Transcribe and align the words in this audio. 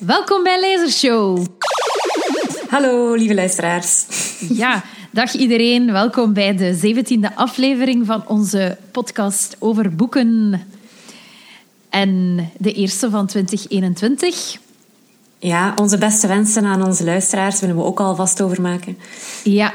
Welkom 0.00 0.42
bij 0.42 0.60
Lasershow. 0.60 1.46
Hallo, 2.68 3.14
lieve 3.14 3.34
luisteraars. 3.34 4.06
Ja, 4.48 4.84
dag 5.10 5.32
iedereen. 5.32 5.92
Welkom 5.92 6.32
bij 6.32 6.56
de 6.56 6.74
zeventiende 6.74 7.36
aflevering 7.36 8.06
van 8.06 8.26
onze 8.26 8.78
podcast 8.90 9.56
over 9.58 9.94
boeken. 9.94 10.62
En 11.90 12.36
de 12.58 12.72
eerste 12.72 13.10
van 13.10 13.26
2021. 13.26 14.58
Ja, 15.38 15.74
onze 15.76 15.98
beste 15.98 16.26
wensen 16.26 16.64
aan 16.64 16.84
onze 16.84 17.04
luisteraars 17.04 17.60
willen 17.60 17.76
we 17.76 17.82
ook 17.82 18.00
alvast 18.00 18.42
over 18.42 18.62
maken. 18.62 18.98
Ja, 19.44 19.72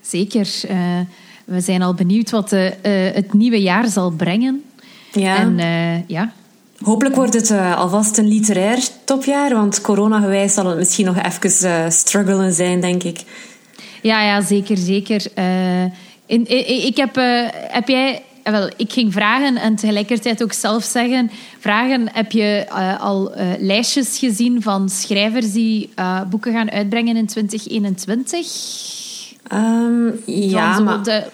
zeker. 0.00 0.60
Uh, 0.70 1.00
we 1.44 1.60
zijn 1.60 1.82
al 1.82 1.94
benieuwd 1.94 2.30
wat 2.30 2.48
de, 2.48 2.74
uh, 2.82 3.14
het 3.14 3.32
nieuwe 3.32 3.62
jaar 3.62 3.88
zal 3.88 4.10
brengen. 4.10 4.64
Ja. 5.12 5.36
En 5.36 5.58
uh, 5.58 6.08
ja, 6.08 6.32
Hopelijk 6.84 7.14
wordt 7.14 7.34
het 7.34 7.50
uh, 7.50 7.78
alvast 7.78 8.18
een 8.18 8.28
literair 8.28 8.78
topjaar, 9.04 9.54
want 9.54 9.80
coronagewijs 9.80 10.54
zal 10.54 10.66
het 10.66 10.78
misschien 10.78 11.06
nog 11.06 11.16
even 11.16 11.68
uh, 11.68 11.90
struggelen 11.90 12.52
zijn, 12.52 12.80
denk 12.80 13.02
ik. 13.02 13.24
Ja, 14.02 14.22
ja 14.22 14.40
zeker, 14.40 14.76
zeker. 14.76 15.26
Uh, 15.38 15.82
in, 15.84 15.92
in, 16.26 16.86
ik 16.86 16.96
heb, 16.96 17.14
heb 17.52 17.88
jij... 17.88 18.22
Wel, 18.42 18.70
ik 18.76 18.92
ging 18.92 19.12
vragen 19.12 19.56
en 19.56 19.76
tegelijkertijd 19.76 20.42
ook 20.42 20.52
zelf 20.52 20.84
zeggen... 20.84 21.30
Vragen, 21.58 22.08
heb 22.12 22.32
je 22.32 22.66
al 23.00 23.32
lijstjes 23.58 24.18
gezien 24.18 24.62
van 24.62 24.88
schrijvers 24.88 25.52
die 25.52 25.90
boeken 26.30 26.52
gaan 26.52 26.70
uitbrengen 26.70 27.16
in 27.16 27.26
2021? 27.26 28.46
Um, 29.52 30.20
ja, 30.26 30.78
maar... 30.78 31.02
De 31.02 31.24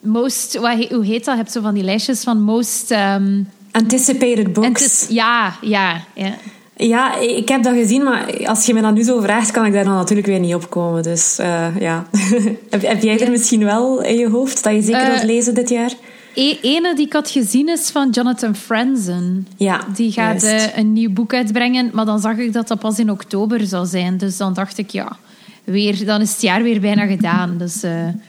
most, 0.00 0.58
wat, 0.58 0.88
hoe 0.88 1.04
heet 1.04 1.24
dat? 1.24 1.34
Je 1.34 1.40
hebt 1.40 1.52
zo 1.52 1.60
van 1.60 1.74
die 1.74 1.84
lijstjes 1.84 2.22
van 2.22 2.40
most... 2.40 2.90
Um, 2.90 3.48
Anticipated 3.72 4.52
books. 4.52 5.06
Ja, 5.08 5.56
ja, 5.60 6.04
ja. 6.14 6.34
Ja, 6.76 7.18
ik 7.18 7.48
heb 7.48 7.62
dat 7.62 7.74
gezien, 7.74 8.02
maar 8.02 8.46
als 8.46 8.66
je 8.66 8.74
me 8.74 8.80
dat 8.80 8.94
nu 8.94 9.02
zo 9.02 9.20
vraagt, 9.20 9.50
kan 9.50 9.64
ik 9.64 9.72
daar 9.72 9.84
dan 9.84 9.94
natuurlijk 9.94 10.26
weer 10.26 10.40
niet 10.40 10.54
op 10.54 10.70
komen. 10.70 11.02
Dus 11.02 11.38
uh, 11.40 11.76
ja. 11.80 12.06
heb, 12.70 12.82
heb, 12.82 13.02
jij 13.02 13.20
er 13.20 13.30
misschien 13.30 13.64
wel 13.64 14.02
in 14.02 14.16
je 14.16 14.28
hoofd 14.28 14.64
dat 14.64 14.74
je 14.74 14.82
zeker 14.82 15.02
uh, 15.02 15.08
wilt 15.08 15.22
lezen 15.22 15.54
dit 15.54 15.68
jaar? 15.68 15.92
E 16.34 16.56
ene 16.62 16.94
die 16.94 17.06
ik 17.06 17.12
had 17.12 17.30
gezien 17.30 17.68
is 17.68 17.90
van 17.90 18.10
Jonathan 18.10 18.56
Franzen. 18.56 19.46
Ja, 19.56 19.80
Die 19.94 20.12
gaat 20.12 20.42
uh, 20.42 20.76
een 20.76 20.92
nieuw 20.92 21.12
boek 21.12 21.34
uitbrengen, 21.34 21.90
maar 21.92 22.04
dan 22.04 22.20
zag 22.20 22.36
ik 22.36 22.52
dat 22.52 22.68
dat 22.68 22.78
pas 22.78 22.98
in 22.98 23.10
oktober 23.10 23.66
zou 23.66 23.86
zijn. 23.86 24.18
Dus 24.18 24.36
dan 24.36 24.54
dacht 24.54 24.78
ik, 24.78 24.90
ja, 24.90 25.16
weer, 25.64 26.04
dan 26.04 26.20
is 26.20 26.32
het 26.32 26.42
jaar 26.42 26.62
weer 26.62 26.80
bijna 26.80 27.06
gedaan. 27.06 27.58
Dus 27.58 27.82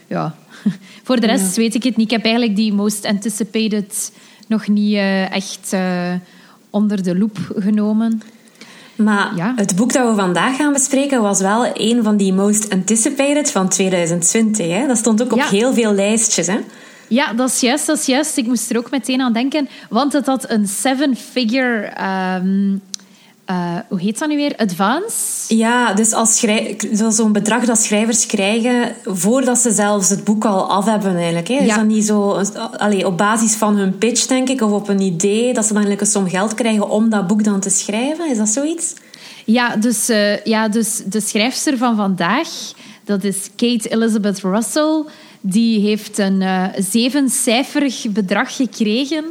ja, 0.08 0.34
voor 1.04 1.20
de 1.20 1.26
rest 1.26 1.56
ja. 1.56 1.62
weet 1.62 1.74
ik 1.74 1.82
het 1.82 1.96
niet. 1.96 2.06
Ik 2.06 2.16
heb 2.16 2.24
eigenlijk 2.24 2.56
die 2.56 2.72
most 2.72 3.04
anticipated 3.04 4.10
nog 4.48 4.68
niet 4.68 4.94
uh, 4.94 5.32
echt 5.32 5.70
uh, 5.74 6.12
onder 6.70 7.02
de 7.02 7.18
loep 7.18 7.38
genomen. 7.56 8.22
Maar 8.96 9.36
ja. 9.36 9.52
het 9.56 9.76
boek 9.76 9.92
dat 9.92 10.08
we 10.08 10.14
vandaag 10.14 10.56
gaan 10.56 10.72
bespreken 10.72 11.22
was 11.22 11.40
wel 11.40 11.70
een 11.74 12.02
van 12.02 12.16
die 12.16 12.32
most 12.32 12.70
anticipated 12.70 13.50
van 13.50 13.68
2020. 13.68 14.66
Hè? 14.66 14.86
Dat 14.86 14.96
stond 14.96 15.22
ook 15.22 15.32
op 15.32 15.38
ja. 15.38 15.48
heel 15.48 15.74
veel 15.74 15.92
lijstjes. 15.92 16.46
Hè? 16.46 16.58
Ja, 17.08 17.32
dat 17.32 17.48
is 17.48 17.60
juist, 17.60 17.86
dat 17.86 17.98
is 17.98 18.06
juist. 18.06 18.36
Ik 18.36 18.46
moest 18.46 18.70
er 18.70 18.78
ook 18.78 18.90
meteen 18.90 19.20
aan 19.20 19.32
denken, 19.32 19.68
want 19.88 20.12
het 20.12 20.26
had 20.26 20.50
een 20.50 20.68
seven-figure... 20.68 21.92
Um, 22.42 22.82
uh, 23.50 23.78
hoe 23.88 24.00
heet 24.00 24.18
dat 24.18 24.28
nu 24.28 24.36
weer? 24.36 24.56
Advance? 24.56 25.56
Ja, 25.56 25.94
dus 25.94 26.12
als 26.12 26.44
zo'n 27.08 27.32
bedrag 27.32 27.64
dat 27.64 27.78
schrijvers 27.78 28.26
krijgen 28.26 28.94
voordat 29.04 29.58
ze 29.58 29.72
zelfs 29.72 30.08
het 30.08 30.24
boek 30.24 30.44
al 30.44 30.70
af 30.70 30.84
hebben 30.84 31.16
eigenlijk. 31.16 31.48
Hè? 31.48 31.54
Ja. 31.54 31.60
Is 31.60 31.74
dat 31.74 31.84
niet 31.84 32.04
zo 32.04 32.42
allee, 32.76 33.06
op 33.06 33.18
basis 33.18 33.54
van 33.54 33.76
hun 33.76 33.98
pitch, 33.98 34.26
denk 34.26 34.48
ik, 34.48 34.60
of 34.60 34.70
op 34.70 34.88
een 34.88 35.00
idee, 35.00 35.54
dat 35.54 35.64
ze 35.64 35.72
dan 35.72 35.82
eigenlijk 35.82 36.00
een 36.00 36.20
som 36.20 36.28
geld 36.28 36.54
krijgen 36.54 36.88
om 36.88 37.08
dat 37.08 37.26
boek 37.26 37.44
dan 37.44 37.60
te 37.60 37.70
schrijven? 37.70 38.30
Is 38.30 38.36
dat 38.36 38.48
zoiets? 38.48 38.94
Ja, 39.44 39.76
dus, 39.76 40.10
uh, 40.10 40.44
ja, 40.44 40.68
dus 40.68 41.02
de 41.06 41.20
schrijfster 41.20 41.76
van 41.76 41.96
vandaag, 41.96 42.48
dat 43.04 43.24
is 43.24 43.50
Kate 43.56 43.88
Elizabeth 43.88 44.40
Russell, 44.40 45.04
die 45.40 45.80
heeft 45.80 46.18
een 46.18 46.40
uh, 46.40 46.64
zevencijferig 46.76 48.06
bedrag 48.10 48.56
gekregen 48.56 49.24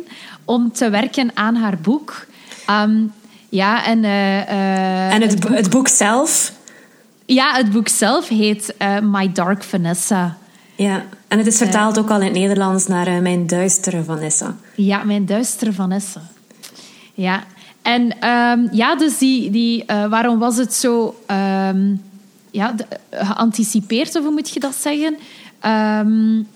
om 0.46 0.72
te 0.72 0.90
werken 0.90 1.32
aan 1.34 1.56
haar 1.56 1.78
boek. 1.82 2.26
Um, 2.70 3.12
ja, 3.54 3.86
en... 3.86 4.04
Uh, 4.04 4.10
uh, 4.10 5.14
en 5.14 5.22
het, 5.22 5.32
het, 5.32 5.40
boek, 5.40 5.56
het, 5.56 5.70
boek, 5.70 5.88
zelf? 5.88 6.52
Ja, 7.26 7.56
het 7.56 7.72
boek 7.72 7.88
zelf 7.88 8.28
heet 8.28 8.76
uh, 8.80 9.00
My 9.00 9.32
Dark 9.32 9.64
Vanessa. 9.64 10.38
Ja, 10.76 11.04
en 11.28 11.38
het 11.38 11.48
is 11.48 11.58
vertaald 11.58 12.00
ook 12.00 12.10
al 12.10 12.20
in 12.20 12.24
het 12.24 12.34
Nederlands 12.34 12.88
naar 12.88 13.22
Mijn 13.22 13.48
Duistere 13.48 14.04
Vanessa. 14.04 14.56
Ja, 14.76 15.04
Mijn 15.04 15.26
Duistere 15.26 15.74
Vanessa. 15.74 16.22
Ja, 17.14 17.44
en 17.82 18.02
um, 18.30 18.70
ja, 18.72 18.96
dus 18.96 19.18
die... 19.18 19.52
die 19.52 19.84
waarom 19.86 20.40
was 20.40 20.58
het 20.58 20.74
zo... 20.74 21.16
Um, 21.28 22.02
ja, 22.52 22.72
de, 22.72 22.86
geanticipeerd, 23.12 24.16
of 24.16 24.24
hoe 24.24 24.32
moet 24.32 24.50
je 24.50 24.60
dat 24.60 24.76
zeggen? 24.76 25.18
Um, 26.06 26.48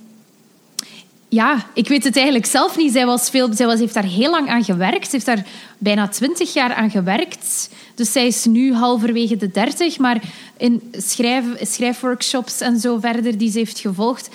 ja, 1.30 1.66
ik 1.74 1.88
weet 1.88 2.04
het 2.04 2.16
eigenlijk 2.16 2.46
zelf 2.46 2.78
niet. 2.78 2.92
Zij, 2.92 3.06
was 3.06 3.30
veel, 3.30 3.54
zij 3.54 3.66
was, 3.66 3.80
heeft 3.80 3.94
daar 3.94 4.04
heel 4.04 4.32
lang 4.32 4.50
aan 4.50 4.64
gewerkt. 4.64 5.06
Ze 5.06 5.12
heeft 5.12 5.26
daar 5.26 5.46
bijna 5.78 6.08
twintig 6.08 6.54
jaar 6.54 6.74
aan 6.74 6.90
gewerkt. 6.90 7.70
Dus 7.96 8.12
zij 8.12 8.28
is 8.28 8.46
nu 8.46 8.74
halverwege 8.74 9.38
de 9.38 9.52
dertig. 9.52 9.98
Maar 9.98 10.22
in 10.58 10.82
schrijf, 10.92 11.46
schrijfworkshops 11.62 12.60
en 12.62 12.80
zo 12.80 13.00
verder 13.00 13.38
die 13.38 13.52
ze 13.52 13.58
heeft 13.58 13.80
gevolgd... 13.80 14.30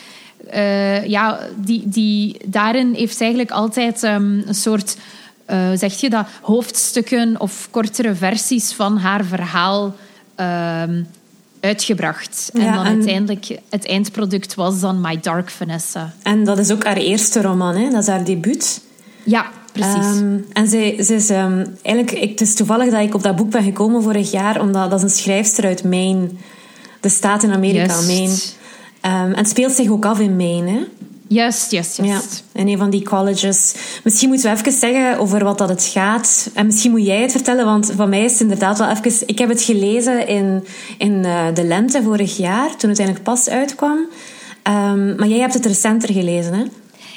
Uh, 0.54 1.06
ja, 1.06 1.38
die, 1.56 1.82
die, 1.84 2.36
daarin 2.44 2.94
heeft 2.94 3.16
ze 3.16 3.22
eigenlijk 3.22 3.52
altijd 3.52 4.02
um, 4.02 4.42
een 4.46 4.54
soort... 4.54 4.96
Uh, 5.50 5.70
zeg 5.74 6.00
je 6.00 6.10
dat? 6.10 6.26
Hoofdstukken 6.40 7.40
of 7.40 7.68
kortere 7.70 8.14
versies 8.14 8.72
van 8.72 8.98
haar 8.98 9.24
verhaal... 9.24 9.94
Uh, 10.40 10.82
uitgebracht. 11.62 12.50
En 12.52 12.60
dan 12.60 12.84
en 12.84 12.84
uiteindelijk, 12.84 13.58
het 13.70 13.86
eindproduct 13.86 14.54
was 14.54 14.80
dan 14.80 15.00
My 15.00 15.20
Dark 15.20 15.50
Vanessa. 15.50 16.14
En 16.22 16.44
dat 16.44 16.58
is 16.58 16.70
ook 16.70 16.84
haar 16.84 16.96
eerste 16.96 17.42
roman, 17.42 17.76
hè? 17.76 17.90
Dat 17.90 18.02
is 18.02 18.08
haar 18.08 18.24
debuut. 18.24 18.80
Ja, 19.22 19.50
precies. 19.72 20.20
Um, 20.20 20.46
en 20.52 20.68
ze, 20.68 20.96
ze 21.04 21.14
is 21.14 21.30
um, 21.30 21.76
eigenlijk... 21.82 22.10
Ik, 22.22 22.30
het 22.30 22.40
is 22.40 22.54
toevallig 22.54 22.90
dat 22.90 23.02
ik 23.02 23.14
op 23.14 23.22
dat 23.22 23.36
boek 23.36 23.50
ben 23.50 23.62
gekomen 23.62 24.02
vorig 24.02 24.30
jaar, 24.30 24.60
omdat 24.60 24.90
dat 24.90 24.98
is 24.98 25.04
een 25.04 25.18
schrijfster 25.18 25.64
uit 25.64 25.84
Maine. 25.84 26.28
De 27.00 27.08
staat 27.08 27.42
in 27.42 27.52
Amerika, 27.52 27.94
Just. 27.94 28.06
Maine. 28.06 28.32
Um, 28.32 29.32
en 29.32 29.36
het 29.36 29.48
speelt 29.48 29.72
zich 29.72 29.90
ook 29.90 30.04
af 30.04 30.20
in 30.20 30.36
Maine, 30.36 30.70
hè? 30.70 30.84
Juist, 31.32 31.70
juist, 31.70 31.96
juist. 31.96 32.44
Ja, 32.52 32.60
in 32.60 32.68
een 32.68 32.78
van 32.78 32.90
die 32.90 33.02
colleges. 33.02 33.74
Misschien 34.04 34.28
moeten 34.28 34.50
we 34.50 34.58
even 34.58 34.72
zeggen 34.72 35.18
over 35.18 35.44
wat 35.44 35.58
dat 35.58 35.68
het 35.68 35.84
gaat. 35.84 36.50
En 36.54 36.66
misschien 36.66 36.90
moet 36.90 37.06
jij 37.06 37.22
het 37.22 37.32
vertellen, 37.32 37.64
want 37.64 37.92
van 37.96 38.08
mij 38.08 38.24
is 38.24 38.32
het 38.32 38.40
inderdaad 38.40 38.78
wel 38.78 38.88
even... 38.88 39.28
Ik 39.28 39.38
heb 39.38 39.48
het 39.48 39.62
gelezen 39.62 40.26
in, 40.28 40.64
in 40.98 41.12
uh, 41.12 41.44
de 41.54 41.64
lente 41.64 42.02
vorig 42.02 42.36
jaar, 42.36 42.76
toen 42.76 42.90
het 42.90 42.98
eigenlijk 42.98 43.22
pas 43.22 43.48
uitkwam. 43.48 43.98
Um, 44.68 45.16
maar 45.16 45.28
jij 45.28 45.38
hebt 45.38 45.54
het 45.54 45.66
recenter 45.66 46.12
gelezen, 46.12 46.54
hè? 46.54 46.64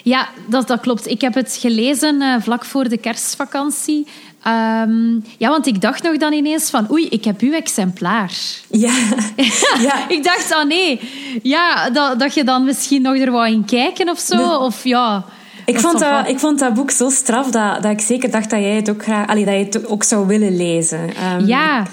Ja, 0.04 0.30
dat, 0.50 0.68
dat 0.68 0.80
klopt. 0.80 1.08
Ik 1.08 1.22
heb 1.22 1.34
het 1.34 1.58
gelezen 1.60 2.22
uh, 2.22 2.36
vlak 2.42 2.66
voor 2.66 2.90
de 2.90 2.98
kerstvakantie. 2.98 4.08
Um, 4.48 5.24
ja, 5.38 5.50
want 5.50 5.68
ik 5.68 5.82
dacht 5.82 6.04
nog 6.04 6.18
dan 6.18 6.34
ineens 6.34 6.70
van... 6.70 6.92
Oei, 6.92 7.08
ik 7.08 7.24
heb 7.26 7.42
uw 7.42 7.52
exemplaar. 7.52 8.32
Ja. 8.70 8.94
ja. 9.88 10.10
ik 10.10 10.24
dacht, 10.24 10.52
ah 10.52 10.60
oh 10.60 10.66
nee. 10.66 11.00
Ja, 11.44 11.90
dat, 11.90 12.20
dat 12.20 12.34
je 12.34 12.44
dan 12.44 12.64
misschien 12.64 13.02
nog 13.02 13.18
er 13.18 13.32
wou 13.32 13.50
in 13.50 13.66
kijken 13.66 14.10
of 14.10 14.20
zo. 14.20 14.36
Nee. 14.36 14.58
Of 14.58 14.84
ja... 14.84 15.26
Ik 15.66 15.80
vond, 15.80 16.00
dat, 16.00 16.28
ik 16.28 16.40
vond 16.40 16.60
dat 16.60 16.74
boek 16.74 16.92
zo 16.92 17.10
straf 17.10 17.50
dat, 17.50 17.82
dat 17.82 17.92
ik 17.92 18.02
zeker 18.02 18.32
dacht 18.32 18.50
dat 18.50 18.60
jij 18.60 18.76
het 18.76 18.90
ook 18.90 19.04
graag... 19.04 19.28
Allee, 19.28 19.46
dat 19.46 19.54
je 19.54 19.64
het 19.64 19.88
ook 19.88 20.04
zou 20.04 20.28
willen 20.28 20.58
lezen. 20.58 21.00
Um, 21.34 21.46
ja. 21.46 21.88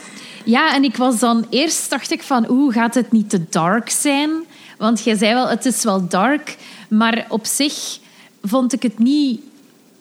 ja, 0.45 0.75
en 0.75 0.85
ik 0.85 0.97
was 0.97 1.19
dan... 1.19 1.47
Eerst 1.51 1.91
dacht 1.91 2.11
ik 2.11 2.23
van... 2.23 2.51
Oeh, 2.51 2.75
gaat 2.75 2.95
het 2.95 3.13
niet 3.13 3.31
te 3.31 3.45
dark 3.51 3.91
zijn? 3.91 4.31
Want 4.79 5.05
jij 5.05 5.17
zei 5.17 5.35
wel, 5.35 5.49
het 5.49 5.65
is 5.65 5.85
wel 5.85 6.09
dark. 6.09 6.57
Maar 6.89 7.27
op 7.29 7.47
zich 7.47 7.99
vond 8.43 8.73
ik 8.73 8.83
het 8.83 8.99
niet 8.99 9.41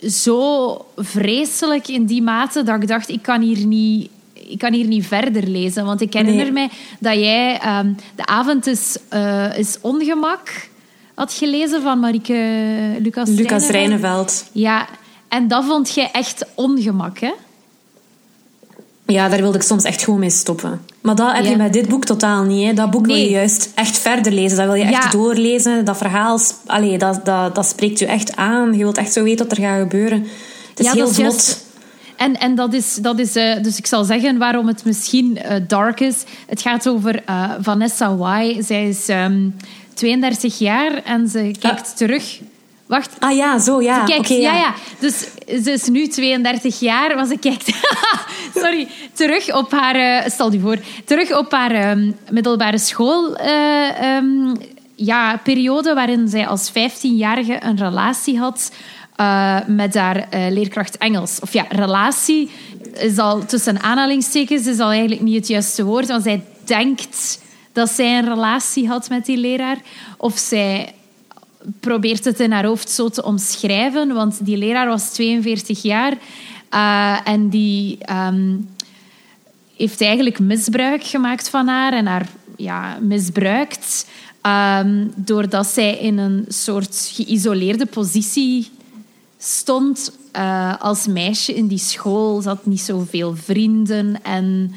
zo 0.09 0.85
vreselijk 0.95 1.88
in 1.88 2.06
die 2.06 2.22
mate 2.22 2.63
dat 2.63 2.81
ik 2.81 2.88
dacht, 2.88 3.09
ik 3.09 3.22
kan 3.22 3.41
hier 3.41 3.66
niet, 3.66 4.09
ik 4.34 4.57
kan 4.57 4.73
hier 4.73 4.88
niet 4.88 5.06
verder 5.07 5.47
lezen. 5.47 5.85
Want 5.85 6.02
ik 6.02 6.14
herinner 6.14 6.43
Nee. 6.43 6.52
mij 6.52 6.70
dat 6.99 7.14
jij 7.14 7.61
um, 7.79 7.96
De 8.16 8.25
avond 8.25 8.67
is, 8.67 8.97
uh, 9.14 9.58
is 9.58 9.78
ongemak 9.81 10.70
had 11.14 11.34
gelezen 11.34 11.81
van 11.81 11.99
Marieke 11.99 12.34
Lucas 12.99 13.29
Lucas 13.29 13.67
Rijneveld. 13.67 13.72
Rijneveld. 13.72 14.46
Ja, 14.52 14.87
en 15.28 15.47
dat 15.47 15.66
vond 15.66 15.93
jij 15.93 16.09
echt 16.11 16.46
ongemak, 16.55 17.20
hè? 17.20 17.31
Ja, 19.11 19.29
daar 19.29 19.41
wilde 19.41 19.58
ik 19.58 19.63
soms 19.63 19.84
echt 19.84 20.03
gewoon 20.03 20.19
mee 20.19 20.29
stoppen. 20.29 20.81
Maar 21.02 21.16
dat 21.16 21.31
heb 21.34 21.43
Ja. 21.43 21.49
je 21.49 21.55
bij 21.58 21.69
dit 21.69 21.87
boek 21.90 22.05
totaal 22.05 22.43
niet. 22.43 22.66
Hè. 22.67 22.73
Dat 22.73 22.90
boek 22.91 23.05
wil 23.05 23.16
je 23.16 23.29
juist 23.29 23.72
echt 23.75 23.97
verder 23.97 24.31
lezen. 24.31 24.58
Dat 24.58 24.66
wil 24.66 24.75
je 24.75 24.84
echt 24.84 25.03
Ja. 25.03 25.09
doorlezen. 25.09 25.85
Dat 25.85 25.97
verhaal, 25.97 26.40
allee, 26.66 26.97
dat, 26.97 27.25
dat, 27.25 27.55
dat 27.55 27.66
spreekt 27.66 27.99
je 27.99 28.05
echt 28.05 28.35
aan. 28.35 28.72
Je 28.72 28.78
wilt 28.84 28.97
echt 28.97 29.13
zo 29.13 29.23
weten 29.23 29.47
wat 29.47 29.58
er 29.58 29.63
gaat 29.63 29.79
gebeuren. 29.79 30.19
Het 30.69 30.79
is 30.79 30.85
Ja, 30.85 30.91
heel 30.93 31.08
vlot. 31.08 31.17
juist- 31.17 31.66
En, 32.16 32.40
en 32.40 32.55
dat 32.55 32.73
is, 32.73 32.96
dat 32.96 33.19
is 33.19 33.35
eh, 33.35 33.61
dus 33.63 33.78
ik 33.78 33.85
zal 33.85 34.03
zeggen 34.03 34.37
waarom 34.37 34.67
het 34.67 34.85
misschien 34.85 35.37
eh, 35.37 35.55
dark 35.67 35.99
is. 35.99 36.16
Het 36.47 36.61
gaat 36.61 36.90
over 36.90 37.23
eh, 37.25 37.52
Vanessa 37.61 38.40
Y. 38.41 38.61
Zij 38.63 38.87
is 38.90 39.08
ehm, 39.08 39.49
32 39.93 40.58
jaar 40.59 41.03
en 41.03 41.28
ze 41.28 41.52
kijkt 41.59 41.97
terug. 41.97 42.40
Wacht. 42.91 43.16
Ah 43.20 43.35
ja, 43.35 43.59
zo 43.59 43.82
ja. 43.82 44.03
Kijk, 44.03 44.20
Oké, 44.20 44.34
ja. 44.34 44.55
ja, 44.55 44.73
Dus 44.99 45.28
ze 45.64 45.72
is 45.72 45.88
nu 45.88 46.08
32 46.08 46.79
jaar, 46.79 47.16
maar 47.16 47.26
ze 47.26 47.38
kijkt... 47.38 47.72
Sorry. 48.64 48.88
Terug 49.14 49.55
op 49.55 49.72
haar... 49.72 49.96
eh, 49.96 50.29
stel 50.32 50.52
je 50.52 50.59
voor. 50.59 50.78
Terug 51.05 51.38
op 51.38 51.52
haar 51.52 51.72
ehm, 51.72 52.11
middelbare 52.29 52.78
school... 52.78 53.35
eh, 53.35 54.16
ehm, 54.16 54.55
ja, 54.96 55.38
periode 55.38 55.93
waarin 55.93 56.28
zij 56.28 56.47
als 56.47 56.72
15-jarige 56.72 57.64
een 57.64 57.78
relatie 57.78 58.40
had 58.40 58.72
eh, 59.16 59.58
met 59.67 59.96
haar 59.96 60.28
leerkracht 60.32 60.97
Engels. 60.97 61.40
Of 61.40 61.53
ja, 61.53 61.66
relatie 61.70 62.49
is 62.94 63.17
al 63.17 63.46
tussen 63.46 63.82
aanhalingstekens 63.82 64.67
is 64.67 64.79
al 64.79 64.90
eigenlijk 64.90 65.22
niet 65.22 65.35
het 65.35 65.47
juiste 65.47 65.84
woord, 65.84 66.08
want 66.08 66.23
zij 66.23 66.44
denkt 66.66 67.40
dat 67.73 67.90
zij 67.90 68.17
een 68.17 68.28
relatie 68.34 68.87
had 68.87 69.09
met 69.09 69.26
die 69.26 69.37
leraar. 69.37 69.78
Of 70.17 70.37
zij 70.37 70.94
probeert 71.79 72.25
het 72.25 72.40
in 72.40 72.52
haar 72.52 72.66
hoofd 72.66 72.90
zo 72.90 73.09
te 73.09 73.23
omschrijven, 73.23 74.13
want 74.13 74.46
die 74.46 74.58
leraar 74.58 74.87
was 74.87 75.09
42 75.09 75.81
jaar 75.81 76.17
eh, 76.69 77.17
en 77.23 77.49
die 77.49 77.97
ehm, 77.97 78.55
heeft 79.75 80.02
eigenlijk 80.02 80.40
misbruik 80.40 81.03
gemaakt 81.03 81.49
van 81.49 81.67
haar 81.67 81.93
en 81.93 82.05
haar 82.05 82.28
ja, 82.58 82.97
misbruikt 83.02 84.08
ehm, 84.41 85.08
doordat 85.16 85.67
zij 85.67 85.97
in 85.97 86.17
een 86.17 86.46
soort 86.47 87.11
geïsoleerde 87.13 87.85
positie 87.85 88.69
stond 89.37 90.11
eh, 90.31 90.81
als 90.81 91.08
meisje 91.08 91.53
in 91.53 91.67
die 91.67 91.78
school. 91.78 92.41
Ze 92.41 92.47
had 92.47 92.66
niet 92.66 92.81
zoveel 92.81 93.35
vrienden 93.35 94.23
en 94.23 94.73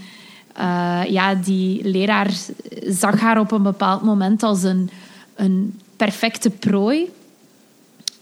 eh, 0.53 1.01
ja, 1.09 1.35
die 1.35 1.89
leraar 1.89 2.31
zag 2.89 3.21
haar 3.21 3.41
op 3.41 3.53
een 3.53 3.63
bepaald 3.63 4.03
moment 4.03 4.43
als 4.43 4.63
een, 4.63 4.91
een 5.35 5.81
perfecte 5.97 6.51
prooi. 6.51 7.11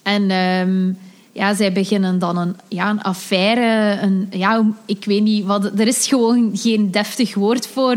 En 0.02 0.30
ehm, 0.30 0.92
ja, 1.32 1.54
zij 1.54 1.72
beginnen 1.72 2.18
dan 2.18 2.36
een, 2.36 2.56
ja, 2.68 2.90
een 2.90 3.02
affaire. 3.02 4.00
Een, 4.00 4.26
ja, 4.30 4.64
ik 4.86 5.04
weet 5.04 5.22
niet 5.22 5.44
wat. 5.44 5.64
Er 5.64 5.86
is 5.86 6.06
gewoon 6.06 6.50
geen 6.54 6.90
deftig 6.90 7.34
woord 7.34 7.66
voor. 7.66 7.96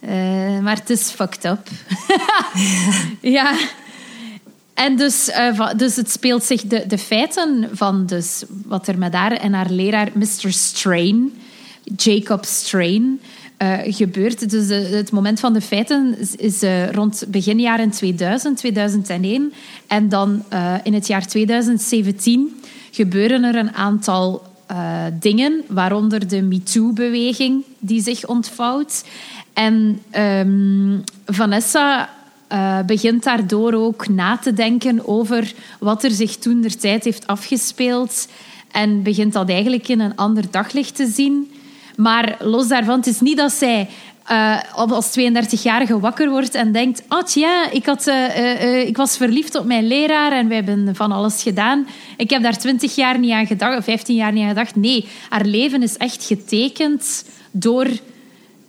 eh, 0.00 0.58
maar 0.58 0.76
het 0.76 0.90
is 0.90 1.10
fucked 1.10 1.44
up. 1.44 1.68
ja. 3.36 3.54
En 4.74 4.96
dus, 4.96 5.28
eh, 5.28 5.70
dus 5.76 5.96
het 5.96 6.10
speelt 6.10 6.44
zich 6.44 6.62
de, 6.62 6.84
de 6.86 6.98
feiten 6.98 7.68
van 7.72 8.06
dus 8.06 8.44
wat 8.66 8.88
er 8.88 8.98
met 8.98 9.14
haar 9.14 9.32
en 9.32 9.52
haar 9.52 9.70
leraar 9.70 10.08
Mr. 10.14 10.52
Strain, 10.52 11.40
Jacob 11.96 12.44
Strain, 12.44 13.20
eh, 13.60 13.78
gebeurt. 13.84 14.50
Dus 14.50 14.68
het 14.68 15.12
moment 15.12 15.40
van 15.40 15.52
de 15.52 15.60
feiten 15.60 16.18
is, 16.18 16.36
is, 16.36 16.62
eh, 16.62 16.90
rond 16.90 17.24
begin 17.28 17.60
jaren 17.60 17.90
2000, 17.90 18.56
2001. 18.56 19.52
En 19.86 20.08
dan 20.08 20.42
eh, 20.48 20.74
in 20.82 20.94
het 20.94 21.06
jaar 21.06 21.26
2017 21.26 22.60
gebeuren 22.90 23.44
er 23.44 23.54
een 23.54 23.74
aantal 23.74 24.48
dingen, 25.20 25.62
waaronder 25.68 26.28
de 26.28 26.42
MeToo-beweging 26.42 27.64
die 27.78 28.02
zich 28.02 28.26
ontvouwt. 28.26 29.04
En 29.52 30.00
ehm, 30.10 30.98
Vanessa 31.26 32.10
begint 32.86 33.24
daardoor 33.24 33.72
ook 33.72 34.08
na 34.08 34.36
te 34.36 34.52
denken 34.52 35.08
over 35.08 35.52
wat 35.78 36.04
er 36.04 36.10
zich 36.10 36.36
toen 36.36 36.60
der 36.60 36.76
tijd 36.76 37.04
heeft 37.04 37.26
afgespeeld. 37.26 38.28
En 38.70 39.02
begint 39.02 39.32
dat 39.32 39.48
eigenlijk 39.48 39.88
in 39.88 40.00
een 40.00 40.16
ander 40.16 40.44
daglicht 40.50 40.96
te 40.96 41.06
zien. 41.06 41.50
Maar 42.00 42.36
los 42.38 42.68
daarvan, 42.68 42.96
het 42.96 43.06
is 43.06 43.20
niet 43.20 43.36
dat 43.36 43.52
zij 43.52 43.88
eh, 44.24 44.58
als 44.74 45.18
32-jarige 45.18 46.00
wakker 46.00 46.30
wordt 46.30 46.54
en 46.54 46.72
denkt: 46.72 47.02
Oh 47.08 47.26
ja, 47.26 47.70
ik, 47.70 47.86
had, 47.86 48.06
eh, 48.06 48.62
eh, 48.62 48.86
ik 48.86 48.96
was 48.96 49.16
verliefd 49.16 49.54
op 49.58 49.64
mijn 49.64 49.86
leraar 49.86 50.32
en 50.32 50.48
we 50.48 50.54
hebben 50.54 50.94
van 50.96 51.12
alles 51.12 51.42
gedaan. 51.42 51.86
Ik 52.16 52.30
heb 52.30 52.42
daar 52.42 52.58
20 52.58 52.94
jaar 52.94 53.18
niet 53.18 53.32
aan 53.32 53.46
gedacht, 53.46 53.78
of 53.78 53.84
15 53.84 54.16
jaar 54.16 54.32
niet 54.32 54.42
aan 54.42 54.48
gedacht. 54.48 54.76
Nee, 54.76 55.04
haar 55.28 55.44
leven 55.44 55.82
is 55.82 55.96
echt 55.96 56.24
getekend 56.24 57.24
door 57.50 57.88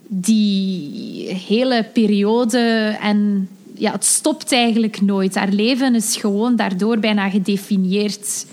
die 0.06 1.34
hele 1.48 1.86
periode. 1.92 2.96
En 3.00 3.48
ja, 3.74 3.92
het 3.92 4.04
stopt 4.04 4.52
eigenlijk 4.52 5.00
nooit. 5.00 5.34
Haar 5.34 5.52
leven 5.52 5.94
is 5.94 6.16
gewoon 6.16 6.56
daardoor 6.56 6.98
bijna 6.98 7.30
gedefinieerd 7.30 8.46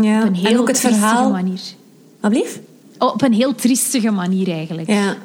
Ja. 0.00 0.20
op 0.20 0.26
een 0.26 0.34
heel 0.34 0.50
En 0.50 0.58
ook 0.58 0.68
het 0.68 0.80
verhaal... 0.80 1.30
manier. 1.30 1.60
Wat 2.20 2.30
blieft? 2.30 2.60
Op 3.00 3.22
een 3.22 3.32
heel 3.32 3.54
triestige 3.54 4.10
manier 4.10 4.50
eigenlijk. 4.50 4.88
Ja. 4.88 5.16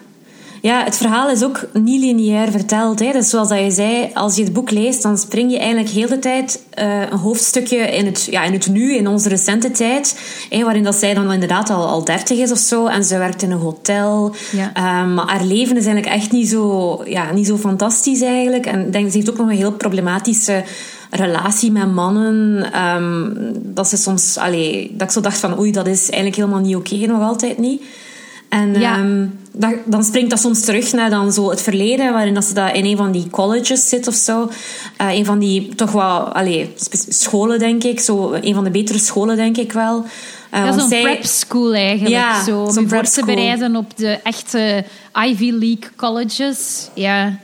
Ja, 0.66 0.84
het 0.84 0.98
verhaal 0.98 1.30
is 1.30 1.44
ook 1.44 1.68
niet 1.74 2.02
lineair 2.02 2.52
verteld. 2.52 3.00
Hè. 3.00 3.12
Dus 3.12 3.30
zoals 3.30 3.50
dat 3.50 3.60
je 3.60 3.72
zei, 3.72 4.10
als 4.14 4.36
je 4.36 4.44
het 4.44 4.54
boek 4.54 4.72
leest, 4.72 5.02
dan 5.02 5.18
spring 5.18 5.52
je 5.52 5.58
eigenlijk 5.60 5.90
heel 5.90 6.08
de 6.08 6.20
tijd 6.20 6.64
eh, 6.70 7.02
een 7.02 7.18
hoofdstukje 7.18 7.78
in 7.78 8.06
het, 8.06 8.28
ja, 8.32 8.44
in 8.44 8.54
het 8.54 8.68
nu, 8.68 8.96
in 8.96 9.08
onze 9.08 9.30
recente 9.30 9.72
tijd. 9.72 10.20
Hè, 10.50 10.64
waarin 10.64 10.84
dat 10.84 10.96
zij 10.96 11.14
dan 11.14 11.32
inderdaad 11.32 11.70
al, 11.70 11.88
al 11.88 12.04
30 12.04 12.38
is 12.38 12.52
of 12.52 12.58
zo. 12.58 12.88
En 12.88 13.04
ze 13.04 13.18
werkt 13.18 13.42
in 13.42 13.52
een 13.52 13.58
hotel. 13.58 14.36
Ja. 14.52 14.72
Ehm, 14.74 15.14
maar 15.14 15.28
haar 15.28 15.44
leven 15.44 15.78
is 15.78 15.86
eigenlijk 15.86 16.16
echt 16.16 16.32
niet 16.32 16.48
zo, 16.48 17.02
ja, 17.06 17.32
niet 17.32 17.48
zo 17.48 17.58
fantastisch 17.58 18.22
eigenlijk. 18.22 18.66
En 18.66 18.86
ik 18.86 18.92
denk, 18.92 19.10
ze 19.10 19.18
heeft 19.18 19.30
ook 19.30 19.38
nog 19.38 19.50
een 19.50 19.56
heel 19.56 19.72
problematische 19.72 20.64
relatie 21.16 21.72
met 21.72 21.94
mannen. 21.94 22.70
ehm, 22.74 23.30
dat 23.56 23.88
ze 23.88 23.98
soms, 23.98 24.38
allee, 24.38 24.92
dat 24.94 25.08
ik 25.08 25.14
zo 25.14 25.22
dacht 25.22 25.38
van 25.38 25.60
oei, 25.60 25.72
dat 25.72 25.88
is 25.88 26.00
eigenlijk 26.10 26.36
helemaal 26.36 26.60
niet 26.60 26.76
oké, 26.76 26.96
nog 26.96 27.22
altijd 27.22 27.58
niet. 27.58 27.82
En 28.50 28.80
Ja. 28.80 28.98
ehm, 28.98 29.26
dat, 29.52 29.74
dan 29.86 30.04
springt 30.04 30.30
dat 30.30 30.40
soms 30.40 30.62
terug 30.62 30.92
naar 30.94 31.10
dan 31.10 31.34
zo 31.34 31.50
het 31.50 31.62
verleden, 31.62 32.14
waarin 32.14 32.34
dat 32.34 32.44
ze 32.44 32.54
dat 32.54 32.74
in 32.76 32.86
een 32.86 32.98
van 32.98 33.12
die 33.12 33.30
colleges 33.30 33.90
zit 33.90 34.08
of 34.08 34.16
zo. 34.16 34.50
Eh, 34.98 35.14
een 35.14 35.26
van 35.26 35.40
die 35.40 35.76
toch 35.76 35.92
wel, 35.92 36.20
allee, 36.34 36.74
scholen 37.10 37.60
denk 37.60 37.84
ik, 37.84 38.00
zo, 38.00 38.34
een 38.42 38.54
van 38.54 38.64
de 38.64 38.70
betere 38.72 39.00
scholen 39.00 39.36
denk 39.36 39.58
ik 39.58 39.72
wel. 39.72 40.06
Eh, 40.50 40.66
Ja, 40.66 40.80
zo'n 40.80 40.90
zij- 40.90 41.02
prep 41.02 41.24
school 41.26 41.74
eigenlijk. 41.74 42.10
Ja, 42.16 42.44
zo, 42.44 42.62
om 42.64 42.90
voor 42.90 43.04
te 43.04 43.26
bereiden 43.26 43.76
op 43.76 43.98
de 43.98 44.20
echte 44.24 44.84
Ivy 45.28 45.50
League 45.52 45.90
colleges. 45.96 46.90
Ja. 46.94 47.38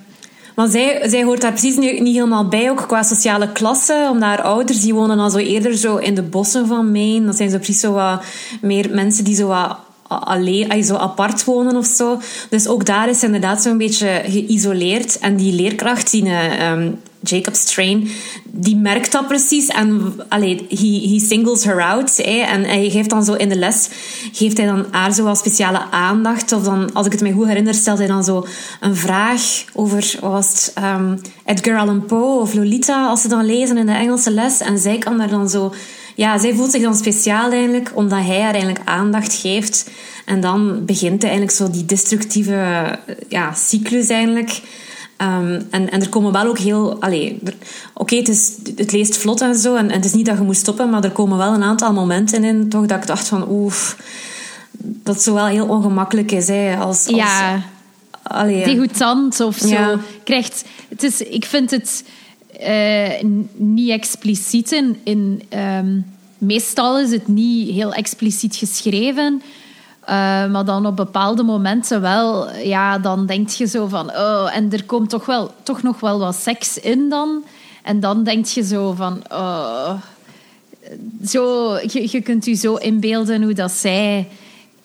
Maar 0.55 0.67
zij, 0.67 1.09
zij 1.09 1.23
hoort 1.23 1.41
daar 1.41 1.51
precies 1.51 1.77
niet, 1.77 2.01
niet 2.01 2.15
helemaal 2.15 2.47
bij, 2.47 2.69
ook 2.69 2.83
qua 2.87 3.03
sociale 3.03 3.51
klasse. 3.51 4.07
Omdat 4.11 4.29
haar 4.29 4.41
ouders, 4.41 4.81
die 4.81 4.93
wonen 4.93 5.17
dan 5.17 5.31
zo 5.31 5.37
eerder 5.37 5.77
zo 5.77 5.95
in 5.95 6.15
de 6.15 6.23
bossen 6.23 6.67
van 6.67 6.91
Maine. 6.91 7.25
Dat 7.25 7.35
zijn 7.35 7.49
zo 7.49 7.57
precies 7.57 7.79
zo 7.79 7.93
wat 7.93 8.23
meer 8.61 8.89
mensen 8.89 9.23
die 9.23 9.35
zo 9.35 9.47
wat 9.47 9.77
alleen, 10.19 10.83
zo 10.83 10.95
apart 10.95 11.43
wonen 11.43 11.75
of 11.75 11.85
zo. 11.85 12.19
Dus 12.49 12.67
ook 12.67 12.85
daar 12.85 13.09
is 13.09 13.23
inderdaad 13.23 13.61
zo'n 13.61 13.77
beetje 13.77 14.21
geïsoleerd. 14.25 15.19
En 15.19 15.35
die 15.35 15.53
leerkracht, 15.53 16.13
eh, 16.13 16.69
ehm, 16.69 16.91
Jacob 17.23 17.55
Strain, 17.55 18.09
die 18.43 18.75
merkt 18.75 19.11
dat 19.11 19.27
precies. 19.27 19.67
En 19.67 20.13
allee, 20.29 20.65
he, 20.69 21.09
he 21.13 21.19
singles 21.19 21.63
her 21.63 21.81
out. 21.81 22.19
En 22.19 22.63
hij 22.63 22.89
geeft 22.89 23.09
dan 23.09 23.23
zo 23.23 23.33
in 23.33 23.49
de 23.49 23.55
les, 23.55 23.89
geeft 24.31 24.57
hij 24.57 24.65
dan 24.65 24.85
haar 24.91 25.13
zo 25.13 25.33
speciale 25.33 25.81
aandacht. 25.91 26.51
Of 26.51 26.63
dan, 26.63 26.93
als 26.93 27.05
ik 27.05 27.11
het 27.11 27.21
me 27.21 27.31
goed 27.31 27.47
herinner, 27.47 27.73
stelt 27.73 27.97
hij 27.97 28.07
dan 28.07 28.23
zo 28.23 28.45
een 28.79 28.95
vraag 28.95 29.41
over, 29.73 30.17
wat 30.19 30.31
was 30.31 30.71
ehm, 30.73 31.17
Edgar 31.45 31.79
Allan 31.79 32.05
Poe 32.05 32.39
of 32.39 32.53
Lolita, 32.53 33.07
als 33.07 33.21
ze 33.21 33.27
dan 33.27 33.45
lezen 33.45 33.77
in 33.77 33.85
de 33.85 33.91
Engelse 33.91 34.31
les. 34.31 34.59
En 34.59 34.77
zij 34.77 34.97
kan 34.97 35.17
daar 35.17 35.29
dan 35.29 35.49
zo... 35.49 35.73
Ja, 36.21 36.37
zij 36.37 36.53
voelt 36.53 36.71
zich 36.71 36.81
dan 36.81 36.95
speciaal 36.95 37.51
eigenlijk, 37.51 37.91
omdat 37.93 38.19
hij 38.19 38.41
haar 38.41 38.53
eigenlijk 38.53 38.89
aandacht 38.89 39.33
geeft. 39.33 39.89
En 40.25 40.41
dan 40.41 40.85
begint 40.85 41.23
eigenlijk 41.23 41.51
zo 41.51 41.69
die 41.69 41.85
destructieve 41.85 42.99
ja, 43.29 43.53
cyclus 43.53 44.07
eigenlijk. 44.07 44.61
Ehm, 45.17 45.61
en, 45.69 45.91
en 45.91 46.01
er 46.01 46.09
komen 46.09 46.31
wel 46.31 46.45
ook 46.45 46.57
heel... 46.57 46.99
Oké, 47.93 48.15
het 48.15 48.27
is 48.27 48.55
het 48.75 48.91
leest 48.91 49.17
vlot 49.17 49.41
en 49.41 49.55
zo. 49.55 49.75
En, 49.75 49.89
en 49.89 49.95
het 49.95 50.05
is 50.05 50.13
niet 50.13 50.25
dat 50.25 50.37
je 50.37 50.43
moet 50.43 50.57
stoppen, 50.57 50.89
maar 50.89 51.03
er 51.03 51.11
komen 51.11 51.37
wel 51.37 51.53
een 51.53 51.63
aantal 51.63 51.93
momenten 51.93 52.43
in 52.43 52.69
toch 52.69 52.85
dat 52.85 52.97
ik 52.97 53.07
dacht 53.07 53.27
van... 53.27 53.49
Oef, 53.49 53.97
dat 54.77 55.15
het 55.15 55.23
zo 55.23 55.33
wel 55.33 55.47
heel 55.47 55.67
ongemakkelijk 55.67 56.31
is. 56.31 56.47
Hè, 56.47 56.75
als, 56.75 57.07
als, 57.07 57.15
ja, 57.15 57.63
allee, 58.23 58.63
degoutant 58.63 59.39
of 59.39 59.57
zo. 59.57 59.67
Ja. 59.67 59.99
Krijgt, 60.23 60.63
het 60.89 61.03
is, 61.03 61.21
ik 61.21 61.45
vind 61.45 61.71
het 61.71 62.03
eh, 62.03 62.11
niet 63.55 63.89
expliciet 63.89 64.71
in... 65.03 65.41
ehm, 65.49 65.99
meestal 66.37 66.99
is 66.99 67.11
het 67.11 67.27
niet 67.27 67.69
heel 67.69 67.93
expliciet 67.93 68.55
geschreven... 68.55 69.41
Eh, 70.01 70.51
maar 70.51 70.65
dan 70.65 70.85
op 70.85 70.95
bepaalde 70.95 71.43
momenten 71.43 72.01
wel, 72.01 72.51
ja, 72.55 72.99
dan 72.99 73.25
denk 73.25 73.49
je 73.49 73.65
zo 73.67 73.87
van, 73.87 74.09
oh, 74.09 74.55
en 74.55 74.71
er 74.71 74.85
komt 74.85 75.09
toch, 75.09 75.25
wel, 75.25 75.51
toch 75.63 75.81
nog 75.81 75.99
wel 75.99 76.19
wat 76.19 76.35
seks 76.35 76.77
in 76.77 77.09
dan. 77.09 77.43
En 77.83 77.99
dan 77.99 78.23
denk 78.23 78.45
je 78.45 78.63
zo 78.63 78.91
van, 78.91 79.21
oh, 79.31 79.93
zo, 81.25 81.73
je, 81.75 82.07
je 82.11 82.21
kunt 82.21 82.45
je 82.45 82.53
zo 82.53 82.75
inbeelden 82.75 83.43
hoe 83.43 83.53
dat 83.53 83.71
zij 83.71 84.27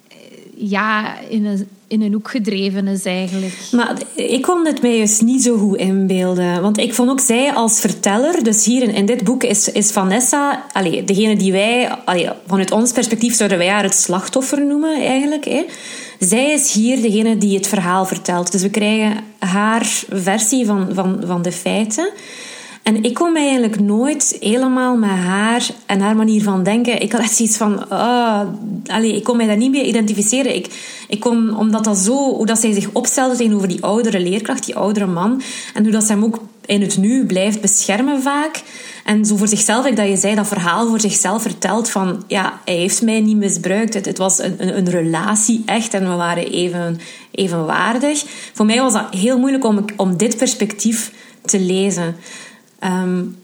eh, 0.08 0.16
ja, 0.54 1.18
in 1.18 1.44
een, 1.44 1.68
in 1.88 2.02
een 2.02 2.12
hoek 2.12 2.30
gedreven 2.30 2.86
is 2.86 3.04
eigenlijk. 3.04 3.54
Maar 3.72 3.96
ik 4.14 4.42
kon 4.42 4.64
dit 4.64 4.82
mij 4.82 4.96
juist 4.96 5.22
niet 5.22 5.42
zo 5.42 5.56
goed 5.56 5.76
inbeelden. 5.76 6.62
Want 6.62 6.78
ik 6.78 6.94
vond 6.94 7.10
ook 7.10 7.20
zij 7.20 7.52
als 7.52 7.80
verteller... 7.80 8.44
Dus 8.44 8.64
hier 8.64 8.94
in, 8.94 9.06
dit 9.06 9.24
boek 9.24 9.42
is, 9.42 9.72
is 9.72 9.90
Vanessa... 9.90 10.64
Allee, 10.72 11.04
degene 11.04 11.36
die 11.36 11.52
wij... 11.52 11.98
Vanuit 12.46 12.70
ons 12.70 12.92
perspectief 12.92 13.34
zouden 13.34 13.58
wij 13.58 13.68
haar 13.68 13.82
het 13.82 13.94
slachtoffer 13.94 14.66
noemen, 14.66 15.00
eigenlijk. 15.00 15.44
Hè. 15.44 15.64
Zij 16.18 16.52
is 16.52 16.72
hier 16.72 17.02
degene 17.02 17.38
die 17.38 17.56
het 17.56 17.66
verhaal 17.66 18.06
vertelt. 18.06 18.52
Dus 18.52 18.62
we 18.62 18.70
krijgen 18.70 19.24
haar 19.38 19.86
versie 20.10 20.66
van, 20.66 20.88
van, 20.92 21.22
van 21.26 21.42
de 21.42 21.52
feiten. 21.52 22.10
En 22.86 23.02
ik 23.02 23.14
kon 23.14 23.32
mij 23.32 23.42
eigenlijk 23.42 23.80
nooit 23.80 24.36
helemaal 24.40 24.96
met 24.96 25.10
haar 25.10 25.66
en 25.86 26.00
haar 26.00 26.16
manier 26.16 26.42
van 26.42 26.62
denken. 26.62 27.00
Ik 27.00 27.12
had 27.12 27.20
echt 27.20 27.36
zoiets 27.36 27.56
van, 27.56 27.86
uh, 27.92 28.40
allez, 28.86 29.12
ik 29.16 29.24
kon 29.24 29.36
mij 29.36 29.46
daar 29.46 29.56
niet 29.56 29.70
mee 29.70 29.86
identificeren. 29.86 30.54
Ik, 30.54 30.68
ik 31.08 31.20
kon, 31.20 31.56
omdat 31.56 31.84
dat 31.84 31.98
zo, 31.98 32.34
hoe 32.34 32.46
dat 32.46 32.58
zij 32.58 32.72
zich 32.72 32.88
opstelde 32.92 33.36
tegenover 33.36 33.68
die 33.68 33.82
oudere 33.82 34.20
leerkracht, 34.20 34.66
die 34.66 34.76
oudere 34.76 35.06
man, 35.06 35.42
en 35.74 35.82
hoe 35.82 35.92
dat 35.92 36.04
zij 36.04 36.14
hem 36.14 36.24
ook 36.24 36.40
in 36.66 36.80
het 36.80 36.96
nu 36.96 37.26
blijft 37.26 37.60
beschermen 37.60 38.22
vaak. 38.22 38.62
En 39.04 39.24
zo 39.24 39.36
voor 39.36 39.48
zichzelf, 39.48 39.86
dat 39.90 40.08
je 40.08 40.16
zei, 40.16 40.34
dat 40.34 40.48
verhaal 40.48 40.88
voor 40.88 41.00
zichzelf 41.00 41.42
vertelt 41.42 41.90
van, 41.90 42.24
ja, 42.26 42.60
hij 42.64 42.74
heeft 42.74 43.02
mij 43.02 43.20
niet 43.20 43.36
misbruikt. 43.36 43.94
Het, 43.94 44.06
het 44.06 44.18
was 44.18 44.38
een, 44.38 44.54
een, 44.58 44.76
een, 44.76 44.90
relatie 44.90 45.62
echt 45.64 45.94
en 45.94 46.10
we 46.10 46.16
waren 46.16 46.50
even, 46.50 46.98
evenwaardig. 47.30 48.24
Voor 48.52 48.66
mij 48.66 48.80
was 48.80 48.92
dat 48.92 49.06
heel 49.10 49.38
moeilijk 49.38 49.64
om, 49.64 49.84
om 49.96 50.16
dit 50.16 50.36
perspectief 50.36 51.12
te 51.44 51.60
lezen. 51.60 52.16
Um, 52.86 53.38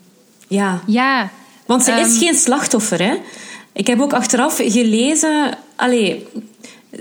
ja. 0.48 0.80
Ja. 0.86 1.30
Want 1.66 1.84
ze 1.84 1.92
is 1.92 2.06
ehm, 2.06 2.18
geen 2.18 2.34
slachtoffer, 2.34 3.02
hè. 3.02 3.14
Ik 3.72 3.86
heb 3.86 4.00
ook 4.00 4.12
achteraf 4.12 4.56
gelezen... 4.56 5.58
Allee, 5.76 6.26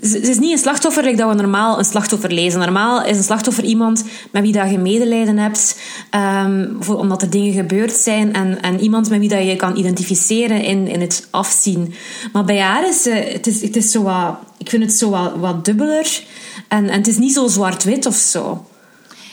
ze 0.01 0.19
is 0.19 0.39
niet 0.39 0.51
een 0.51 0.57
slachtoffer 0.57 1.03
like 1.03 1.17
dat 1.17 1.29
we 1.29 1.35
normaal 1.35 1.77
een 1.77 1.85
slachtoffer 1.85 2.31
lezen. 2.31 2.59
Normaal 2.59 3.05
is 3.05 3.17
een 3.17 3.23
slachtoffer 3.23 3.63
iemand 3.63 4.03
met 4.31 4.43
wie 4.43 4.51
dat 4.51 4.69
je 4.69 4.77
medelijden 4.77 5.37
hebt, 5.37 5.79
um, 6.15 6.77
voor, 6.79 6.97
omdat 6.97 7.21
er 7.21 7.29
dingen 7.29 7.53
gebeurd 7.53 7.93
zijn, 7.93 8.33
en, 8.33 8.61
en 8.61 8.79
iemand 8.79 9.09
met 9.09 9.19
wie 9.19 9.29
dat 9.29 9.45
je 9.45 9.55
kan 9.55 9.77
identificeren 9.77 10.63
in, 10.63 10.87
in 10.87 11.01
het 11.01 11.27
afzien. 11.29 11.93
Maar 12.33 12.45
bij 12.45 12.59
haar 12.59 12.87
is 12.87 13.05
het, 13.05 13.47
is, 13.47 13.61
het 13.61 13.75
is 13.75 13.91
zo 13.91 14.03
wat, 14.03 14.35
ik 14.57 14.69
vind 14.69 14.83
het 14.83 14.93
zo 14.93 15.09
wat, 15.09 15.35
wat 15.35 15.65
dubbeler. 15.65 16.21
En, 16.67 16.89
en 16.89 16.97
het 16.97 17.07
is 17.07 17.17
niet 17.17 17.33
zo 17.33 17.47
zwart-wit 17.47 18.05
of 18.05 18.15
zo. 18.15 18.65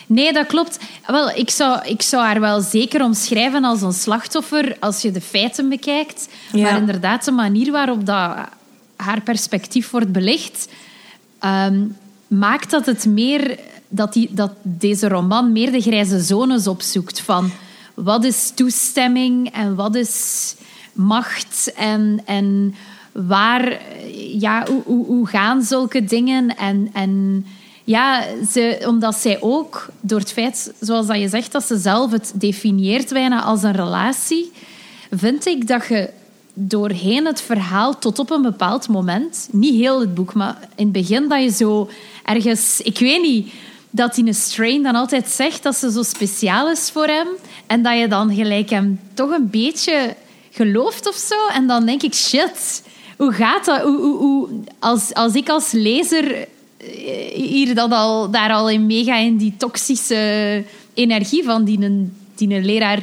Nee, 0.09 0.33
dat 0.33 0.47
klopt. 0.47 0.79
Wel, 1.07 1.31
ik 1.31 1.51
zou, 1.51 1.89
ik 1.89 2.03
zou 2.03 2.25
haar 2.25 2.41
wel 2.41 2.61
zeker 2.61 3.03
omschrijven 3.03 3.65
als 3.65 3.83
een 3.83 3.93
slachtoffer 3.93 4.77
als 4.81 5.03
je 5.03 5.11
de 5.11 5.21
feiten 5.21 5.69
bekijkt. 5.69 6.29
Maar 6.53 6.77
inderdaad, 6.77 7.25
de 7.25 7.31
manier 7.31 7.73
waarop 7.73 8.07
dat 8.07 8.37
haar 8.97 9.21
perspectief 9.21 9.91
wordt 9.91 10.13
belicht, 10.13 10.69
ehm, 11.39 11.85
maakt 12.27 12.71
dat 12.71 12.87
het 12.87 13.07
meer 13.07 13.59
dat, 13.89 14.13
die, 14.13 14.29
dat 14.31 14.53
deze 14.63 15.09
roman 15.09 15.53
meer 15.53 15.73
de 15.73 15.81
grijze 15.81 16.21
zones 16.21 16.67
opzoekt 16.67 17.21
van 17.21 17.51
wat 17.95 18.25
is 18.25 18.53
toestemming 18.55 19.53
en 19.53 19.75
wat 19.75 19.95
is 19.95 20.55
macht 20.93 21.73
en, 21.77 22.23
en 22.25 22.75
waar, 23.13 23.81
ja, 24.33 24.67
hoe, 24.71 24.83
hoe, 24.85 25.07
hoe 25.07 25.27
gaan 25.27 25.63
zulke 25.63 26.05
dingen 26.05 26.57
en, 26.57 26.91
en 26.93 27.45
ja, 27.89 28.25
omdat 28.87 29.15
zij 29.15 29.41
ook, 29.41 29.89
door 30.01 30.19
het 30.19 30.33
feit, 30.33 30.73
zoals 30.81 31.07
dat 31.07 31.19
je 31.19 31.29
zegt, 31.29 31.53
dat 31.53 31.65
ze 31.65 31.79
zelf 31.79 32.11
het 32.11 32.33
definieert 32.35 33.13
bijna 33.13 33.43
als 33.43 33.63
een 33.63 33.73
relatie, 33.73 34.53
vind 35.11 35.47
ik 35.47 35.67
dat 35.67 35.87
je 35.87 36.11
doorheen 36.55 37.27
het 37.27 37.41
verhaal 37.41 37.99
tot 37.99 38.19
op 38.19 38.31
een 38.31 38.43
bepaald 38.43 38.89
moment, 38.89 39.49
niet 39.53 39.75
heel 39.75 40.01
het 40.01 40.15
boek, 40.15 40.35
maar 40.35 40.59
in 40.77 40.85
het 40.85 40.93
begin 40.93 41.29
dat 41.29 41.43
je 41.43 41.51
zo 41.51 41.91
ergens, 42.25 42.81
ik 42.81 42.99
weet 42.99 43.23
niet, 43.23 43.53
dat 43.91 44.17
in 44.17 44.27
een 44.27 44.35
strain 44.35 44.83
dan 44.83 44.95
altijd 44.95 45.29
zegt 45.29 45.63
dat 45.63 45.77
ze 45.77 45.91
zo 45.91 46.03
speciaal 46.03 46.71
is 46.71 46.91
voor 46.91 47.07
hem 47.07 47.29
en 47.67 47.83
dat 47.83 47.99
je 47.99 48.09
dan 48.09 48.35
gelijk 48.35 48.71
hem 48.71 49.01
toch 49.15 49.31
een 49.31 49.51
beetje 49.51 50.17
gelooft 50.51 51.09
of 51.09 51.17
zo. 51.17 51.47
En 51.55 51.67
dan 51.67 51.87
denk 51.87 52.03
ik, 52.03 52.15
shit, 52.15 52.83
hoe 53.17 53.33
gaat 53.33 53.65
dat? 53.65 53.81
Hoe, 53.81 54.01
hoe, 54.01 54.49
als, 54.79 55.15
als 55.15 55.35
ik 55.35 55.49
als 55.49 55.73
lezer 55.73 56.47
hier 57.35 57.75
dat 57.75 57.91
al, 57.91 58.31
daar 58.31 58.53
al 58.53 58.71
in 58.71 58.87
meega 58.87 59.17
in 59.17 59.37
die 59.37 59.55
toxische 59.57 60.65
energie 60.95 61.45
van 61.45 61.65
die 61.65 61.81
een, 61.81 62.13
die 62.35 62.55
een 62.55 62.65
leraar. 62.65 63.03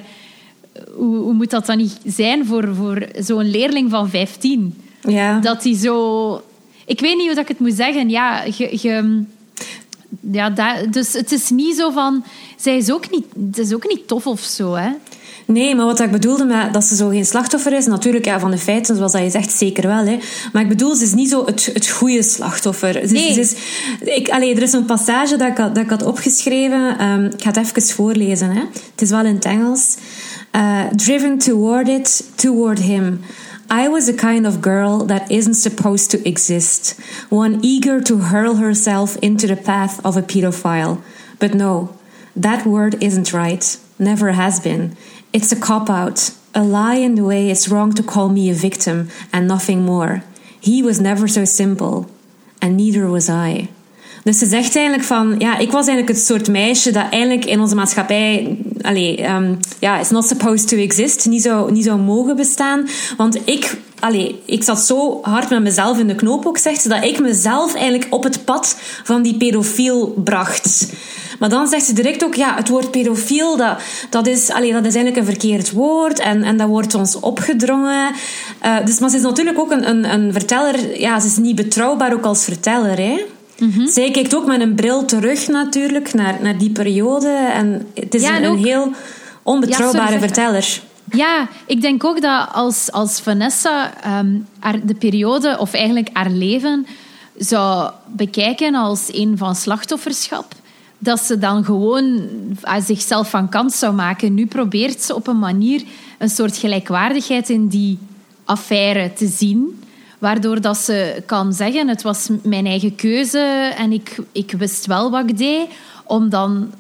Hoe, 0.96 1.18
hoe 1.18 1.34
moet 1.34 1.50
dat 1.50 1.66
dan 1.66 1.78
niet 1.78 2.00
zijn 2.06 2.46
voor, 2.46 2.76
voor 2.76 3.08
zo'n 3.20 3.50
leerling 3.50 3.90
van 3.90 4.10
15? 4.10 4.82
Ja. 5.02 5.40
Dat 5.40 5.64
hij 5.64 5.74
zo... 5.74 6.42
Ik 6.86 7.00
weet 7.00 7.18
niet 7.18 7.32
hoe 7.32 7.40
ik 7.40 7.48
het 7.48 7.60
moet 7.60 7.74
zeggen. 7.74 8.10
Ja, 8.10 8.44
je, 8.58 9.24
ja 10.32 10.50
dat, 10.50 10.94
dus 10.94 11.14
het 11.14 11.32
is 11.32 11.50
niet 11.50 11.76
zo 11.76 11.92
van... 11.92 12.24
Zij 12.58 12.78
is 12.78 12.92
ook 12.92 13.12
niet, 13.12 13.26
het 13.46 13.58
is 13.58 13.74
ook 13.74 13.88
niet 13.88 14.08
tof 14.08 14.28
of 14.28 14.40
zo, 14.40 14.74
hè? 14.74 14.90
Nee, 15.46 15.76
maar 15.76 15.86
wat 15.86 16.00
ik 16.00 16.12
bedoelde 16.12 16.46
met 16.46 16.74
dat 16.74 16.84
ze 16.84 16.96
zo 16.96 17.10
geen 17.10 17.26
slachtoffer 17.26 17.74
is, 17.74 17.86
natuurlijk 17.86 18.26
ja, 18.26 18.40
van 18.40 18.52
de 18.52 18.58
feiten, 18.58 18.96
zoals 18.96 19.12
dat 19.12 19.22
je 19.22 19.30
zegt, 19.30 19.58
zeker 19.58 19.88
wel. 19.88 20.06
Hè. 20.06 20.20
Maar 20.54 20.62
ik 20.62 20.70
bedoel, 20.70 20.96
ze 20.96 21.04
is 21.04 21.14
niet 21.14 21.30
zo 21.30 21.46
het, 21.46 21.70
het 21.74 21.90
goede 21.90 22.24
slachtoffer. 22.24 23.08
Ze, 23.08 23.14
nee. 23.14 23.34
Ze 23.34 23.40
is, 23.40 23.56
ik, 24.00 24.30
allee, 24.30 24.56
er 24.56 24.62
is 24.62 24.74
een 24.74 24.86
passage 24.86 25.38
dat 25.38 25.48
ik, 25.48 25.56
dat 25.56 25.78
ik 25.78 25.90
had 25.90 26.04
opgeschreven. 26.04 27.04
Um, 27.04 27.26
ik 27.26 27.42
ga 27.42 27.52
het 27.52 27.58
even 27.58 27.82
voorlezen. 27.82 28.50
Hè. 28.50 28.60
Het 28.92 29.02
is 29.02 29.10
wel 29.10 29.26
in 29.26 29.36
het 29.36 29.46
Engels. 29.46 29.96
Uh, 30.56 30.82
driven 30.96 31.38
toward 31.38 31.88
it, 31.88 32.24
toward 32.36 32.80
him. 32.80 33.20
I 33.72 33.90
was 33.90 34.08
a 34.08 34.14
kind 34.14 34.46
of 34.46 34.62
girl 34.62 35.06
that 35.06 35.30
isn't 35.30 35.56
supposed 35.56 36.10
to 36.12 36.20
exist, 36.24 36.96
one 37.30 37.58
eager 37.62 38.00
to 38.04 38.18
hurl 38.18 38.58
herself 38.58 39.18
into 39.22 39.48
the 39.48 39.56
path 39.56 40.00
of 40.04 40.16
a 40.16 40.22
pedophile. 40.22 41.00
But 41.40 41.54
no, 41.54 41.90
that 42.36 42.66
word 42.66 42.96
isn't 43.02 43.34
right, 43.34 43.78
never 43.98 44.34
has 44.34 44.60
been. 44.60 44.96
It's 45.34 45.52
a 45.52 45.60
cop 45.60 45.90
out, 45.90 46.32
a 46.54 46.64
lie 46.64 46.96
in 46.96 47.16
the 47.16 47.24
way 47.24 47.50
it's 47.50 47.68
wrong 47.68 47.94
to 47.94 48.04
call 48.04 48.30
me 48.30 48.50
a 48.50 48.54
victim 48.54 49.10
and 49.34 49.48
nothing 49.48 49.84
more. 49.84 50.24
He 50.60 50.82
was 50.82 51.02
never 51.02 51.28
so 51.28 51.46
simple, 51.46 52.10
and 52.62 52.78
neither 52.78 53.08
was 53.08 53.30
I. 53.30 53.70
Dus 54.26 54.38
ze 54.38 54.46
zegt 54.46 54.76
eigenlijk 54.76 55.06
van, 55.06 55.36
ja, 55.38 55.58
ik 55.58 55.72
was 55.72 55.88
eigenlijk 55.88 56.18
het 56.18 56.26
soort 56.26 56.48
meisje 56.48 56.92
dat 56.92 57.06
eigenlijk 57.10 57.46
in 57.46 57.60
onze 57.60 57.76
maatschappij, 57.76 58.58
allee, 58.82 59.30
um, 59.30 59.60
ja, 59.80 60.00
is 60.00 60.10
not 60.10 60.28
supposed 60.28 60.68
to 60.68 60.78
exist, 60.78 61.26
niet 61.26 61.42
zou, 61.42 61.72
niet 61.72 61.84
zou 61.84 62.00
mogen 62.00 62.36
bestaan. 62.36 62.88
Want 63.18 63.40
ik, 63.44 63.78
allee, 64.00 64.42
ik 64.46 64.64
zat 64.64 64.80
zo 64.80 65.20
hard 65.22 65.50
met 65.50 65.62
mezelf 65.62 66.00
in 66.00 66.08
de 66.08 66.16
knoop 66.16 66.46
ook, 66.46 66.58
zegt 66.58 66.82
ze, 66.82 66.90
dat 66.90 67.04
ik 67.04 67.20
mezelf 67.20 67.74
eigenlijk 67.74 68.08
op 68.10 68.24
het 68.24 68.46
pad 68.46 68.78
van 69.04 69.22
die 69.22 69.38
pedofiel 69.38 70.14
bracht. 70.24 70.94
Maar 71.40 71.50
dan 71.50 71.68
zegt 71.68 71.86
ze 71.86 71.94
direct 71.94 72.24
ook, 72.24 72.36
ja, 72.36 72.56
het 72.56 72.70
woord 72.70 72.92
pedofiel, 72.92 73.58
dat, 73.58 73.78
dat, 74.10 74.28
is, 74.28 74.50
allee, 74.50 74.72
dat 74.72 74.86
is 74.86 74.96
eigenlijk 74.96 75.18
een 75.18 75.34
verkeerd 75.34 75.72
woord 75.72 76.20
en, 76.20 76.44
en 76.44 76.58
dat 76.58 76.68
wordt 76.68 76.96
ons 76.96 77.20
opgedrongen. 77.20 78.12
Uh, 78.66 78.86
dus, 78.86 79.00
maar 79.00 79.10
ze 79.10 79.16
is 79.16 79.22
natuurlijk 79.22 79.60
ook 79.60 79.72
een, 79.72 79.90
een, 79.90 80.14
een 80.14 80.32
verteller, 80.32 81.00
ja, 81.00 81.20
ze 81.20 81.28
is 81.28 81.38
niet 81.38 81.56
betrouwbaar 81.56 82.14
ook 82.14 82.26
als 82.26 82.44
verteller, 82.44 82.98
hè. 82.98 83.26
Mm 83.60 83.88
Zij 83.88 84.12
kijkt 84.12 84.36
ook 84.36 84.46
met 84.46 84.62
een 84.62 84.76
bril 84.76 85.06
terug 85.06 85.48
natuurlijk 85.48 86.14
naar, 86.14 86.38
naar 86.42 86.58
die 86.58 86.70
periode. 86.70 87.28
En 87.30 87.88
het 87.94 88.14
is 88.14 88.24
een, 88.24 88.44
een, 88.44 88.58
heel 88.58 88.92
onbetrouwbare 89.44 90.20
verteller. 90.20 90.82
Ja, 91.12 91.48
ik 91.66 91.82
denk 91.82 92.04
ook 92.04 92.22
dat 92.22 92.50
als, 92.54 92.92
als 92.92 93.20
Vanessa 93.20 93.94
um, 94.20 94.48
haar, 94.60 94.86
de 94.86 94.96
periode, 94.96 95.58
of 95.60 95.74
eigenlijk 95.74 96.10
haar 96.14 96.30
leven, 96.30 96.86
zou 97.38 97.92
bekijken 98.08 98.76
als 98.76 99.08
een 99.12 99.38
van 99.38 99.56
slachtofferschap, 99.56 100.54
dat 100.98 101.20
ze 101.20 101.38
dan 101.38 101.64
gewoon 101.64 102.30
zichzelf 102.86 103.30
van 103.30 103.50
kant 103.50 103.74
zou 103.74 103.94
maken. 103.94 104.34
Nu 104.34 104.46
probeert 104.46 105.02
ze 105.02 105.16
op 105.16 105.28
een 105.28 105.40
manier 105.40 105.84
een 106.18 106.30
soort 106.30 106.58
gelijkwaardigheid 106.58 107.50
in 107.50 107.68
die 107.68 107.98
affaire 108.46 109.14
te 109.14 109.28
zien. 109.28 109.80
Waardoor 110.20 110.62
dat 110.62 110.78
ze 110.78 111.24
kan 111.26 111.54
zeggen, 111.54 111.88
het 111.88 112.02
was 112.02 112.30
mijn 112.44 112.66
eigen 112.66 112.96
keuze 112.96 113.74
en 113.78 113.92
ik, 113.92 114.18
ik 114.32 114.52
wist 114.52 114.86
wel 114.86 115.12
wat 115.12 115.30
ik 115.30 115.38
deed. 115.38 115.68
Om 116.04 116.30
dan 116.30 116.74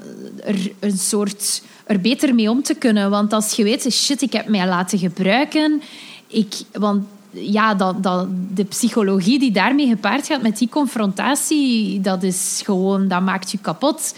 er 0.44 0.72
een 0.80 0.98
soort 0.98 1.62
er 1.86 2.01
beter 2.01 2.36
mee 2.36 2.50
om 2.50 2.63
te 2.63 2.74
kunnen. 2.74 3.10
Want 3.10 3.34
als 3.34 3.54
je 3.54 3.63
weet, 3.63 3.94
shit, 3.94 4.22
ik 4.22 4.34
heb 4.34 4.48
mij 4.48 4.68
laten 4.68 5.00
gebruiken. 5.00 5.82
Ik, 6.27 6.54
want 6.72 7.04
ja, 7.32 7.75
dat, 7.75 8.04
dat, 8.04 8.27
de 8.54 8.63
psychologie 8.63 9.39
die 9.39 9.51
daarmee 9.51 9.88
gepaard 9.88 10.27
gaat 10.27 10.42
met 10.42 10.58
die 10.58 10.70
confrontatie, 10.70 12.01
dat 12.01 12.24
is 12.24 12.62
gewoon, 12.63 13.08
dat 13.08 13.22
maakt 13.22 13.51
je 13.51 13.58
kapot. 13.58 14.15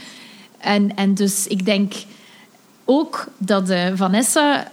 En, 0.57 0.95
en 0.95 1.13
dus 1.13 1.47
ik 1.47 1.65
denk 1.65 1.93
ook 2.85 3.27
dat 3.37 3.67
de 3.67 3.91
Vanessa, 3.95 4.71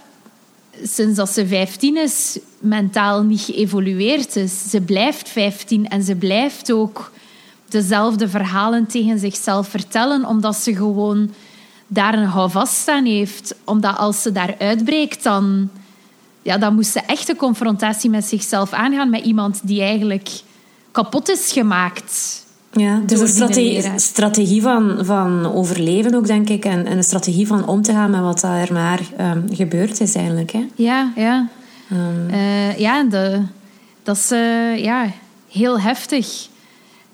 sinds 0.82 1.16
dat 1.16 1.30
ze 1.30 1.46
15 1.46 1.96
is, 1.96 2.38
mentaal 2.64 3.23
niet 3.23 3.40
geëvolueerd 3.40 4.37
is. 4.37 4.71
Ze 4.71 4.80
blijft 4.80 5.28
15 5.28 5.88
en 5.88 6.02
ze 6.02 6.14
blijft 6.14 6.73
ook 6.73 7.12
dezelfde 7.68 8.28
verhalen 8.28 8.87
tegen 8.87 9.18
zichzelf 9.18 9.68
vertellen, 9.68 10.26
omdat 10.26 10.56
ze 10.56 10.75
gewoon 10.75 11.30
daar 11.87 12.14
een 12.14 12.25
houvast 12.25 12.88
aan 12.88 13.04
heeft. 13.04 13.54
Omdat 13.64 13.97
als 13.97 14.23
ze 14.23 14.33
daar 14.33 14.54
uitbreekt, 14.59 15.23
dan 15.23 15.71
ja, 16.42 16.59
dan 16.59 16.75
moest 16.75 16.92
ze 16.92 17.00
echt 17.00 17.28
een 17.28 17.37
confrontatie 17.37 18.11
met 18.11 18.25
zichzelf 18.25 18.73
aangaan 18.73 19.11
met 19.11 19.25
iemand 19.25 19.61
die 19.62 19.80
eigenlijk 19.80 20.28
kapot 20.90 21.28
is 21.28 21.52
gemaakt. 21.52 22.42
Ja, 22.73 23.00
dus 23.06 23.21
een 23.21 23.28
strategie, 23.28 23.83
strategie 23.97 24.62
van, 24.62 24.99
van 25.00 25.52
overleven 25.52 26.14
ook, 26.14 26.26
denk 26.26 26.49
ik. 26.49 26.64
En, 26.64 26.87
en 26.87 26.97
een 26.97 27.04
strategie 27.04 27.47
van 27.47 27.66
om 27.66 27.83
te 27.83 27.92
gaan 27.92 28.11
met 28.11 28.21
wat 28.21 28.42
er 28.42 28.73
maar 28.73 29.00
um, 29.21 29.44
gebeurd 29.50 30.00
is 30.00 30.14
eigenlijk. 30.14 30.52
Hè? 30.52 30.66
Ja, 30.75 31.12
ja. 31.16 31.49
Uh, 32.30 32.78
ja, 32.78 33.02
de, 33.04 33.42
dat 34.02 34.16
is 34.16 34.32
uh, 34.32 34.78
ja, 34.84 35.06
heel 35.50 35.80
heftig. 35.80 36.46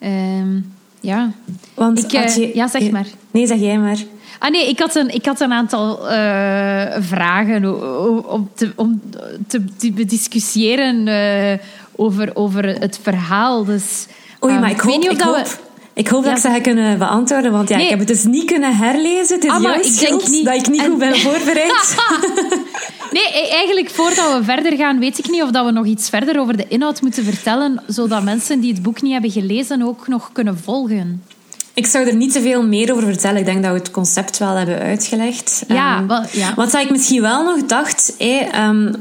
Um, 0.02 0.74
ja. 1.00 1.30
Want 1.74 1.98
Ik, 1.98 2.12
eh, 2.12 2.36
je- 2.36 2.50
ja, 2.54 2.68
zeg 2.68 2.90
maar. 2.90 3.06
Nee, 3.30 3.46
zeg 3.46 3.58
jij 3.58 3.78
maar. 3.78 3.98
Ah 4.38 4.50
nee, 4.50 4.68
ik 4.68 4.78
had 4.78 4.94
een, 4.94 5.14
ik 5.14 5.24
had 5.26 5.40
een 5.40 5.52
aantal 5.52 5.96
vragen 7.02 7.64
om 8.30 8.50
te, 8.54 8.72
om 8.76 9.00
te, 9.46 9.64
te 9.76 9.92
bediscussiëren 9.92 11.08
eh, 11.08 11.58
over, 11.96 12.30
over 12.36 12.64
het 12.64 12.98
verhaal. 13.02 13.64
Dus, 13.64 14.06
Oei, 14.44 14.52
ehm, 14.52 14.60
maar 14.62 14.70
ik 14.70 14.82
weet 14.82 14.92
hoop, 14.94 15.02
niet 15.02 15.10
of 15.10 15.16
ik 15.16 15.22
dat 15.24 15.36
hoop, 15.36 15.44
we... 15.46 15.56
ik 15.94 16.08
hoop 16.08 16.24
dat 16.24 16.30
Ja. 16.30 16.36
ik 16.36 16.42
ze 16.42 16.48
ga 16.48 16.60
kunnen 16.60 16.98
beantwoorden. 16.98 17.52
Want 17.52 17.68
ja, 17.68 17.74
Nee. 17.76 17.84
ik 17.84 17.90
heb 17.90 17.98
het 17.98 18.08
dus 18.08 18.24
niet 18.24 18.44
kunnen 18.44 18.76
herlezen. 18.76 19.34
Het 19.34 19.44
is 19.44 19.50
Ah, 19.50 19.62
jouw 19.62 19.74
ik 19.74 19.98
denk 19.98 20.28
niet. 20.28 20.44
dat 20.44 20.54
ik 20.54 20.68
niet 20.68 20.80
En- 20.80 20.90
goed 20.90 20.98
ben 20.98 21.16
voorbereid. 21.26 21.94
Nee, 23.12 23.22
e- 23.22 23.48
eigenlijk 23.50 23.90
voordat 23.90 24.38
we 24.38 24.44
verder 24.44 24.76
gaan, 24.76 24.98
weet 24.98 25.18
ik 25.18 25.28
niet 25.30 25.42
of 25.42 25.50
dat 25.50 25.64
we 25.64 25.70
nog 25.70 25.86
iets 25.86 26.08
verder 26.08 26.40
over 26.40 26.56
de 26.56 26.64
inhoud 26.68 27.00
moeten 27.02 27.24
vertellen, 27.24 27.82
zodat 27.86 28.22
mensen 28.22 28.60
die 28.60 28.72
het 28.72 28.82
boek 28.82 29.02
niet 29.02 29.12
hebben 29.12 29.30
gelezen 29.30 29.82
ook 29.82 30.08
nog 30.08 30.30
kunnen 30.32 30.58
volgen. 30.58 31.22
Ik 31.74 31.86
zou 31.86 32.06
er 32.06 32.14
niet 32.14 32.32
te 32.32 32.40
veel 32.40 32.66
meer 32.66 32.92
over 32.92 33.04
vertellen. 33.04 33.38
Ik 33.38 33.44
denk 33.44 33.62
dat 33.62 33.72
we 33.72 33.78
het 33.78 33.90
concept 33.90 34.38
wel 34.38 34.56
hebben 34.56 34.78
uitgelegd. 34.78 35.64
Ja, 35.68 36.06
wel, 36.06 36.22
ja. 36.32 36.54
Wat 36.54 36.74
ik 36.74 36.90
misschien 36.90 37.20
wel 37.20 37.44
nog 37.44 37.66
dacht... 37.66 38.14
ehm, 38.18 38.92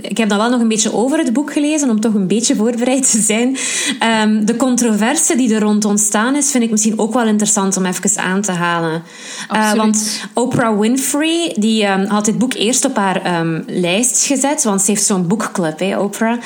ik 0.00 0.16
heb 0.16 0.28
dan 0.28 0.38
wel 0.38 0.50
nog 0.50 0.60
een 0.60 0.68
beetje 0.68 0.94
over 0.94 1.18
het 1.18 1.32
boek 1.32 1.52
gelezen, 1.52 1.90
om 1.90 2.00
toch 2.00 2.14
een 2.14 2.26
beetje 2.26 2.56
voorbereid 2.56 3.10
te 3.10 3.20
zijn. 3.20 3.56
Ehm, 3.98 4.44
de 4.44 4.56
controverse 4.56 5.36
die 5.36 5.54
er 5.54 5.60
rond 5.60 5.84
ontstaan 5.84 6.36
is, 6.36 6.50
vind 6.50 6.64
ik 6.64 6.70
misschien 6.70 6.98
ook 6.98 7.14
wel 7.14 7.26
interessant 7.26 7.76
om 7.76 7.86
even 7.86 8.22
aan 8.22 8.40
te 8.40 8.52
halen. 8.52 9.02
Eh, 9.48 9.48
Absoluut. 9.48 9.76
want 9.76 10.20
Oprah 10.32 10.78
Winfrey 10.78 11.54
die, 11.58 11.86
had 11.86 12.24
dit 12.24 12.38
boek 12.38 12.54
eerst 12.54 12.84
op 12.84 12.96
haar 12.96 13.22
lijst 13.66 14.24
gezet, 14.24 14.62
want 14.62 14.82
ze 14.82 14.90
heeft 14.90 15.04
zo'n 15.04 15.26
boekclub, 15.26 15.78
hè, 15.78 15.98
Oprah. 15.98 16.38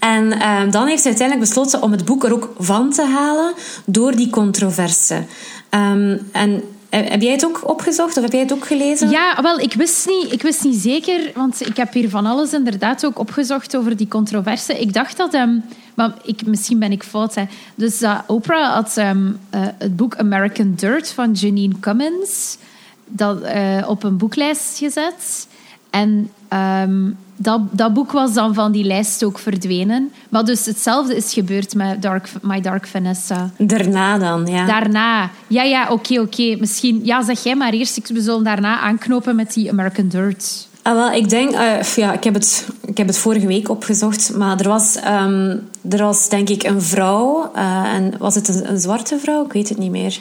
En 0.00 0.28
dan 0.70 0.86
heeft 0.86 1.02
ze 1.02 1.08
uiteindelijk 1.08 1.48
besloten 1.48 1.82
om 1.82 1.92
het 1.92 2.04
boek 2.04 2.24
er 2.24 2.32
ook 2.32 2.52
van 2.58 2.92
te 2.92 3.04
halen 3.06 3.52
door 3.84 4.16
die 4.16 4.30
controverse. 4.30 5.22
Ehm, 5.68 6.18
en 6.32 6.62
eh, 6.88 7.10
heb 7.10 7.20
jij 7.20 7.32
het 7.32 7.44
ook 7.44 7.68
opgezocht 7.68 8.16
of 8.16 8.22
heb 8.22 8.32
jij 8.32 8.40
het 8.40 8.52
ook 8.52 8.66
gelezen? 8.66 9.10
Ja, 9.10 9.42
wel, 9.42 9.58
ik 9.58 9.74
wist, 9.74 10.06
niet, 10.06 10.32
ik 10.32 10.42
wist 10.42 10.64
niet 10.64 10.80
zeker, 10.80 11.30
want 11.34 11.66
ik 11.66 11.76
heb 11.76 11.92
hier 11.92 12.10
van 12.10 12.26
alles 12.26 12.52
inderdaad 12.52 13.06
ook 13.06 13.18
opgezocht 13.18 13.76
over 13.76 13.96
die 13.96 14.08
controverse. 14.08 14.80
Ik 14.80 14.92
dacht 14.92 15.16
dat, 15.16 15.34
ehm, 15.34 15.58
maar 15.94 16.12
ik, 16.22 16.46
misschien 16.46 16.78
ben 16.78 16.92
ik 16.92 17.02
fout, 17.02 17.34
hè. 17.34 17.44
dus 17.74 17.98
dat 17.98 18.22
Oprah 18.26 18.72
had 18.72 18.96
ehm, 18.96 19.32
eh, 19.50 19.60
het 19.78 19.96
boek 19.96 20.16
American 20.16 20.74
Dirt 20.76 21.10
van 21.10 21.32
Janine 21.32 21.74
Cummins 21.80 22.58
dat, 23.04 23.38
op 23.86 24.02
een 24.02 24.16
boeklijst 24.16 24.78
gezet. 24.78 25.46
En 25.90 26.30
ehm, 26.48 27.10
dat, 27.36 27.60
dat 27.70 27.94
boek 27.94 28.12
was 28.12 28.32
dan 28.34 28.54
van 28.54 28.72
die 28.72 28.84
lijst 28.84 29.24
ook 29.24 29.38
verdwenen. 29.38 30.12
Maar 30.28 30.44
dus 30.44 30.64
hetzelfde 30.66 31.16
is 31.16 31.32
gebeurd 31.32 31.74
met 31.74 32.02
Dark, 32.02 32.28
My 32.42 32.60
Dark 32.60 32.86
Vanessa. 32.86 33.50
Daarna 33.58 34.18
dan, 34.18 34.46
ja. 34.46 34.66
Daarna. 34.66 35.30
Ja, 35.46 35.62
ja, 35.62 35.88
oké, 35.90 36.20
oké. 36.20 36.56
Misschien... 36.58 37.00
Ja, 37.04 37.22
zeg 37.22 37.42
jij 37.42 37.54
maar 37.56 37.72
eerst. 37.72 37.96
Ik- 37.96 38.06
We 38.06 38.20
zullen 38.22 38.44
daarna 38.44 38.78
aanknopen 38.80 39.36
met 39.36 39.52
die 39.54 39.70
American 39.70 40.08
Dirt. 40.08 40.66
Ah, 40.82 40.94
wel, 40.94 41.12
ik 41.12 41.28
denk, 41.28 41.50
eh, 41.50 41.82
ja, 41.82 42.12
ik 42.12 42.24
heb, 42.24 42.34
het, 42.34 42.68
ik 42.86 42.96
heb 42.96 43.06
het 43.06 43.18
vorige 43.18 43.46
week 43.46 43.68
opgezocht, 43.68 44.34
maar 44.36 44.60
er 44.60 44.68
was, 44.68 44.96
ehm, 44.96 45.56
er 45.90 45.98
was 46.02 46.28
denk 46.28 46.48
ik 46.48 46.62
een 46.62 46.82
vrouw, 46.82 47.50
eh, 47.54 47.94
en 47.94 48.14
was 48.18 48.34
het 48.34 48.48
een, 48.48 48.70
een 48.70 48.78
zwarte 48.80 49.18
vrouw? 49.18 49.44
Ik 49.44 49.52
weet 49.52 49.68
het 49.68 49.78
niet 49.78 49.90
meer. 49.90 50.18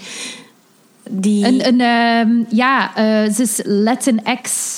Die... 1.09 1.45
Een, 1.45 1.67
een, 1.67 1.81
ehm, 1.81 2.55
ja, 2.55 2.95
eh, 2.95 3.33
ze 3.33 3.41
is 3.41 3.59
Latinx. 3.63 4.75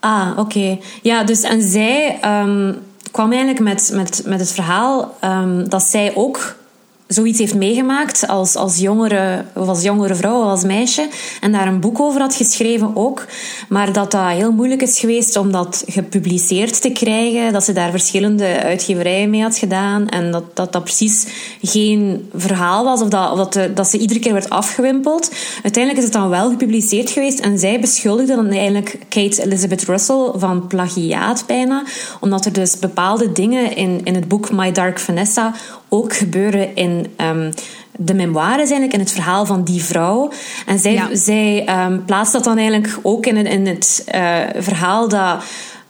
Ah, 0.00 0.30
oké. 0.36 0.78
Ja, 1.02 1.24
dus 1.24 1.42
en 1.42 1.62
zij 1.62 2.18
ehm, 2.20 2.72
kwam 3.10 3.30
eigenlijk 3.30 3.60
met, 3.60 3.90
met, 3.94 4.22
met 4.26 4.40
het 4.40 4.52
verhaal 4.52 5.16
ehm, 5.20 5.68
dat 5.68 5.82
zij 5.82 6.12
ook 6.14 6.56
zoiets 7.10 7.38
heeft 7.38 7.54
meegemaakt 7.54 8.26
als, 8.26 8.56
als, 8.56 8.76
jongere, 8.76 9.44
of 9.54 9.68
als 9.68 9.82
jongere 9.82 10.14
vrouw 10.14 10.42
als 10.42 10.62
meisje. 10.62 11.08
En 11.40 11.52
daar 11.52 11.66
een 11.66 11.80
boek 11.80 12.00
over 12.00 12.20
had 12.20 12.34
geschreven 12.34 12.96
ook. 12.96 13.26
Maar 13.68 13.92
dat 13.92 14.10
dat 14.10 14.22
heel 14.30 14.52
moeilijk 14.52 14.82
is 14.82 14.98
geweest 14.98 15.36
om 15.36 15.52
dat 15.52 15.84
gepubliceerd 15.86 16.82
te 16.82 16.90
krijgen. 16.90 17.52
Dat 17.52 17.64
ze 17.64 17.72
daar 17.72 17.90
verschillende 17.90 18.62
uitgeverijen 18.62 19.30
mee 19.30 19.42
had 19.42 19.58
gedaan. 19.58 20.08
En 20.08 20.30
dat 20.30 20.56
dat, 20.56 20.72
dat 20.72 20.84
precies 20.84 21.26
geen 21.62 22.28
verhaal 22.34 22.84
was. 22.84 23.00
Of, 23.00 23.08
dat, 23.08 23.30
of 23.30 23.38
dat, 23.38 23.52
de- 23.52 23.72
dat 23.74 23.88
ze 23.88 23.98
iedere 23.98 24.20
keer 24.20 24.32
werd 24.32 24.50
afgewimpeld. 24.50 25.30
Uiteindelijk 25.62 26.04
is 26.04 26.10
het 26.12 26.20
dan 26.20 26.28
wel 26.28 26.50
gepubliceerd 26.50 27.10
geweest. 27.10 27.40
En 27.40 27.58
zij 27.58 27.80
beschuldigde 27.80 28.34
dan 28.34 28.46
eigenlijk 28.48 28.98
Kate 29.08 29.42
Elizabeth 29.42 29.84
Russell 29.84 30.30
van 30.34 30.66
plagiaat 30.66 31.44
bijna. 31.46 31.82
Omdat 32.20 32.44
er 32.44 32.52
dus 32.52 32.78
bepaalde 32.78 33.32
dingen 33.32 33.76
in, 33.76 34.00
in 34.04 34.14
het 34.14 34.28
boek 34.28 34.50
My 34.50 34.72
Dark 34.72 34.98
Vanessa 35.00 35.54
ook 35.90 36.16
gebeuren 36.16 36.74
in 36.74 37.06
ehm, 37.16 37.52
de 37.96 38.14
memoires 38.14 38.56
eigenlijk, 38.70 38.92
in 38.92 39.00
het 39.00 39.12
verhaal 39.12 39.46
van 39.46 39.64
die 39.64 39.82
vrouw. 39.82 40.30
En 40.66 40.78
zij, 40.78 40.92
Ja. 40.92 41.08
zij 41.12 41.64
ehm, 41.64 41.98
plaatst 42.06 42.32
dat 42.32 42.44
dan 42.44 42.56
eigenlijk 42.58 42.98
ook 43.02 43.26
in, 43.26 43.36
in 43.46 43.66
het 43.66 44.02
eh, 44.06 44.38
verhaal 44.58 45.08
dat 45.08 45.42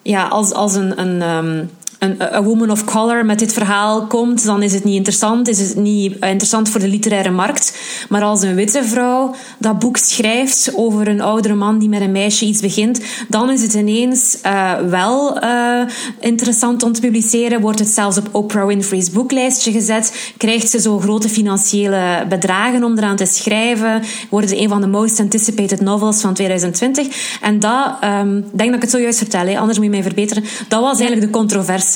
ja, 0.03 0.27
als, 0.27 0.53
als 0.53 0.75
een... 0.75 1.01
een 1.01 1.23
ehm, 1.23 1.65
een 2.01 2.23
a 2.23 2.43
woman 2.43 2.71
of 2.71 2.85
color 2.85 3.25
met 3.25 3.39
dit 3.39 3.53
verhaal 3.53 4.07
komt, 4.07 4.45
dan 4.45 4.63
is 4.63 4.73
het 4.73 4.85
niet 4.85 4.95
interessant. 4.95 5.49
Is 5.49 5.59
het 5.59 5.77
niet 5.77 6.17
interessant 6.21 6.69
voor 6.69 6.81
de 6.81 6.89
literaire 6.89 7.31
markt. 7.31 7.79
Maar 8.09 8.23
als 8.23 8.43
een 8.43 8.55
witte 8.55 8.85
vrouw 8.85 9.35
dat 9.59 9.79
boek 9.79 9.97
schrijft 9.97 10.73
over 10.75 11.09
een 11.09 11.21
oudere 11.21 11.55
man 11.55 11.79
die 11.79 11.89
met 11.89 12.01
een 12.01 12.13
meisje 12.13 12.45
iets 12.45 12.61
begint, 12.61 13.01
dan 13.29 13.51
is 13.51 13.63
het 13.63 13.75
ineens 13.75 14.41
eh, 14.41 14.73
wel 14.89 15.39
eh, 15.39 15.81
interessant 16.21 16.83
om 16.83 16.93
te 16.93 17.01
publiceren. 17.01 17.61
Wordt 17.61 17.79
het 17.79 17.89
zelfs 17.89 18.19
op 18.19 18.29
Oprah 18.33 18.67
Winfrey's 18.67 19.11
boeklijstje 19.11 19.73
gezet. 19.73 20.33
Krijgt 20.37 20.71
ze 20.71 20.81
zo 20.81 20.99
grote 20.99 21.29
financiële 21.29 22.27
bedragen 22.29 22.85
om 22.85 22.99
eraan 22.99 23.17
te 23.17 23.27
schrijven. 23.27 24.03
Wordt 24.31 24.51
het 24.51 24.59
een 24.59 24.69
van 24.69 24.81
de 24.81 24.87
most 24.87 25.21
anticipated 25.21 25.81
novels 25.81 26.21
van 26.21 26.35
2020. 26.35 27.39
En 27.41 27.59
dat, 27.59 27.87
ik 27.93 28.59
denk 28.59 28.69
dat 28.69 28.75
ik 28.75 28.83
het 28.83 28.91
zojuist 28.91 29.19
vertel, 29.19 29.57
anders 29.57 29.77
moet 29.77 29.87
je 29.87 29.91
mij 29.91 30.03
verbeteren. 30.03 30.45
Dat 30.69 30.81
was 30.81 30.99
eigenlijk 30.99 31.33
de 31.33 31.39
controverse. 31.39 31.90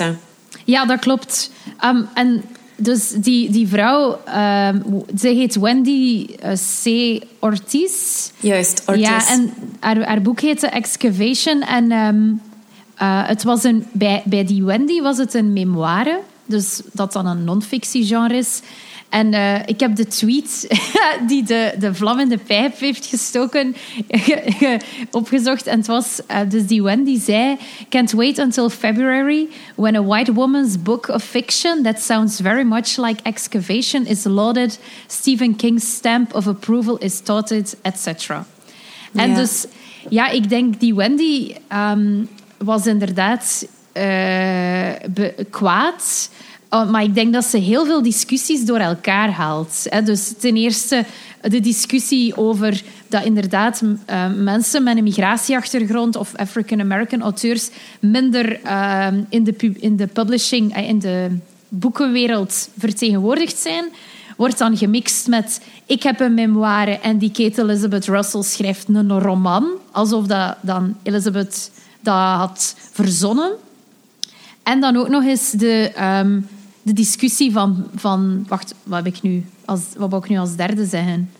Ja, 0.65 0.85
dat 0.85 0.99
klopt. 0.99 1.51
Ehm, 1.79 2.03
en 2.15 2.45
dus 2.77 3.11
die, 3.11 3.51
die 3.51 3.69
vrouw, 3.69 4.21
ehm, 4.25 4.81
ze 5.19 5.29
heet 5.29 5.55
Wendy 5.55 6.27
eh, 6.41 6.53
C. 6.83 7.19
Ortiz. 7.39 8.31
Juist, 8.41 8.83
Ortiz. 8.87 9.05
Ja, 9.05 9.29
en 9.29 9.53
haar, 9.81 10.07
haar 10.07 10.23
boek 10.23 10.41
heette 10.41 10.67
Excavation. 10.67 11.63
En 11.63 11.91
ehm, 11.91 12.33
eh, 12.95 13.27
het 13.29 13.43
was 13.43 13.65
een, 13.65 13.87
bij, 13.93 14.23
bij 14.25 14.45
die 14.45 14.65
Wendy 14.65 15.01
was 15.01 15.19
het 15.19 15.35
een 15.35 15.53
memoire. 15.53 16.21
Dus 16.47 16.81
dat 16.93 17.13
dan 17.13 17.27
een 17.27 17.45
non-fictie-genre 17.45 18.37
is. 18.37 18.61
En 19.15 19.35
eh, 19.35 19.55
ik 19.67 19.81
heb 19.81 19.97
de 19.97 20.07
tweet 20.07 20.69
die 21.29 21.43
de, 21.43 21.75
de 21.79 21.95
vlam 21.95 22.21
in 22.21 22.29
de 22.29 22.39
pijp 22.39 22.79
heeft 22.79 23.07
gestoken 23.07 23.77
opgezocht. 25.11 25.67
En 25.67 25.79
het 25.79 25.87
was 25.87 26.21
eh, 26.27 26.41
dus 26.49 26.67
die 26.67 26.83
Wendy 26.83 27.21
zei... 27.21 27.57
Can't 27.89 28.13
wait 28.13 28.39
until 28.39 28.71
February 28.71 29.49
when 29.75 29.97
a 29.97 30.03
white 30.03 30.33
woman's 30.33 30.83
book 30.83 31.09
of 31.09 31.25
fiction 31.25 31.83
that 31.83 32.01
sounds 32.03 32.41
very 32.41 32.63
much 32.65 32.97
like 32.97 33.23
excavation 33.23 34.07
is 34.07 34.25
lauded. 34.25 34.79
Stephen 35.07 35.57
King's 35.57 35.95
stamp 35.97 36.35
of 36.35 36.47
approval 36.47 36.97
is 36.99 37.21
touted, 37.21 37.77
etc. 37.83 38.31
En 39.13 39.31
Ja. 39.31 39.35
dus, 39.35 39.67
ja, 40.09 40.29
ik 40.29 40.49
denk 40.49 40.81
die 40.81 40.95
Wendy 40.95 41.55
ehm, 41.69 42.25
was 42.59 42.87
inderdaad 42.87 43.67
be- 43.93 45.47
kwaad. 45.51 46.29
Oh, 46.75 46.91
maar 46.91 47.03
ik 47.03 47.15
denk 47.15 47.33
dat 47.33 47.45
ze 47.45 47.59
heel 47.59 47.85
veel 47.85 48.03
discussies 48.03 48.65
door 48.65 48.79
elkaar 48.79 49.31
haalt. 49.31 49.87
Hè. 49.89 50.03
Dus 50.03 50.33
ten 50.39 50.57
eerste 50.57 51.05
de 51.41 51.61
discussie 51.61 52.37
over 52.37 52.83
dat 53.09 53.25
inderdaad 53.25 53.83
eh, 54.05 54.33
mensen 54.37 54.83
met 54.83 54.97
een 54.97 55.03
migratieachtergrond 55.03 56.17
of 56.17 56.35
African-American 56.37 57.23
auteurs 57.23 57.71
minder 58.01 58.61
ehm, 58.63 59.21
in, 59.29 59.45
de 59.45 59.55
in 59.81 59.97
de 59.97 60.07
publishing, 60.07 60.75
eh, 60.75 60.89
in 60.89 60.99
de 60.99 61.37
boekenwereld 61.69 62.69
vertegenwoordigd 62.79 63.59
zijn 63.59 63.85
wordt 64.37 64.59
dan 64.59 64.77
gemixt 64.77 65.27
met 65.29 65.61
ik 65.87 66.03
heb 66.03 66.21
een 66.21 66.35
memoire 66.35 66.99
en 66.99 67.19
die 67.19 67.31
Kate 67.31 67.63
Elizabeth 67.63 68.07
Russell 68.07 68.43
schrijft 68.43 68.89
een 68.89 69.21
roman, 69.21 69.71
alsof 69.91 70.27
dat 70.27 70.57
dan 70.61 70.97
Elizabeth 71.03 71.71
dat 72.01 72.15
had 72.15 72.77
verzonnen. 72.93 73.53
En 74.63 74.81
dan 74.81 74.97
ook 74.97 75.09
nog 75.09 75.25
eens 75.25 75.51
de, 75.51 75.93
ehm, 75.95 76.41
de 76.85 76.93
discussie 76.93 77.53
van, 77.53 77.85
van... 77.95 78.45
Wacht, 78.49 78.75
wat, 78.83 79.05
heb 79.05 79.15
ik 79.15 79.23
nu 79.23 79.45
als, 79.65 79.81
wat 79.97 80.11
wou 80.11 80.23
ik 80.23 80.31
nu 80.31 80.39
als 80.39 80.57
derde 80.57 80.87
zeggen? 80.87 81.31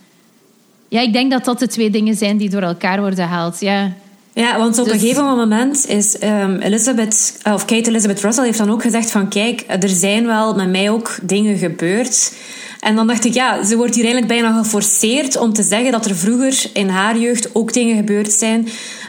Ja, 0.87 1.01
ik 1.01 1.13
denk 1.13 1.31
dat 1.31 1.45
dat 1.45 1.59
de 1.59 1.67
twee 1.67 1.89
dingen 1.89 2.15
zijn 2.15 2.37
die 2.37 2.49
door 2.49 2.61
elkaar 2.61 2.99
worden 2.99 3.27
gehaald. 3.27 3.59
Ja. 3.59 3.93
Ja, 4.33 4.57
want 4.57 4.79
op 4.79 4.85
een 4.85 4.91
Dus- 4.91 5.01
gegeven 5.01 5.23
moment 5.23 5.85
is 5.87 6.17
ehm, 6.17 6.55
Elizabeth, 6.55 7.39
of 7.43 7.65
Kate 7.65 7.89
Elizabeth 7.89 8.21
Russell 8.21 8.43
heeft 8.43 8.57
dan 8.57 8.71
ook 8.71 8.81
gezegd 8.81 9.11
van 9.11 9.27
kijk, 9.29 9.63
er 9.67 9.89
zijn 9.89 10.25
wel 10.25 10.55
met 10.55 10.69
mij 10.69 10.89
ook 10.89 11.17
dingen 11.21 11.57
gebeurd. 11.57 12.33
En 12.79 12.95
dan 12.95 13.07
dacht 13.07 13.25
ik, 13.25 13.33
ja, 13.33 13.63
ze 13.63 13.75
wordt 13.77 13.95
hier 13.95 14.03
eigenlijk 14.05 14.33
bijna 14.41 14.57
geforceerd 14.57 15.37
om 15.37 15.53
te 15.53 15.63
zeggen 15.63 15.91
dat 15.91 16.05
er 16.05 16.15
vroeger 16.15 16.69
in 16.73 16.89
haar 16.89 17.17
jeugd 17.17 17.55
ook 17.55 17.73
dingen 17.73 17.95
gebeurd 17.95 18.31
zijn. 18.31 18.67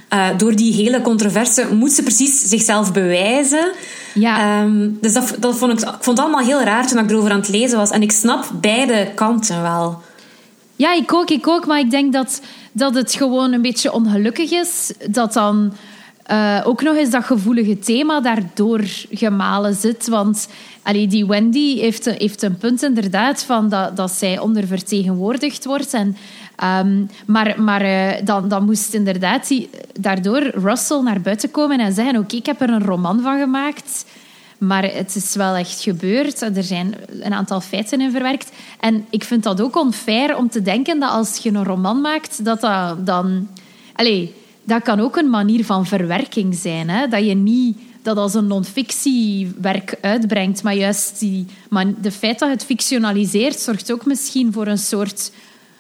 Eh, 0.09 0.29
door 0.37 0.57
die 0.57 0.73
hele 0.73 1.01
controverse 1.01 1.67
moet 1.75 1.93
ze 1.93 2.03
precies 2.03 2.41
zichzelf 2.41 2.93
bewijzen. 2.93 3.73
Ja. 4.15 4.39
Ehm, 4.39 4.89
dus 5.01 5.13
dat, 5.13 5.37
dat 5.39 5.59
vond 5.59 5.73
ik, 5.73 5.81
ik 5.81 5.87
vond 6.01 6.19
het 6.19 6.19
allemaal 6.19 6.45
heel 6.45 6.63
raar 6.63 6.87
toen 6.87 6.99
ik 6.99 7.11
erover 7.11 7.31
aan 7.31 7.41
het 7.41 7.49
lezen 7.49 7.79
was. 7.79 7.91
En 7.91 8.03
ik 8.03 8.13
snap 8.13 8.45
beide 8.53 9.11
kanten 9.15 9.63
wel. 9.63 10.03
Ja, 10.77 10.93
ik 10.95 11.13
ook, 11.15 11.31
ik 11.31 11.49
ook. 11.49 11.67
Maar 11.67 11.79
ik 11.79 11.91
denk 11.91 12.13
dat, 12.13 12.41
dat 12.73 12.95
het 12.95 13.15
gewoon 13.15 13.53
een 13.53 13.63
beetje 13.63 13.93
ongelukkig 13.93 14.51
is. 14.51 14.93
Dat 15.11 15.33
dan 15.33 15.73
uh, 16.31 16.61
ook 16.65 16.83
nog 16.83 16.97
eens 16.97 17.11
dat 17.11 17.25
gevoelige 17.25 17.79
thema 17.79 18.21
daardoor 18.21 18.81
gemalen 19.11 19.75
zit. 19.75 20.09
Want 20.09 20.49
allee, 20.83 21.07
die 21.07 21.27
Wendy 21.27 21.79
heeft, 21.79 22.05
heeft 22.05 22.43
een 22.43 22.57
punt 22.57 22.83
inderdaad 22.83 23.43
van 23.43 23.69
dat, 23.69 23.97
dat 23.97 24.11
zij 24.11 24.39
ondervertegenwoordigd 24.39 25.65
wordt. 25.65 25.95
En, 25.95 26.17
um, 26.65 27.11
maar 27.27 27.63
maar 27.63 27.85
uh, 27.85 28.25
dan, 28.25 28.49
dan 28.49 28.65
moest 28.65 28.95
inderdaad 28.95 29.49
die, 29.49 29.71
daardoor 30.01 30.43
Russell 30.43 31.01
naar 31.03 31.21
buiten 31.21 31.51
komen 31.51 31.81
en 31.81 31.93
zeggen: 31.93 32.19
Oké, 32.19 32.37
ik 32.37 32.47
heb 32.47 32.61
er 32.61 32.71
een 32.71 32.85
roman 32.85 33.21
van 33.21 33.39
gemaakt. 33.39 34.05
Maar 34.59 34.85
het 34.85 35.17
is 35.17 35.35
wel 35.35 35.55
echt 35.55 35.83
gebeurd. 35.83 36.41
Er 36.41 36.63
zijn 36.63 36.95
een 37.21 37.35
aantal 37.35 37.61
feiten 37.61 38.01
in 38.01 38.11
verwerkt. 38.11 38.51
En 38.81 39.07
ik 39.11 39.25
vind 39.25 39.43
dat 39.43 39.61
ook 39.61 39.77
onfair 39.77 40.37
om 40.37 40.49
te 40.49 40.63
denken 40.63 41.01
dat 41.01 41.11
als 41.11 41.37
je 41.37 41.51
een 41.51 41.65
roman 41.65 42.01
maakt, 42.01 42.45
dat 42.45 42.61
dat 42.61 43.07
dan... 43.07 43.49
Allee, 43.93 44.35
dat 44.65 44.83
kan 44.83 45.01
ook 45.01 45.17
een 45.17 45.31
manier 45.31 45.65
van 45.65 45.87
verwerking 45.87 46.55
zijn. 46.55 46.89
Hè? 46.89 47.09
Dat 47.09 47.27
je 47.27 47.35
niet 47.35 47.79
dat 48.03 48.17
als 48.17 48.35
een 48.35 48.47
non-fictiewerk 48.47 49.99
uitbrengt, 50.01 50.63
maar 50.63 50.75
juist 50.75 51.19
die, 51.19 51.47
maar 51.69 51.87
de 52.01 52.13
feit 52.13 52.39
dat 52.39 52.51
het 52.51 52.65
fictionaliseert 52.65 53.61
zorgt 53.61 53.93
ook 53.93 54.07
misschien 54.07 54.53
voor 54.53 54.67
een 54.67 54.79
soort 54.79 55.33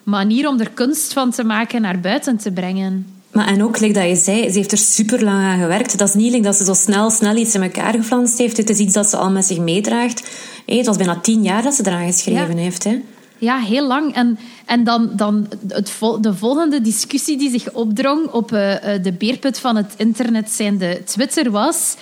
manier 0.06 0.48
om 0.48 0.60
er 0.60 0.70
kunst 0.70 1.12
van 1.12 1.30
te 1.30 1.44
maken 1.44 1.80
naar 1.80 2.00
buiten 2.00 2.36
te 2.36 2.50
brengen. 2.50 3.06
Maar 3.32 3.46
en 3.46 3.62
ook, 3.62 3.80
like 3.80 3.92
dat 3.92 4.08
je 4.08 4.16
zei, 4.16 4.50
ze 4.50 4.58
heeft 4.58 4.72
er 4.72 4.78
super 4.78 5.24
lang 5.24 5.42
aan 5.42 5.58
gewerkt. 5.58 5.98
Dat 5.98 6.08
is 6.08 6.14
niet 6.14 6.32
like 6.32 6.44
dat 6.44 6.56
ze 6.56 6.64
zo 6.64 6.74
snel, 6.74 7.10
snel 7.10 7.36
iets 7.36 7.54
in 7.54 7.62
elkaar 7.62 7.94
geflanst 7.94 8.38
heeft. 8.38 8.56
Het 8.56 8.70
is 8.70 8.78
iets 8.78 8.94
dat 8.94 9.08
ze 9.08 9.16
al 9.16 9.30
met 9.30 9.44
zich 9.44 9.58
meedraagt. 9.58 10.30
Hey, 10.66 10.76
het 10.76 10.86
was 10.86 10.96
bijna 10.96 11.20
tien 11.20 11.42
jaar 11.42 11.62
dat 11.62 11.74
ze 11.74 11.86
eraan 11.86 12.06
geschreven 12.06 12.56
heeft. 12.56 12.84
Hè. 12.84 13.02
Ja, 13.38 13.58
heel 13.58 13.86
lang. 13.86 14.14
En, 14.14 14.38
en 14.64 14.84
dan, 14.84 15.10
dan 15.12 15.48
het 15.68 15.98
de 16.20 16.34
volgende 16.34 16.80
discussie 16.80 17.38
die 17.38 17.50
zich 17.50 17.72
opdrong 17.72 18.26
op 18.26 18.52
uh, 18.52 18.74
de 19.02 19.14
beerput 19.18 19.58
van 19.58 19.76
het 19.76 19.94
internet, 19.96 20.50
zijn 20.50 20.78
de 20.78 21.02
Twitter, 21.04 21.50
was... 21.50 21.96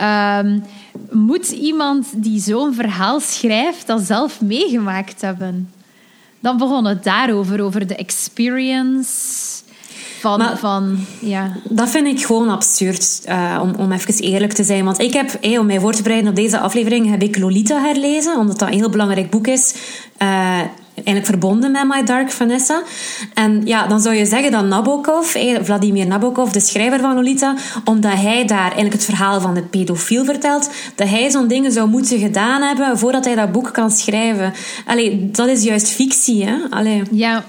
Um, 0.00 0.64
moet 1.10 1.48
iemand 1.48 2.06
die 2.16 2.40
zo'n 2.40 2.74
verhaal 2.74 3.20
schrijft 3.20 3.86
dat 3.86 4.00
zelf 4.00 4.40
meegemaakt 4.40 5.20
hebben? 5.20 5.70
Dan 6.40 6.56
begon 6.56 6.84
het 6.84 7.04
daarover, 7.04 7.62
over 7.62 7.86
de 7.86 7.96
experience 7.96 9.08
van, 10.20 10.58
van, 10.58 11.06
ja. 11.20 11.52
Dat 11.64 11.90
vind 11.90 12.06
ik 12.06 12.24
gewoon 12.24 12.48
absurd, 12.48 13.22
uh, 13.28 13.58
om, 13.62 13.74
om 13.74 13.92
even 13.92 14.14
eerlijk 14.14 14.52
te 14.52 14.64
zijn. 14.64 14.84
Want 14.84 14.98
ik 14.98 15.12
heb, 15.12 15.36
hey, 15.40 15.58
om 15.58 15.66
mij 15.66 15.80
voor 15.80 15.92
te 15.92 16.02
bereiden 16.02 16.30
op 16.30 16.36
deze 16.36 16.58
aflevering, 16.58 17.10
heb 17.10 17.22
ik 17.22 17.38
Lolita 17.38 17.80
herlezen, 17.80 18.38
omdat 18.38 18.58
dat 18.58 18.68
een 18.68 18.74
heel 18.74 18.90
belangrijk 18.90 19.30
boek 19.30 19.46
is. 19.46 19.74
Uh, 20.22 20.60
eigenlijk 21.04 21.26
verbonden 21.26 21.70
met 21.70 21.84
My 21.88 22.02
Dark 22.02 22.30
Vanessa. 22.30 22.82
En 23.34 23.62
ja, 23.64 23.86
dan 23.86 24.00
zou 24.00 24.14
je 24.14 24.26
zeggen 24.26 24.50
dat 24.50 24.64
Nabokov, 24.64 25.36
Vladimir 25.62 26.06
Nabokov, 26.06 26.50
de 26.50 26.60
schrijver 26.60 27.00
van 27.00 27.14
Lolita, 27.14 27.54
omdat 27.84 28.12
hij 28.12 28.44
daar 28.44 28.60
eigenlijk 28.60 28.92
het 28.92 29.04
verhaal 29.04 29.40
van 29.40 29.54
de 29.54 29.62
pedofiel 29.62 30.24
vertelt, 30.24 30.70
dat 30.94 31.08
hij 31.08 31.30
zo'n 31.30 31.48
dingen 31.48 31.72
zou 31.72 31.88
moeten 31.88 32.18
gedaan 32.18 32.62
hebben 32.62 32.98
voordat 32.98 33.24
hij 33.24 33.34
dat 33.34 33.52
boek 33.52 33.72
kan 33.72 33.90
schrijven. 33.90 34.52
Allee, 34.86 35.30
dat 35.30 35.48
is 35.48 35.62
juist 35.62 35.88
fictie, 35.88 36.46
hè? 36.46 36.56
Allee. 36.70 37.02
Ja, 37.10 37.44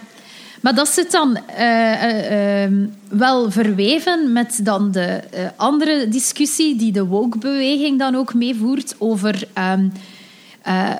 maar 0.61 0.75
dat 0.75 0.87
zit 0.87 1.11
dan 1.11 1.37
uh, 1.59 2.63
uh, 2.63 2.87
wel 3.09 3.51
verweven 3.51 4.33
met 4.33 4.59
dan 4.63 4.91
de 4.91 5.01
eh, 5.01 5.45
andere 5.55 6.07
discussie 6.07 6.75
die 6.75 6.91
de 6.91 7.05
woke-beweging 7.05 7.99
dan 7.99 8.15
ook 8.15 8.33
meevoert 8.33 8.95
over 8.97 9.43
um, 9.73 9.91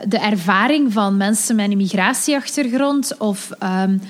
de 0.08 0.20
ervaring 0.20 0.94
van 0.94 1.18
mensen 1.18 1.56
met 1.56 1.72
een 1.72 1.78
migratieachtergrond 1.78 3.18
of 3.18 3.50
um, 3.64 4.02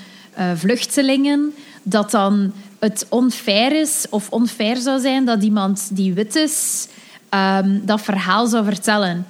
vluchtelingen. 0.54 1.54
Dat 1.82 2.10
dan 2.10 2.52
het 2.78 3.06
onfair 3.08 3.80
is 3.80 4.06
of 4.10 4.30
onfair 4.30 4.76
zou 4.76 5.00
zijn 5.00 5.24
dat 5.24 5.42
iemand 5.42 5.88
die 5.92 6.12
wit 6.12 6.36
is 6.36 6.88
um, 7.30 7.82
dat 7.84 8.00
verhaal 8.00 8.46
zou 8.46 8.64
vertellen 8.64 9.26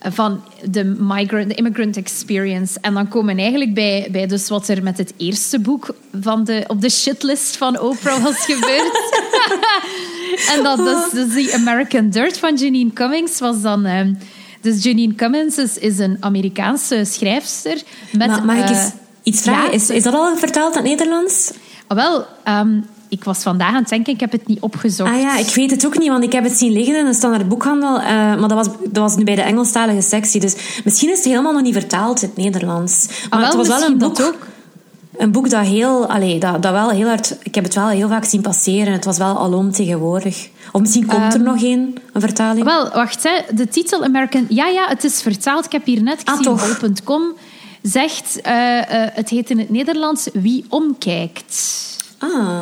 van 0.00 0.42
de, 0.70 0.84
migrant, 0.84 1.52
immigrant 1.52 1.96
experience. 1.96 2.78
En 2.80 2.94
dan 2.94 3.08
komen 3.08 3.34
we 3.34 3.40
eigenlijk 3.40 3.74
bij, 3.74 4.08
bij 4.10 4.26
dus 4.26 4.48
wat 4.48 4.68
er 4.68 4.82
met 4.82 4.98
het 4.98 5.14
eerste 5.16 5.58
boek 5.58 5.94
van 6.20 6.44
de, 6.44 6.64
op 6.66 6.80
de 6.80 6.90
shitlist 6.90 7.56
van 7.56 7.80
Oprah 7.80 8.22
was 8.22 8.44
gebeurd. 8.44 9.12
en 10.54 10.62
dat 10.62 10.76
dus, 10.78 11.34
dus 11.34 11.52
American 11.52 12.10
Dirt 12.10 12.38
van 12.38 12.54
Janine 12.56 12.92
Cummings 12.92 13.38
was 13.38 13.60
dan... 13.60 13.86
Uh, 13.86 14.00
dus 14.60 14.82
Janine 14.82 15.14
Cummings 15.14 15.58
is, 15.58 15.78
is 15.78 15.98
een 15.98 16.16
Amerikaanse 16.20 17.04
schrijfster. 17.04 17.82
Met, 18.12 18.28
maar 18.28 18.44
mag 18.44 18.56
ik 18.56 18.68
eens 18.68 18.86
uh, 18.86 18.92
iets 19.22 19.42
vragen? 19.42 19.72
is, 19.72 19.90
is 19.90 20.02
dat 20.02 20.14
al 20.14 20.36
vertaald 20.36 20.76
in 20.76 20.80
het 20.80 20.88
Nederlands? 20.88 21.50
Ah, 21.86 21.96
wel, 21.96 22.26
um, 22.48 22.84
ik 23.08 23.24
was 23.24 23.42
vandaag 23.42 23.68
aan 23.68 23.80
het 23.80 23.88
denken, 23.88 24.12
ik 24.12 24.20
heb 24.20 24.32
het 24.32 24.46
niet 24.46 24.60
opgezocht. 24.60 25.10
Ah 25.10 25.20
ja, 25.20 25.38
ik 25.38 25.54
weet 25.54 25.70
het 25.70 25.86
ook 25.86 25.98
niet, 25.98 26.08
want 26.08 26.24
ik 26.24 26.32
heb 26.32 26.44
het 26.44 26.58
zien 26.58 26.72
liggen 26.72 26.98
in 26.98 27.06
een 27.06 27.14
standaard 27.14 27.48
boekhandel. 27.48 28.00
Uh, 28.00 28.06
maar 28.06 28.48
dat 28.48 28.52
was, 28.52 28.66
dat 28.66 29.02
was 29.02 29.16
nu 29.16 29.24
bij 29.24 29.34
de 29.34 29.42
Engelstalige 29.42 30.02
sectie. 30.02 30.40
Dus 30.40 30.56
misschien 30.84 31.10
is 31.10 31.16
het 31.16 31.26
helemaal 31.26 31.52
nog 31.52 31.62
niet 31.62 31.74
vertaald 31.74 32.22
in 32.22 32.28
het 32.28 32.36
Nederlands. 32.36 33.06
Maar 33.06 33.16
ah, 33.30 33.38
wel, 33.38 33.48
het 33.48 33.56
was 33.56 33.78
wel 33.78 33.88
een 33.88 33.98
boek. 33.98 34.20
ook. 34.20 34.46
Een 35.18 35.32
boek 35.32 35.50
dat 35.50 35.66
heel, 35.66 36.06
allee, 36.06 36.38
dat, 36.38 36.62
dat 36.62 36.72
wel 36.72 36.90
heel 36.90 37.06
hard. 37.06 37.36
Ik 37.42 37.54
heb 37.54 37.64
het 37.64 37.74
wel 37.74 37.88
heel 37.88 38.08
vaak 38.08 38.24
zien 38.24 38.40
passeren. 38.40 38.92
Het 38.92 39.04
was 39.04 39.18
wel 39.18 39.38
alom 39.38 39.72
tegenwoordig. 39.72 40.48
Of 40.72 40.80
misschien 40.80 41.06
komt 41.06 41.34
er 41.34 41.40
um, 41.40 41.46
nog 41.46 41.62
een, 41.62 41.98
een 42.12 42.20
vertaling. 42.20 42.64
Wel, 42.64 42.90
wacht, 42.90 43.22
hè. 43.22 43.54
de 43.54 43.68
titel 43.68 44.04
American. 44.04 44.46
Ja, 44.48 44.66
ja, 44.66 44.88
het 44.88 45.04
is 45.04 45.22
vertaald. 45.22 45.64
Ik 45.64 45.72
heb 45.72 45.84
hier 45.84 46.02
net 46.02 46.22
gezien 46.24 46.46
ah, 47.04 47.20
zegt, 47.82 48.40
uh, 48.46 48.76
uh, 48.76 48.82
het 48.90 49.28
heet 49.28 49.50
in 49.50 49.58
het 49.58 49.70
Nederlands 49.70 50.28
Wie 50.32 50.64
omkijkt. 50.68 51.96
Ah. 52.18 52.60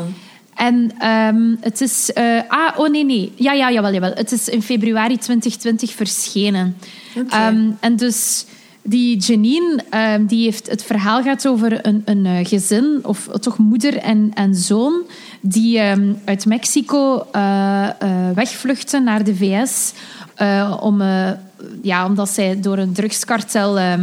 En 0.55 1.07
um, 1.09 1.57
het 1.61 1.81
is... 1.81 2.11
Uh, 2.15 2.41
ah, 2.49 2.79
oh 2.79 2.89
nee, 2.89 3.05
nee. 3.05 3.33
Ja, 3.35 3.53
ja, 3.53 3.71
jawel, 3.71 3.93
jawel. 3.93 4.13
Het 4.15 4.33
is 4.33 4.49
in 4.49 4.63
februari 4.63 5.19
2020 5.19 5.93
verschenen. 5.93 6.77
Okay. 7.17 7.53
Um, 7.53 7.77
en 7.81 7.97
dus 7.97 8.45
die 8.87 9.17
Janine, 9.17 9.85
um, 9.91 10.27
die 10.27 10.45
heeft... 10.45 10.71
Het 10.71 10.83
verhaal 10.83 11.23
gaat 11.23 11.47
over 11.47 11.87
een, 11.87 12.03
een 12.05 12.25
uh, 12.25 12.39
gezin, 12.43 12.99
of 13.03 13.29
toch 13.41 13.59
moeder 13.59 13.97
en, 13.97 14.31
en 14.35 14.55
zoon, 14.55 15.03
die 15.41 15.81
uit 16.25 16.47
Mexico 16.47 17.27
uh, 17.33 17.89
wegvluchten 18.35 19.05
naar 19.05 19.25
de 19.25 19.37
VS 19.37 19.93
om, 20.81 21.03
ja, 21.83 22.07
omdat 22.07 22.29
zij 22.29 22.61
door 22.61 22.79
een 22.79 22.93
drugskartel 22.93 23.99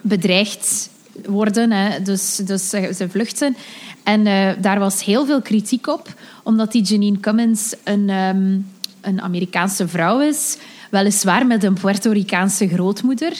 bedreigd 0.00 0.90
worden. 1.26 1.70
Hè. 1.70 2.02
Dus, 2.02 2.36
dus 2.36 2.68
ze 2.68 3.06
vluchten. 3.10 3.56
En 4.02 4.24
daar 4.60 4.78
was 4.78 5.04
heel 5.04 5.26
veel 5.26 5.42
kritiek 5.42 5.86
op, 5.86 6.14
omdat 6.42 6.72
die 6.72 6.82
Janine 6.82 7.20
Cummins 7.20 7.74
een, 7.84 8.08
een 9.00 9.20
Amerikaanse 9.20 9.88
vrouw 9.88 10.20
is. 10.20 10.56
Weliswaar 10.90 11.46
met 11.46 11.64
een 11.64 11.74
Puerto 11.74 12.10
Ricaanse 12.10 12.68
grootmoeder. 12.68 13.32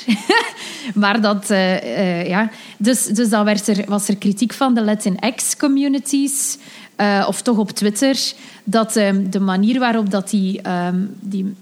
maar 0.94 1.20
dat, 1.20 1.50
uh, 1.50 1.82
uh, 1.82 2.28
ja. 2.28 2.50
Dus, 2.76 3.04
dus 3.04 3.28
dan 3.28 3.44
werd 3.44 3.68
er, 3.68 3.84
was 3.86 4.08
er 4.08 4.16
kritiek 4.16 4.52
van 4.52 4.74
de 4.74 4.82
Latinx-communities, 4.84 6.58
of 7.26 7.42
toch 7.42 7.56
op 7.56 7.70
Twitter, 7.70 8.32
dat 8.64 8.96
um, 8.96 9.30
de 9.30 9.40
manier 9.40 9.78
waarop 9.78 10.10
dat 10.10 10.30
die, 10.30 10.60
um, 10.68 11.16
die 11.20 11.54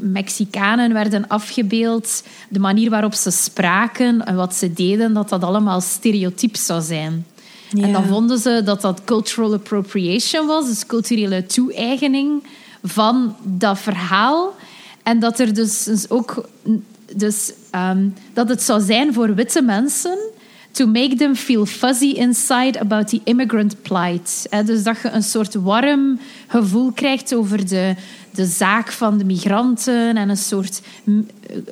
Mexicanen 0.00 0.92
werden 0.92 1.28
afgebeeld, 1.28 2.22
de 2.48 2.58
manier 2.58 2.90
waarop 2.90 3.14
ze 3.14 3.30
spraken 3.30 4.26
en 4.26 4.36
wat 4.36 4.54
ze 4.54 4.72
deden, 4.72 5.14
dat 5.14 5.28
dat 5.28 5.44
allemaal 5.44 5.80
stereotyp 5.80 6.56
zou 6.56 6.82
zijn. 6.82 7.26
Ja. 7.70 7.82
En 7.82 7.92
dan 7.92 8.04
vonden 8.04 8.38
ze 8.38 8.62
dat 8.64 8.80
dat 8.80 9.04
cultural 9.04 9.52
appropriation 9.52 10.46
was, 10.46 10.66
dus 10.66 10.86
culturele 10.86 11.46
toe-eigening 11.46 12.42
van 12.82 13.36
dat 13.42 13.78
verhaal. 13.78 14.54
En 15.06 15.18
dat 15.18 15.38
er 15.38 15.54
dus, 15.54 15.88
ook 16.08 16.48
dus, 17.14 17.52
um, 17.74 18.14
dat 18.32 18.48
het 18.48 18.62
zou 18.62 18.80
zijn 18.80 19.14
voor 19.14 19.34
witte 19.34 19.62
mensen 19.62 20.18
to 20.70 20.86
make 20.86 21.14
them 21.14 21.34
feel 21.34 21.66
fuzzy 21.66 22.06
inside 22.06 22.80
about 22.80 23.08
the 23.08 23.20
immigrant 23.24 23.82
plight. 23.82 24.48
dus 24.64 24.82
dat 24.82 25.00
je 25.02 25.10
een 25.10 25.22
soort 25.22 25.54
warm 25.54 26.18
gevoel 26.46 26.92
krijgt 26.92 27.34
over 27.34 27.68
de, 27.68 27.94
de 28.30 28.46
zaak 28.46 28.92
van 28.92 29.18
de 29.18 29.24
migranten 29.24 30.16
en 30.16 30.28
een 30.28 30.36
soort 30.36 30.80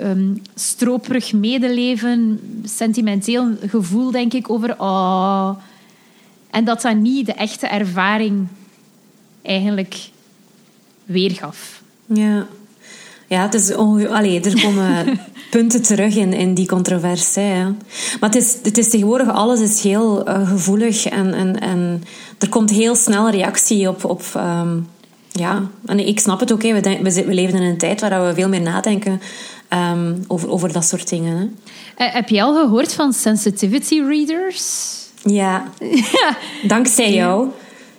um, 0.00 0.42
stroperig 0.54 1.32
medeleven, 1.32 2.40
sentimenteel 2.64 3.50
gevoel, 3.66 4.10
denk 4.10 4.32
ik, 4.32 4.50
over 4.50 4.74
oh, 4.78 5.50
en 6.50 6.64
dat 6.64 6.82
dat 6.82 6.96
niet 6.96 7.26
de 7.26 7.34
echte 7.34 7.66
ervaring 7.66 8.46
eigenlijk 9.42 10.10
weergaf. 11.04 11.82
Ja. 12.06 12.46
Ja, 13.28 13.42
het 13.42 13.54
is 13.54 13.72
Allee, 13.74 14.40
er 14.40 14.62
komen 14.62 15.20
punten 15.50 15.82
terug 15.82 16.16
in, 16.16 16.32
in 16.32 16.54
die 16.54 16.66
controverse. 16.66 17.40
Hè. 17.40 17.64
Maar 18.20 18.30
het 18.30 18.34
is, 18.34 18.56
het 18.62 18.78
is 18.78 18.90
tegenwoordig, 18.90 19.32
alles 19.32 19.60
is 19.60 19.82
heel 19.82 20.28
uh, 20.28 20.48
gevoelig 20.48 21.06
en, 21.06 21.34
en, 21.34 21.60
en 21.60 22.04
er 22.38 22.48
komt 22.48 22.70
heel 22.70 22.94
snel 22.94 23.30
reactie 23.30 23.88
op. 23.88 24.04
op 24.04 24.22
um, 24.36 24.86
ja, 25.30 25.62
en 25.86 26.06
ik 26.06 26.20
snap 26.20 26.40
het 26.40 26.52
ook. 26.52 26.62
Hè. 26.62 26.80
We, 26.80 26.98
we, 27.02 27.24
we 27.24 27.34
leven 27.34 27.54
in 27.54 27.62
een 27.62 27.78
tijd 27.78 28.00
waar 28.00 28.26
we 28.26 28.34
veel 28.34 28.48
meer 28.48 28.60
nadenken 28.60 29.20
ehm, 29.68 30.14
over, 30.26 30.50
over 30.50 30.72
dat 30.72 30.84
soort 30.84 31.08
dingen. 31.08 31.36
Hè. 31.36 31.46
Eh, 32.06 32.14
heb 32.14 32.28
je 32.28 32.42
al 32.42 32.54
gehoord 32.54 32.94
van 32.94 33.12
sensitivity 33.12 34.00
readers? 34.00 34.92
Ja, 35.22 35.64
dankzij 36.66 37.12
jou. 37.12 37.48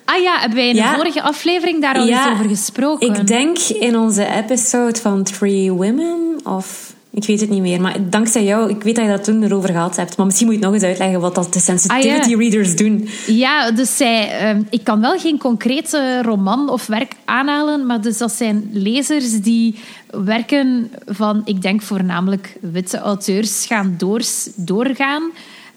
Ah 0.06 0.22
ja, 0.22 0.40
hebben 0.40 0.58
wij 0.58 0.70
in 0.70 0.76
de 0.76 0.92
vorige 0.96 1.22
aflevering 1.22 1.82
daar 1.82 1.96
al 1.96 2.08
eens 2.08 2.28
over 2.32 2.50
gesproken? 2.50 3.08
Ik 3.08 3.28
denk 3.28 3.58
in 3.58 3.98
onze 3.98 4.26
episode 4.26 5.00
van 5.00 5.24
Three 5.24 5.72
Women 5.72 6.40
of 6.44 6.96
ik 7.16 7.26
weet 7.26 7.42
het 7.42 7.50
niet 7.50 7.62
meer. 7.62 7.82
Maar 7.82 8.10
dankzij 8.10 8.44
jou, 8.44 8.70
ik 8.70 8.84
weet 8.84 8.96
dat 8.96 9.06
je 9.06 9.12
dat 9.12 9.24
toen 9.24 9.44
erover 9.44 9.70
gehad 9.70 9.96
hebt. 9.96 10.18
Maar 10.18 10.26
misschien 10.26 10.48
moet 10.48 10.56
je 10.56 10.62
nog 10.62 10.74
eens 10.74 10.84
uitleggen 10.84 11.20
wat 11.20 11.36
dat 11.36 11.54
de 11.54 11.60
sensitivity 11.60 12.34
ah, 12.34 12.40
readers 12.40 12.76
doen. 12.76 13.08
Ja, 13.28 13.72
dus 13.72 13.98
zij, 13.98 14.40
ehm, 14.40 14.62
ik 14.70 14.84
kan 14.84 15.02
wel 15.02 15.20
geen 15.20 15.38
concrete 15.38 16.22
roman 16.22 16.70
of 16.70 16.88
werk 16.88 17.14
aanhalen. 17.26 17.86
Maar 17.86 18.02
dus 18.02 18.18
dat 18.18 18.32
zijn 18.32 18.70
lezers 18.72 19.42
die 19.42 19.76
werken 20.10 20.92
van, 21.06 21.42
ik 21.46 21.62
denk 21.62 21.82
voornamelijk 21.82 22.58
witte 22.62 22.98
auteurs, 22.98 23.66
gaan 23.66 23.96
doors, 23.98 24.50
doorgaan 24.56 25.32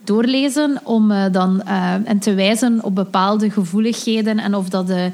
doorlezen 0.09 0.81
om 0.85 1.11
uh, 1.11 1.25
dan 1.33 1.63
uh, 1.67 1.95
en 2.05 2.19
te 2.19 2.35
wijzen 2.35 2.85
op 2.85 2.95
bepaalde 2.95 3.51
gevoeligheden 3.51 4.39
en 4.39 4.55
of 4.55 4.69
dat 4.69 4.87
de 4.87 5.11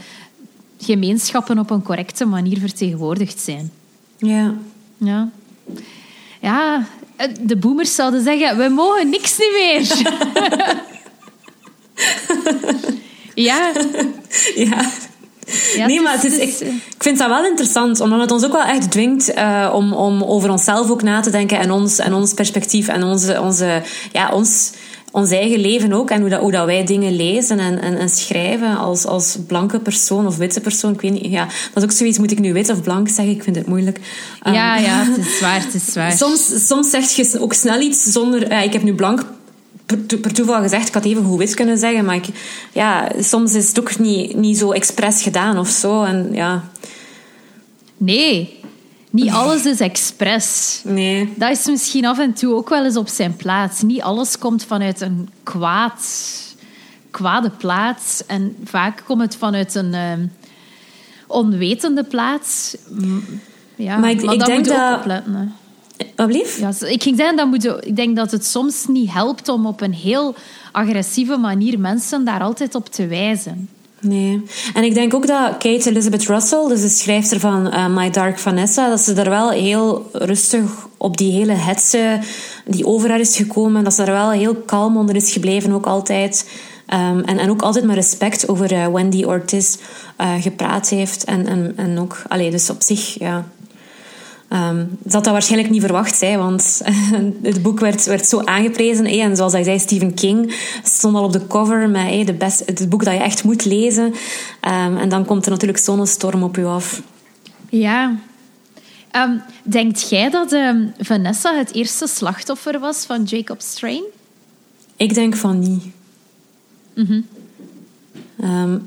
gemeenschappen 0.79 1.59
op 1.59 1.71
een 1.71 1.83
correcte 1.83 2.25
manier 2.25 2.59
vertegenwoordigd 2.59 3.41
zijn. 3.41 3.71
Ja. 4.17 4.55
Ja. 4.97 5.29
Ja, 6.41 6.87
eh, 7.17 7.29
de 7.41 7.57
boomers 7.57 7.95
zouden 7.95 8.23
zeggen, 8.23 8.57
we 8.57 8.69
mogen 8.69 9.09
niks 9.09 9.39
niet 9.39 9.53
meer. 9.53 10.13
ja. 13.47 13.73
Ja. 14.55 14.91
Ja, 15.75 15.87
nee, 15.87 16.01
maar 16.01 16.13
het 16.13 16.25
is, 16.25 16.37
ik, 16.37 16.69
ik, 16.69 17.03
vind 17.03 17.19
dat 17.19 17.29
wel 17.29 17.45
interessant, 17.45 18.01
omdat 18.01 18.21
het 18.21 18.31
ons 18.31 18.45
ook 18.45 18.53
wel 18.53 18.63
echt 18.63 18.91
dwingt 18.91 19.35
uh, 19.35 19.71
om, 19.75 19.93
om 19.93 20.23
over 20.23 20.51
onszelf 20.51 20.91
ook 20.91 21.03
na 21.03 21.21
te 21.21 21.31
denken 21.31 21.59
en 21.59 21.71
ons, 21.71 21.99
en 21.99 22.15
ons 22.15 22.35
perspectief 22.35 22.89
en 22.89 23.03
onze, 23.03 23.41
onze, 23.41 23.83
ja, 24.13 24.31
ons 24.33 24.73
ons 25.15 25.31
eigen 25.31 25.61
leven 25.61 25.93
ook 25.93 26.11
en 26.11 26.21
hoe, 26.21 26.29
dat, 26.29 26.41
hoe 26.41 26.51
dat 26.51 26.67
wij 26.67 26.85
dingen 26.85 27.17
lezen 27.17 27.59
en, 27.59 27.81
en, 27.81 27.99
en, 27.99 28.09
schrijven 28.09 28.77
als, 28.77 29.07
als 29.07 29.37
blanke 29.47 29.79
persoon 29.79 30.27
of 30.27 30.37
witte 30.37 30.61
persoon. 30.61 30.93
Ik 30.93 31.01
weet 31.01 31.13
niet, 31.13 31.31
ja, 31.31 31.45
dat 31.45 31.83
is 31.83 31.83
ook 31.83 31.97
zoiets, 31.97 32.19
moet 32.19 32.31
ik 32.31 32.39
nu 32.39 32.53
wit 32.53 32.71
of 32.71 32.83
blank 32.83 33.09
zeggen? 33.09 33.35
Ik 33.35 33.43
vind 33.43 33.57
het 33.57 33.67
moeilijk. 33.67 34.01
ja, 34.45 34.79
um, 34.79 34.85
ja, 34.85 35.05
het 35.05 35.27
is 35.27 35.39
zwaar, 35.39 35.65
het 35.65 35.75
is 35.75 35.93
zwaar. 35.93 36.13
Soms, 36.23 36.67
soms 36.67 36.91
zeg 36.91 37.11
je 37.11 37.41
ook 37.41 37.53
snel 37.53 37.81
iets 37.81 38.03
zonder... 38.03 38.49
Ja, 38.49 38.61
ik 38.61 38.73
heb 38.73 38.83
nu 38.83 38.95
blank 38.95 39.27
per, 39.87 40.33
toeval 40.33 40.61
gezegd, 40.61 40.89
ik 40.89 40.95
had 40.95 41.05
even 41.05 41.25
goed 41.25 41.39
wit 41.39 41.55
kunnen 41.55 41.79
zeggen, 41.79 42.05
maar 42.05 42.17
ik, 42.17 42.27
ja, 42.73 43.13
soms 43.21 43.55
is 43.55 43.69
het 43.69 43.81
ook 43.81 43.99
niet, 43.99 44.37
niet 44.37 44.59
zo 44.59 44.73
expres 44.73 45.23
gedaan 45.23 45.59
of 45.59 45.69
zo. 45.69 46.03
En, 46.03 46.29
ja. 46.33 46.65
Nee, 47.97 48.61
niet 49.15 49.31
alles 49.31 49.67
is 49.67 49.81
expres. 49.81 50.81
Nee. 50.85 51.33
Dat 51.37 51.51
is 51.51 51.67
misschien 51.67 52.07
af 52.07 52.19
en 52.19 52.33
toe 52.33 52.55
ook 52.55 52.69
wel 52.69 52.85
eens 52.85 52.97
op 52.97 53.09
zijn 53.09 53.37
plaats. 53.37 53.83
Niet 53.83 54.03
alles 54.03 54.39
komt 54.39 54.65
vanuit 54.65 55.01
een 55.01 55.29
kwaad, 55.43 56.03
kwade 57.11 57.51
plaats. 57.51 58.27
En 58.27 58.57
vaak 58.65 59.03
komt 59.07 59.21
het 59.21 59.37
vanuit 59.37 59.75
een 59.75 59.93
uh, 59.93 60.13
onwetende 61.27 62.05
plaats. 62.05 62.77
Ja, 63.77 63.97
maar 63.97 64.11
ik, 64.11 64.23
maar 64.23 64.35
ik 64.35 64.45
denk 64.45 64.65
dat... 64.65 64.99
opletten. 64.99 65.55
Alblieft? 66.17 66.59
Ja, 66.59 66.73
ik 66.87 67.03
ging 67.03 67.17
zeggen, 67.17 67.37
dat 67.37 67.47
moet, 67.47 67.65
ik 67.65 67.97
denk 67.97 68.17
dat 68.17 68.31
het 68.31 68.45
soms 68.45 68.87
niet 68.87 69.13
helpt 69.13 69.49
om 69.49 69.67
op 69.67 69.81
een 69.81 69.95
heel 69.95 70.35
agressieve 70.73 71.37
manier 71.37 71.79
mensen 71.79 72.25
daar 72.25 72.41
altijd 72.41 72.75
op 72.75 72.89
te 72.89 73.07
wijzen. 73.07 73.69
Nee. 74.05 74.43
En 74.75 74.85
ik 74.85 74.95
denk 74.95 75.15
ook 75.15 75.27
dat 75.27 75.51
Kate 75.51 75.91
Elizabeth 75.91 76.27
Russell, 76.27 76.69
dus 76.69 76.81
de 76.81 76.89
schrijfster 76.89 77.41
van 77.41 77.67
uh, 77.67 77.87
My 77.89 78.11
Dark 78.11 78.39
Vanessa, 78.39 78.89
dat 78.89 79.01
ze 79.01 79.13
daar 79.13 79.31
wel 79.31 79.51
heel 79.51 80.11
rustig 80.13 80.87
op 80.97 81.17
die 81.17 81.33
hele 81.33 81.53
hetze 81.53 82.19
die 82.67 82.87
over 82.87 83.11
haar 83.11 83.21
is 83.21 83.37
gekomen, 83.37 83.85
dat 83.85 83.95
ze 83.95 84.05
daar 84.05 84.15
wel 84.15 84.31
heel 84.31 84.55
kalm 84.55 84.97
onder 84.97 85.17
is 85.17 85.33
gebleven 85.33 85.73
ook 85.73 85.87
altijd. 85.87 86.49
Um, 86.89 87.21
en, 87.21 87.39
en 87.39 87.51
ook 87.51 87.63
altijd 87.63 87.85
met 87.85 87.95
respect 87.95 88.49
over 88.49 88.73
uh, 88.73 88.87
Wendy 88.87 89.25
Ortiz 89.25 89.77
uh, 90.21 90.43
gepraat 90.43 90.89
heeft. 90.89 91.25
En, 91.25 91.47
en, 91.47 91.73
en 91.77 91.99
ook, 91.99 92.23
allee, 92.29 92.51
dus 92.51 92.71
op 92.71 92.83
zich, 92.83 93.19
ja, 93.19 93.45
Um, 94.55 94.97
dat 94.99 95.13
had 95.13 95.25
dat 95.25 95.33
waarschijnlijk 95.33 95.71
niet 95.71 95.81
verwacht, 95.81 96.21
hè, 96.21 96.37
want 96.37 96.83
het 97.43 97.63
boek 97.63 97.81
werd, 97.81 98.05
werd 98.05 98.27
zo 98.27 98.41
aangeprezen. 98.41 99.07
Hè, 99.07 99.17
en 99.17 99.37
zoals 99.37 99.53
hij 99.53 99.63
zei, 99.63 99.79
Stephen 99.79 100.15
King 100.15 100.55
stond 100.83 101.17
al 101.17 101.25
op 101.25 101.33
de 101.33 101.47
cover 101.47 101.89
met 101.89 102.07
hè, 102.07 102.25
de 102.25 102.35
best, 102.35 102.63
het 102.67 102.89
boek 102.89 103.05
dat 103.05 103.15
je 103.15 103.21
echt 103.21 103.45
moet 103.45 103.65
lezen. 103.65 104.05
Um, 104.05 104.97
en 104.97 105.09
dan 105.09 105.25
komt 105.25 105.45
er 105.45 105.51
natuurlijk 105.51 105.79
zo'n 105.79 106.07
storm 106.07 106.43
op 106.43 106.57
je 106.57 106.65
af. 106.65 107.03
Ja. 107.69 108.17
Um, 109.17 109.43
denkt 109.63 110.09
jij 110.11 110.31
dat 110.31 110.57
Vanessa 110.99 111.57
het 111.57 111.75
eerste 111.75 112.07
slachtoffer 112.07 112.79
was 112.79 113.05
van 113.05 113.23
Jacob 113.23 113.61
Strain? 113.61 114.03
Ik 114.97 115.15
denk 115.15 115.37
van 115.37 115.59
niet. 115.59 115.85
Mm 116.95 117.25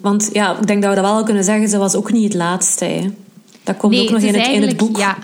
want 0.01 0.29
ja, 0.33 0.59
ik 0.59 0.67
denk 0.67 0.81
dat 0.81 0.95
we 0.95 1.01
dat 1.01 1.11
wel 1.11 1.23
kunnen 1.23 1.43
zeggen, 1.43 1.69
ze 1.69 1.77
was 1.77 1.95
ook 1.95 2.11
niet 2.11 2.23
het 2.23 2.33
laatste. 2.33 2.85
Hè. 2.85 3.13
Dat 3.63 3.77
komt 3.77 3.99
ook 3.99 4.09
nog 4.09 4.21
in 4.21 4.35
het, 4.35 4.47
in 4.47 4.61
het 4.61 4.77
boek. 4.77 4.97
Ja, 4.97 5.17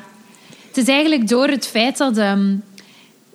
het 0.73 0.87
is 0.87 0.93
eigenlijk 0.93 1.27
door 1.27 1.47
het 1.47 1.67
feit 1.67 1.97
dat 1.97 2.17
um, 2.17 2.63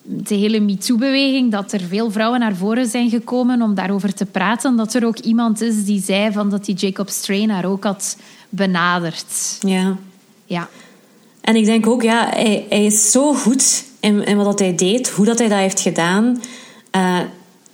de 0.02 0.34
hele 0.34 0.60
MeToo-beweging, 0.60 1.50
dat 1.50 1.72
er 1.72 1.80
veel 1.80 2.10
vrouwen 2.10 2.40
naar 2.40 2.56
voren 2.56 2.86
zijn 2.86 3.10
gekomen 3.10 3.62
om 3.62 3.74
daarover 3.74 4.14
te 4.14 4.26
praten, 4.26 4.76
dat 4.76 4.94
er 4.94 5.06
ook 5.06 5.18
iemand 5.18 5.60
is 5.60 5.84
die 5.84 6.02
zei 6.02 6.32
van 6.32 6.50
dat 6.50 6.64
die 6.64 6.74
Jacob 6.74 7.08
Strain 7.08 7.50
haar 7.50 7.64
ook 7.64 7.84
had 7.84 8.16
benaderd. 8.48 9.56
Ja. 9.60 9.96
Ja. 10.44 10.68
En 11.40 11.56
ik 11.56 11.64
denk 11.64 11.86
ook, 11.86 12.02
ja, 12.02 12.28
hij, 12.30 12.66
hij 12.68 12.84
is 12.84 13.10
zo 13.10 13.34
goed 13.34 13.84
in, 14.00 14.24
in 14.24 14.36
wat 14.36 14.58
hij 14.58 14.74
deed, 14.74 15.08
hoe 15.08 15.24
dat 15.24 15.38
hij 15.38 15.48
dat 15.48 15.58
heeft 15.58 15.80
gedaan. 15.80 16.42
Uh, 16.96 17.20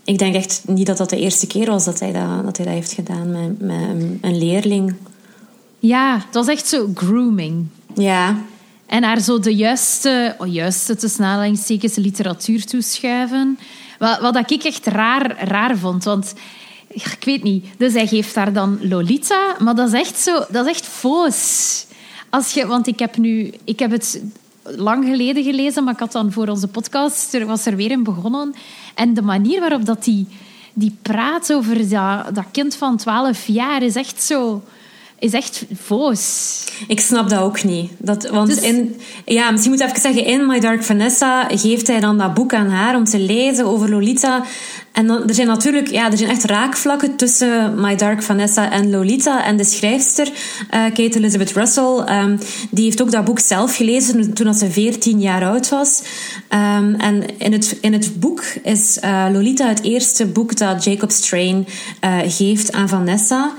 ik 0.04 0.18
denk 0.18 0.34
echt 0.34 0.62
niet 0.66 0.86
dat 0.86 0.96
dat 0.96 1.10
de 1.10 1.18
eerste 1.18 1.46
keer 1.46 1.70
was 1.70 1.84
dat 1.84 2.00
hij 2.00 2.12
dat, 2.12 2.44
dat, 2.44 2.56
hij 2.56 2.66
dat 2.66 2.74
heeft 2.74 2.92
gedaan 2.92 3.30
met, 3.30 3.60
met 3.60 4.06
een 4.20 4.38
leerling. 4.38 4.94
Ja, 5.78 6.14
het 6.14 6.34
was 6.34 6.46
echt 6.46 6.66
zo 6.66 6.90
grooming. 6.94 7.66
Ja, 7.94 8.36
en 8.86 9.02
haar 9.02 9.20
zo 9.20 9.38
de 9.38 9.54
juiste, 9.54 10.34
oh, 10.38 10.52
juiste 10.52 10.96
tussen 10.96 11.24
aanhalingstekens, 11.24 11.96
literatuur 11.96 12.64
toeschuiven. 12.64 13.58
Wat, 13.98 14.20
wat 14.20 14.50
ik 14.50 14.64
echt 14.64 14.86
raar, 14.86 15.48
raar 15.48 15.78
vond. 15.78 16.04
Want 16.04 16.34
ik 16.88 17.18
weet 17.20 17.42
niet. 17.42 17.66
Dus 17.76 17.92
hij 17.92 18.06
geeft 18.06 18.34
haar 18.34 18.52
dan 18.52 18.78
Lolita. 18.82 19.56
Maar 19.58 19.74
dat 19.74 19.92
is 19.92 20.00
echt 20.00 20.18
zo... 20.18 20.44
Dat 20.50 20.66
is 20.66 20.72
echt 20.72 20.86
foos. 20.86 21.84
Als 22.30 22.54
je, 22.54 22.66
want 22.66 22.86
ik 22.86 22.98
heb 22.98 23.16
nu... 23.16 23.54
Ik 23.64 23.78
heb 23.78 23.90
het 23.90 24.22
lang 24.62 25.04
geleden 25.04 25.44
gelezen, 25.44 25.84
maar 25.84 25.92
ik 25.92 26.00
had 26.00 26.12
dan 26.12 26.32
voor 26.32 26.48
onze 26.48 26.68
podcast... 26.68 27.44
Was 27.44 27.66
er 27.66 27.76
weer 27.76 27.90
in 27.90 28.02
begonnen. 28.02 28.54
En 28.94 29.14
de 29.14 29.22
manier 29.22 29.60
waarop 29.60 29.84
dat 29.84 30.04
die, 30.04 30.26
die 30.72 30.96
praat 31.02 31.52
over 31.52 31.88
dat 32.32 32.44
kind 32.52 32.76
van 32.76 32.96
12 32.96 33.46
jaar 33.46 33.82
is 33.82 33.96
echt 33.96 34.22
zo 34.22 34.62
is 35.18 35.32
echt 35.32 35.64
voos. 35.74 36.64
Ik 36.88 37.00
snap 37.00 37.28
dat 37.28 37.40
ook 37.40 37.64
niet. 37.64 37.90
Dat, 37.98 38.28
want 38.28 38.48
dus... 38.48 38.60
in, 38.60 39.00
ja, 39.24 39.50
misschien 39.50 39.72
moet 39.72 39.80
ik 39.80 39.88
even 39.88 40.00
zeggen, 40.00 40.24
in 40.24 40.46
My 40.46 40.60
Dark 40.60 40.82
Vanessa 40.82 41.48
geeft 41.48 41.86
hij 41.86 42.00
dan 42.00 42.18
dat 42.18 42.34
boek 42.34 42.54
aan 42.54 42.68
haar 42.68 42.96
om 42.96 43.04
te 43.04 43.18
lezen 43.18 43.66
over 43.66 43.90
Lolita. 43.90 44.44
En 44.92 45.06
dan, 45.06 45.28
er 45.28 45.34
zijn 45.34 45.46
natuurlijk 45.46 45.90
ja, 45.90 46.10
er 46.10 46.16
zijn 46.16 46.30
echt 46.30 46.44
raakvlakken 46.44 47.16
tussen 47.16 47.80
My 47.80 47.96
Dark 47.96 48.22
Vanessa 48.22 48.70
en 48.70 48.90
Lolita. 48.90 49.44
En 49.44 49.56
de 49.56 49.64
schrijfster, 49.64 50.26
uh, 50.26 50.32
Kate 50.70 51.16
Elizabeth 51.16 51.52
Russell, 51.52 52.04
um, 52.08 52.38
die 52.70 52.84
heeft 52.84 53.02
ook 53.02 53.10
dat 53.10 53.24
boek 53.24 53.38
zelf 53.38 53.76
gelezen 53.76 54.34
toen 54.34 54.54
ze 54.54 54.70
14 54.70 55.20
jaar 55.20 55.44
oud 55.44 55.68
was. 55.68 56.02
Um, 56.48 56.94
en 56.94 57.38
in 57.38 57.52
het, 57.52 57.78
in 57.80 57.92
het 57.92 58.20
boek 58.20 58.42
is 58.62 58.98
uh, 59.04 59.26
Lolita 59.32 59.68
het 59.68 59.82
eerste 59.82 60.26
boek 60.26 60.56
dat 60.56 60.84
Jacob 60.84 61.10
Strain 61.10 61.66
uh, 62.04 62.18
geeft 62.26 62.72
aan 62.72 62.88
Vanessa. 62.88 63.52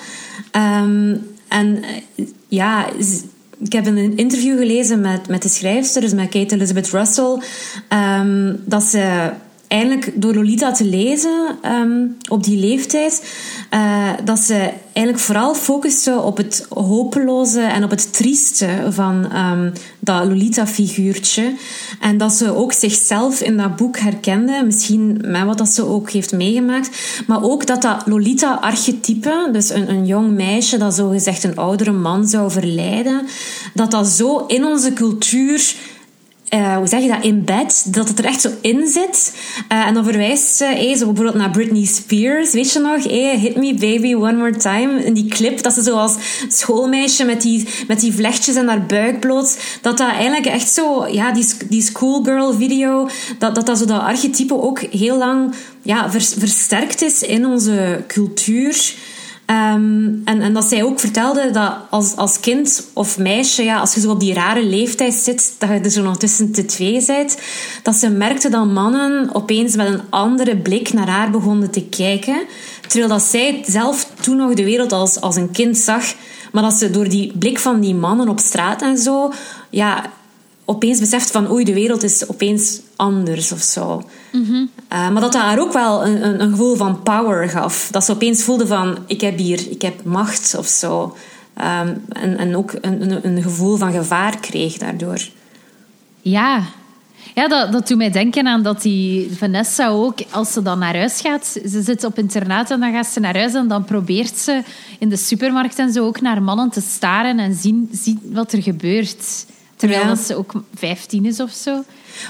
Um, 0.52 1.35
en 1.56 1.84
eh, 1.84 2.26
ja, 2.48 2.88
ik 3.58 3.74
heb 3.74 3.86
een 3.86 4.18
interview 4.18 4.58
gelezen 4.58 5.02
met, 5.02 5.28
met 5.28 5.42
de 5.42 5.50
schrijfster, 5.50 6.02
dus 6.02 6.14
met 6.14 6.30
Kate 6.30 6.56
Elizabeth 6.56 6.90
Russell, 6.90 7.38
um, 7.90 8.62
dat 8.66 8.84
ze 8.84 9.32
eigenlijk 9.76 10.12
door 10.16 10.34
Lolita 10.34 10.72
te 10.72 10.86
lezen 10.86 11.58
um, 11.66 12.18
op 12.30 12.44
die 12.44 12.58
leeftijd, 12.60 13.24
uh, 13.72 14.10
dat 14.24 14.40
ze 14.40 14.70
eigenlijk 14.94 15.20
vooral 15.26 15.56
focuste 15.56 16.20
op 16.20 16.38
het 16.38 16.66
hopeloze 16.70 17.62
en 17.62 17.84
op 17.84 17.90
het 17.90 18.14
trieste 18.14 18.68
van 18.90 19.36
um, 19.36 19.74
dat 20.00 20.26
Lolita-figuurtje. 20.26 21.54
En 22.00 22.18
dat 22.18 22.34
ze 22.34 22.56
ook 22.56 22.74
zichzelf 22.74 23.42
in 23.42 23.58
dat 23.58 23.76
boek 23.76 23.98
herkende, 24.00 24.64
misschien 24.66 25.22
met 25.22 25.44
wat 25.44 25.58
dat 25.58 25.70
ze 25.70 25.86
ook 25.86 26.10
heeft 26.10 26.32
meegemaakt. 26.32 27.24
Maar 27.28 27.44
ook 27.44 27.68
dat 27.68 27.82
dat 27.82 28.04
Lolita-archetype, 28.06 29.50
dus 29.52 29.70
een, 29.70 29.90
een 29.90 30.06
jong 30.06 30.32
meisje 30.32 30.78
dat 30.78 30.96
zogezegd 30.96 31.44
een 31.44 31.58
oudere 31.58 31.92
man 31.92 32.28
zou 32.28 32.52
verleiden, 32.52 33.26
dat 33.74 33.92
dat 33.92 34.08
zo 34.08 34.46
in 34.48 34.66
onze 34.66 34.94
cultuur 34.94 35.76
uh, 36.54 36.78
hoe 36.78 36.88
zeg 36.88 37.02
je 37.02 37.08
dat, 37.08 37.24
in 37.24 37.44
bed, 37.44 37.86
dat 37.88 38.08
het 38.08 38.20
er 38.20 38.26
echt 38.26 38.42
zo 38.42 38.50
in 38.62 38.88
zit. 38.88 39.36
Uh, 39.72 39.88
en 39.88 39.94
dan 39.94 40.04
verwijst 40.04 40.56
ze 40.56 40.94
zo 40.98 41.06
bijvoorbeeld 41.06 41.36
naar 41.36 41.52
Britney 41.52 41.86
Spears, 41.86 42.52
weet 42.52 42.72
je 42.72 42.80
nog? 42.80 43.04
Hey, 43.04 43.40
hit 43.40 43.56
me 43.56 43.74
baby 43.74 44.14
one 44.14 44.34
more 44.34 44.58
time. 44.58 45.04
In 45.04 45.14
die 45.14 45.28
clip, 45.28 45.62
dat 45.62 45.74
ze 45.74 45.84
zo 45.84 45.96
als 45.96 46.16
schoolmeisje 46.48 47.26
met 47.26 47.42
die, 47.42 47.68
met 47.88 48.00
die 48.00 48.14
vlechtjes 48.14 48.56
en 48.56 48.68
haar 48.68 48.86
buik 48.86 49.20
bloot, 49.20 49.58
dat 49.82 49.98
dat 49.98 50.10
eigenlijk 50.10 50.46
echt 50.46 50.70
zo, 50.70 51.08
ja, 51.08 51.32
die, 51.32 51.46
die 51.70 51.82
schoolgirl 51.82 52.54
video, 52.54 53.10
dat, 53.40 53.56
dat 53.56 53.66
dat 53.66 53.78
zo 53.78 53.86
dat 53.86 54.02
archetype 54.02 54.62
ook 54.62 54.80
heel 54.80 55.18
lang 55.18 55.54
ja, 55.82 56.12
versterkt 56.12 57.02
is 57.02 57.22
in 57.22 57.46
onze 57.46 58.04
cultuur. 58.08 58.94
En, 59.46 60.22
en 60.24 60.54
dat 60.54 60.66
zij 60.66 60.84
ook 60.84 61.00
vertelde 61.00 61.52
dat 61.52 61.74
als, 61.90 62.16
als 62.16 62.40
kind 62.40 62.88
of 62.94 63.18
meisje, 63.18 63.64
ja, 63.64 63.80
als 63.80 63.94
je 63.94 64.00
zo 64.00 64.10
op 64.10 64.20
die 64.20 64.34
rare 64.34 64.64
leeftijd 64.64 65.14
zit, 65.14 65.56
dat 65.58 65.70
je 65.70 65.80
er 65.80 65.90
zo 65.90 66.04
nog 66.04 66.18
tussen 66.18 66.52
de 66.52 66.66
twee 66.66 67.06
bent, 67.06 67.38
dat 67.84 67.96
ze 67.96 68.10
merkte 68.10 68.50
dat 68.50 68.66
mannen 68.66 69.36
opeens 69.36 69.76
met 69.76 69.88
een 69.88 70.02
andere 70.10 70.58
blik 70.58 70.94
naar 70.94 71.10
haar 71.10 71.32
begonnen 71.32 71.72
te 71.72 71.84
kijken. 71.84 72.42
Terwijl 72.88 73.10
dat 73.10 73.22
zij 73.22 73.64
zelf 73.68 74.12
toen 74.22 74.38
nog 74.38 74.54
de 74.54 74.64
wereld 74.64 74.92
als, 74.92 75.22
als 75.22 75.36
een 75.36 75.52
kind 75.52 75.78
zag, 75.78 76.14
maar 76.52 76.64
dat 76.64 76.74
ze 76.74 76.92
door 76.92 77.10
die 77.10 77.38
blik 77.38 77.60
van 77.60 77.80
die 77.80 77.96
mannen 77.96 78.30
op 78.30 78.40
straat 78.40 78.82
en 78.82 78.98
zo, 78.98 79.34
ja, 79.70 80.12
opeens 80.66 81.00
beseft 81.00 81.32
van 81.32 81.52
oei, 81.52 81.64
de 81.64 81.74
wereld 81.74 82.04
is 82.04 82.28
opeens 82.28 82.80
anders 82.96 83.52
of 83.52 83.62
zo. 83.62 84.04
Mm 84.32 84.70
maar 84.90 85.22
dat 85.22 85.32
dat 85.32 85.42
haar 85.42 85.60
ook 85.60 85.74
wel 85.74 86.06
een, 86.06 86.26
een, 86.26 86.42
een, 86.42 86.50
gevoel 86.50 86.76
van 86.76 87.04
power 87.04 87.50
gaf. 87.50 87.88
Dat 87.92 88.04
ze 88.04 88.12
opeens 88.12 88.44
voelde 88.44 88.68
van 88.68 88.98
ik 89.08 89.22
heb 89.22 89.38
hier, 89.38 89.70
ik 89.70 89.82
heb 89.82 90.04
macht 90.04 90.56
of 90.58 90.68
zo. 90.68 91.16
Um, 91.58 92.04
en, 92.10 92.38
en 92.38 92.56
ook 92.56 92.74
een, 92.82 93.28
een 93.28 93.42
gevoel 93.42 93.78
van 93.78 93.92
gevaar 93.92 94.40
kreeg 94.40 94.78
daardoor. 94.78 95.28
Ja, 96.22 96.64
ja, 97.36 97.48
dat, 97.48 97.72
dat 97.72 97.88
doet 97.88 97.98
mij 97.98 98.12
denken 98.12 98.48
aan 98.48 98.64
dat 98.64 98.82
die 98.82 99.32
Vanessa 99.38 99.88
ook, 99.88 100.20
als 100.32 100.54
ze 100.54 100.62
dan 100.62 100.80
naar 100.80 100.96
huis 100.96 101.22
gaat, 101.22 101.60
ze 101.70 101.82
zit 101.82 102.04
op 102.04 102.18
internaat 102.18 102.72
en 102.72 102.80
dan 102.80 102.92
gaat 102.92 103.08
ze 103.08 103.20
naar 103.20 103.38
huis 103.38 103.54
en 103.54 103.68
dan 103.68 103.86
probeert 103.86 104.38
ze 104.38 104.62
in 105.00 105.10
de 105.10 105.18
supermarkt 105.18 105.80
en 105.80 105.92
zo 105.92 106.06
ook 106.06 106.22
naar 106.22 106.44
mannen 106.44 106.70
te 106.70 106.82
staren 106.82 107.40
en 107.40 107.54
zien, 107.54 107.90
zien 107.92 108.20
wat 108.24 108.52
er 108.52 108.62
gebeurt. 108.62 109.46
Terwijl 109.76 110.16
ze 110.16 110.36
ook 110.36 110.54
15 110.76 111.26
is 111.26 111.40
of 111.40 111.52
zo. 111.52 111.84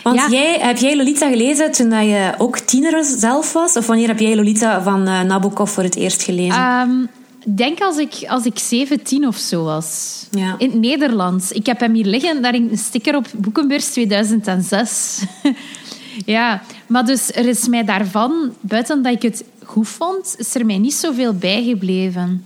Want 0.03 0.31
jij, 0.31 0.57
heb 0.59 0.77
jij 0.77 0.95
Lolita 0.95 1.29
gelezen 1.29 1.71
toen 1.71 2.05
je 2.05 2.33
ook 2.37 2.59
tiener 2.59 3.03
zelf 3.03 3.53
was? 3.53 3.75
Of 3.75 3.87
wanneer 3.87 4.07
heb 4.07 4.19
jij 4.19 4.35
Lolita 4.35 4.83
van 4.83 5.07
uh, 5.07 5.21
Nabokov 5.21 5.71
voor 5.71 5.83
het 5.83 5.95
eerst 5.95 6.23
gelezen? 6.23 6.61
Um, 6.61 7.09
denk 7.45 7.81
als 7.81 7.97
ik, 7.97 8.13
als 8.27 8.45
ik 8.45 8.59
17 8.59 9.27
of 9.27 9.37
zo 9.37 9.63
was. 9.63 10.19
Ja. 10.31 10.55
In 10.57 10.69
het 10.69 10.79
Nederlands. 10.79 11.51
Ik 11.51 11.65
heb 11.65 11.79
hem 11.79 11.93
hier 11.93 12.05
liggen, 12.05 12.41
daar 12.41 12.53
een 12.53 12.77
sticker 12.77 13.15
op 13.15 13.27
Boekenbeurs 13.35 13.85
2006. 13.85 15.21
ja, 16.25 16.61
maar 16.87 17.05
dus 17.05 17.31
er 17.31 17.45
is 17.47 17.67
mij 17.67 17.83
daarvan, 17.83 18.53
buiten 18.59 19.01
dat 19.01 19.13
ik 19.13 19.21
het 19.21 19.43
goed 19.63 19.87
vond, 19.87 20.35
is 20.37 20.55
er 20.55 20.65
mij 20.65 20.77
niet 20.77 20.93
zoveel 20.93 21.33
bijgebleven. 21.33 22.45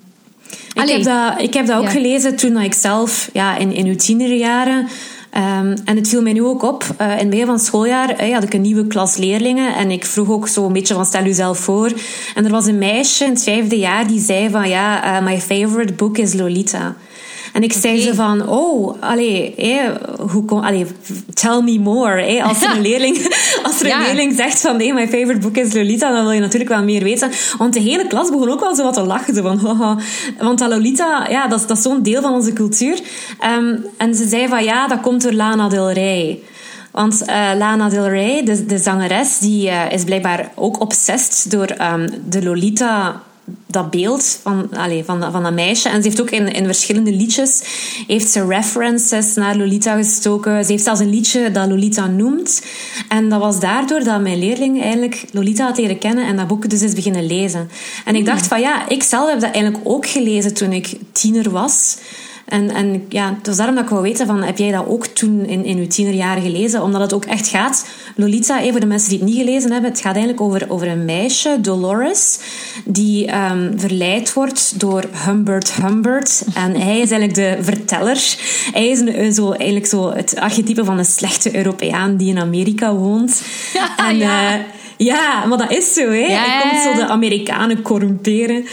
Ik 0.74 0.90
heb, 0.90 1.04
dat, 1.04 1.42
ik 1.42 1.54
heb 1.54 1.66
dat 1.66 1.78
ook 1.78 1.90
gelezen 1.90 2.36
toen 2.36 2.58
ik 2.58 2.74
zelf 2.74 3.30
ja, 3.34 3.58
in, 3.58 3.74
in 3.74 3.86
uw 3.86 3.96
tienerjaren... 3.96 4.88
Um, 5.34 5.74
en 5.86 5.96
het 5.96 6.10
viel 6.10 6.22
mij 6.22 6.34
nu 6.34 6.44
ook 6.44 6.64
op. 6.64 6.84
Uh, 7.02 7.12
in 7.12 7.18
het 7.18 7.30
begin 7.30 7.46
van 7.46 7.56
het 7.56 7.64
schooljaar 7.64 8.24
uh, 8.28 8.34
had 8.34 8.44
ik 8.44 8.54
een 8.54 8.62
nieuwe 8.62 8.88
klas 8.88 9.18
leerlingen. 9.18 9.76
En 9.76 9.92
ik 9.92 10.06
vroeg 10.06 10.30
ook 10.30 10.48
zo 10.48 10.66
een 10.66 10.74
beetje 10.74 10.94
van 10.94 11.06
stel 11.06 11.26
u 11.26 11.34
zelf 11.34 11.58
voor. 11.58 11.92
En 12.36 12.46
er 12.46 12.52
was 12.52 12.66
een 12.66 12.78
meisje 12.78 13.24
in 13.24 13.30
het 13.30 13.44
vijfde 13.44 13.78
jaar 13.78 14.08
die 14.08 14.20
zei 14.20 14.50
van 14.50 14.70
ja, 14.70 15.20
uh, 15.20 15.26
my 15.26 15.40
favorite 15.40 15.94
book 15.94 16.18
is 16.18 16.34
Lolita. 16.34 16.96
En 17.54 17.64
ik 17.64 17.74
zei 17.74 18.02
ze 18.02 18.16
van, 18.16 18.48
oh, 18.48 19.02
allee, 19.02 19.56
hoe 20.32 20.46
kom, 20.46 20.60
allee, 20.60 20.86
tell 21.34 21.62
me 21.62 21.80
more. 21.80 22.44
als 22.44 22.64
er 22.64 22.76
een 22.76 22.82
leerling, 22.90 23.18
als 23.64 23.82
er 23.82 23.92
een 23.92 24.02
leerling 24.02 24.36
zegt 24.36 24.62
van, 24.62 24.80
hey, 24.80 24.94
my 24.94 25.08
favorite 25.08 25.40
book 25.40 25.56
is 25.56 25.74
Lolita, 25.74 26.12
dan 26.12 26.24
wil 26.24 26.32
je 26.32 26.40
natuurlijk 26.40 26.70
wel 26.70 26.84
meer 26.84 27.04
weten. 27.04 27.32
Want 27.58 27.74
de 27.74 27.80
hele 27.80 28.08
klas 28.08 28.30
begon 28.30 28.50
ook 28.50 28.60
wel 28.60 28.76
zo 28.76 28.84
wat 28.84 28.94
te 28.94 29.04
lachen. 29.04 29.36
Zo 29.36 29.42
van, 29.42 29.60
haha. 29.60 29.98
Want 30.40 30.60
dat 30.60 30.70
Lolita, 30.70 31.28
ja, 31.30 31.48
dat, 31.48 31.68
dat 31.68 31.78
is 31.78 31.84
zo'n 31.84 32.04
deel 32.04 32.22
van 32.22 32.34
onze 32.34 32.54
cultuur. 32.54 33.00
Ehm, 33.40 33.76
en 33.98 34.16
ze 34.16 34.28
zei 34.28 34.48
van, 34.48 34.64
ja, 34.64 34.88
dat 34.88 35.02
komt 35.02 35.22
door 35.22 35.34
Lana 35.34 35.70
Del 35.70 35.92
Rey. 35.92 36.40
Want 36.92 37.22
uh, 37.22 37.52
Lana 37.58 37.90
Del 37.90 38.08
Rey, 38.08 38.44
de, 38.44 38.66
de 38.66 38.78
zangeres, 38.78 39.38
die 39.40 39.68
uh, 39.68 39.92
is 39.92 40.04
blijkbaar 40.04 40.52
ook 40.56 40.80
obsessed 40.82 41.52
door 41.52 41.68
um, 41.82 42.08
de 42.26 42.44
Lolita 42.44 43.24
dat 43.66 43.90
beeld 43.90 44.40
van, 44.42 44.70
allez, 44.74 45.06
van, 45.06 45.32
van 45.32 45.44
dat 45.44 45.54
meisje. 45.54 45.90
En 45.90 46.02
ze 46.02 46.08
heeft 46.08 46.22
ook 46.22 46.30
in, 46.30 46.54
in 46.54 46.66
verschillende 46.66 47.12
liedjes 47.12 47.62
heeft 48.08 48.32
ze 48.32 48.46
references 48.46 49.36
naar 49.36 49.56
Lolita 49.56 49.96
gestoken. 49.96 50.66
Ze 50.66 50.72
heeft 50.72 50.84
zelfs 50.84 51.00
een 51.00 51.10
liedje 51.10 51.52
dat 51.52 51.68
Lolita 51.68 52.08
noemt. 52.08 52.62
En 53.08 53.30
dat 53.30 53.40
was 53.40 53.60
daardoor 53.60 54.04
dat 54.04 54.22
mijn 54.22 54.40
leerling 54.40 54.82
eigenlijk 54.82 55.26
Lolita 55.32 55.66
had 55.66 55.78
leren 55.78 55.98
kennen 55.98 56.26
en 56.26 56.38
dat 56.38 56.48
boek 56.48 56.70
dus 56.70 56.82
is 56.82 56.94
beginnen 56.94 57.26
lezen. 57.26 57.70
En 58.06 58.16
ik 58.16 58.26
dacht 58.26 58.48
van 58.48 58.60
ja, 58.60 58.90
ik 58.90 59.04
zelf 59.04 59.30
heb 59.30 59.40
dat 59.40 59.52
eigenlijk 59.52 59.84
ook 59.88 60.08
gelezen 60.08 60.54
toen 60.54 60.72
ik 60.72 60.98
tiener 61.12 61.50
was. 61.50 61.98
En, 62.50 62.70
en 62.70 63.06
ja, 63.10 63.34
het 63.38 63.48
was 63.48 63.58
daarom 63.58 63.76
dat 63.76 63.84
ik 63.84 63.90
wou 63.90 64.02
weten 64.02 64.28
van, 64.28 64.44
heb 64.44 64.58
jij 64.58 64.72
dat 64.72 64.88
ook 64.88 65.06
toen 65.06 65.46
in, 65.46 65.66
in 65.66 65.78
je 65.78 65.88
tienerjaren 65.88 66.42
gelezen? 66.44 66.84
Omdat 66.84 67.02
het 67.02 67.14
ook 67.14 67.26
echt 67.26 67.48
gaat... 67.48 67.86
Lolita, 68.16 68.60
even 68.60 68.72
voor 68.72 68.80
de 68.80 68.86
mensen 68.86 69.10
die 69.10 69.20
het 69.20 69.28
niet 69.28 69.38
gelezen 69.38 69.72
hebben, 69.72 69.90
het 69.90 70.02
gaat 70.02 70.16
eigenlijk 70.16 70.42
over, 70.42 70.66
over 70.70 70.88
een 70.88 71.06
meisje, 71.06 71.58
Dolores, 71.62 72.40
die 72.86 73.36
um, 73.36 73.74
verleid 73.76 74.34
wordt 74.34 74.80
door 74.80 75.04
Humbert 75.26 75.74
Humbert. 75.74 76.44
En 76.54 76.76
hij 76.82 77.00
is 77.00 77.12
eigenlijk 77.12 77.36
de 77.36 77.58
verteller. 77.64 78.36
Hij 78.72 78.88
is 78.88 79.00
een, 79.00 79.34
zo, 79.34 79.52
eigenlijk 79.52 79.86
zo 79.86 80.12
het 80.12 80.36
archetype 80.40 80.86
van 80.86 80.98
een 80.98 81.06
slechte 81.06 81.56
Europeaan 81.56 82.18
die 82.18 82.30
in 82.30 82.40
Amerika 82.40 82.94
woont. 82.94 83.42
Ja, 83.74 84.10
en, 84.10 84.18
ja. 84.18 84.58
Uh, 84.58 84.64
ja, 85.04 85.46
maar 85.46 85.58
dat 85.58 85.72
is 85.72 85.94
zo. 85.94 86.02
Hè. 86.02 86.26
Hij 86.26 86.62
komt 86.62 86.82
zo 86.82 86.94
de 86.94 87.08
Amerikanen 87.08 87.82
corrumperen. 87.82 88.66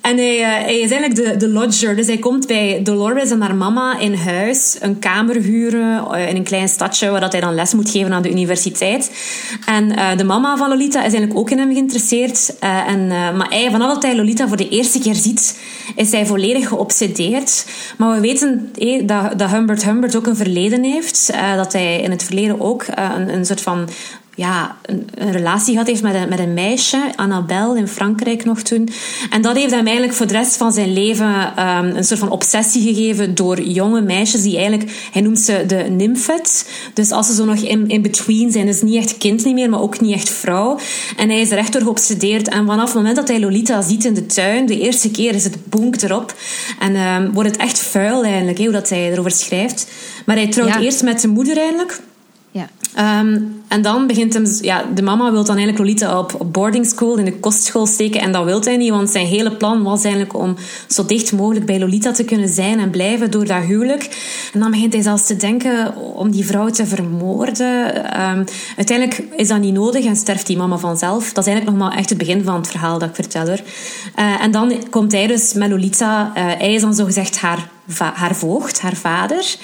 En 0.00 0.16
hij, 0.16 0.38
uh, 0.40 0.46
hij 0.46 0.78
is 0.78 0.90
eigenlijk 0.90 1.14
de, 1.14 1.36
de 1.36 1.48
lodger. 1.48 1.96
Dus 1.96 2.06
hij 2.06 2.18
komt 2.18 2.46
bij 2.46 2.80
Dolores 2.82 3.30
en 3.30 3.40
haar 3.40 3.54
mama 3.54 3.98
in 3.98 4.14
huis 4.14 4.76
een 4.80 4.98
kamer 4.98 5.36
huren 5.36 6.04
uh, 6.12 6.28
in 6.28 6.36
een 6.36 6.44
klein 6.44 6.68
stadje 6.68 7.10
waar 7.10 7.20
dat 7.20 7.32
hij 7.32 7.40
dan 7.40 7.54
les 7.54 7.74
moet 7.74 7.90
geven 7.90 8.12
aan 8.12 8.22
de 8.22 8.30
universiteit. 8.30 9.10
En 9.66 9.90
uh, 9.90 10.16
de 10.16 10.24
mama 10.24 10.56
van 10.56 10.68
Lolita 10.68 10.98
is 10.98 11.12
eigenlijk 11.12 11.38
ook 11.38 11.50
in 11.50 11.58
hem 11.58 11.72
geïnteresseerd. 11.72 12.58
en, 12.58 13.06
maar 13.08 13.48
hij, 13.48 13.70
vanaf 13.70 13.94
dat 13.94 14.02
hij 14.02 14.16
Lolita 14.16 14.48
voor 14.48 14.56
de 14.56 14.68
eerste 14.68 14.98
keer 14.98 15.14
ziet, 15.14 15.58
is 15.96 16.12
hij 16.12 16.26
volledig 16.26 16.68
geobsedeerd. 16.68 17.66
Maar 17.98 18.14
we 18.14 18.20
weten 18.20 18.70
dat, 19.06 19.38
dat 19.38 19.50
Humbert 19.50 19.84
Humbert 19.84 20.16
ook 20.16 20.26
een 20.26 20.36
verleden 20.36 20.82
heeft. 20.82 21.32
dat 21.56 21.72
hij 21.72 22.00
in 22.00 22.10
het 22.10 22.22
verleden 22.24 22.60
ook 22.60 22.84
een, 22.94 23.34
een 23.34 23.46
soort 23.46 23.60
van 23.60 23.88
ja, 24.36 24.76
een, 24.82 25.08
een, 25.14 25.32
relatie 25.32 25.72
gehad 25.72 25.86
heeft 25.86 26.02
met 26.02 26.14
een, 26.14 26.28
met 26.28 26.38
een 26.38 26.54
meisje, 26.54 27.12
Annabelle, 27.16 27.78
in 27.78 27.88
Frankrijk 27.88 28.44
nog 28.44 28.60
toen. 28.62 28.88
En 29.30 29.42
dat 29.42 29.56
heeft 29.56 29.74
hem 29.74 29.86
eigenlijk 29.86 30.16
voor 30.16 30.26
de 30.26 30.32
rest 30.32 30.56
van 30.56 30.72
zijn 30.72 30.92
leven 30.92 31.26
um, 31.68 31.96
een 31.96 32.04
soort 32.04 32.20
van 32.20 32.30
obsessie 32.30 32.94
gegeven 32.94 33.34
door 33.34 33.60
jonge 33.60 34.00
meisjes 34.00 34.42
die 34.42 34.56
eigenlijk, 34.56 35.08
hij 35.12 35.22
noemt 35.22 35.40
ze 35.40 35.64
de 35.66 35.76
nymphets. 35.90 36.64
Dus 36.94 37.10
als 37.10 37.26
ze 37.26 37.34
zo 37.34 37.44
nog 37.44 37.56
in, 37.56 37.88
in 37.88 38.02
between 38.02 38.52
zijn, 38.52 38.66
dus 38.66 38.82
niet 38.82 38.96
echt 38.96 39.18
kind 39.18 39.44
niet 39.44 39.54
meer, 39.54 39.70
maar 39.70 39.80
ook 39.80 40.00
niet 40.00 40.14
echt 40.14 40.30
vrouw. 40.30 40.78
En 41.16 41.28
hij 41.28 41.40
is 41.40 41.50
er 41.50 41.58
echt 41.58 41.72
door 41.72 41.82
geobsedeerd. 41.82 42.48
En 42.48 42.66
vanaf 42.66 42.84
het 42.84 42.94
moment 42.94 43.16
dat 43.16 43.28
hij 43.28 43.40
Lolita 43.40 43.82
ziet 43.82 44.04
in 44.04 44.14
de 44.14 44.26
tuin, 44.26 44.66
de 44.66 44.80
eerste 44.80 45.10
keer 45.10 45.34
is 45.34 45.44
het 45.44 45.56
bonk 45.68 46.02
erop. 46.02 46.34
En 46.78 46.96
um, 46.96 47.32
wordt 47.32 47.50
het 47.50 47.58
echt 47.58 47.78
vuil 47.78 48.24
eigenlijk, 48.24 48.58
hoe 48.58 48.70
dat 48.70 48.88
hij 48.88 49.12
erover 49.12 49.30
schrijft. 49.30 49.86
Maar 50.26 50.36
hij 50.36 50.48
trouwt 50.48 50.76
eerst 50.76 51.02
met 51.02 51.20
zijn 51.20 51.32
moeder 51.32 51.56
eigenlijk. 51.56 52.00
Um, 52.98 53.62
en 53.68 53.82
dan 53.82 54.06
begint 54.06 54.34
hem... 54.34 54.46
Ja, 54.60 54.84
de 54.94 55.02
mama 55.02 55.32
wil 55.32 55.44
dan 55.44 55.56
eigenlijk 55.56 55.78
Lolita 55.78 56.18
op, 56.18 56.46
boarding 56.52 56.86
school, 56.86 57.16
in 57.16 57.24
de 57.24 57.38
kostschool 57.38 57.86
steken. 57.86 58.20
En 58.20 58.32
dat 58.32 58.44
wil 58.44 58.60
hij 58.60 58.76
niet, 58.76 58.90
want 58.90 59.10
zijn 59.10 59.26
hele 59.26 59.56
plan 59.56 59.82
was 59.82 60.04
eigenlijk 60.04 60.34
om 60.34 60.56
zo 60.88 61.06
dicht 61.06 61.32
mogelijk 61.32 61.66
bij 61.66 61.78
Lolita 61.78 62.12
te 62.12 62.24
kunnen 62.24 62.48
zijn 62.48 62.78
en 62.78 62.90
blijven 62.90 63.30
door 63.30 63.46
dat 63.46 63.62
huwelijk. 63.62 64.02
En 64.52 64.60
dan 64.60 64.70
begint 64.70 64.92
hij 64.92 65.02
zelfs 65.02 65.26
te 65.26 65.36
denken 65.36 65.96
om 65.96 66.30
die 66.30 66.46
vrouw 66.46 66.70
te 66.70 66.86
vermoorden. 66.86 67.96
Um, 68.20 68.44
uiteindelijk 68.76 69.22
is 69.36 69.48
dat 69.48 69.60
niet 69.60 69.74
nodig 69.74 70.04
en 70.04 70.16
sterft 70.16 70.46
die 70.46 70.56
mama 70.56 70.78
vanzelf. 70.78 71.32
Dat 71.32 71.46
is 71.46 71.52
eigenlijk 71.52 71.78
nog 71.78 71.88
maar 71.88 71.98
echt 71.98 72.08
het 72.08 72.18
begin 72.18 72.44
van 72.44 72.54
het 72.54 72.68
verhaal 72.68 72.98
dat 72.98 73.08
ik 73.08 73.14
vertel. 73.14 73.46
Er. 73.46 73.62
Uh, 74.18 74.42
en 74.42 74.50
dan 74.50 74.72
komt 74.90 75.12
hij 75.12 75.26
dus 75.26 75.52
met 75.52 75.70
Lolita... 75.70 76.26
Uh, 76.26 76.32
hij 76.34 76.74
is 76.74 76.80
dan 76.80 76.94
zogezegd 76.94 77.38
haar, 77.38 77.68
haar 77.98 78.36
voogd, 78.36 78.80
haar 78.80 78.96
vader... 78.96 79.56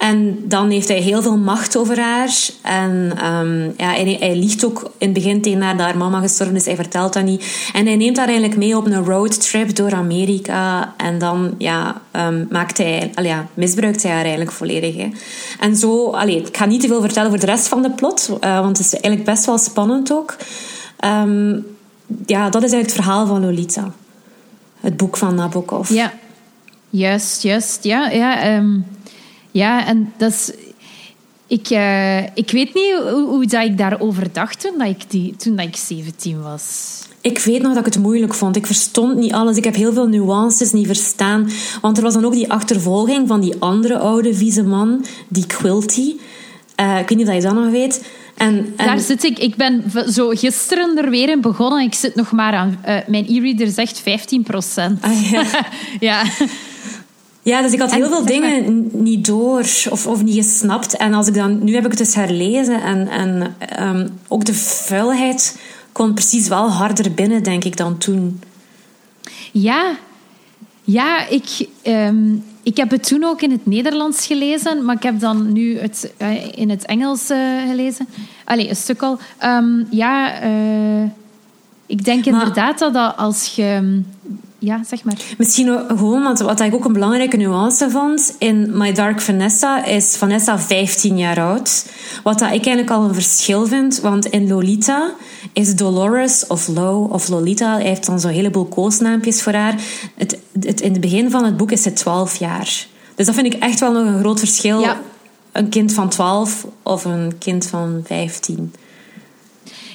En 0.00 0.44
dan 0.48 0.70
heeft 0.70 0.88
hij 0.88 1.00
heel 1.00 1.22
veel 1.22 1.36
macht 1.36 1.76
over 1.76 2.00
haar. 2.00 2.30
En 2.62 3.12
um, 3.32 3.74
ja, 3.76 3.90
hij, 3.90 4.16
hij, 4.20 4.36
liegt 4.36 4.64
ook 4.64 4.90
in 4.98 5.08
het 5.08 5.12
begin 5.12 5.42
tegen 5.42 5.62
haar 5.62 5.76
dat 5.76 5.86
haar 5.86 5.96
mama 5.96 6.20
gestorven 6.20 6.56
is. 6.56 6.64
Hij 6.64 6.74
vertelt 6.74 7.12
dat 7.12 7.24
niet. 7.24 7.70
En 7.72 7.86
hij 7.86 7.96
neemt 7.96 8.16
haar 8.16 8.28
eigenlijk 8.28 8.58
mee 8.58 8.76
op 8.76 8.86
een 8.86 9.04
roadtrip 9.04 9.76
door 9.76 9.94
Amerika. 9.94 10.94
En 10.96 11.18
dan 11.18 11.54
ja, 11.58 12.00
um, 12.12 12.46
maakt 12.50 12.78
hij, 12.78 13.10
al 13.14 13.24
ja, 13.24 13.46
misbruikt 13.54 14.02
hij 14.02 14.12
haar 14.12 14.20
eigenlijk 14.20 14.52
volledig. 14.52 15.08
En 15.58 15.76
zo, 15.76 16.10
allee, 16.10 16.36
ik 16.36 16.56
ga 16.56 16.64
niet 16.64 16.80
te 16.80 16.86
veel 16.86 17.00
vertellen 17.00 17.30
voor 17.30 17.40
de 17.40 17.46
rest 17.46 17.68
van 17.68 17.82
de 17.82 17.90
plot. 17.90 18.30
Uh, 18.44 18.60
want 18.60 18.76
het 18.76 18.86
is 18.86 18.92
eigenlijk 18.92 19.24
best 19.24 19.46
wel 19.46 19.58
spannend 19.58 20.12
ook. 20.12 20.36
Um, 21.04 21.66
ja, 22.26 22.50
dat 22.50 22.62
is 22.62 22.72
eigenlijk 22.72 22.82
het 22.82 23.04
verhaal 23.04 23.26
van 23.26 23.40
Lolita. 23.40 23.92
Het 24.80 24.96
boek 24.96 25.16
van 25.16 25.34
Nabokov. 25.34 25.90
Ja, 25.90 26.12
juist, 26.90 27.42
juist. 27.42 27.84
Ja, 27.84 28.10
ja 28.10 28.62
ja, 29.50 29.86
en 29.86 30.12
dat 30.16 30.30
is... 30.30 30.52
ik, 31.46 31.70
uh, 31.70 32.18
ik 32.18 32.50
weet 32.50 32.74
niet 32.74 32.94
hoe, 33.02 33.26
hoe, 33.28 33.46
dat 33.46 33.64
ik 33.64 33.78
daarover 33.78 34.32
dacht 34.32 34.60
toen, 34.60 34.78
dat 34.78 34.88
ik, 34.88 35.10
die, 35.10 35.36
toen 35.36 35.56
dat 35.56 35.66
ik 35.66 35.76
17 35.76 36.42
was. 36.42 36.98
Ik 37.20 37.38
weet 37.38 37.62
nog 37.62 37.74
dat 37.74 37.86
ik 37.86 37.92
het 37.92 38.02
moeilijk 38.02 38.34
vond. 38.34 38.56
Ik 38.56 38.66
verstond 38.66 39.16
niet 39.16 39.32
alles. 39.32 39.56
Ik 39.56 39.64
heb 39.64 39.74
heel 39.74 39.92
veel 39.92 40.06
nuances 40.06 40.72
niet 40.72 40.86
verstaan. 40.86 41.50
Want 41.80 41.96
er 41.96 42.02
was 42.02 42.14
dan 42.14 42.24
ook 42.24 42.32
die 42.32 42.52
achtervolging 42.52 43.28
van 43.28 43.40
die 43.40 43.54
andere 43.58 43.98
oude 43.98 44.34
vieze 44.34 44.62
man, 44.62 45.04
die 45.28 45.46
Quilty. 45.46 46.14
Uh, 46.80 46.98
ik 46.98 47.08
weet 47.08 47.18
niet 47.18 47.28
of 47.28 47.34
je 47.34 47.40
dat 47.40 47.54
nog 47.54 47.70
weet. 47.70 48.04
En, 48.36 48.74
en... 48.76 48.86
Daar 48.86 48.98
zit 48.98 49.24
ik. 49.24 49.38
Ik 49.38 49.56
ben 49.56 49.84
zo 50.12 50.28
gisteren 50.28 50.98
er 50.98 51.10
weer 51.10 51.28
in 51.28 51.40
begonnen. 51.40 51.82
Ik 51.82 51.94
zit 51.94 52.14
nog 52.14 52.32
maar 52.32 52.52
aan... 52.52 52.78
Uh, 52.88 52.96
mijn 53.06 53.26
e-reader 53.28 53.68
zegt 53.68 54.00
15 54.00 54.42
procent. 54.42 55.02
Ah, 55.02 55.30
ja. 55.30 55.44
ja. 56.00 56.22
Ja, 57.50 57.62
dus 57.62 57.72
ik 57.72 57.80
had 57.80 57.94
heel 57.94 58.08
veel 58.08 58.24
dingen 58.24 58.88
niet 58.92 59.26
door 59.26 59.64
of, 59.90 60.06
of 60.06 60.22
niet 60.22 60.34
gesnapt. 60.34 60.96
En 60.96 61.14
als 61.14 61.26
ik 61.26 61.34
dan, 61.34 61.64
nu 61.64 61.74
heb 61.74 61.84
ik 61.84 61.90
het 61.90 61.98
dus 61.98 62.14
herlezen 62.14 62.82
en, 62.82 63.08
en 63.08 63.54
um, 63.82 64.18
ook 64.28 64.44
de 64.44 64.54
vuilheid 64.54 65.60
kon 65.92 66.14
precies 66.14 66.48
wel 66.48 66.70
harder 66.70 67.12
binnen, 67.12 67.42
denk 67.42 67.64
ik, 67.64 67.76
dan 67.76 67.98
toen. 67.98 68.40
Ja, 69.52 69.96
ja 70.84 71.26
ik, 71.28 71.68
um, 71.82 72.44
ik 72.62 72.76
heb 72.76 72.90
het 72.90 73.06
toen 73.06 73.24
ook 73.24 73.42
in 73.42 73.50
het 73.50 73.66
Nederlands 73.66 74.26
gelezen, 74.26 74.84
maar 74.84 74.96
ik 74.96 75.02
heb 75.02 75.20
dan 75.20 75.52
nu 75.52 75.78
het 75.78 76.12
uh, 76.18 76.56
in 76.58 76.70
het 76.70 76.86
Engels 76.86 77.30
uh, 77.30 77.68
gelezen. 77.68 78.08
Allee, 78.44 78.68
een 78.68 78.76
stuk 78.76 79.02
al. 79.02 79.18
Um, 79.44 79.86
ja, 79.90 80.44
uh, 80.44 81.02
ik 81.86 82.04
denk 82.04 82.24
maar, 82.24 82.40
inderdaad 82.40 82.78
dat 82.78 83.16
als 83.16 83.54
je 83.54 84.00
ja, 84.60 84.80
zeg 84.84 85.04
maar. 85.04 85.14
Misschien 85.38 85.84
gewoon, 85.88 86.22
want 86.22 86.38
wat 86.38 86.60
ik 86.60 86.74
ook 86.74 86.84
een 86.84 86.92
belangrijke 86.92 87.36
nuance 87.36 87.90
vond 87.90 88.34
in 88.38 88.76
My 88.76 88.92
Dark 88.92 89.20
Vanessa 89.20 89.84
is 89.84 90.16
Vanessa 90.16 90.58
15 90.58 91.18
jaar 91.18 91.40
oud. 91.40 91.86
Wat 92.22 92.38
dat 92.38 92.48
ik 92.48 92.54
eigenlijk 92.54 92.90
al 92.90 93.04
een 93.04 93.14
verschil 93.14 93.66
vind, 93.66 94.00
want 94.00 94.26
in 94.26 94.48
Lolita 94.48 95.12
is 95.52 95.74
Dolores 95.74 96.46
of 96.46 96.68
Lo 96.68 97.08
of 97.10 97.28
Lolita, 97.28 97.74
hij 97.74 97.86
heeft 97.86 98.06
dan 98.06 98.20
zo'n 98.20 98.30
heleboel 98.30 98.64
koosnaampjes 98.64 99.42
voor 99.42 99.52
haar. 99.52 99.74
Het, 100.14 100.38
het, 100.60 100.80
in 100.80 100.92
het 100.92 101.00
begin 101.00 101.30
van 101.30 101.44
het 101.44 101.56
boek 101.56 101.70
is 101.70 101.82
ze 101.82 101.92
12 101.92 102.36
jaar. 102.36 102.86
Dus 103.14 103.26
dat 103.26 103.34
vind 103.34 103.54
ik 103.54 103.62
echt 103.62 103.80
wel 103.80 103.92
nog 103.92 104.06
een 104.06 104.20
groot 104.20 104.38
verschil. 104.38 104.80
Ja. 104.80 105.00
Een 105.52 105.68
kind 105.68 105.92
van 105.92 106.08
12 106.08 106.66
of 106.82 107.04
een 107.04 107.32
kind 107.38 107.66
van 107.66 108.02
15. 108.04 108.72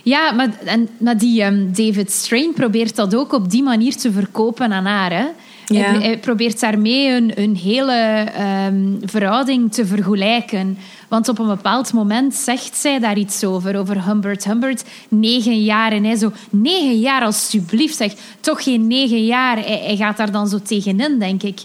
Ja, 0.05 0.31
maar, 0.31 0.49
en, 0.65 0.89
maar 0.97 1.17
die 1.17 1.43
um, 1.43 1.73
David 1.73 2.11
Strain 2.11 2.53
probeert 2.53 2.95
dat 2.95 3.15
ook 3.15 3.33
op 3.33 3.51
die 3.51 3.63
manier 3.63 3.95
te 3.95 4.11
verkopen 4.11 4.73
aan 4.73 4.85
haar. 4.85 5.11
Hè? 5.11 5.25
Ja. 5.65 5.83
Hij, 5.83 6.01
hij, 6.01 6.19
probeert 6.19 6.59
daarmee 6.59 7.09
een, 7.09 7.31
een 7.41 7.55
hele 7.55 8.27
um, 8.67 8.99
verhouding 9.05 9.73
te 9.73 9.85
vergelijken. 9.85 10.77
Want 11.07 11.29
op 11.29 11.39
een 11.39 11.47
bepaald 11.47 11.93
moment 11.93 12.35
zegt 12.35 12.77
zij 12.77 12.99
daar 12.99 13.17
iets 13.17 13.43
over, 13.43 13.79
over 13.79 14.05
Humbert. 14.05 14.43
Humbert, 14.43 14.83
negen 15.09 15.63
jaar. 15.63 15.91
En 15.91 16.03
hij 16.03 16.15
zo, 16.15 16.31
negen 16.49 16.99
jaar 16.99 17.21
alsjeblieft, 17.21 17.95
zeg. 17.95 18.13
Toch 18.39 18.63
geen 18.63 18.87
negen 18.87 19.25
jaar. 19.25 19.57
Hij, 19.57 19.81
hij 19.85 19.95
gaat 19.95 20.17
daar 20.17 20.31
dan 20.31 20.47
zo 20.47 20.59
tegenin, 20.61 21.19
denk 21.19 21.43
ik. 21.43 21.59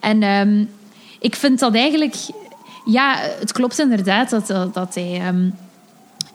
En 0.00 0.22
um, 0.22 0.68
ik 1.20 1.36
vind 1.36 1.58
dat 1.58 1.74
eigenlijk... 1.74 2.14
Ja, 2.84 3.16
het 3.40 3.52
klopt 3.52 3.78
inderdaad 3.78 4.30
dat, 4.30 4.46
dat, 4.46 4.74
dat 4.74 4.94
hij... 4.94 5.26
Um, 5.28 5.54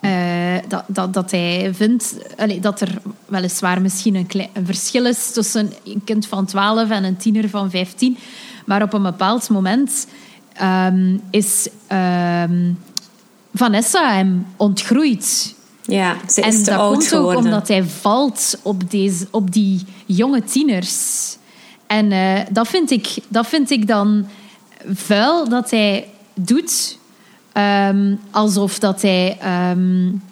uh, 0.01 0.57
dat, 0.67 0.83
dat, 0.87 1.13
dat 1.13 1.31
hij 1.31 1.71
vindt 1.73 2.15
dat 2.61 2.81
er 2.81 3.01
weliswaar 3.25 3.81
misschien 3.81 4.15
een, 4.15 4.27
klein, 4.27 4.49
een 4.53 4.65
verschil 4.65 5.05
is 5.05 5.31
tussen 5.31 5.73
een 5.83 6.01
kind 6.03 6.27
van 6.27 6.45
12 6.45 6.89
en 6.89 7.03
een 7.03 7.17
tiener 7.17 7.49
van 7.49 7.69
15. 7.69 8.17
Maar 8.65 8.81
op 8.81 8.93
een 8.93 9.03
bepaald 9.03 9.49
moment 9.49 10.07
um, 10.61 11.21
is 11.29 11.67
um, 11.91 12.79
Vanessa 13.53 14.13
hem 14.13 14.45
ontgroeid. 14.57 15.55
Ja, 15.81 16.15
ze 16.29 16.41
is 16.41 16.55
en 16.55 16.63
dat 16.63 16.87
komt 16.87 17.07
geworden. 17.07 17.37
ook 17.37 17.43
omdat 17.43 17.67
hij 17.67 17.83
valt 17.83 18.59
op, 18.61 18.91
deze, 18.91 19.27
op 19.31 19.51
die 19.51 19.85
jonge 20.05 20.43
tieners. 20.43 21.37
En 21.87 22.11
uh, 22.11 22.39
dat, 22.51 22.67
vind 22.67 22.91
ik, 22.91 23.07
dat 23.27 23.47
vind 23.47 23.69
ik 23.69 23.87
dan 23.87 24.27
vuil 24.93 25.49
dat 25.49 25.71
hij 25.71 26.07
doet 26.33 26.97
Um, 27.53 28.19
alsof 28.31 28.79
dat 28.79 29.01
hij. 29.01 29.37
Um... 29.71 30.23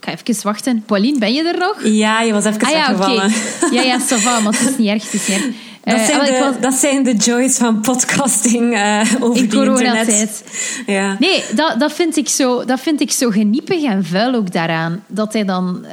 Ik 0.00 0.04
ga 0.04 0.10
even 0.10 0.44
wachten. 0.44 0.82
Pauline, 0.86 1.18
ben 1.18 1.32
je 1.32 1.48
er 1.48 1.58
nog? 1.58 1.84
Ja, 1.84 2.20
je 2.20 2.32
was 2.32 2.44
even 2.44 2.60
ah, 2.62 2.70
ja. 2.70 2.94
Okay. 2.94 3.30
Ja, 3.76 3.82
ja, 3.82 3.98
ça 4.00 4.22
maar 4.22 4.52
het 4.52 4.68
is 4.68 4.76
niet 4.76 4.88
erg. 4.88 5.02
Het 5.02 5.14
is 5.14 5.28
niet 5.28 5.36
erg. 5.36 5.54
Dat, 5.84 6.00
zijn 6.06 6.20
uh, 6.20 6.26
de, 6.26 6.38
was... 6.38 6.60
dat 6.60 6.74
zijn 6.74 7.02
de 7.02 7.14
joys 7.14 7.56
van 7.56 7.80
podcasting 7.80 8.74
uh, 8.74 9.14
over 9.20 9.42
in 9.42 9.50
coronatijd. 9.50 10.44
Ja. 10.86 11.16
Nee, 11.18 11.44
dat, 11.54 11.80
dat, 11.80 11.92
vind 11.92 12.16
ik 12.16 12.28
zo, 12.28 12.64
dat 12.64 12.80
vind 12.80 13.00
ik 13.00 13.10
zo 13.10 13.30
geniepig 13.30 13.82
en 13.82 14.04
vuil 14.04 14.34
ook 14.34 14.52
daaraan. 14.52 15.04
Dat 15.06 15.32
hij 15.32 15.44
dan 15.44 15.84
uh, 15.84 15.92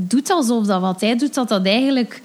doet 0.00 0.30
alsof 0.30 0.66
dat 0.66 0.80
wat 0.80 1.00
hij 1.00 1.16
doet, 1.16 1.34
dat 1.34 1.48
dat 1.48 1.66
eigenlijk 1.66 2.20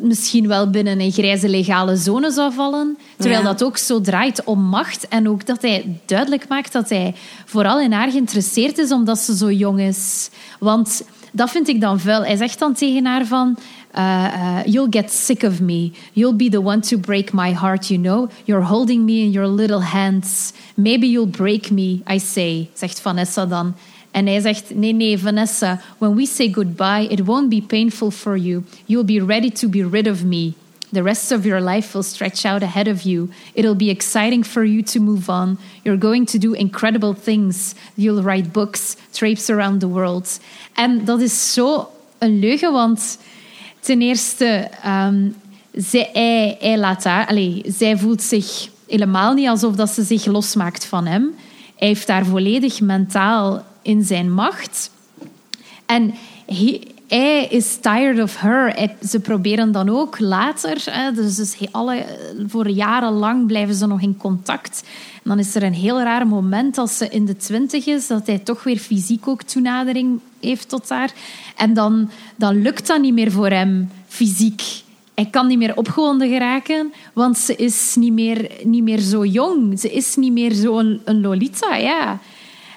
misschien 0.00 0.48
wel 0.48 0.70
binnen 0.70 1.00
een 1.00 1.12
grijze 1.12 1.48
legale 1.48 1.96
zone 1.96 2.30
zou 2.30 2.52
vallen. 2.52 2.98
Terwijl 3.16 3.40
Ja. 3.42 3.46
dat 3.46 3.64
ook 3.64 3.76
zo 3.76 4.00
draait 4.00 4.44
om 4.44 4.60
macht. 4.62 5.08
En 5.08 5.28
ook 5.28 5.46
dat 5.46 5.62
hij 5.62 6.00
duidelijk 6.06 6.48
maakt 6.48 6.72
dat 6.72 6.88
hij 6.88 7.14
vooral 7.44 7.80
in 7.80 7.92
haar 7.92 8.10
geïnteresseerd 8.10 8.78
is 8.78 8.92
omdat 8.92 9.18
ze 9.18 9.36
zo 9.36 9.50
jong 9.50 9.80
is. 9.80 10.30
Want 10.58 11.02
dat 11.32 11.50
vind 11.50 11.68
ik 11.68 11.80
dan 11.80 12.00
vuil. 12.00 12.24
Hij 12.24 12.36
zegt 12.36 12.58
dan 12.58 12.72
tegen 12.74 13.04
haar 13.06 13.26
van... 13.26 13.56
Uh, 13.98 14.24
uh, 14.36 14.58
you'll 14.64 14.86
get 14.90 15.12
sick 15.12 15.42
of 15.42 15.60
me. 15.60 15.90
You'll 16.12 16.34
be 16.36 16.48
the 16.48 16.62
one 16.62 16.80
to 16.80 16.98
break 16.98 17.32
my 17.32 17.52
heart, 17.52 17.86
you 17.86 18.00
know. 18.00 18.30
You're 18.44 18.64
holding 18.66 19.04
me 19.04 19.12
in 19.12 19.30
your 19.30 19.48
little 19.48 19.82
hands. 19.82 20.52
Maybe 20.74 21.06
you'll 21.06 21.30
break 21.30 21.70
me, 21.70 22.00
I 22.10 22.18
say, 22.18 22.68
zegt 22.72 23.00
Vanessa 23.00 23.46
dan. 23.46 23.74
En 24.14 24.26
hij 24.26 24.40
zegt, 24.40 24.74
nee, 24.74 24.92
nee, 24.92 25.18
Vanessa, 25.18 25.80
when 25.98 26.14
we 26.14 26.26
say 26.26 26.52
goodbye, 26.52 27.06
it 27.08 27.24
won't 27.24 27.48
be 27.48 27.62
painful 27.66 28.10
for 28.10 28.36
you. 28.36 28.62
You'll 28.86 29.04
be 29.04 29.24
ready 29.24 29.50
to 29.50 29.68
be 29.68 29.88
rid 29.88 30.08
of 30.08 30.24
me. 30.24 30.52
The 30.92 31.02
rest 31.02 31.32
of 31.32 31.44
your 31.44 31.60
life 31.60 31.92
will 31.92 32.02
stretch 32.02 32.44
out 32.44 32.62
ahead 32.62 32.88
of 32.88 33.02
you. 33.02 33.28
It'll 33.54 33.74
be 33.74 33.90
exciting 33.90 34.44
for 34.44 34.64
you 34.64 34.82
to 34.82 35.00
move 35.00 35.28
on. 35.28 35.58
You're 35.82 35.98
going 35.98 36.26
to 36.26 36.38
do 36.38 36.52
incredible 36.52 37.14
things. 37.24 37.74
You'll 37.94 38.22
write 38.22 38.52
books, 38.52 38.96
traipse 39.10 39.52
around 39.52 39.80
the 39.80 39.88
world. 39.88 40.40
En 40.74 41.04
dat 41.04 41.20
is 41.20 41.52
zo 41.52 41.88
een 42.18 42.38
leugen, 42.38 42.72
want 42.72 43.18
ten 43.80 44.00
eerste, 44.00 44.70
um, 44.86 45.34
zij, 45.72 46.10
hij, 46.12 46.56
hij 46.60 46.78
laat 46.78 47.04
haar... 47.04 47.26
Allez, 47.26 47.60
zij 47.64 47.98
voelt 47.98 48.22
zich 48.22 48.68
helemaal 48.88 49.32
niet 49.32 49.48
alsof 49.48 49.74
dat 49.74 49.90
ze 49.90 50.02
zich 50.02 50.24
losmaakt 50.24 50.84
van 50.84 51.06
hem. 51.06 51.34
Hij 51.76 51.88
heeft 51.88 52.06
daar 52.06 52.26
volledig 52.26 52.80
mentaal 52.80 53.64
in 53.84 54.04
zijn 54.04 54.32
macht. 54.32 54.90
En 55.86 56.14
hij, 56.46 57.46
is 57.50 57.76
tired 57.76 58.22
of 58.22 58.40
her. 58.40 58.90
Ze 59.08 59.20
proberen 59.20 59.72
dan 59.72 59.88
ook 59.88 60.18
later, 60.18 60.82
hè, 60.84 61.12
dus, 61.12 61.36
dus 61.36 61.56
alle, 61.70 62.04
voor 62.46 62.68
jarenlang 62.68 63.46
blijven 63.46 63.74
ze 63.74 63.86
nog 63.86 64.00
in 64.00 64.16
contact. 64.16 64.82
Dan 65.22 65.38
is 65.38 65.54
er 65.54 65.62
een 65.62 65.74
heel 65.74 66.00
raar 66.00 66.26
moment 66.26 66.78
als 66.78 66.96
ze 66.96 67.08
in 67.08 67.24
de 67.24 67.36
twintig 67.36 67.86
is, 67.86 68.06
dat 68.06 68.26
hij 68.26 68.38
toch 68.38 68.62
weer 68.62 68.78
fysiek 68.78 69.28
ook 69.28 69.42
toenadering 69.42 70.20
heeft 70.40 70.68
tot 70.68 70.88
haar. 70.88 71.12
En 71.56 71.74
dan, 71.74 72.10
dan 72.36 72.62
lukt 72.62 72.86
dat 72.86 73.00
niet 73.00 73.14
meer 73.14 73.30
voor 73.30 73.50
hem 73.50 73.90
fysiek. 74.06 74.62
Hij 75.14 75.26
kan 75.26 75.46
niet 75.46 75.58
meer 75.58 75.76
opgewonden 75.76 76.28
geraken, 76.28 76.92
want 77.12 77.38
ze 77.38 77.56
is 77.56 77.94
niet 77.98 78.12
meer, 78.12 78.50
niet 78.64 78.82
meer 78.82 78.98
zo 78.98 79.24
jong. 79.24 79.80
Ze 79.80 79.92
is 79.92 80.16
niet 80.16 80.32
meer 80.32 80.52
zo'n 80.52 81.00
een 81.04 81.20
Lolita, 81.20 81.76
ja. 81.76 82.20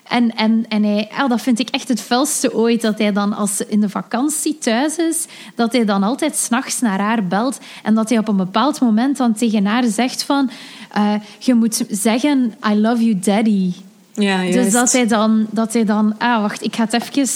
En, 0.09 0.35
en, 0.35 0.65
en 0.69 0.83
hij, 0.83 1.11
dat 1.27 1.41
vind 1.41 1.59
ik 1.59 1.69
echt 1.69 1.87
het 1.87 2.01
felste 2.01 2.53
ooit. 2.53 2.81
Dat 2.81 2.97
hij 2.97 3.11
dan, 3.11 3.33
als 3.33 3.55
ze 3.55 3.65
in 3.67 3.81
de 3.81 3.89
vakantie 3.89 4.57
thuis 4.57 4.97
is, 4.97 5.25
dat 5.55 5.73
hij 5.73 5.85
dan 5.85 6.03
altijd 6.03 6.35
s'nachts 6.35 6.79
naar 6.81 6.99
haar 6.99 7.27
belt. 7.27 7.59
En 7.83 7.95
dat 7.95 8.09
hij 8.09 8.17
op 8.17 8.27
een 8.27 8.37
bepaald 8.37 8.81
moment 8.81 9.17
dan 9.17 9.33
tegen 9.33 9.65
haar 9.65 9.83
zegt 9.83 10.23
van... 10.23 10.49
Uh, 10.97 11.13
je 11.39 11.53
moet 11.53 11.83
zeggen, 11.89 12.53
I 12.71 12.75
love 12.75 13.03
you, 13.03 13.19
daddy. 13.19 13.73
Ja, 14.13 14.41
dus 14.41 14.53
juist. 14.53 14.71
dat 14.71 14.91
hij 14.91 15.07
dan... 15.07 15.45
Dat 15.49 15.73
hij 15.73 15.85
dan 15.85 16.15
ah, 16.17 16.41
wacht, 16.41 16.63
ik 16.63 16.75
ga 16.75 16.83
het 16.83 16.93
even... 16.93 17.27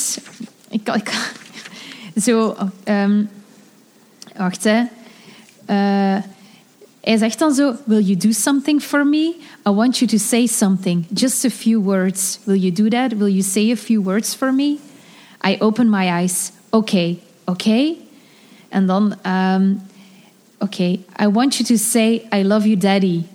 Ik, 0.70 0.90
ik, 0.90 1.12
zo... 2.26 2.56
Um, 2.86 3.30
wacht, 4.36 4.64
hè. 4.64 4.84
Uh, 5.70 6.24
hij 7.02 7.18
zegt 7.18 7.39
dan 7.39 7.54
zo: 7.54 7.76
Will 7.84 8.02
you 8.02 8.18
do 8.18 8.32
something 8.32 8.82
for 8.82 9.08
me? 9.08 9.36
I 9.68 9.72
want 9.72 9.97
you 9.97 10.12
to 10.12 10.18
say 10.18 10.47
something. 10.47 11.06
Just 11.14 11.45
a 11.45 11.49
few 11.49 11.84
words. 11.84 12.39
Will 12.43 12.60
you 12.60 12.72
do 12.72 12.89
that? 12.89 13.14
Will 13.14 13.30
you 13.30 13.41
say 13.41 13.72
a 13.72 13.76
few 13.76 14.04
words 14.04 14.36
for 14.36 14.54
me? 14.54 14.78
I 15.43 15.58
open 15.60 15.89
my 15.89 16.22
eyes. 16.22 16.52
Okay, 16.70 17.20
okay. 17.45 17.97
En 18.70 18.86
dan, 18.86 19.16
um, 19.26 19.82
okay. 20.60 20.99
I 21.20 21.28
want 21.28 21.58
you 21.58 21.66
to 21.66 21.78
say, 21.78 22.28
I 22.32 22.43
love 22.43 22.68
you, 22.68 22.78
daddy. 22.78 23.26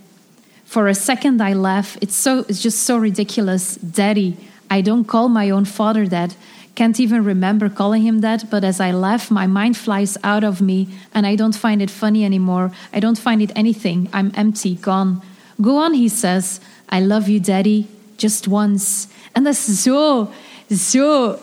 For 0.65 0.89
a 0.89 0.95
second, 0.95 1.41
I 1.41 1.55
laugh. 1.55 1.97
It's 2.01 2.17
so, 2.17 2.45
it's 2.49 2.63
just 2.63 2.85
so 2.85 2.97
ridiculous. 2.97 3.77
Daddy. 3.77 4.37
I 4.71 4.83
don't 4.83 5.05
call 5.05 5.29
my 5.29 5.51
own 5.51 5.65
father 5.65 6.09
that. 6.09 6.37
Can't 6.77 7.01
even 7.01 7.25
remember 7.25 7.69
calling 7.71 8.03
him 8.03 8.21
that, 8.21 8.51
but 8.51 8.63
as 8.63 8.81
I 8.81 8.93
laugh, 8.93 9.31
my 9.31 9.47
mind 9.47 9.77
flies 9.77 10.17
out 10.23 10.45
of 10.45 10.61
me 10.61 10.87
and 11.13 11.27
I 11.27 11.35
don't 11.37 11.57
find 11.57 11.81
it 11.81 11.91
funny 11.91 12.25
anymore. 12.25 12.71
I 12.95 13.01
don't 13.01 13.19
find 13.19 13.41
it 13.41 13.51
anything. 13.55 14.09
I'm 14.13 14.31
empty, 14.35 14.79
gone. 14.81 15.21
Go 15.61 15.77
on, 15.79 15.95
he 15.95 16.09
says. 16.09 16.61
I 16.93 17.01
love 17.01 17.29
you, 17.31 17.41
Daddy. 17.41 17.87
just 18.19 18.47
once. 18.49 19.07
En 19.33 19.45
dat 19.45 19.53
is 19.67 19.83
zo, 19.83 20.29
zo 20.71 21.35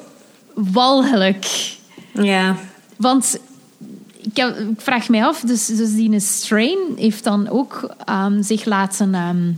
walgelijk. 0.53 1.45
Ja. 2.13 2.55
Want 2.97 3.39
ik, 4.21 4.37
heb- 4.37 4.57
ik 4.57 4.81
vraag 4.81 5.09
mij 5.09 5.25
af, 5.25 5.39
dus, 5.39 5.65
dus 5.65 5.95
die 5.95 6.19
strain 6.19 6.77
heeft 6.95 7.23
dan 7.23 7.49
ook 7.49 7.95
ehm, 8.05 8.41
zich 8.41 8.65
laten 8.65 9.13
ehm, 9.15 9.51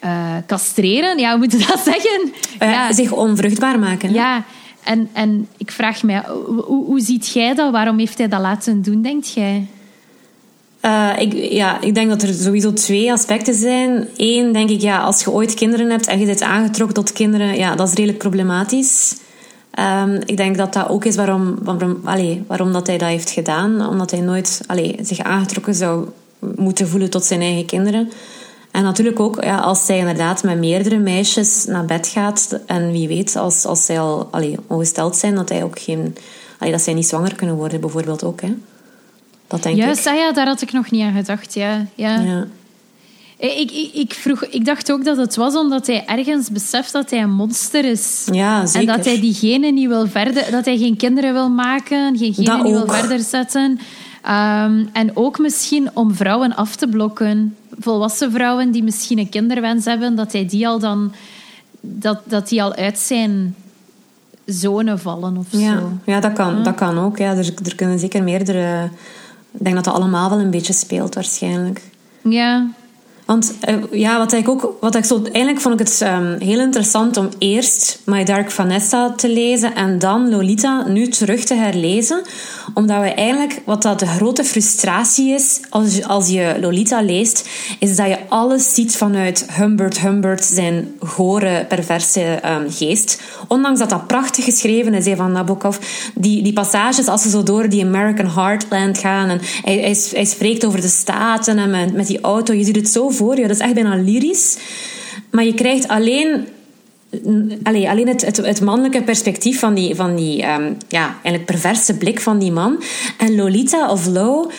eh, 0.00 0.36
castreren. 0.46 1.18
Ja, 1.18 1.30
hoe 1.30 1.38
moet 1.38 1.52
je 1.52 1.58
dat 1.66 1.80
zeggen? 1.84 2.32
Eh, 2.58 2.70
ja, 2.70 2.92
Zich 2.92 3.12
onvruchtbaar 3.12 3.78
maken. 3.78 4.08
hè? 4.08 4.14
ja. 4.14 4.44
En, 4.84 5.08
en 5.12 5.48
ik 5.56 5.70
vraag 5.70 6.02
mij, 6.02 6.22
hoe, 6.46 6.84
hoe, 6.84 7.00
ziet 7.00 7.28
jij 7.28 7.54
dat? 7.54 7.72
Waarom 7.72 7.98
heeft 7.98 8.18
hij 8.18 8.28
dat 8.28 8.40
laten 8.40 8.82
doen, 8.82 9.02
denkt 9.02 9.32
jij? 9.32 9.66
Eh, 10.80 11.10
ik, 11.18 11.32
ja, 11.32 11.80
ik 11.80 11.94
denk 11.94 12.08
dat 12.08 12.22
er 12.22 12.34
sowieso 12.34 12.72
twee 12.72 13.12
aspecten 13.12 13.54
zijn. 13.54 14.08
Eén, 14.16 14.52
denk 14.52 14.70
ik, 14.70 14.80
ja, 14.80 15.00
als 15.00 15.24
je 15.24 15.30
ooit 15.30 15.54
kinderen 15.54 15.90
hebt 15.90 16.06
en 16.06 16.18
je 16.18 16.26
bent 16.26 16.42
aangetrokken 16.42 16.94
tot 16.94 17.12
kinderen, 17.12 17.56
ja, 17.56 17.74
dat 17.74 17.88
is 17.88 17.94
redelijk 17.94 18.18
problematisch. 18.18 19.16
Ehm, 19.70 20.20
ik 20.24 20.36
denk 20.36 20.56
dat 20.56 20.72
dat 20.72 20.88
ook 20.88 21.04
is 21.04 21.16
waarom, 21.16 21.58
waarom, 21.62 22.00
allee, 22.04 22.42
waarom 22.46 22.72
dat 22.72 22.86
hij 22.86 22.98
dat 22.98 23.08
heeft 23.08 23.30
gedaan. 23.30 23.86
Omdat 23.86 24.10
hij 24.10 24.20
nooit 24.20 24.60
allee, 24.66 24.96
zich 25.02 25.18
aangetrokken 25.18 25.74
zou 25.74 26.08
moeten 26.56 26.88
voelen 26.88 27.10
tot 27.10 27.24
zijn 27.24 27.40
eigen 27.40 27.66
kinderen. 27.66 28.10
En 28.70 28.82
natuurlijk 28.82 29.20
ook 29.20 29.44
ja, 29.44 29.58
als 29.58 29.86
zij 29.86 29.98
inderdaad 29.98 30.42
met 30.42 30.58
meerdere 30.58 30.98
meisjes 30.98 31.64
naar 31.64 31.84
bed 31.84 32.08
gaat. 32.08 32.58
En 32.66 32.92
wie 32.92 33.08
weet, 33.08 33.36
als, 33.36 33.64
als 33.64 33.84
zij 33.84 34.00
al 34.00 34.28
allee, 34.30 34.56
ongesteld 34.66 35.16
zijn, 35.16 35.34
dat, 35.34 35.48
hij 35.48 35.64
ook 35.64 35.78
geen, 35.78 36.16
allee, 36.58 36.72
dat 36.72 36.82
zij 36.82 36.94
niet 36.94 37.06
zwanger 37.06 37.34
kunnen 37.34 37.56
worden, 37.56 37.80
bijvoorbeeld 37.80 38.24
ook. 38.24 38.40
Hè. 38.40 38.54
Dat 39.46 39.62
denk 39.62 39.76
Juist, 39.76 40.06
ik. 40.06 40.12
ah 40.12 40.18
ja, 40.18 40.32
daar 40.32 40.46
had 40.46 40.62
ik 40.62 40.72
nog 40.72 40.90
niet 40.90 41.02
aan 41.02 41.14
gedacht. 41.14 41.54
Ja, 41.54 41.86
ja. 41.94 42.20
Ja. 42.20 42.46
Ik, 43.38 43.70
ik, 43.70 43.90
ik, 43.94 44.14
vroeg, 44.14 44.44
ik 44.44 44.64
dacht 44.64 44.92
ook 44.92 45.04
dat 45.04 45.16
het 45.16 45.36
was 45.36 45.54
omdat 45.54 45.86
hij 45.86 46.04
ergens 46.06 46.50
beseft 46.50 46.92
dat 46.92 47.10
hij 47.10 47.22
een 47.22 47.32
monster 47.32 47.84
is. 47.84 48.26
Ja, 48.32 48.66
zeker. 48.66 48.88
En 48.88 48.96
dat 48.96 49.04
hij 49.04 49.20
diegene 49.20 49.70
niet 49.70 49.88
wil 49.88 50.08
verder, 50.08 50.50
dat 50.50 50.64
hij 50.64 50.78
geen 50.78 50.96
kinderen 50.96 51.32
wil 51.32 51.48
maken, 51.48 52.18
geen 52.18 52.34
genen 52.34 52.62
wil 52.62 52.88
verder 52.88 53.18
zetten. 53.18 53.80
Ehm, 54.22 54.84
en 54.92 55.16
ook 55.16 55.38
misschien 55.38 55.90
om 55.94 56.14
vrouwen 56.14 56.56
af 56.56 56.76
te 56.76 56.86
blokken. 56.86 57.56
Volwassen 57.80 58.32
vrouwen 58.32 58.70
die 58.70 58.82
misschien 58.82 59.18
een 59.18 59.28
kinderwens 59.28 59.84
hebben, 59.84 60.16
dat 60.16 60.32
hij 60.32 60.46
die 60.46 60.68
al 60.68 60.78
dan 60.78 61.12
dat, 61.80 62.20
dat 62.24 62.48
die 62.48 62.62
al 62.62 62.74
uit 62.74 62.98
zijn 62.98 63.54
zone 64.44 64.98
vallen 64.98 65.36
of 65.36 65.46
Ja, 65.50 65.78
zo. 65.78 65.92
ja 66.04 66.20
dat, 66.20 66.32
kan, 66.32 66.62
dat 66.62 66.74
kan 66.74 66.98
ook. 66.98 67.18
Ja. 67.18 67.36
Er, 67.36 67.52
er 67.64 67.74
kunnen 67.74 67.98
zeker 67.98 68.22
meerdere... 68.22 68.90
Ik 69.52 69.64
denk 69.64 69.74
dat 69.74 69.84
dat 69.84 69.94
allemaal 69.94 70.30
wel 70.30 70.40
een 70.40 70.50
beetje 70.50 70.72
speelt, 70.72 71.14
waarschijnlijk. 71.14 71.82
Ja, 72.22 72.70
Want 73.30 73.54
eh, 73.60 73.74
ja, 73.90 74.18
wat 74.18 74.32
ik 74.32 74.48
ook... 74.48 74.76
Wat 74.80 74.94
ik 74.94 75.04
zo, 75.04 75.22
eigenlijk 75.22 75.60
vond 75.60 75.80
ik 75.80 75.86
het 75.86 76.00
ehm, 76.00 76.38
heel 76.38 76.60
interessant 76.60 77.16
om 77.16 77.28
eerst 77.38 78.00
My 78.04 78.24
Dark 78.24 78.50
Vanessa 78.50 79.12
te 79.12 79.28
lezen 79.28 79.74
en 79.74 79.98
dan 79.98 80.30
Lolita 80.30 80.88
nu 80.88 81.08
terug 81.08 81.44
te 81.44 81.54
herlezen. 81.54 82.22
Omdat 82.74 83.00
we 83.00 83.14
eigenlijk... 83.14 83.62
Wat 83.64 83.82
dat 83.82 83.98
de 83.98 84.06
grote 84.06 84.44
frustratie 84.44 85.34
is 85.34 85.60
als 85.68 85.96
je, 85.96 86.06
als 86.06 86.28
je 86.28 86.56
Lolita 86.60 87.02
leest, 87.02 87.48
is 87.78 87.96
dat 87.96 88.06
je 88.06 88.18
alles 88.28 88.74
ziet 88.74 88.96
vanuit 88.96 89.46
Humbert 89.56 90.00
Humbert 90.00 90.44
zijn 90.44 90.94
gore, 90.98 91.64
perverse 91.68 92.20
ehm, 92.20 92.70
geest. 92.70 93.22
Ondanks 93.48 93.78
dat 93.78 93.90
dat 93.90 94.06
prachtig 94.06 94.44
geschreven 94.44 94.94
is 94.94 95.06
hè, 95.06 95.16
van 95.16 95.32
Nabokov. 95.32 95.76
Die, 96.14 96.42
die 96.42 96.52
passages, 96.52 97.06
als 97.06 97.22
ze 97.22 97.30
zo 97.30 97.42
door 97.42 97.68
die 97.68 97.84
American 97.84 98.30
Heartland 98.30 98.98
gaan 98.98 99.28
en 99.28 99.40
hij, 99.64 99.78
hij, 99.78 99.96
hij 100.12 100.24
spreekt 100.24 100.64
over 100.64 100.80
de 100.80 100.88
staten 100.88 101.58
en 101.58 101.70
met, 101.70 101.94
met 101.94 102.06
die 102.06 102.20
auto, 102.20 102.54
je 102.54 102.64
ziet 102.64 102.76
het 102.76 102.88
zo 102.88 103.10
voor 103.20 103.36
je. 103.36 103.42
Dat 103.42 103.56
is 103.56 103.62
echt 103.62 103.74
bijna 103.74 103.96
lyrisch. 103.96 104.58
Maar 105.30 105.44
je 105.44 105.54
krijgt 105.54 105.88
alleen 105.88 106.46
Allee, 107.62 107.88
alleen 107.88 108.08
het, 108.08 108.36
het, 108.36 108.60
mannelijke 108.60 109.02
perspectief 109.02 109.58
van 109.58 109.74
die, 109.74 109.94
van 109.94 110.16
die 110.16 110.42
ehm, 110.42 110.72
ja, 110.88 111.06
eigenlijk 111.06 111.44
perverse 111.44 111.96
blik 111.96 112.20
van 112.20 112.38
die 112.38 112.52
man. 112.52 112.82
En 113.18 113.34
Lolita 113.34 113.90
of 113.90 114.06
Lo, 114.06 114.50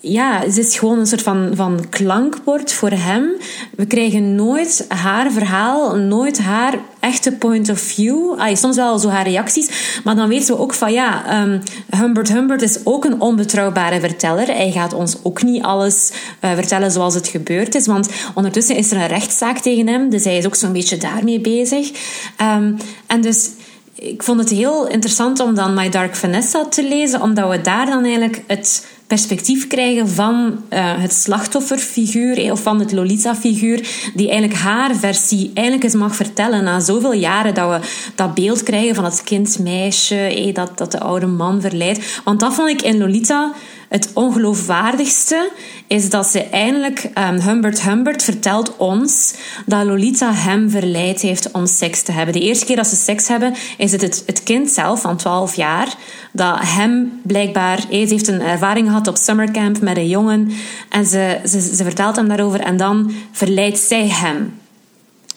ja, 0.00 0.50
ze 0.50 0.60
is 0.60 0.78
gewoon 0.78 0.98
een 0.98 1.06
soort 1.06 1.22
van, 1.22 1.50
van 1.54 1.86
klankbord 1.90 2.72
voor 2.72 2.90
hem. 2.90 3.30
We 3.76 3.86
krijgen 3.86 4.34
nooit 4.34 4.84
haar 4.88 5.32
verhaal, 5.32 5.96
nooit 5.96 6.38
haar 6.38 6.78
echte 7.00 7.32
point 7.32 7.70
of 7.70 7.78
view. 7.78 8.40
Soms 8.54 8.76
wel 8.76 8.98
zo 8.98 9.08
haar 9.08 9.28
reacties, 9.28 10.00
maar 10.04 10.16
dan 10.16 10.28
weten 10.28 10.54
we 10.54 10.60
ook 10.60 10.74
van 10.74 10.92
ja, 10.92 11.26
ehm, 11.26 11.58
Humbert 11.96 12.28
Humbert 12.28 12.62
is 12.62 12.78
ook 12.84 13.04
een 13.04 13.20
onbetrouwbare 13.20 14.00
verteller. 14.00 14.46
Hij 14.46 14.70
gaat 14.70 14.92
ons 14.92 15.16
ook 15.22 15.42
niet 15.42 15.62
alles 15.62 16.12
eh, 16.40 16.52
vertellen 16.52 16.90
zoals 16.90 17.14
het 17.14 17.28
gebeurd 17.28 17.74
is, 17.74 17.86
want 17.86 18.08
ondertussen 18.34 18.76
is 18.76 18.90
er 18.90 18.96
een 18.96 19.06
rechtszaak 19.06 19.58
tegen 19.58 19.86
hem, 19.86 20.10
dus 20.10 20.24
hij 20.24 20.36
is 20.36 20.46
ook 20.46 20.54
zo'n 20.54 20.72
beetje 20.72 20.96
daarmee 20.96 21.40
bezig. 21.40 21.90
Ehm, 22.36 22.72
en 23.06 23.20
dus 23.20 23.50
ik 23.94 24.22
vond 24.22 24.40
het 24.40 24.50
heel 24.50 24.88
interessant 24.88 25.40
om 25.40 25.54
dan 25.54 25.74
My 25.74 25.88
Dark 25.88 26.16
Vanessa 26.16 26.68
te 26.68 26.88
lezen, 26.88 27.22
omdat 27.22 27.50
we 27.50 27.60
daar 27.60 27.86
dan 27.86 28.02
eigenlijk 28.02 28.42
het 28.46 28.86
perspectief 29.06 29.66
krijgen 29.66 30.08
van 30.08 30.64
eh, 30.68 31.00
het 31.00 31.12
slachtofferfiguur 31.12 32.38
eh, 32.38 32.52
of 32.52 32.62
van 32.62 32.80
het 32.80 32.92
Lolita-figuur, 32.92 34.10
die 34.14 34.28
eigenlijk 34.30 34.60
haar 34.60 34.96
versie 34.96 35.50
eigenlijk 35.54 35.84
eens 35.84 35.94
mag 35.94 36.16
vertellen 36.16 36.64
na 36.64 36.80
zoveel 36.80 37.12
jaren 37.12 37.54
dat 37.54 37.70
we 37.70 37.88
dat 38.14 38.34
beeld 38.34 38.62
krijgen 38.62 38.94
van 38.94 39.04
het 39.04 39.22
kind-meisje, 39.24 40.16
eh, 40.16 40.54
dat, 40.54 40.78
dat 40.78 40.92
de 40.92 41.00
oude 41.00 41.26
man 41.26 41.60
verleidt. 41.60 42.20
Want 42.24 42.40
dat 42.40 42.54
vond 42.54 42.68
ik 42.68 42.82
in 42.82 42.98
Lolita 42.98 43.52
het 43.94 44.10
ongeloofwaardigste 44.14 45.50
is 45.86 46.10
dat 46.10 46.26
ze 46.26 46.42
eindelijk, 46.42 47.10
um, 47.18 47.40
Humbert 47.40 47.82
Humbert 47.82 48.22
vertelt 48.22 48.76
ons 48.76 49.34
dat 49.66 49.84
Lolita 49.84 50.32
hem 50.32 50.70
verleid 50.70 51.20
heeft 51.20 51.50
om 51.50 51.66
seks 51.66 52.02
te 52.02 52.12
hebben. 52.12 52.34
De 52.34 52.40
eerste 52.40 52.64
keer 52.64 52.76
dat 52.76 52.86
ze 52.86 52.96
seks 52.96 53.28
hebben, 53.28 53.54
is 53.78 53.92
het 53.92 54.00
het, 54.00 54.22
het 54.26 54.42
kind 54.42 54.70
zelf 54.70 55.00
van 55.00 55.16
12 55.16 55.54
jaar 55.54 55.94
dat 56.32 56.58
hem 56.60 57.20
blijkbaar, 57.22 57.80
ze 57.80 57.86
heeft 57.96 58.28
een 58.28 58.40
ervaring 58.40 58.86
gehad 58.86 59.08
op 59.08 59.16
summercamp 59.16 59.80
met 59.80 59.96
een 59.96 60.08
jongen 60.08 60.50
en 60.88 61.06
ze, 61.06 61.40
ze, 61.44 61.60
ze 61.60 61.84
vertelt 61.84 62.16
hem 62.16 62.28
daarover 62.28 62.60
en 62.60 62.76
dan 62.76 63.12
verleidt 63.32 63.78
zij 63.78 64.08
hem. 64.08 64.58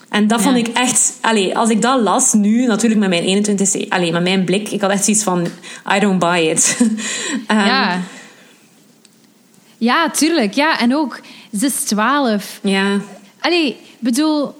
En 0.09 0.27
dat 0.27 0.39
Ja. 0.39 0.45
vond 0.45 0.67
ik 0.67 0.67
echt... 0.67 1.17
Allee, 1.21 1.57
als 1.57 1.69
ik 1.69 1.81
dat 1.81 2.01
las 2.01 2.33
nu, 2.33 2.65
natuurlijk 2.65 2.99
met 2.99 3.09
mijn 3.09 3.23
21... 3.23 3.89
Allee, 3.89 4.11
met 4.11 4.23
mijn 4.23 4.43
blik, 4.43 4.69
ik 4.69 4.81
had 4.81 4.91
echt 4.91 5.03
zoiets 5.03 5.23
van... 5.23 5.47
I 5.95 5.99
don't 5.99 6.19
buy 6.19 6.39
it. 6.39 6.77
Ehm, 7.47 7.65
ja. 7.65 7.99
Ja, 9.77 10.09
tuurlijk. 10.09 10.53
Ja, 10.53 10.79
en 10.79 10.95
ook, 10.95 11.19
ze 11.59 11.65
is 11.65 11.83
twaalf. 11.83 12.59
Ja. 12.63 12.99
Allee, 13.39 13.75
bedoel, 13.99 14.55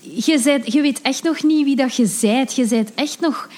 je, 0.00 0.38
zijt, 0.38 0.72
je 0.72 0.80
weet 0.80 1.00
echt 1.00 1.22
nog 1.22 1.42
niet 1.42 1.64
wie 1.64 1.76
dat 1.76 1.94
je 1.94 2.06
zijt. 2.06 2.54
Je 2.54 2.66
zijt 2.66 2.94
echt 2.94 3.20
nog... 3.20 3.48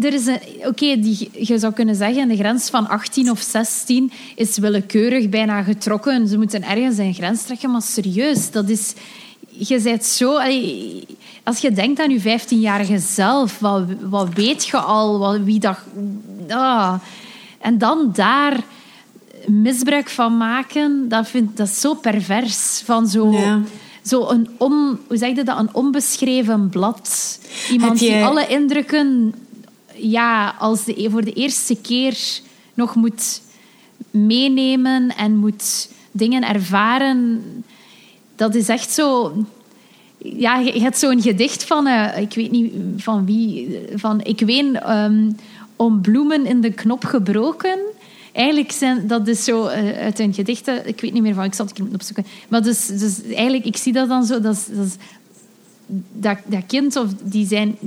Er 0.00 0.12
is 0.12 0.26
een... 0.26 0.38
Oké, 0.64 1.00
die 1.00 1.30
je 1.32 1.58
zou 1.58 1.72
kunnen 1.72 1.94
zeggen, 1.94 2.28
de 2.28 2.36
grens 2.36 2.70
van 2.70 2.88
18 2.88 3.30
of 3.30 3.40
16 3.40 4.12
is 4.34 4.58
willekeurig 4.58 5.28
bijna 5.28 5.62
getrokken. 5.62 6.28
Ze 6.28 6.38
moeten 6.38 6.62
ergens 6.62 6.98
een 6.98 7.14
grens 7.14 7.42
trekken, 7.42 7.70
maar 7.70 7.82
serieus, 7.82 8.50
dat 8.50 8.68
is... 8.68 8.92
Je 9.48 9.80
zijt 9.80 10.04
zo... 10.04 10.36
allee, 10.36 11.06
als 11.42 11.58
je 11.58 11.72
denkt 11.72 12.00
aan 12.00 12.10
je 12.10 12.38
15-jarige 12.40 12.98
zelf, 12.98 13.58
wat, 13.58 13.82
wat 14.00 14.28
weet 14.34 14.66
je 14.66 14.76
al? 14.76 15.18
Wat, 15.18 15.40
wie 15.40 15.58
dat... 15.58 15.78
Ah. 16.48 16.94
En 17.58 17.78
dan 17.78 18.10
daar 18.12 18.64
misbruik 19.48 20.08
van 20.08 20.36
maken, 20.36 21.08
dat, 21.08 21.28
vind, 21.28 21.56
dat 21.56 21.66
is 21.68 21.80
zo 21.80 21.94
pervers. 21.94 22.82
Van 22.84 23.06
zo, 23.06 23.30
Ja. 23.32 23.60
zo 24.02 24.28
een, 24.28 24.48
on, 24.58 24.98
hoe 25.06 25.16
zeg 25.16 25.36
je 25.36 25.44
dat, 25.44 25.58
een 25.58 25.74
onbeschreven 25.74 26.68
blad. 26.68 27.38
Iemand 27.70 27.98
die 27.98 28.24
alle 28.24 28.46
indrukken 28.46 29.34
ja, 29.94 30.54
als 30.58 30.84
de, 30.84 31.06
voor 31.10 31.24
de 31.24 31.32
eerste 31.32 31.76
keer 31.76 32.16
nog 32.74 32.94
moet 32.94 33.42
meenemen 34.10 35.16
en 35.16 35.36
moet 35.36 35.88
dingen 36.10 36.48
ervaren. 36.48 37.42
Dat 38.36 38.54
is 38.54 38.68
echt 38.68 38.90
zo... 38.90 39.32
Ja, 40.18 40.58
je 40.58 40.80
hebt 40.80 40.98
zo'n 40.98 41.22
gedicht 41.22 41.64
van, 41.64 41.86
eh, 41.86 42.20
ik 42.20 42.34
weet 42.34 42.50
niet 42.50 42.72
van 42.96 43.24
wie, 43.26 43.78
van 43.94 44.20
ik 44.22 44.40
ween 44.40 44.80
ehm, 44.80 45.30
om 45.76 46.00
bloemen 46.00 46.46
in 46.46 46.60
de 46.60 46.72
knop 46.72 47.04
gebroken. 47.04 47.78
Eigenlijk 48.34 48.72
zijn 48.72 49.06
dat 49.06 49.28
is 49.28 49.44
zo 49.44 49.66
eh, 49.66 49.98
uit 49.98 50.18
een 50.18 50.34
gedicht, 50.34 50.68
eh, 50.68 50.86
ik 50.86 51.00
weet 51.00 51.12
niet 51.12 51.22
meer 51.22 51.34
van, 51.34 51.44
ik 51.44 51.54
zal 51.54 51.66
het 51.66 51.78
een 51.78 51.84
keer 51.84 51.90
moeten 51.92 52.08
opzoeken. 52.08 52.32
Maar 52.48 52.62
dus, 52.62 52.86
dus 52.86 53.22
eigenlijk, 53.22 53.64
ik 53.64 53.76
zie 53.76 53.92
dat 53.92 54.08
dan 54.08 54.24
zo, 54.24 54.40
dat, 54.40 54.68
dat, 54.72 54.86
is- 54.86 54.96
dat, 56.12 56.38
dat 56.46 56.66
kind 56.66 56.96
of 56.96 57.06
die 57.22 57.46
zijn 57.46 57.78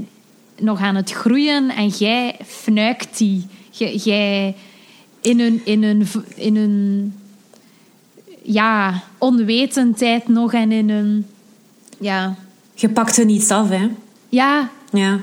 nog 0.60 0.80
aan 0.82 0.96
het 0.96 1.12
groeien 1.12 1.70
en 1.70 1.88
jij 1.88 2.36
fnuikt 2.46 3.18
die. 3.18 3.46
Jij- 4.04 4.56
in 5.22 5.40
hun, 5.40 5.62
in 5.66 5.84
hun, 5.84 6.08
in 6.36 6.56
hun 6.56 7.14
ja, 8.42 9.04
onwetendheid 9.18 10.28
nog 10.28 10.54
en 10.54 10.72
in 10.72 10.90
hun... 10.90 11.26
Ja, 12.00 12.36
Je 12.74 12.90
pakt 12.90 13.18
er 13.18 13.26
niets 13.26 13.50
af, 13.50 13.70
hè. 13.70 13.88
ja, 14.30 14.70
Ja. 14.92 15.20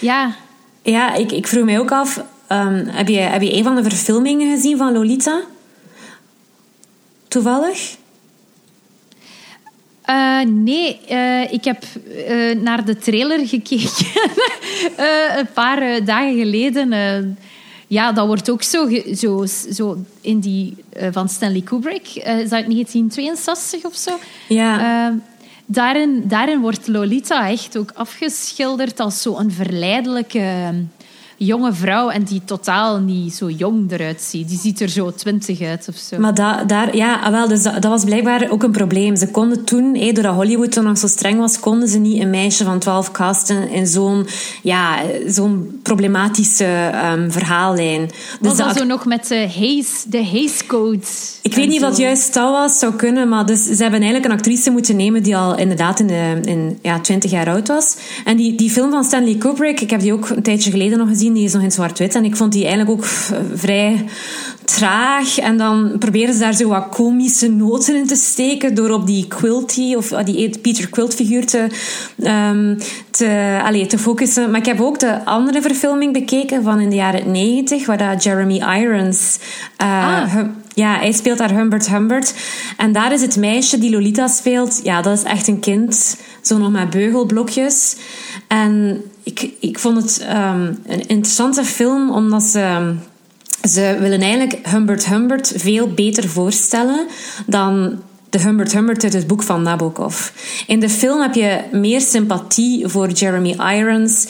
ja. 0.00 0.34
Ja, 0.82 1.14
ik, 1.14 1.32
ik 1.32 1.46
vroeg 1.46 1.64
mij 1.64 1.78
ook 1.78 1.92
af... 1.92 2.22
ehm, 2.48 2.86
heb, 2.86 3.08
je, 3.08 3.18
heb 3.18 3.42
je 3.42 3.54
een 3.54 3.64
van 3.64 3.76
de 3.76 3.82
verfilmingen 3.82 4.50
gezien 4.50 4.76
van 4.76 4.92
Lolita? 4.92 5.40
Toevallig? 7.28 7.96
Uh, 10.10 10.40
nee, 10.40 11.00
uh, 11.10 11.52
ik 11.52 11.64
heb 11.64 11.84
uh, 12.28 12.54
naar 12.60 12.84
de 12.84 12.96
trailer 12.96 13.46
gekeken 13.46 14.06
een 15.38 15.52
paar 15.54 16.04
dagen 16.04 16.38
geleden. 16.38 17.38
ja, 17.86 18.12
dat 18.12 18.26
wordt 18.26 18.50
ook 18.50 18.62
zo, 18.62 18.88
zo, 19.14 19.46
zo 19.72 19.96
in 20.20 20.40
die 20.40 20.76
van 21.10 21.28
Stanley 21.28 21.60
Kubrick. 21.60 22.06
is 22.14 22.48
dat 22.48 22.48
1962 22.48 23.84
of 23.84 23.94
zo? 23.94 24.18
Ja. 24.48 25.14
daarin, 25.66 26.22
daarin 26.24 26.60
wordt 26.60 26.86
Lolita 26.86 27.48
echt 27.48 27.78
ook 27.78 27.90
afgeschilderd 27.94 29.00
als 29.00 29.22
zo'n 29.22 29.50
verleidelijke 29.50 30.72
jonge 31.38 31.72
vrouw 31.72 32.08
en 32.10 32.22
die 32.22 32.42
totaal 32.44 32.98
niet 32.98 33.34
zo 33.34 33.50
jong 33.50 33.92
eruit 33.92 34.20
ziet. 34.22 34.48
Die 34.48 34.58
ziet 34.58 34.80
er 34.80 34.88
zo 34.88 35.12
twintig 35.12 35.60
uit 35.60 35.86
of 35.88 35.96
zo. 35.96 36.18
Maar 36.18 36.34
dat, 36.34 36.68
daar, 36.68 36.96
ja, 36.96 37.20
ah, 37.20 37.30
wel, 37.30 37.48
dus 37.48 37.62
dat, 37.62 37.84
was 37.84 38.04
blijkbaar 38.04 38.50
ook 38.50 38.62
een 38.62 38.70
probleem. 38.70 39.16
Ze 39.16 39.30
konden 39.30 39.64
toen, 39.64 39.94
hé, 39.96 40.12
doordat 40.12 40.34
Hollywood 40.34 40.72
toen 40.72 40.84
nog 40.84 40.98
zo 40.98 41.06
streng 41.06 41.38
was, 41.38 41.60
konden 41.60 41.88
ze 41.88 41.98
niet 41.98 42.20
een 42.22 42.30
meisje 42.30 42.64
van 42.64 42.78
12 42.78 43.10
casten 43.10 43.70
in 43.70 43.86
zo'n 43.86 44.26
ja, 44.62 44.98
zo'n 45.26 45.80
problematische 45.82 46.90
um, 47.12 47.32
verhaallijn. 47.32 48.06
Dus 48.06 48.16
was 48.40 48.56
dat, 48.56 48.76
zo 48.76 48.84
nog 48.84 49.06
met 49.06 49.26
de 49.26 49.48
Haze, 49.58 50.08
de 50.08 50.24
Haze 50.24 50.66
Code? 50.66 51.06
Ik 51.42 51.54
weet 51.54 51.68
niet 51.68 51.80
wat 51.80 51.96
juist 51.96 52.34
dat 52.34 52.50
was, 52.50 52.78
zou 52.78 52.94
kunnen, 52.94 53.28
maar 53.28 53.46
dus, 53.46 53.62
ze 53.62 53.82
hebben 53.82 54.00
eigenlijk 54.00 54.24
een 54.24 54.38
actrice 54.38 54.70
moeten 54.70 54.96
nemen 54.96 55.22
die 55.22 55.36
al 55.36 55.56
inderdaad 55.56 56.00
in, 56.00 56.06
de, 56.06 56.40
in 56.44 56.78
ja, 56.82 57.00
20 57.00 57.30
jaar 57.30 57.48
oud 57.48 57.68
was. 57.68 57.96
En 58.24 58.36
die, 58.36 58.54
die 58.54 58.70
film 58.70 58.90
van 58.90 59.04
Stanley 59.04 59.34
Kubrick, 59.34 59.80
ik 59.80 59.90
heb 59.90 60.00
die 60.00 60.12
ook 60.12 60.28
een 60.28 60.42
tijdje 60.42 60.70
geleden 60.70 60.98
nog 60.98 61.08
gezien, 61.08 61.27
die 61.34 61.44
is 61.44 61.52
nog 61.52 61.62
in 61.62 61.72
zwart-wit. 61.72 62.14
En 62.14 62.24
ik 62.24 62.36
vond 62.36 62.52
die 62.52 62.66
eigenlijk 62.66 62.90
ook 62.90 63.04
vrij 63.54 64.04
traag. 64.64 65.38
En 65.38 65.58
dan 65.58 65.96
proberen 65.98 66.34
ze 66.34 66.40
daar 66.40 66.54
zo 66.54 66.68
wat 66.68 66.88
komische 66.88 67.50
noten 67.50 67.96
in 67.96 68.06
te 68.06 68.16
steken 68.16 68.74
door 68.74 68.90
op 68.90 69.06
die 69.06 69.26
Quilty, 69.26 69.94
of 69.94 70.12
ah, 70.12 70.24
die 70.24 70.58
Peter 70.58 70.88
Quilt 70.88 71.14
figuur 71.14 71.46
te, 71.46 71.66
um, 72.18 72.78
te, 73.10 73.60
allez, 73.64 73.88
te 73.88 73.98
focussen. 73.98 74.50
Maar 74.50 74.60
ik 74.60 74.66
heb 74.66 74.80
ook 74.80 74.98
de 74.98 75.24
andere 75.24 75.62
verfilming 75.62 76.12
bekeken 76.12 76.62
van 76.62 76.80
in 76.80 76.90
de 76.90 76.96
jaren 76.96 77.30
90, 77.30 77.86
waar 77.86 77.98
dat 77.98 78.22
Jeremy 78.22 78.62
Irons... 78.80 79.38
Uh, 79.82 80.22
ah. 80.22 80.38
Ja, 80.74 80.98
hij 80.98 81.12
speelt 81.12 81.38
daar 81.38 81.54
Humbert 81.54 81.88
Humbert. 81.88 82.34
En 82.76 82.92
daar 82.92 83.12
is 83.12 83.20
het 83.20 83.36
meisje 83.36 83.78
die 83.78 83.90
Lolita 83.90 84.26
speelt. 84.26 84.80
Ja, 84.82 85.02
dat 85.02 85.18
is 85.18 85.24
echt 85.24 85.48
een 85.48 85.60
kind. 85.60 86.16
Zo 86.40 86.58
nog 86.58 86.70
met 86.70 86.90
beugelblokjes. 86.90 87.96
En 88.48 89.02
ik, 89.22 89.50
ik 89.60 89.78
vond 89.78 90.02
het 90.02 90.26
um, 90.30 90.78
een 90.86 91.06
interessante 91.06 91.64
film, 91.64 92.10
omdat 92.10 92.42
ze... 92.42 92.94
Ze 93.68 93.96
willen 94.00 94.20
eigenlijk 94.20 94.66
Humbert 94.66 95.06
Humbert 95.06 95.52
veel 95.56 95.88
beter 95.88 96.28
voorstellen 96.28 97.06
dan 97.46 98.02
de 98.30 98.40
Humbert 98.40 98.72
Humbert 98.72 99.04
uit 99.04 99.12
het 99.12 99.26
boek 99.26 99.42
van 99.42 99.62
Nabokov. 99.62 100.30
In 100.66 100.80
de 100.80 100.88
film 100.88 101.20
heb 101.20 101.34
je 101.34 101.60
meer 101.72 102.00
sympathie 102.00 102.88
voor 102.88 103.10
Jeremy 103.10 103.56
Irons 103.76 104.26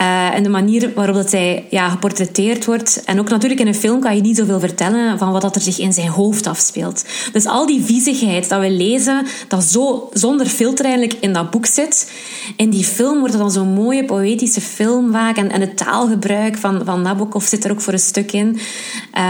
uh, 0.00 0.34
en 0.34 0.42
de 0.42 0.48
manier 0.48 0.92
waarop 0.94 1.14
dat 1.14 1.32
hij 1.32 1.66
ja, 1.70 1.88
geportretteerd 1.88 2.64
wordt. 2.64 3.02
En 3.04 3.20
ook 3.20 3.28
natuurlijk 3.28 3.60
in 3.60 3.66
een 3.66 3.74
film 3.74 4.00
kan 4.00 4.16
je 4.16 4.20
niet 4.20 4.36
zoveel 4.36 4.60
vertellen 4.60 5.18
van 5.18 5.32
wat 5.32 5.42
dat 5.42 5.54
er 5.54 5.60
zich 5.60 5.78
in 5.78 5.92
zijn 5.92 6.08
hoofd 6.08 6.46
afspeelt. 6.46 7.04
Dus 7.32 7.46
al 7.46 7.66
die 7.66 7.82
viezigheid 7.82 8.48
dat 8.48 8.60
we 8.60 8.70
lezen, 8.70 9.26
dat 9.48 9.64
zo 9.64 10.08
zonder 10.12 10.46
filter 10.46 10.84
eigenlijk 10.84 11.16
in 11.20 11.32
dat 11.32 11.50
boek 11.50 11.66
zit. 11.66 12.12
In 12.56 12.70
die 12.70 12.84
film 12.84 13.18
wordt 13.18 13.32
het 13.32 13.42
dan 13.42 13.52
zo'n 13.52 13.72
mooie 13.72 14.04
poëtische 14.04 14.60
film 14.60 15.12
vaak. 15.12 15.36
En, 15.36 15.50
en 15.50 15.60
het 15.60 15.76
taalgebruik 15.76 16.56
van, 16.56 16.82
van 16.84 17.02
Nabokov 17.02 17.46
zit 17.46 17.64
er 17.64 17.70
ook 17.70 17.80
voor 17.80 17.92
een 17.92 17.98
stuk 17.98 18.32
in. 18.32 18.58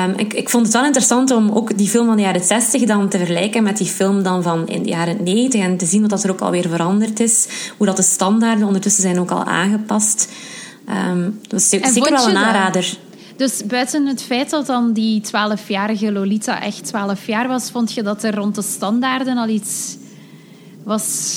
Um, 0.07 0.15
ik, 0.17 0.35
ik 0.35 0.49
vond 0.49 0.65
het 0.65 0.75
wel 0.75 0.85
interessant 0.85 1.31
om 1.31 1.51
ook 1.51 1.79
die 1.79 1.89
film 1.89 2.07
van 2.07 2.17
de 2.17 2.23
jaren 2.23 2.45
60 2.45 2.83
dan 2.83 3.09
te 3.09 3.17
vergelijken 3.19 3.63
met 3.63 3.77
die 3.77 3.87
film 3.87 4.08
dan 4.23 4.43
van 4.43 4.69
in 4.69 4.83
de 4.83 4.89
jaren 4.89 5.23
90 5.23 5.61
en 5.61 5.77
te 5.77 5.87
zien 5.87 6.01
wat 6.01 6.11
dat 6.11 6.25
er 6.25 6.31
ook 6.31 6.41
alweer 6.41 6.69
veranderd 6.69 7.21
is. 7.21 7.49
Hoe 7.77 7.87
dat 7.87 7.97
de 7.97 8.03
standaarden 8.03 8.67
ondertussen 8.67 9.03
zijn 9.03 9.21
ook 9.21 9.31
al 9.31 9.45
aangepast. 9.45 10.29
Um, 11.09 11.41
dus 11.49 11.69
zeker 11.69 12.11
wel 12.11 12.29
een 12.29 12.37
aanrader. 12.37 12.99
Dus 13.37 13.67
buiten 13.67 14.07
het 14.07 14.23
feit 14.23 14.51
dat 14.51 14.67
dan 14.67 14.93
die 14.93 15.23
12-jarige 15.27 16.13
Lolita 16.13 16.63
echt 16.63 16.85
12 16.85 17.27
jaar 17.27 17.49
was, 17.49 17.71
vond 17.71 17.93
je 17.93 18.03
dat 18.03 18.23
er 18.23 18.35
rond 18.35 18.55
de 18.55 18.63
standaarden 18.63 19.37
al 19.37 19.49
iets 19.49 19.97
was 20.83 21.37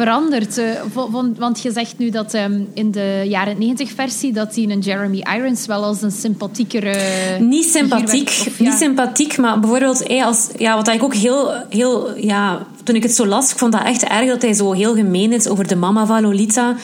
veranderd? 0.00 0.58
Uh, 0.58 1.34
want 1.38 1.60
je 1.62 1.72
zegt 1.72 1.98
nu 1.98 2.10
dat 2.10 2.34
um, 2.34 2.68
in 2.74 2.90
de 2.90 3.24
jaren 3.28 3.58
90 3.58 3.90
versie 3.90 4.32
dat 4.32 4.54
hij 4.54 4.64
een 4.64 4.78
Jeremy 4.78 5.22
Irons 5.36 5.66
wel 5.66 5.84
als 5.84 6.02
een 6.02 6.12
sympathiekere. 6.12 6.94
Niet 7.40 7.70
sympathiek, 7.70 8.28
of, 8.28 8.58
ja. 8.58 8.64
niet 8.64 8.78
sympathiek, 8.78 9.38
maar 9.38 9.60
bijvoorbeeld 9.60 10.08
hey, 10.08 10.24
als, 10.24 10.48
ja, 10.56 10.76
wat 10.76 10.88
ik 10.88 11.02
ook 11.02 11.14
heel, 11.14 11.52
heel 11.68 12.16
ja, 12.16 12.66
toen 12.84 12.94
ik 12.94 13.02
het 13.02 13.14
zo 13.14 13.26
las, 13.26 13.50
ik 13.50 13.58
vond 13.58 13.72
dat 13.72 13.84
echt 13.84 14.02
erg 14.02 14.28
dat 14.28 14.42
hij 14.42 14.52
zo 14.52 14.72
heel 14.72 14.94
gemeen 14.94 15.32
is 15.32 15.48
over 15.48 15.66
de 15.66 15.76
mama 15.76 16.06
van 16.06 16.22
Lolita. 16.22 16.76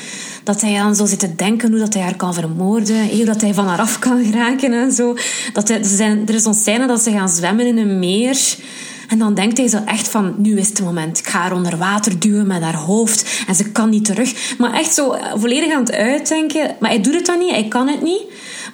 Dat 0.44 0.60
hij 0.60 0.80
aan 0.80 0.94
zo 0.94 1.06
zit 1.06 1.18
te 1.18 1.34
denken 1.34 1.70
hoe 1.70 1.78
dat 1.78 1.94
hij 1.94 2.02
haar 2.02 2.16
kan 2.16 2.34
vermoorden, 2.34 3.08
hoe 3.08 3.24
dat 3.24 3.40
hij 3.40 3.54
van 3.54 3.66
haar 3.66 3.78
af 3.78 3.98
kan 3.98 4.24
geraken 4.24 4.72
en 4.72 4.92
zo. 4.92 5.16
Dat 5.52 5.68
hij, 5.68 5.78
er, 5.78 5.84
zijn, 5.84 6.28
er 6.28 6.34
is 6.34 6.42
zo'n 6.42 6.54
scène 6.54 6.86
dat 6.86 7.02
ze 7.02 7.10
gaan 7.10 7.28
zwemmen 7.28 7.66
in 7.66 7.78
een 7.78 7.98
meer. 7.98 8.38
En 9.08 9.18
dan 9.18 9.34
denkt 9.34 9.58
hij 9.58 9.68
zo 9.68 9.78
echt 9.86 10.08
van, 10.08 10.34
nu 10.36 10.58
is 10.58 10.68
het 10.68 10.82
moment. 10.82 11.18
Ik 11.18 11.26
ga 11.26 11.38
haar 11.38 11.52
onder 11.52 11.76
water 11.76 12.18
duwen 12.18 12.46
met 12.46 12.62
haar 12.62 12.76
hoofd. 12.76 13.44
En 13.46 13.54
ze 13.54 13.70
kan 13.72 13.90
niet 13.90 14.04
terug. 14.04 14.54
Maar 14.58 14.72
echt 14.72 14.94
zo 14.94 15.12
eh, 15.12 15.32
volledig 15.34 15.72
aan 15.72 15.80
het 15.80 15.92
uitdenken. 15.92 16.76
Maar 16.80 16.90
hij 16.90 17.00
doet 17.00 17.14
het 17.14 17.26
dan 17.26 17.38
niet, 17.38 17.50
hij 17.50 17.68
kan 17.68 17.88
het 17.88 18.02
niet. 18.02 18.22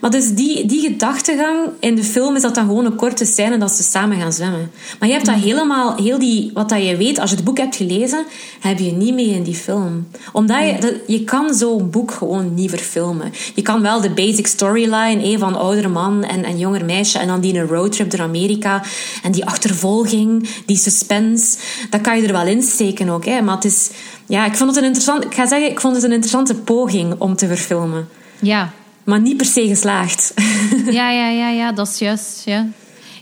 Maar 0.02 0.10
dus 0.10 0.34
die, 0.34 0.66
die 0.66 0.80
gedachtegang 0.80 1.68
in 1.80 1.94
de 1.94 2.04
film 2.04 2.36
is 2.36 2.42
dat 2.42 2.54
dan 2.54 2.66
gewoon 2.66 2.84
een 2.84 2.94
korte 2.94 3.24
scène 3.24 3.58
dat 3.58 3.70
ze 3.70 3.82
samen 3.82 4.20
gaan 4.20 4.32
zwemmen. 4.32 4.70
Maar 4.98 5.08
je 5.08 5.14
hebt 5.14 5.26
dat 5.26 5.34
helemaal, 5.34 5.96
heel 5.96 6.18
die, 6.18 6.50
wat 6.54 6.68
dat 6.68 6.86
je 6.86 6.96
weet, 6.96 7.18
als 7.18 7.30
je 7.30 7.36
het 7.36 7.44
boek 7.44 7.58
hebt 7.58 7.76
gelezen, 7.76 8.24
heb 8.60 8.78
je 8.78 8.92
niet 8.92 9.14
mee 9.14 9.28
in 9.28 9.42
die 9.42 9.54
film. 9.54 10.08
Omdat 10.32 10.66
je, 10.66 10.76
dat, 10.80 10.94
je 11.06 11.24
kan 11.24 11.54
zo'n 11.54 11.90
boek 11.90 12.10
gewoon 12.10 12.54
niet 12.54 12.70
verfilmen. 12.70 13.32
Je 13.54 13.62
kan 13.62 13.82
wel 13.82 14.00
de 14.00 14.10
basic 14.10 14.46
storyline, 14.46 15.24
een 15.24 15.38
van 15.38 15.54
oudere 15.54 15.88
man 15.88 16.24
en, 16.24 16.44
en 16.44 16.58
jonger 16.58 16.84
meisje, 16.84 17.18
en 17.18 17.26
dan 17.26 17.40
die 17.40 17.58
een 17.58 17.66
roadtrip 17.66 18.10
door 18.10 18.20
Amerika, 18.20 18.82
en 19.22 19.32
die 19.32 19.44
achtervolging, 19.44 20.48
die 20.66 20.76
suspense, 20.76 21.58
dat 21.90 22.00
kan 22.00 22.16
je 22.16 22.26
er 22.26 22.32
wel 22.32 22.46
in 22.46 22.62
steken 22.62 23.08
ook. 23.08 23.24
Hè. 23.24 23.42
Maar 23.42 23.54
het 23.54 23.64
is, 23.64 23.90
ja, 24.26 24.46
ik 24.46 24.54
vond 24.54 24.68
het 24.70 24.78
een 24.78 24.84
interessant, 24.84 25.24
ik 25.24 25.34
ga 25.34 25.46
zeggen, 25.46 25.70
ik 25.70 25.80
vond 25.80 25.94
het 25.94 26.04
een 26.04 26.12
interessante 26.12 26.54
poging 26.54 27.14
om 27.18 27.36
te 27.36 27.46
verfilmen. 27.46 28.08
Ja, 28.40 28.72
maar 29.04 29.20
niet 29.20 29.36
per 29.36 29.46
se 29.46 29.66
geslaagd. 29.66 30.34
ja, 30.98 31.10
ja, 31.10 31.28
ja, 31.28 31.48
ja, 31.48 31.72
dat 31.72 31.88
is 31.88 31.98
juist. 31.98 32.42
Ja, 32.44 32.66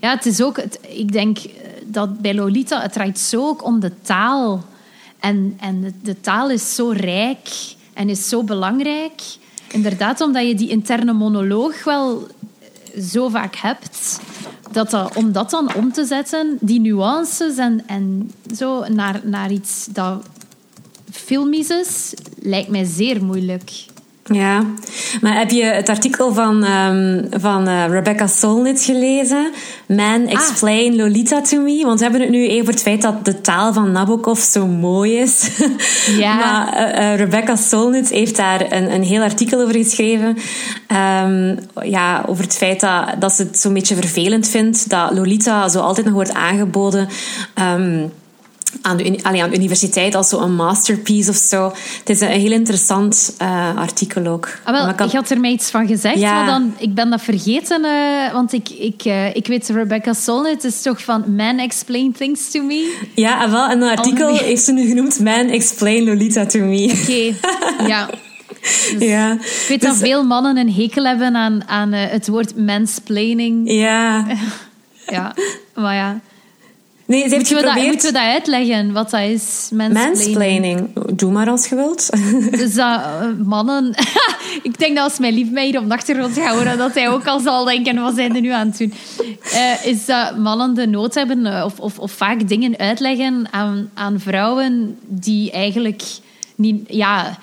ja 0.01 0.11
het 0.11 0.27
is 0.27 0.43
ook, 0.43 0.59
ik 0.89 1.13
denk 1.13 1.39
dat 1.85 2.21
bij 2.21 2.35
Lolita, 2.35 2.81
het 2.81 2.93
draait 2.93 3.19
zo 3.19 3.47
ook 3.47 3.65
om 3.65 3.81
de 3.81 3.93
taal. 4.03 4.65
En, 5.19 5.57
en 5.61 5.95
de, 6.03 6.21
taal 6.21 6.51
is 6.51 6.75
zo 6.75 6.91
rijk 6.91 7.49
en 7.93 8.09
is 8.09 8.29
zo 8.29 8.45
belangrijk. 8.45 9.23
Inderdaad, 9.71 10.21
omdat 10.21 10.47
je 10.47 10.55
die 10.55 10.69
interne 10.69 11.13
monoloog 11.13 11.85
wel 11.85 12.27
zo 13.01 13.29
vaak 13.29 13.57
hebt, 13.57 14.21
dat, 14.71 14.91
dat 14.91 15.17
om 15.17 15.33
dat 15.33 15.51
dan 15.51 15.75
om 15.75 15.93
te 15.93 16.05
zetten, 16.05 16.59
die 16.61 16.81
nuances 16.81 17.57
en, 17.57 17.83
en 17.87 18.33
zo 18.57 18.85
naar, 18.89 19.21
naar 19.25 19.51
iets 19.51 19.89
dat 19.91 20.27
filmisch 21.11 21.69
is, 21.69 22.15
lijkt 22.39 22.69
mij 22.69 22.85
zeer 22.85 23.25
moeilijk. 23.25 23.85
Ja, 24.33 24.65
maar 25.21 25.39
heb 25.39 25.51
je 25.51 25.65
het 25.65 25.89
artikel 25.89 26.35
van, 26.35 26.65
um, 26.65 27.27
van 27.31 27.69
uh, 27.69 27.87
Rebecca 27.89 28.27
Solnit 28.27 28.83
gelezen? 28.83 29.53
Man, 29.87 30.27
ah. 30.27 30.33
explain 30.33 30.97
Lolita 30.97 31.41
to 31.41 31.61
me. 31.61 31.85
Want 31.85 31.99
we 31.99 32.05
hebben 32.05 32.21
het 32.23 32.31
nu 32.31 32.49
even 32.49 32.61
over 32.61 32.73
het 32.73 32.83
feit 32.83 33.03
dat 33.03 33.25
de 33.25 33.41
taal 33.41 33.73
van 33.73 33.93
Nabokov 33.93 34.41
zo 34.41 34.67
mooi 34.67 35.19
is. 35.19 35.49
Ja. 36.19 36.35
maar 36.37 36.99
uh, 36.99 37.17
Rebecca 37.17 37.57
Solnit 37.57 38.09
heeft 38.09 38.37
daar 38.37 38.73
een, 38.73 38.93
een 38.93 39.03
heel 39.03 39.23
artikel 39.23 39.61
over 39.61 39.75
geschreven. 39.75 40.37
Um, 41.27 41.59
ja, 41.83 42.25
over 42.27 42.45
het 42.45 42.57
feit 42.57 42.81
dat, 42.81 43.15
dat 43.19 43.33
ze 43.33 43.43
het 43.43 43.59
zo'n 43.59 43.73
beetje 43.73 43.95
vervelend 43.95 44.49
vindt 44.49 44.89
dat 44.89 45.13
Lolita 45.13 45.69
zo 45.69 45.81
altijd 45.81 46.07
nog 46.07 46.15
wordt 46.15 46.35
aangeboden. 46.35 47.09
Um, 47.55 48.13
aan 48.83 48.97
de, 48.97 49.19
allee, 49.23 49.43
aan 49.43 49.51
de 49.51 49.57
universiteit 49.57 50.15
als 50.15 50.29
zo'n 50.29 50.55
masterpiece 50.55 51.31
of 51.31 51.37
zo. 51.37 51.73
Het 51.99 52.11
is 52.11 52.21
een 52.21 52.29
heel 52.29 52.53
interessant 52.53 53.35
uh, 53.43 53.77
artikel 53.77 54.27
ook. 54.27 54.49
Ah, 54.65 54.97
wel. 54.97 55.09
Je 55.09 55.17
had 55.17 55.31
er 55.31 55.41
mij 55.41 55.51
iets 55.51 55.71
van 55.71 55.87
gezegd, 55.87 56.19
ja. 56.19 56.33
maar 56.33 56.47
dan, 56.47 56.75
ik 56.79 56.95
ben 56.95 57.11
dat 57.11 57.23
vergeten. 57.23 57.85
Uh, 57.85 58.33
want 58.33 58.53
ik, 58.53 58.69
ik, 58.69 59.05
uh, 59.05 59.35
ik 59.37 59.47
weet, 59.47 59.69
Rebecca 59.69 60.13
Solnit 60.13 60.65
is 60.65 60.83
toch 60.83 61.03
van 61.03 61.35
Man 61.35 61.59
Explain 61.59 62.13
Things 62.13 62.51
to 62.51 62.63
Me? 62.63 62.99
Ja, 63.15 63.45
en 63.45 63.51
wel, 63.51 63.69
en 63.69 63.83
een 63.83 63.99
artikel 63.99 64.37
heeft 64.37 64.63
ze 64.63 64.73
nu 64.73 64.87
genoemd 64.87 65.21
Man 65.21 65.49
Explain 65.49 66.05
Lolita 66.05 66.47
to 66.47 66.61
Me. 66.61 66.99
Oké, 67.03 67.49
ja. 67.93 68.09
Dus 68.61 69.09
ja. 69.09 69.33
Ik 69.33 69.67
weet 69.69 69.81
dus, 69.81 69.91
dat 69.91 69.99
veel 69.99 70.25
mannen 70.25 70.57
een 70.57 70.73
hekel 70.73 71.05
hebben 71.05 71.37
aan, 71.37 71.69
aan 71.69 71.93
het 71.93 72.29
woord 72.29 72.57
mansplaining. 72.57 73.71
Ja. 73.73 74.27
ja, 75.07 75.35
maar 75.75 75.95
ja. 75.95 76.21
Nee, 77.11 77.29
ze 77.29 77.35
heeft 77.35 77.51
Moeten 77.51 77.69
we, 77.69 77.75
dat, 77.75 77.87
moeten 77.87 78.13
we 78.13 78.19
dat 78.19 78.23
uitleggen, 78.23 78.93
wat 78.93 79.11
dat 79.11 79.21
is? 79.21 79.69
Mansplaining. 79.73 80.07
Mansplaining. 80.07 80.95
Doe 81.15 81.33
maar 81.33 81.49
als 81.49 81.69
je 81.69 81.75
wilt. 81.75 82.11
Dus 82.61 82.75
dat 82.75 83.01
eh, 83.01 83.29
mannen... 83.45 83.95
ik 84.63 84.79
denk 84.79 84.97
dat 84.97 85.05
als 85.05 85.19
mijn 85.19 85.35
lief 85.35 85.51
mij 85.51 85.67
hier 85.67 85.79
op 85.79 85.89
de 85.89 85.95
achtergrond 85.95 86.39
gaat 86.39 86.55
horen, 86.55 86.79
dat 86.79 86.95
hij 86.95 87.09
ook 87.09 87.27
al 87.27 87.41
zal 87.41 87.65
denken, 87.65 88.03
wat 88.03 88.15
zijn 88.15 88.35
er 88.35 88.41
nu 88.41 88.49
aan 88.49 88.67
het 88.67 88.79
doen? 88.79 88.93
Eh, 89.53 89.87
is 89.87 90.05
dat 90.07 90.37
mannen 90.37 90.75
de 90.75 90.87
nood 90.87 91.15
hebben, 91.15 91.47
eh, 91.47 91.65
of, 91.65 91.81
of, 91.81 91.99
of 91.99 92.13
vaak 92.13 92.49
dingen 92.49 92.79
uitleggen 92.79 93.49
aan, 93.51 93.91
aan 93.95 94.21
vrouwen 94.21 94.99
die 95.07 95.51
eigenlijk 95.51 96.03
niet... 96.55 96.85
Ja, 96.89 97.39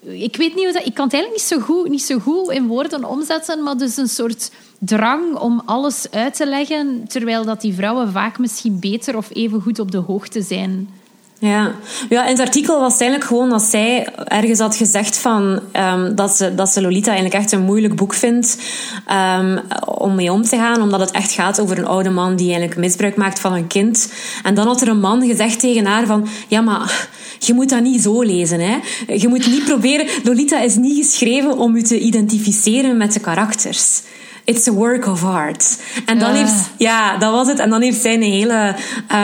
ik 0.00 0.36
weet 0.36 0.54
niet 0.54 0.64
hoe 0.64 0.72
dat... 0.72 0.86
Ik 0.86 0.94
kan 0.94 1.04
het 1.04 1.14
eigenlijk 1.14 1.42
niet 1.42 1.42
zo 1.42 1.58
goed, 1.58 1.88
niet 1.88 2.02
zo 2.02 2.18
goed 2.18 2.50
in 2.50 2.66
woorden 2.66 3.04
omzetten, 3.04 3.62
maar 3.62 3.76
dus 3.76 3.96
een 3.96 4.08
soort 4.08 4.50
drang 4.82 5.36
om 5.36 5.62
alles 5.64 6.06
uit 6.10 6.36
te 6.36 6.46
leggen, 6.46 7.04
terwijl 7.08 7.44
dat 7.44 7.60
die 7.60 7.74
vrouwen 7.74 8.12
vaak 8.12 8.38
misschien 8.38 8.78
beter 8.78 9.16
of 9.16 9.28
even 9.32 9.62
goed 9.62 9.78
op 9.78 9.90
de 9.90 9.98
hoogte 9.98 10.42
zijn. 10.42 10.88
Ja. 11.38 11.74
ja, 12.08 12.24
in 12.24 12.30
het 12.30 12.40
artikel 12.40 12.80
was 12.80 12.98
eigenlijk 12.98 13.24
gewoon 13.24 13.50
dat 13.50 13.62
zij 13.62 14.08
ergens 14.14 14.58
had 14.58 14.76
gezegd 14.76 15.18
van, 15.18 15.60
um, 15.72 16.14
dat, 16.14 16.36
ze, 16.36 16.54
dat 16.54 16.68
ze 16.68 16.80
Lolita 16.80 17.10
eigenlijk 17.12 17.42
echt 17.42 17.52
een 17.52 17.62
moeilijk 17.62 17.96
boek 17.96 18.14
vindt 18.14 18.58
um, 19.38 19.60
om 19.84 20.14
mee 20.14 20.32
om 20.32 20.42
te 20.42 20.56
gaan, 20.56 20.82
omdat 20.82 21.00
het 21.00 21.10
echt 21.10 21.32
gaat 21.32 21.60
over 21.60 21.78
een 21.78 21.86
oude 21.86 22.10
man 22.10 22.36
die 22.36 22.46
eigenlijk 22.46 22.80
misbruik 22.80 23.16
maakt 23.16 23.38
van 23.38 23.52
een 23.52 23.66
kind. 23.66 24.12
En 24.42 24.54
dan 24.54 24.66
had 24.66 24.80
er 24.80 24.88
een 24.88 25.00
man 25.00 25.26
gezegd 25.26 25.60
tegen 25.60 25.86
haar 25.86 26.06
van, 26.06 26.28
ja, 26.48 26.60
maar 26.60 27.08
je 27.38 27.54
moet 27.54 27.68
dat 27.68 27.82
niet 27.82 28.02
zo 28.02 28.22
lezen. 28.22 28.60
Hè? 28.60 28.78
Je 29.14 29.28
moet 29.28 29.46
niet 29.46 29.64
proberen... 29.64 30.06
Lolita 30.24 30.60
is 30.60 30.76
niet 30.76 31.04
geschreven 31.04 31.58
om 31.58 31.76
je 31.76 31.82
te 31.82 31.98
identificeren 31.98 32.96
met 32.96 33.12
de 33.12 33.20
karakters. 33.20 34.02
It's 34.50 34.68
a 34.68 34.72
work 34.72 35.06
of 35.06 35.24
art. 35.24 35.78
En 36.06 36.18
dan 36.18 36.34
Ja. 36.34 36.36
heeft... 36.36 36.70
Ja, 36.76 37.18
dat 37.18 37.32
was 37.32 37.46
het. 37.48 37.58
En 37.58 37.70
dan 37.70 37.82
heeft 37.82 38.00
zij 38.00 38.14
een 38.14 38.22
hele, 38.22 38.74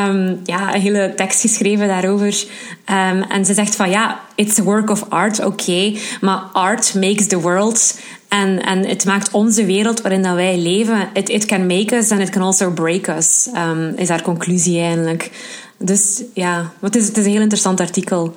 um, 0.09 0.41
ja, 0.45 0.75
een 0.75 0.81
hele 0.81 1.13
tekst 1.17 1.41
geschreven 1.41 1.89
daarover. 1.89 2.45
Um, 2.91 3.23
en 3.23 3.45
ze 3.45 3.55
zegt 3.55 3.77
van, 3.77 3.91
ja, 3.91 4.21
it's 4.35 4.59
a 4.59 4.63
work 4.63 4.91
of 4.91 5.05
art, 5.09 5.45
oké. 5.45 5.95
maar 6.21 6.39
art 6.53 6.95
makes 6.95 7.27
the 7.27 7.41
world... 7.41 7.99
En, 8.29 8.63
en 8.63 8.87
het 8.87 9.05
maakt 9.05 9.31
onze 9.31 9.65
wereld 9.65 10.01
waarin 10.01 10.23
dat 10.23 10.35
wij 10.35 10.59
leven. 10.59 11.09
It, 11.13 11.29
it 11.29 11.45
can 11.45 11.67
make 11.67 11.97
us 11.97 12.11
and 12.11 12.21
it 12.21 12.31
can 12.31 12.43
also 12.43 12.71
break 12.71 13.07
us. 13.07 13.49
Um, 13.55 13.93
is 13.97 14.09
haar 14.09 14.23
conclusie 14.23 14.81
eigenlijk. 14.81 15.31
Dus 15.79 16.23
ja, 16.35 16.73
het 16.81 16.97
is, 16.97 17.07
het 17.07 17.17
is 17.17 17.25
een 17.25 17.31
heel 17.31 17.41
interessant 17.41 17.81
artikel. 17.81 18.37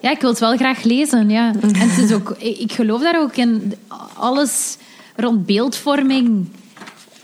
Ja, 0.00 0.10
ik 0.10 0.20
wil 0.20 0.30
het 0.30 0.38
wel 0.38 0.56
graag 0.56 0.82
lezen, 0.82 1.30
ja. 1.30 1.52
En 1.60 1.76
het 1.76 1.98
is 1.98 2.12
ook, 2.12 2.36
ik 2.38 2.72
geloof 2.72 3.02
daar 3.02 3.20
ook 3.20 3.36
in 3.36 3.74
alles 4.14 4.76
rond 5.14 5.46
beeldvorming. 5.46 6.48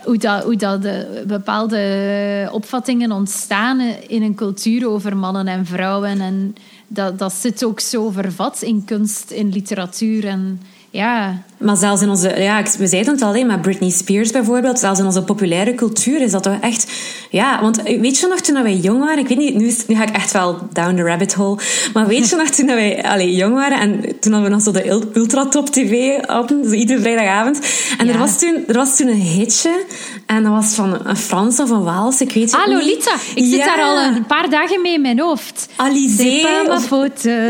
Hoe 0.04 0.18
dat, 0.18 0.44
hoe 0.44 0.56
dat 0.56 0.82
de 0.82 1.24
bepaalde 1.26 2.48
opvattingen 2.52 3.12
ontstaan 3.12 3.80
in 4.08 4.22
een 4.22 4.34
cultuur 4.34 4.88
over 4.88 5.16
mannen 5.16 5.46
en 5.46 5.66
vrouwen. 5.66 6.20
En 6.20 6.54
dat, 6.88 7.18
dat 7.18 7.32
zit 7.32 7.64
ook 7.64 7.80
zo 7.80 8.10
vervat 8.10 8.62
in 8.62 8.84
kunst, 8.84 9.30
in 9.30 9.48
literatuur. 9.48 10.26
En 10.26 10.60
ja, 10.90 11.42
Maar 11.60 11.76
zelfs 11.76 12.02
in 12.02 12.08
onze, 12.08 12.34
ja, 12.38 12.58
ik- 12.58 12.66
we 12.78 12.86
zeiden 12.86 13.12
het 13.12 13.22
al, 13.22 13.34
hè, 13.34 13.44
maar 13.44 13.60
Britney 13.60 13.90
Spears 13.90 14.30
bijvoorbeeld, 14.30 14.78
zelfs 14.78 14.98
in 14.98 15.04
onze 15.04 15.22
populaire 15.22 15.74
cultuur 15.74 16.20
is 16.20 16.30
dat 16.30 16.42
toch 16.42 16.56
echt, 16.60 16.92
ja, 17.30 17.60
want 17.60 17.82
eh, 17.82 18.00
weet 18.00 18.18
je 18.18 18.26
nog 18.26 18.40
toen 18.40 18.62
wij 18.62 18.76
jong 18.76 18.98
waren, 19.00 19.18
ik 19.18 19.28
weet 19.28 19.38
niet, 19.38 19.54
nu, 19.54 19.74
nu 19.86 19.94
ga 19.96 20.02
ik 20.02 20.10
echt 20.14 20.32
wel 20.32 20.58
down 20.72 20.96
the 20.96 21.02
rabbit 21.02 21.34
hole, 21.34 21.58
maar 21.92 22.06
weet 22.06 22.28
je 22.28 22.36
nog 22.36 22.48
toen 22.48 22.66
wij 22.66 23.02
allee, 23.02 23.34
jong 23.36 23.54
waren 23.54 23.78
en 23.80 24.00
toen 24.20 24.32
hadden 24.32 24.50
we 24.50 24.56
nog 24.56 24.62
zo 24.64 24.70
de 24.72 24.88
ul- 24.88 25.10
ultratop 25.14 25.68
tv 25.70 26.18
hadden, 26.26 26.64
zo 26.68 26.72
iedere 26.74 27.00
vrijdagavond, 27.00 27.60
en 27.98 28.08
er, 28.08 28.18
was 28.18 28.38
toen, 28.38 28.64
er 28.66 28.74
was 28.74 28.96
toen 28.96 29.08
een 29.08 29.20
hitje 29.20 29.84
en 30.26 30.42
dat 30.42 30.52
was 30.52 30.74
van 30.74 30.98
een 31.04 31.16
Frans 31.16 31.60
of 31.60 31.70
een 31.70 31.82
Waals, 31.82 32.20
ik 32.20 32.32
weet 32.32 32.50
het 32.50 32.60
Ah, 32.60 32.66
niet. 32.66 32.76
Lolita. 32.76 33.12
Ik 33.34 33.44
zit 33.44 33.56
Ja. 33.58 33.64
daar 33.76 33.84
al 33.84 33.98
een 34.00 34.26
paar 34.26 34.50
dagen 34.50 34.82
mee 34.82 34.92
in 34.92 35.00
mijn 35.00 35.20
hoofd. 35.20 35.68
Alizé. 35.76 36.40
Of-. 36.68 36.88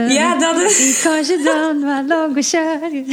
Ja, 0.09 0.39
dat 0.39 0.57
is- 0.61 1.01
quand 1.05 1.27
je 1.27 2.43
chère. 2.43 3.05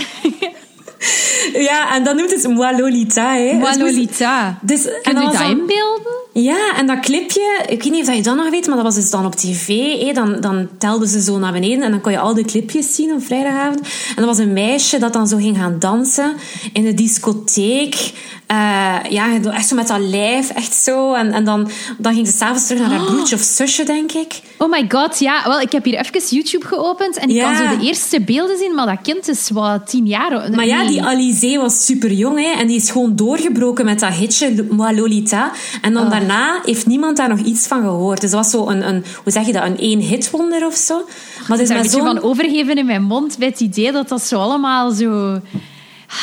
Ja, 1.54 1.96
en 1.96 2.04
dan 2.04 2.16
noemt 2.16 2.32
het 2.32 2.48
Moi 2.48 2.78
Lolita. 2.78 3.36
Hè. 3.36 3.54
Moi 3.54 3.78
Dus. 3.78 4.58
Dus, 4.62 4.86
en 5.02 5.16
dat 5.16 5.34
inbeelden? 5.34 6.26
Ja, 6.42 6.76
en 6.78 6.88
dat 6.88 7.00
clipje, 7.00 7.62
ik 7.68 7.84
weet 7.84 7.92
niet 7.92 8.02
of 8.02 8.08
dat 8.08 8.16
je 8.16 8.22
dat 8.24 8.36
nog 8.36 8.50
weet, 8.50 8.68
maar 8.68 8.76
dat 8.76 8.86
was 8.86 8.96
dus 8.96 9.10
dan 9.10 9.26
op 9.26 9.36
tv. 9.36 9.68
Hé, 10.00 10.12
dan, 10.14 10.42
dan 10.42 10.68
telden 10.78 11.08
ze 11.08 11.22
zo 11.22 11.38
naar 11.38 11.52
beneden 11.52 11.84
en 11.84 11.92
dan 11.92 12.02
kon 12.02 12.12
je 12.12 12.20
al 12.20 12.34
de 12.34 12.46
clipjes 12.46 12.96
zien 12.96 13.12
op 13.14 13.24
vrijdagavond. 13.26 13.80
En 13.80 14.16
dat 14.16 14.26
was 14.26 14.38
een 14.38 14.54
meisje 14.54 15.00
dat 15.00 15.14
dan 15.14 15.28
zo 15.28 15.38
ging 15.38 15.58
gaan 15.58 15.76
dansen 15.80 16.34
in 16.74 16.84
de 16.84 16.94
discotheek. 16.94 18.12
Eh, 18.48 18.96
ja, 19.10 19.28
echt 19.44 19.68
zo 19.68 19.76
met 19.76 19.88
dat 19.88 20.00
lijf, 20.00 20.50
echt 20.50 20.74
zo. 20.74 21.14
En, 21.14 21.32
en 21.32 21.44
dan, 21.46 21.70
dan 21.98 22.14
ging 22.14 22.28
ze 22.28 22.34
s'avonds 22.34 22.68
terug 22.68 22.82
naar 22.82 22.92
haar 22.98 23.06
broertje 23.06 23.36
of 23.36 23.42
zusje, 23.42 23.84
denk 23.84 24.12
ik. 24.12 24.42
Oh 24.58 24.70
my 24.72 24.86
god, 24.90 25.20
ja. 25.20 25.44
Wel, 25.48 25.60
ik 25.62 25.72
heb 25.72 25.84
hier 25.84 26.00
even 26.00 26.22
YouTube 26.30 26.66
geopend 26.66 27.18
en 27.18 27.30
ik 27.30 27.36
Ja. 27.36 27.54
kan 27.54 27.70
zo 27.70 27.78
de 27.78 27.86
eerste 27.86 28.22
beelden 28.22 28.58
zien, 28.58 28.76
maar 28.76 28.86
dat 28.86 29.02
kind 29.02 29.28
is 29.28 29.50
wat 29.50 29.90
tien 29.90 30.06
jaar. 30.06 30.50
Maar 30.56 30.66
ja, 30.66 30.88
die 30.88 31.04
Alizé 31.04 31.58
was 31.58 31.86
super 31.86 32.12
jong 32.12 32.40
hè, 32.40 32.52
en 32.60 32.68
die 32.68 32.76
is 32.76 32.90
gewoon 32.90 33.16
doorgebroken 33.16 33.86
met 33.86 34.00
dat 34.00 34.14
hitje 34.14 34.66
Moi 34.70 34.96
Lolita. 34.96 35.52
En 35.82 35.94
dan 35.94 36.10
daarna 36.10 36.27
heeft 36.64 36.86
niemand 36.86 37.18
daar 37.18 37.30
nog 37.30 37.40
iets 37.40 37.68
van 37.68 37.82
gehoord. 37.82 38.22
Dus 38.22 38.32
dat 38.32 38.40
was 38.40 38.52
zo 38.52 38.68
een, 38.68 38.88
een 38.88 39.04
hoe 39.24 39.32
zeg 39.32 39.46
je 39.46 39.54
dat, 39.54 39.64
een 39.64 39.78
één-hit-wonder 39.78 40.66
of 40.66 40.76
zo. 40.76 41.06
Maar 41.48 41.58
het 41.58 41.60
is 41.60 41.68
daar 41.68 41.78
een 41.78 41.90
zo'n... 41.90 42.02
van 42.02 42.22
overgeven 42.22 42.78
in 42.78 42.86
mijn 42.86 43.04
mond 43.04 43.38
bij 43.38 43.48
het 43.48 43.60
idee 43.60 43.92
dat 43.92 44.10
dat 44.10 44.22
zo 44.22 44.40
allemaal 44.40 44.92
zo... 44.92 45.40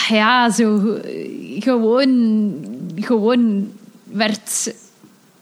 Ja, 0.08 0.50
zo 0.50 0.98
gewoon, 1.58 2.52
gewoon 2.94 3.68
werd 4.04 4.72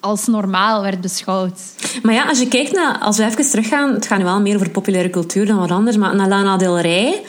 als 0.02 0.26
normaal 0.26 0.82
werd 0.82 1.00
beschouwd. 1.00 1.60
Maar 2.02 2.14
ja, 2.14 2.24
als 2.24 2.38
je 2.38 2.48
kijkt 2.48 2.72
naar, 2.72 2.98
als 2.98 3.16
we 3.16 3.24
even 3.24 3.50
teruggaan, 3.50 3.92
het 3.94 4.06
gaat 4.06 4.18
nu 4.18 4.24
wel 4.24 4.40
meer 4.40 4.54
over 4.54 4.70
populaire 4.70 5.10
cultuur 5.10 5.46
dan 5.46 5.58
wat 5.58 5.70
anders, 5.70 5.96
maar 5.96 6.16
naar 6.16 6.28
Lana 6.28 6.56
Del 6.56 6.80
Rey, 6.80 7.22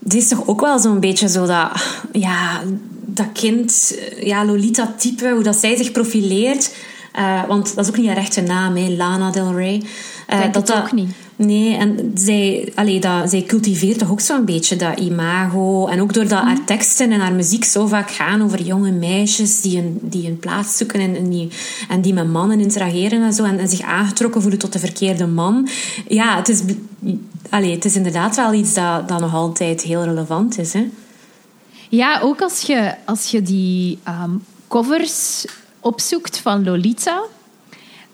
die 0.00 0.20
is 0.20 0.28
toch 0.28 0.46
ook 0.46 0.60
wel 0.60 0.78
zo'n 0.78 1.00
beetje 1.00 1.28
zo 1.28 1.46
dat, 1.46 1.70
ja, 2.12 2.60
dat 3.06 3.32
kind, 3.32 3.94
ja, 4.20 4.44
Lolita-type, 4.44 5.30
hoe 5.30 5.42
dat 5.42 5.56
zij 5.56 5.76
zich 5.76 5.92
profileert. 5.92 6.74
Eh, 7.12 7.44
want 7.48 7.74
dat 7.74 7.84
is 7.84 7.90
ook 7.90 7.96
niet 7.98 8.06
haar 8.06 8.16
echte 8.16 8.40
naam, 8.40 8.76
hè, 8.76 8.88
Lana 8.88 9.30
Del 9.30 9.54
Rey. 9.54 9.82
Eh, 10.26 10.38
dat 10.38 10.54
het 10.54 10.66
dat, 10.66 10.76
ook 10.76 10.92
niet. 10.92 11.10
Nee, 11.36 11.76
en 11.76 12.12
zij, 12.14 12.72
allee, 12.74 13.00
dat, 13.00 13.30
zij 13.30 13.42
cultiveert 13.42 13.98
toch 13.98 14.10
ook 14.10 14.20
zo'n 14.20 14.44
beetje 14.44 14.76
dat 14.76 15.00
imago. 15.00 15.86
En 15.86 16.00
ook 16.00 16.12
doordat 16.14 16.38
Mhm. 16.38 16.46
haar 16.46 16.64
teksten 16.64 17.12
en 17.12 17.20
haar 17.20 17.32
muziek 17.32 17.64
zo 17.64 17.86
vaak 17.86 18.10
gaan 18.10 18.42
over 18.42 18.62
jonge 18.62 18.90
meisjes 18.90 19.60
die 19.60 19.78
een, 19.78 19.98
die 20.02 20.26
een 20.26 20.38
plaats 20.38 20.76
zoeken 20.76 21.00
en, 21.00 21.16
en, 21.16 21.30
die, 21.30 21.48
en 21.88 22.00
die 22.00 22.14
met 22.14 22.32
mannen 22.32 22.60
interageren 22.60 23.22
en 23.22 23.32
zo. 23.32 23.44
En, 23.44 23.58
en 23.58 23.68
zich 23.68 23.80
aangetrokken 23.82 24.40
voelen 24.40 24.60
tot 24.60 24.72
de 24.72 24.78
verkeerde 24.78 25.26
man. 25.26 25.68
Ja, 26.08 26.36
het 26.36 26.48
is, 26.48 26.62
allee, 27.50 27.74
het 27.74 27.84
is 27.84 27.96
inderdaad 27.96 28.36
wel 28.36 28.52
iets 28.52 28.74
dat, 28.74 29.08
dat 29.08 29.20
nog 29.20 29.34
altijd 29.34 29.82
heel 29.82 30.04
relevant 30.04 30.58
is. 30.58 30.72
Hè? 30.72 30.90
Ja, 31.88 32.20
ook 32.20 32.40
als 32.42 32.60
je, 32.60 32.94
als 33.04 33.30
je 33.30 33.42
die 33.42 33.98
ehm, 34.02 34.30
covers 34.68 35.44
opzoekt 35.80 36.38
van 36.38 36.64
Lolita, 36.64 37.22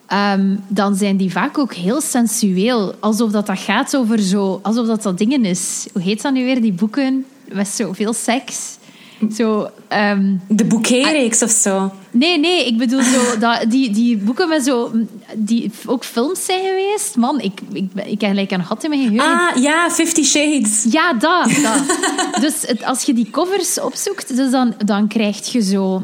ehm, 0.07 0.57
dan 0.69 0.97
zijn 0.97 1.17
die 1.17 1.33
vaak 1.33 1.59
ook 1.59 1.75
heel 1.75 2.01
sensueel. 2.01 2.95
Alsof 3.01 3.31
dat, 3.31 3.47
dat 3.47 3.59
gaat 3.59 3.97
over 3.97 4.19
zo... 4.19 4.61
Alsof 4.63 4.87
dat 4.87 5.03
dat 5.03 5.19
dingen 5.19 5.45
is. 5.45 5.87
Hoe 5.93 6.03
heet 6.03 6.23
dat 6.23 6.33
nu 6.33 6.45
weer, 6.45 6.61
die 6.61 6.73
boeken? 6.73 7.27
Met 7.53 7.69
zoveel 7.69 8.13
seks. 8.13 8.77
Zo... 9.35 9.69
ehm, 9.89 10.35
De 10.49 10.65
bouquetreeks 10.65 11.43
of 11.43 11.51
zo. 11.51 11.93
nee, 12.11 12.39
nee, 12.39 12.67
ik 12.67 12.79
bedoel 12.79 13.03
zo... 13.03 13.39
Dat, 13.39 13.65
die, 13.69 13.91
die 13.91 14.17
boeken 14.17 14.49
met 14.49 14.65
zo... 14.65 14.91
Die 15.35 15.71
ook 15.87 16.05
films 16.05 16.45
zijn 16.45 16.61
geweest. 16.65 17.17
Man, 17.17 17.41
ik, 17.41 17.61
ik, 17.73 17.91
ik 18.07 18.21
heb 18.21 18.31
gelijk 18.31 18.51
een 18.51 18.65
gat 18.65 18.85
in 18.85 18.91
mijn 18.91 19.03
geheugen. 19.03 19.49
Ah, 19.55 19.63
ja, 19.63 19.91
Fifty 19.91 20.23
Shades. 20.23 20.87
Ja, 20.91 21.13
dat. 21.13 21.51
dat. 21.63 21.83
dus 22.43 22.55
het, 22.67 22.85
als 22.85 23.03
je 23.03 23.13
die 23.15 23.31
covers 23.31 23.81
opzoekt, 23.81 24.37
dus 24.37 24.51
dan, 24.51 24.75
dan 24.85 25.09
krijg 25.09 25.53
je 25.53 25.63
zo... 25.63 26.03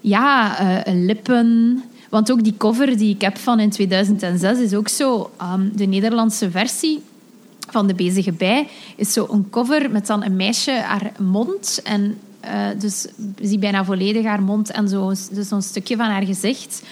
Ja, 0.00 0.58
eh, 0.58 0.94
lippen... 0.94 1.82
Want 2.10 2.32
ook 2.32 2.44
die 2.44 2.54
cover 2.56 2.96
die 2.98 3.14
ik 3.14 3.20
heb 3.20 3.38
van 3.38 3.60
in 3.60 3.70
2006 3.70 4.58
is 4.58 4.74
ook 4.74 4.88
zo... 4.88 5.30
ehm, 5.38 5.68
de 5.72 5.84
Nederlandse 5.86 6.50
versie 6.50 7.00
van 7.70 7.86
De 7.86 7.94
Bezige 7.94 8.32
Bij 8.32 8.66
is 8.96 9.12
zo 9.12 9.26
een 9.30 9.46
cover 9.50 9.90
met 9.90 10.06
dan 10.06 10.24
een 10.24 10.36
meisje, 10.36 10.70
haar 10.72 11.12
mond... 11.18 11.80
En 11.84 12.18
eh, 12.46 12.80
dus 12.80 13.06
je 13.36 13.46
ziet 13.46 13.60
bijna 13.60 13.84
volledig 13.84 14.24
haar 14.24 14.42
mond 14.42 14.70
en 14.70 14.88
zo, 14.88 15.08
dus 15.08 15.48
zo'n 15.48 15.62
stukje 15.62 15.96
van 15.96 16.06
haar 16.06 16.24
gezicht... 16.24 16.82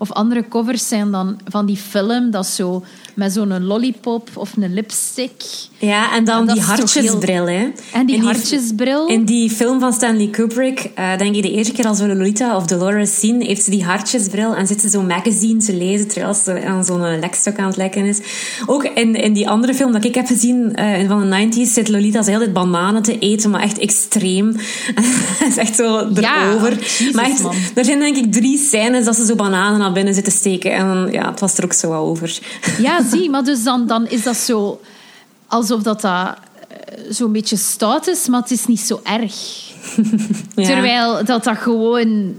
Of 0.00 0.12
andere 0.12 0.48
covers 0.48 0.88
zijn 0.88 1.10
dan 1.10 1.40
van 1.44 1.66
die 1.66 1.76
film, 1.76 2.30
dat 2.30 2.46
zo 2.46 2.84
met 3.20 3.32
zo'n 3.32 3.64
lollipop 3.64 4.28
of 4.34 4.52
een 4.56 4.74
lipstick. 4.74 5.32
Ja, 5.78 6.14
en 6.14 6.24
dan 6.24 6.46
die 6.46 6.60
hartjesbril. 6.60 7.46
Hè. 7.46 7.68
En 7.92 8.06
die 8.06 8.16
In 8.16 8.22
hartjesbril. 8.22 9.06
In 9.06 9.24
die 9.24 9.50
film 9.50 9.80
van 9.80 9.92
Stanley 9.92 10.28
Kubrick, 10.28 10.90
eh, 10.94 11.18
denk 11.18 11.34
ik 11.34 11.42
de 11.42 11.50
eerste 11.50 11.72
keer 11.72 11.86
als 11.86 12.00
we 12.00 12.06
Lolita 12.06 12.56
of 12.56 12.66
Dolores 12.66 13.20
zien, 13.20 13.40
heeft 13.42 13.62
ze 13.64 13.70
die 13.70 13.84
hartjesbril 13.84 14.54
en 14.54 14.66
zit 14.66 14.80
ze 14.80 14.88
zo'n 14.88 15.06
magazine 15.06 15.60
te 15.60 15.76
lezen 15.76 16.08
terwijl 16.08 16.34
ze 16.34 16.64
aan 16.64 16.84
zo'n 16.84 17.18
lekstok 17.18 17.58
aan 17.58 17.66
het 17.66 17.76
lekken 17.76 18.04
is. 18.04 18.18
Ook 18.66 18.84
in, 18.84 19.14
in 19.14 19.32
die 19.32 19.48
andere 19.48 19.74
film 19.74 19.92
dat 19.92 20.04
ik 20.04 20.14
heb 20.14 20.26
gezien 20.26 20.74
eh, 20.74 21.08
van 21.08 21.30
de 21.30 21.48
90s 21.48 21.72
zit 21.72 21.88
Lolita 21.88 22.22
hele 22.24 22.38
tijd 22.38 22.52
bananen 22.52 23.02
te 23.02 23.18
eten, 23.18 23.50
maar 23.50 23.62
echt 23.62 23.78
extreem. 23.78 24.56
Het 25.40 25.48
is 25.48 25.56
echt 25.56 25.76
zo 25.76 26.08
Ja, 26.14 26.48
erover. 26.48 26.78
Jezus, 26.78 27.12
maar 27.12 27.24
echt, 27.24 27.44
er 27.74 27.84
zijn 27.84 27.98
denk 27.98 28.16
ik 28.16 28.32
drie 28.32 28.58
scènes 28.58 29.04
dat 29.04 29.16
ze 29.16 29.24
zo 29.24 29.34
bananen 29.34 29.78
naar 29.78 29.92
binnen 29.92 30.14
zitten 30.14 30.32
steken. 30.32 30.72
En 30.72 31.08
ja, 31.12 31.30
het 31.30 31.40
was 31.40 31.58
er 31.58 31.64
ook 31.64 31.72
zo 31.72 31.88
wel 31.88 32.06
over. 32.06 32.38
Ja, 32.78 33.02
zie, 33.10 33.30
maar 33.30 33.44
dus 33.44 33.62
dan, 33.62 33.86
dan 33.86 34.06
is 34.06 34.22
dat 34.22 34.36
zo... 34.36 34.80
Alsof 35.46 35.82
dat, 35.82 36.00
dat 36.00 36.36
eh, 36.68 37.00
zo'n 37.08 37.32
beetje 37.32 37.56
stout 37.56 38.06
is, 38.06 38.28
maar 38.28 38.40
het 38.40 38.50
is 38.50 38.66
niet 38.66 38.80
zo 38.80 39.00
erg. 39.04 39.34
Ja. 40.54 40.66
Terwijl 40.66 41.24
dat 41.24 41.44
dat 41.44 41.56
gewoon... 41.56 42.34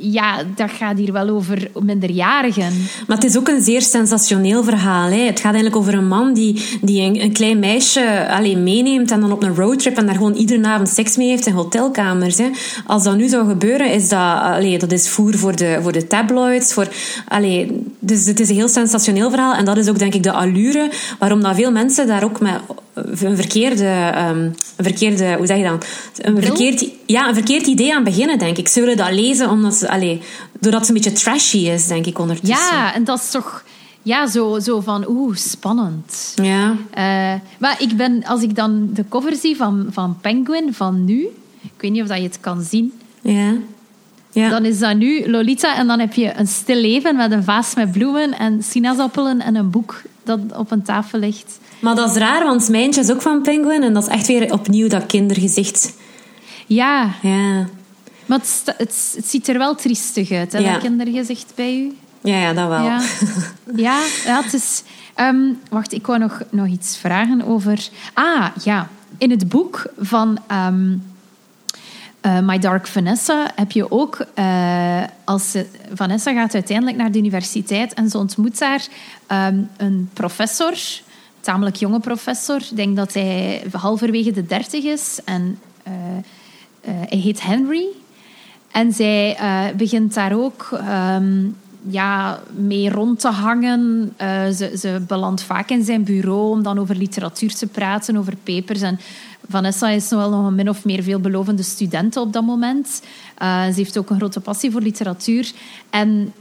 Ja, 0.00 0.42
dat 0.56 0.70
gaat 0.70 0.98
hier 0.98 1.12
wel 1.12 1.28
over 1.28 1.70
minderjarigen. 1.82 2.72
Maar 3.06 3.16
het 3.16 3.26
is 3.26 3.38
ook 3.38 3.48
een 3.48 3.62
zeer 3.62 3.82
sensationeel 3.82 4.64
verhaal. 4.64 5.10
Hè. 5.10 5.24
Het 5.24 5.40
gaat 5.40 5.52
eigenlijk 5.52 5.76
over 5.76 5.94
een 5.94 6.08
man 6.08 6.32
die, 6.34 6.78
die 6.80 7.20
een, 7.20 7.32
klein 7.32 7.58
meisje 7.58 8.28
alleen 8.30 8.62
meeneemt 8.62 9.10
en 9.10 9.20
dan 9.20 9.32
op 9.32 9.42
een 9.42 9.54
roadtrip 9.54 9.96
en 9.96 10.06
daar 10.06 10.14
gewoon 10.14 10.34
iedere 10.34 10.66
avond 10.66 10.88
seks 10.88 11.16
mee 11.16 11.28
heeft 11.28 11.46
in 11.46 11.52
hotelkamers. 11.52 12.38
Hè. 12.38 12.50
Als 12.86 13.02
dat 13.02 13.16
nu 13.16 13.28
zou 13.28 13.48
gebeuren, 13.48 13.92
is 13.92 14.08
dat, 14.08 14.40
allee, 14.40 14.78
dat 14.78 14.92
is 14.92 15.08
voer 15.08 15.38
voor 15.38 15.56
de, 15.56 15.78
voor 15.82 15.92
de 15.92 16.06
tabloids. 16.06 16.72
Voor, 16.72 16.88
allee, 17.28 17.86
dus 17.98 18.26
het 18.26 18.40
is 18.40 18.48
een 18.48 18.54
heel 18.54 18.68
sensationeel 18.68 19.30
verhaal. 19.30 19.54
En 19.54 19.64
dat 19.64 19.76
is 19.76 19.88
ook 19.88 19.98
denk 19.98 20.14
ik 20.14 20.22
de 20.22 20.32
allure 20.32 20.90
waarom 21.18 21.42
dat 21.42 21.54
veel 21.54 21.72
mensen 21.72 22.06
daar 22.06 22.24
ook 22.24 22.40
met 22.40 22.60
een 22.94 23.36
verkeerde, 23.36 24.10
ehm, 24.14 24.38
een 24.76 24.84
verkeerde 24.84 25.34
hoe 25.36 25.46
zeg 25.46 25.56
je 25.56 25.64
dat? 25.64 25.86
Een 26.16 26.42
verkeerd, 26.42 26.88
ja, 27.06 27.28
een 27.28 27.34
verkeerd 27.34 27.66
idee 27.66 27.94
aan 27.94 28.04
beginnen, 28.04 28.38
denk 28.38 28.56
ik. 28.56 28.68
Ze 28.68 28.80
willen 28.80 28.96
dat 28.96 29.12
lezen 29.12 29.50
omdat 29.50 29.74
ze, 29.74 29.88
allee, 29.90 30.22
doordat 30.60 30.80
het 30.80 30.88
een 30.88 30.94
beetje 30.94 31.12
trashy 31.12 31.58
is, 31.58 31.86
denk 31.86 32.06
ik, 32.06 32.18
ondertussen. 32.18 32.76
Ja, 32.76 32.94
en 32.94 33.04
dat 33.04 33.18
is 33.18 33.30
toch... 33.30 33.64
Ja, 34.02 34.26
zo, 34.26 34.58
zo 34.58 34.80
van, 34.80 35.08
oeh, 35.08 35.36
spannend. 35.36 36.32
Ja. 36.34 36.76
Eh, 36.90 37.40
maar 37.58 37.76
ik 37.78 37.96
ben, 37.96 38.24
als 38.24 38.42
ik 38.42 38.54
dan 38.56 38.88
de 38.92 39.04
cover 39.08 39.36
zie 39.36 39.56
van, 39.56 39.86
van 39.90 40.18
Penguin 40.20 40.74
van 40.74 41.04
nu... 41.04 41.28
Ik 41.62 41.70
weet 41.80 41.90
niet 41.90 42.02
of 42.02 42.08
dat 42.08 42.16
je 42.16 42.22
het 42.22 42.40
kan 42.40 42.62
zien. 42.62 42.92
Ja. 43.20 43.52
Ja. 44.32 44.48
Dan 44.48 44.64
is 44.64 44.78
dat 44.78 44.96
nu 44.96 45.30
Lolita 45.30 45.76
en 45.76 45.86
dan 45.86 45.98
heb 45.98 46.12
je 46.12 46.32
een 46.36 46.46
stil 46.46 46.80
leven 46.80 47.16
met 47.16 47.32
een 47.32 47.44
vaas 47.44 47.74
met 47.74 47.92
bloemen 47.92 48.38
en 48.38 48.62
sinaasappelen 48.62 49.40
en 49.40 49.54
een 49.54 49.70
boek 49.70 50.02
dat 50.24 50.40
op 50.56 50.70
een 50.70 50.82
tafel 50.82 51.18
ligt. 51.18 51.59
Maar 51.80 51.94
dat 51.94 52.10
is 52.10 52.16
raar, 52.16 52.44
want 52.44 52.68
Mijntje 52.68 53.00
is 53.00 53.10
ook 53.10 53.22
van 53.22 53.42
Penguin 53.42 53.82
en 53.82 53.92
dat 53.94 54.02
is 54.02 54.08
echt 54.08 54.26
weer 54.26 54.52
opnieuw 54.52 54.88
dat 54.88 55.06
kindergezicht. 55.06 55.92
Ja, 56.66 57.10
Ja. 57.22 57.66
maar 58.26 58.38
het, 58.38 58.62
het, 58.64 59.12
het 59.16 59.26
ziet 59.28 59.48
er 59.48 59.58
wel 59.58 59.74
triestig 59.74 60.30
uit, 60.30 60.52
hè, 60.52 60.58
Ja. 60.58 60.72
dat 60.72 60.80
kindergezicht 60.82 61.52
bij 61.54 61.78
u. 61.78 61.96
Ja, 62.22 62.36
ja, 62.40 62.52
dat 62.52 62.68
wel. 62.68 62.82
Ja, 62.82 63.00
ja, 63.86 64.02
ja 64.24 64.42
het 64.42 64.52
is... 64.54 64.82
ehm, 65.14 65.52
wacht, 65.70 65.92
ik 65.92 66.06
wou 66.06 66.18
nog, 66.18 66.42
nog 66.50 66.66
iets 66.66 66.96
vragen 66.96 67.46
over... 67.46 67.88
Ah, 68.14 68.46
ja. 68.62 68.88
In 69.18 69.30
het 69.30 69.48
boek 69.48 69.86
van 69.98 70.38
ehm, 70.46 70.92
eh, 72.20 72.38
My 72.40 72.58
Dark 72.58 72.86
Vanessa 72.86 73.50
heb 73.54 73.70
je 73.72 73.90
ook... 73.90 74.26
eh, 74.34 75.02
als 75.24 75.50
ze, 75.50 75.66
Vanessa 75.94 76.32
gaat 76.32 76.54
uiteindelijk 76.54 76.96
naar 76.96 77.12
de 77.12 77.18
universiteit 77.18 77.94
en 77.94 78.10
ze 78.10 78.18
ontmoet 78.18 78.58
daar 78.58 78.86
ehm, 79.26 79.58
een 79.76 80.10
professor... 80.12 80.74
Tamelijk 81.40 81.76
jonge 81.76 82.00
professor. 82.00 82.56
Ik 82.56 82.76
denk 82.76 82.96
dat 82.96 83.14
hij 83.14 83.62
halverwege 83.72 84.30
de 84.30 84.46
dertig 84.46 84.84
is. 84.84 85.20
En 85.24 85.58
eh, 85.82 85.92
eh, 86.80 87.08
hij 87.08 87.18
heet 87.18 87.42
Henry. 87.42 87.86
En 88.70 88.92
zij 88.92 89.36
eh, 89.36 89.64
begint 89.76 90.14
daar 90.14 90.36
ook 90.36 90.68
ehm, 90.72 91.48
ja, 91.88 92.40
mee 92.54 92.90
rond 92.90 93.20
te 93.20 93.28
hangen. 93.28 94.12
Ze, 94.54 94.74
ze 94.78 95.02
belandt 95.06 95.42
vaak 95.42 95.70
in 95.70 95.84
zijn 95.84 96.04
bureau 96.04 96.50
om 96.50 96.62
dan 96.62 96.78
over 96.78 96.96
literatuur 96.96 97.54
te 97.54 97.66
praten, 97.66 98.16
over 98.16 98.36
papers. 98.36 98.80
En 98.80 99.00
Vanessa 99.48 99.88
is 99.88 100.08
wel 100.08 100.30
nog 100.30 100.46
een 100.46 100.54
min 100.54 100.68
of 100.68 100.84
meer 100.84 101.02
veelbelovende 101.02 101.62
student 101.62 102.16
op 102.16 102.32
dat 102.32 102.44
moment. 102.44 103.02
Ze 103.38 103.72
heeft 103.74 103.98
ook 103.98 104.10
een 104.10 104.16
grote 104.16 104.40
passie 104.40 104.70
voor 104.70 104.80
literatuur. 104.80 105.52
En 105.90 106.32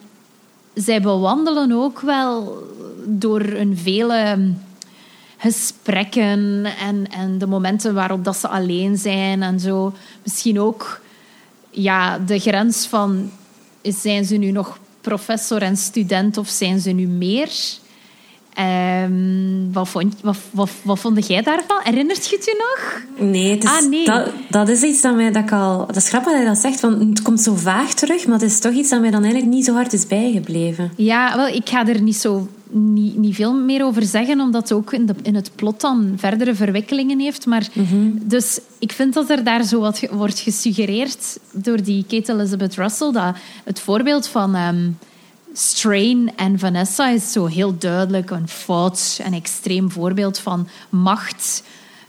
zij 0.73 1.01
bewandelen 1.01 1.71
ook 1.71 1.99
wel 1.99 2.63
door 3.05 3.41
een 3.41 3.77
vele 3.77 4.37
gesprekken 5.39 6.65
en, 6.65 7.07
en 7.11 7.37
de 7.37 7.47
momenten 7.47 7.93
waarop 7.93 8.23
dat 8.23 8.37
ze 8.37 8.47
alleen 8.47 8.97
zijn 8.97 9.43
en 9.43 9.59
zo. 9.59 9.93
Misschien 10.23 10.59
ook 10.59 11.01
ja, 11.69 12.19
de 12.19 12.39
grens 12.39 12.87
van 12.87 13.31
zijn 13.81 14.25
ze 14.25 14.35
nu 14.35 14.51
nog 14.51 14.79
professor 15.01 15.61
en 15.61 15.77
student 15.77 16.37
of 16.37 16.47
zijn 16.47 16.79
ze 16.79 16.91
nu 16.91 17.07
meer? 17.07 17.49
Ehm, 18.53 19.71
wat, 19.71 19.87
vond, 19.89 20.15
wat, 20.21 20.37
wat, 20.51 20.69
wat 20.81 20.99
vond 20.99 21.27
jij 21.27 21.41
daarvan? 21.41 21.79
Herinnert 21.83 22.27
je 22.27 22.35
het 22.35 22.45
je 22.45 22.75
nog? 22.75 23.01
Nee, 23.29 23.57
is, 23.57 23.65
Ah, 23.65 23.89
nee. 23.89 24.05
Dat, 24.05 24.31
dat 24.49 24.69
is 24.69 24.81
iets 24.81 25.01
dat 25.01 25.15
mij 25.15 25.31
dat 25.31 25.43
ik 25.43 25.51
al... 25.51 25.85
Dat 25.85 25.95
is 25.95 26.09
grappig 26.09 26.31
dat 26.31 26.41
je 26.41 26.47
dat 26.47 26.57
zegt, 26.57 26.79
want 26.79 27.09
het 27.09 27.21
komt 27.21 27.41
zo 27.41 27.55
vaag 27.55 27.93
terug, 27.93 28.25
maar 28.25 28.39
het 28.39 28.51
is 28.51 28.59
toch 28.59 28.73
iets 28.73 28.89
dat 28.89 29.01
mij 29.01 29.11
dan 29.11 29.23
eigenlijk 29.23 29.53
niet 29.53 29.65
zo 29.65 29.73
hard 29.73 29.93
is 29.93 30.07
bijgebleven. 30.07 30.91
Ja, 30.95 31.35
wel, 31.35 31.47
ik 31.47 31.69
ga 31.69 31.87
er 31.87 32.01
niet, 32.01 32.15
zo, 32.15 32.47
niet, 32.71 33.17
niet 33.17 33.35
veel 33.35 33.53
meer 33.53 33.85
over 33.85 34.03
zeggen, 34.03 34.39
omdat 34.39 34.61
het 34.61 34.71
ook 34.71 34.93
in, 34.93 35.05
de, 35.05 35.15
in 35.21 35.35
het 35.35 35.51
plot 35.55 35.81
dan 35.81 36.13
verdere 36.17 36.55
verwikkelingen 36.55 37.19
heeft. 37.19 37.45
Maar, 37.45 37.67
Dus 38.21 38.59
ik 38.79 38.91
vind 38.91 39.13
dat 39.13 39.29
er 39.29 39.43
daar 39.43 39.63
zo 39.63 39.79
wat 39.79 40.01
wordt 40.11 40.39
gesuggereerd 40.39 41.39
door 41.51 41.83
die 41.83 42.05
Kate 42.07 42.33
Elizabeth 42.33 42.75
Russell, 42.75 43.11
dat 43.11 43.35
het 43.63 43.79
voorbeeld 43.79 44.27
van 44.27 44.55
ehm, 44.55 44.89
Strain 45.53 46.31
en 46.35 46.59
Vanessa 46.59 47.09
is 47.09 47.31
zo 47.31 47.45
heel 47.45 47.77
duidelijk 47.77 48.29
een 48.29 48.47
fout, 48.47 49.19
een 49.25 49.33
extreem 49.33 49.91
voorbeeld 49.91 50.39
van 50.39 50.67
macht. 50.89 51.63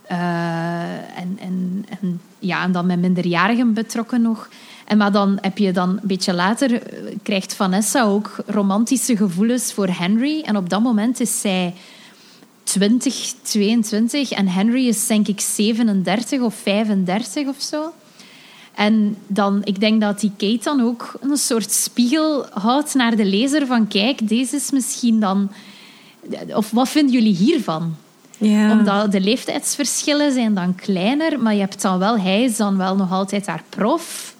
eh, 0.06 1.18
en, 1.18 1.38
en, 1.40 1.84
en, 2.00 2.20
ja, 2.38 2.62
en 2.62 2.72
dan 2.72 2.86
met 2.86 3.00
minderjarigen 3.00 3.72
betrokken 3.74 4.22
nog. 4.22 4.48
En 4.90 4.96
maar 4.96 5.12
dan 5.12 5.38
heb 5.40 5.58
je 5.58 5.72
dan 5.72 5.88
een 5.88 6.00
beetje 6.02 6.34
later 6.34 6.82
eh, 6.82 7.16
krijgt 7.22 7.54
Vanessa 7.54 8.02
ook 8.02 8.36
romantische 8.46 9.16
gevoelens 9.16 9.72
voor 9.72 9.88
Henry. 9.88 10.40
En 10.40 10.56
op 10.56 10.68
dat 10.68 10.82
moment 10.82 11.20
is 11.20 11.40
zij 11.40 11.74
20, 12.62 13.32
22 13.42 14.30
en 14.30 14.48
Henry 14.48 14.86
is 14.86 15.06
denk 15.06 15.28
ik 15.28 15.40
37 15.40 16.40
of 16.40 16.54
35 16.54 17.48
of 17.48 17.60
zo. 17.60 17.92
En 18.74 19.16
dan, 19.26 19.60
ik 19.64 19.80
denk 19.80 20.00
dat 20.00 20.20
die 20.20 20.32
Kate 20.36 20.60
dan 20.62 20.80
ook 20.80 21.12
een 21.20 21.36
soort 21.36 21.72
spiegel 21.72 22.46
houdt 22.52 22.94
naar 22.94 23.16
de 23.16 23.24
lezer 23.24 23.66
van 23.66 23.88
kijk, 23.88 24.28
deze 24.28 24.56
is 24.56 24.70
misschien 24.70 25.20
dan... 25.20 25.50
Of 26.54 26.70
wat 26.70 26.88
vinden 26.88 27.12
jullie 27.12 27.34
hiervan? 27.34 27.96
Ja. 28.38 28.72
Omdat 28.72 29.12
de 29.12 29.20
leeftijdsverschillen 29.20 30.32
zijn 30.32 30.54
dan 30.54 30.74
kleiner, 30.74 31.40
maar 31.40 31.54
je 31.54 31.60
hebt 31.60 31.82
dan 31.82 31.98
wel, 31.98 32.18
hij 32.18 32.42
is 32.42 32.56
dan 32.56 32.76
wel 32.76 32.96
nog 32.96 33.12
altijd 33.12 33.46
haar 33.46 33.62
prof. 33.68 34.38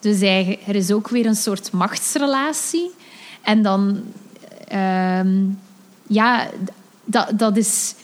Dus 0.00 0.20
er 0.20 0.74
is 0.74 0.92
ook 0.92 1.08
weer 1.08 1.26
een 1.26 1.36
soort 1.36 1.72
machtsrelatie. 1.72 2.90
En 3.42 3.62
dan, 3.62 4.00
ehm, 4.68 5.36
ja, 6.06 6.48
dat, 7.04 7.32
dat 7.38 7.56
is, 7.56 7.94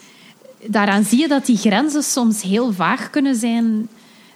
daaraan 0.65 1.03
zie 1.03 1.19
je 1.19 1.27
dat 1.27 1.45
die 1.45 1.57
grenzen 1.57 2.03
soms 2.03 2.41
heel 2.41 2.73
vaag 2.73 3.09
kunnen 3.09 3.35
zijn. 3.35 3.87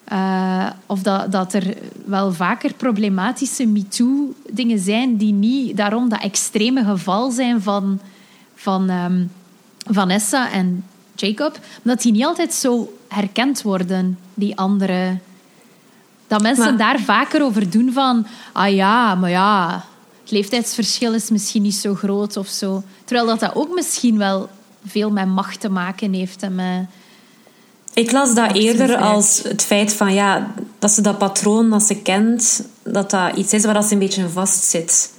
Eh, 0.03 0.69
of 0.85 1.01
dat, 1.01 1.31
dat 1.31 1.53
er 1.53 1.77
wel 2.05 2.33
vaker 2.33 2.73
problematische 2.73 3.65
MeToo-dingen 3.65 4.79
zijn 4.79 5.17
die 5.17 5.33
niet 5.33 5.77
daarom 5.77 6.09
dat 6.09 6.21
extreme 6.21 6.83
geval 6.83 7.31
zijn 7.31 7.61
van, 7.61 7.99
van 8.55 8.89
ehm, 8.89 9.25
Vanessa 9.77 10.51
en 10.51 10.83
Jacob, 11.15 11.51
maar 11.51 11.95
dat 11.95 12.01
die 12.01 12.11
niet 12.11 12.25
altijd 12.25 12.53
zo 12.53 12.97
herkend 13.07 13.61
worden, 13.61 14.17
die 14.33 14.57
andere. 14.57 15.17
Dat 16.31 16.41
mensen 16.41 16.63
Maar- 16.63 16.77
daar 16.77 16.99
vaker 16.99 17.43
over 17.43 17.69
doen 17.69 17.91
van, 17.93 18.27
ah 18.51 18.73
ja, 18.73 19.15
maar 19.15 19.29
ja, 19.29 19.85
het 20.21 20.31
leeftijdsverschil 20.31 21.13
is 21.13 21.29
misschien 21.29 21.61
niet 21.61 21.75
zo 21.75 21.95
groot 21.95 22.37
of 22.37 22.47
zo. 22.47 22.83
Terwijl 23.05 23.27
dat, 23.27 23.39
dat 23.39 23.55
ook 23.55 23.73
misschien 23.73 24.17
wel 24.17 24.49
veel 24.85 25.11
met 25.11 25.27
macht 25.27 25.59
te 25.59 25.69
maken 25.69 26.13
heeft 26.13 26.43
en 26.43 26.55
met... 26.55 26.85
Ik 27.93 28.11
las 28.11 28.35
dat 28.35 28.55
eerder 28.55 28.97
als 28.97 29.41
het 29.43 29.61
feit 29.61 29.93
van 29.93 30.13
ja, 30.13 30.51
dat 30.79 30.91
ze 30.91 31.01
dat 31.01 31.17
patroon 31.17 31.69
dat 31.69 31.83
ze 31.83 31.95
kent, 31.95 32.63
dat 32.83 33.09
dat 33.09 33.35
iets 33.35 33.53
is 33.53 33.65
waar 33.65 33.73
dat 33.73 33.85
ze 33.85 33.93
een 33.93 33.99
beetje 33.99 34.21
in 34.21 34.29
vastzit. 34.29 35.11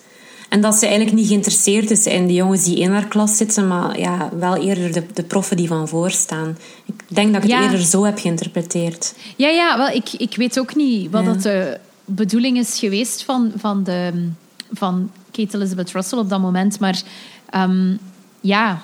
En 0.52 0.60
dat 0.60 0.74
ze 0.74 0.86
eigenlijk 0.86 1.16
niet 1.16 1.26
geïnteresseerd 1.26 1.90
is 1.90 2.06
in 2.06 2.26
de 2.26 2.32
jongens 2.34 2.64
die 2.64 2.78
in 2.78 2.90
haar 2.92 3.06
klas 3.08 3.36
zitten, 3.36 3.68
maar 3.68 3.98
ja, 3.98 4.28
wel 4.38 4.56
eerder 4.56 4.92
de, 4.92 5.06
de 5.14 5.22
proffen 5.22 5.56
die 5.56 5.68
van 5.68 5.88
voor 5.88 6.10
staan. 6.10 6.58
Ik 6.86 6.94
denk 7.08 7.32
dat 7.32 7.44
ik 7.44 7.50
het 7.50 7.58
Ja. 7.58 7.62
eerder 7.64 7.80
zo 7.86 8.04
heb 8.04 8.18
geïnterpreteerd. 8.18 9.14
Ja, 9.36 9.48
ja, 9.48 9.76
wel, 9.76 9.88
ik, 9.88 10.12
ik 10.12 10.36
weet 10.36 10.58
ook 10.58 10.74
niet 10.74 11.10
wat 11.10 11.24
Ja. 11.24 11.32
dat 11.32 11.42
de 11.42 11.78
bedoeling 12.04 12.58
is 12.58 12.78
geweest 12.78 13.22
van, 13.24 13.52
van, 13.56 13.84
de, 13.84 14.28
van 14.72 15.10
Kate 15.30 15.56
Elizabeth 15.56 15.92
Russell 15.92 16.18
op 16.18 16.28
dat 16.28 16.40
moment. 16.40 16.80
Maar 16.80 17.02
ehm, 17.50 17.96
ja, 18.40 18.80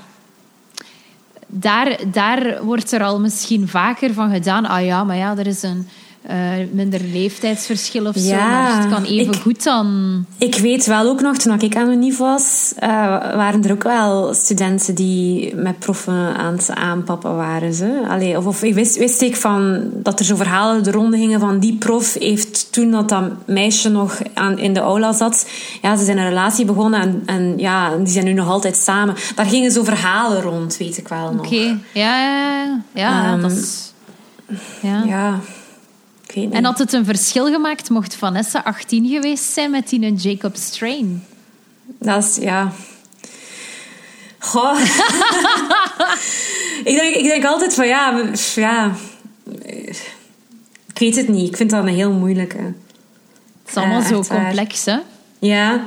daar, 1.46 1.98
daar 2.12 2.64
wordt 2.64 2.92
er 2.92 3.02
al 3.02 3.20
misschien 3.20 3.68
vaker 3.68 4.12
van 4.14 4.30
gedaan. 4.32 4.66
Ah 4.66 4.84
ja, 4.84 5.04
maar 5.04 5.16
ja, 5.16 5.36
er 5.38 5.46
is 5.46 5.62
een, 5.62 5.88
eh, 6.22 6.36
minder 6.72 7.00
leeftijdsverschil 7.12 8.06
of 8.06 8.16
zo. 8.16 8.28
Ja, 8.28 8.48
Maar 8.48 8.78
het 8.80 8.88
kan 8.92 9.04
even 9.04 9.32
ik- 9.34 9.40
goed 9.40 9.64
dan... 9.64 10.24
Ik 10.38 10.54
weet 10.58 10.86
wel 10.86 11.08
ook 11.08 11.20
nog, 11.20 11.36
toen 11.36 11.60
ik 11.60 11.76
aan 11.76 11.90
Unief 11.90 12.18
was, 12.18 12.72
eh, 12.76 12.88
waren 13.34 13.64
er 13.64 13.72
ook 13.72 13.82
wel 13.82 14.34
studenten 14.34 14.94
die 14.94 15.54
met 15.56 15.78
proffen 15.78 16.36
aan 16.36 16.52
het 16.52 16.70
aanpappen 16.74 17.36
waren. 17.36 17.74
Ze. 17.74 18.02
Allee, 18.08 18.36
of, 18.36 18.46
of 18.46 18.62
ik 18.62 18.74
wist, 18.74 18.96
wist 18.98 19.20
ik 19.22 19.36
van 19.36 19.82
dat 19.94 20.18
er 20.18 20.24
zo 20.24 20.36
verhalen 20.36 20.82
de 20.82 20.90
ronde 20.90 21.16
gingen 21.16 21.40
van 21.40 21.58
die 21.58 21.76
prof 21.76 22.14
heeft 22.14 22.72
toen 22.72 22.90
dat 22.90 23.08
dat 23.08 23.22
meisje 23.46 23.88
nog 23.88 24.18
aan, 24.34 24.58
in 24.58 24.72
de 24.74 24.80
aula 24.80 25.12
zat, 25.12 25.48
ja, 25.82 25.96
ze 25.96 26.04
zijn 26.04 26.18
een 26.18 26.28
relatie 26.28 26.64
begonnen 26.64 27.00
en, 27.00 27.22
en 27.26 27.54
ja, 27.58 27.96
die 27.96 28.12
zijn 28.12 28.24
nu 28.24 28.32
nog 28.32 28.48
altijd 28.48 28.76
samen. 28.76 29.14
Daar 29.34 29.46
gingen 29.46 29.70
zo 29.70 29.84
verhalen 29.84 30.42
rond, 30.42 30.76
weet 30.76 30.98
ik 30.98 31.08
wel 31.08 31.32
nog. 31.32 31.46
Oké, 31.46 31.78
ja, 31.92 32.20
ja, 32.22 32.52
ja, 32.64 32.80
ja 32.94 33.32
Ehm, 33.32 33.40
dat 33.40 33.52
is... 33.52 33.92
Ja. 34.82 35.02
Ja. 35.06 35.38
En 36.34 36.64
had 36.64 36.78
het 36.78 36.92
een 36.92 37.04
verschil 37.04 37.46
gemaakt 37.46 37.90
mocht 37.90 38.14
Vanessa 38.14 38.62
18 38.64 39.08
geweest 39.08 39.44
zijn 39.52 39.70
met 39.70 39.88
die 39.88 40.02
een 40.02 40.14
Jacob 40.14 40.56
Strain? 40.56 41.24
Dat 41.98 42.24
is, 42.24 42.36
ja... 42.36 42.72
Goh. 44.38 44.80
ik, 46.84 46.96
denk, 47.00 47.14
ik 47.14 47.24
denk 47.24 47.44
altijd 47.44 47.74
van, 47.74 47.86
ja... 47.86 48.22
ja 48.54 48.92
ik 50.92 50.98
weet 50.98 51.16
het 51.16 51.28
niet. 51.28 51.48
Ik 51.48 51.56
vind 51.56 51.70
dat 51.70 51.82
een 51.82 51.88
heel 51.94 52.12
moeilijke. 52.12 52.56
Het 52.58 52.74
is 53.66 53.74
allemaal 53.74 54.00
Ja, 54.00 54.06
zo 54.06 54.22
waar. 54.22 54.42
complex, 54.42 54.84
hè? 54.84 54.96
Ja. 55.38 55.84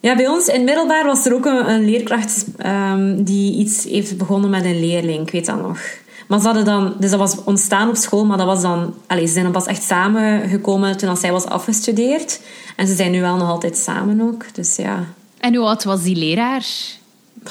Ja, 0.00 0.16
bij 0.16 0.28
ons 0.28 0.46
in 0.46 0.64
middelbaar 0.64 1.04
was 1.04 1.26
er 1.26 1.34
ook 1.34 1.44
een, 1.46 1.70
een 1.70 1.84
leerkracht 1.84 2.44
ehm, 2.56 3.22
die 3.24 3.58
iets 3.58 3.84
heeft 3.84 4.18
begonnen 4.18 4.50
met 4.50 4.64
een 4.64 4.80
leerling. 4.80 5.26
Ik 5.26 5.32
weet 5.32 5.46
dat 5.46 5.62
nog. 5.62 5.78
Maar 6.28 6.38
ze 6.38 6.44
hadden 6.44 6.64
dan... 6.64 6.94
Dus 6.98 7.10
dat 7.10 7.18
was 7.18 7.36
ontstaan 7.44 7.88
op 7.88 7.96
school, 7.96 8.24
maar 8.24 8.36
dat 8.36 8.46
was 8.46 8.62
dan... 8.62 8.94
Allee, 9.06 9.26
ze 9.26 9.32
zijn 9.32 9.44
dan 9.44 9.52
pas 9.52 9.66
echt 9.66 9.82
samengekomen 9.82 10.96
toen 10.96 11.08
als 11.08 11.20
zij 11.20 11.32
was 11.32 11.44
afgestudeerd. 11.44 12.40
En 12.76 12.86
ze 12.86 12.94
zijn 12.94 13.10
nu 13.10 13.20
wel 13.20 13.36
nog 13.36 13.48
altijd 13.48 13.76
samen 13.76 14.20
ook. 14.20 14.54
Dus 14.54 14.76
ja, 14.76 15.04
En 15.38 15.54
hoe 15.54 15.66
oud 15.66 15.84
was 15.84 16.02
die 16.02 16.16
leraar? 16.16 16.64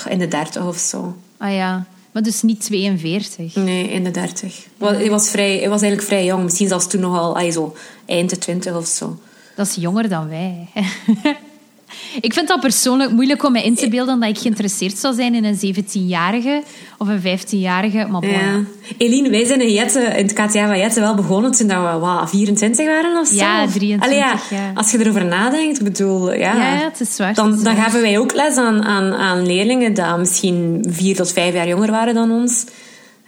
in 0.09 0.19
de 0.19 0.27
dertig 0.27 0.67
of 0.67 0.77
zo. 0.77 1.15
Ah 1.37 1.53
ja, 1.53 1.85
maar 2.11 2.23
dus 2.23 2.41
niet 2.41 2.61
42. 2.61 3.55
Nee, 3.55 3.89
in 3.89 4.03
de 4.03 4.11
dertig. 4.11 4.65
Hij 4.77 5.09
was, 5.09 5.29
vrij, 5.29 5.57
hij 5.57 5.69
was 5.69 5.81
eigenlijk 5.81 6.11
vrij 6.11 6.25
jong. 6.25 6.43
Misschien 6.43 6.67
zelfs 6.67 6.87
toen 6.87 7.01
nogal 7.01 7.35
allee, 7.35 7.51
zo 7.51 7.75
eind 8.05 8.29
de 8.29 8.37
twintig 8.37 8.75
of 8.75 8.85
zo. 8.85 9.19
Dat 9.55 9.67
is 9.67 9.75
jonger 9.75 10.09
dan 10.09 10.29
wij. 10.29 10.67
ik 12.21 12.33
vind 12.33 12.47
dat 12.47 12.59
persoonlijk 12.59 13.11
moeilijk 13.11 13.43
om 13.43 13.51
me 13.51 13.63
in 13.63 13.75
te 13.75 13.89
beelden 13.89 14.19
dat 14.19 14.29
ik 14.29 14.37
geïnteresseerd 14.37 14.97
zou 14.97 15.13
zijn 15.13 15.35
in 15.35 15.43
een 15.43 15.75
17-jarige 15.75 16.61
of 16.97 17.07
een 17.07 17.21
15-jarige. 17.21 18.07
Maar 18.09 18.21
bon, 18.21 18.29
Ja. 18.29 18.61
Eline, 18.97 19.29
wij 19.29 19.45
zijn 19.45 19.61
in 19.61 19.71
Jette, 19.73 19.99
in 19.99 20.25
het 20.25 20.33
KTA 20.33 20.67
van 20.67 20.77
Jette 20.77 20.99
wel 20.99 21.15
begonnen 21.15 21.51
toen 21.51 21.67
we 21.67 21.97
wat, 21.99 22.29
24 22.29 22.85
waren 22.85 23.19
of 23.19 23.27
zo. 23.27 23.35
Ja, 23.35 23.67
23, 23.67 24.07
Allee, 24.07 24.17
ja, 24.17 24.39
ja. 24.49 24.71
Als 24.73 24.91
je 24.91 24.99
erover 24.99 25.25
nadenkt, 25.25 25.77
ik 25.77 25.83
bedoel, 25.83 26.33
ja. 26.33 26.55
Ja, 26.55 26.73
ja, 26.73 26.83
het 26.83 26.99
is 26.99 27.17
waar, 27.17 27.27
het 27.27 27.35
Dan, 27.35 27.53
is 27.53 27.63
dan 27.63 27.75
gaven 27.75 28.01
wij 28.01 28.19
ook 28.19 28.33
les 28.33 28.55
aan, 28.55 28.83
aan, 28.83 29.13
aan 29.13 29.45
leerlingen 29.45 29.93
die 29.93 30.17
misschien 30.17 30.85
vier 30.89 31.15
tot 31.15 31.31
vijf 31.31 31.53
jaar 31.53 31.67
jonger 31.67 31.91
waren 31.91 32.13
dan 32.13 32.31
ons. 32.31 32.65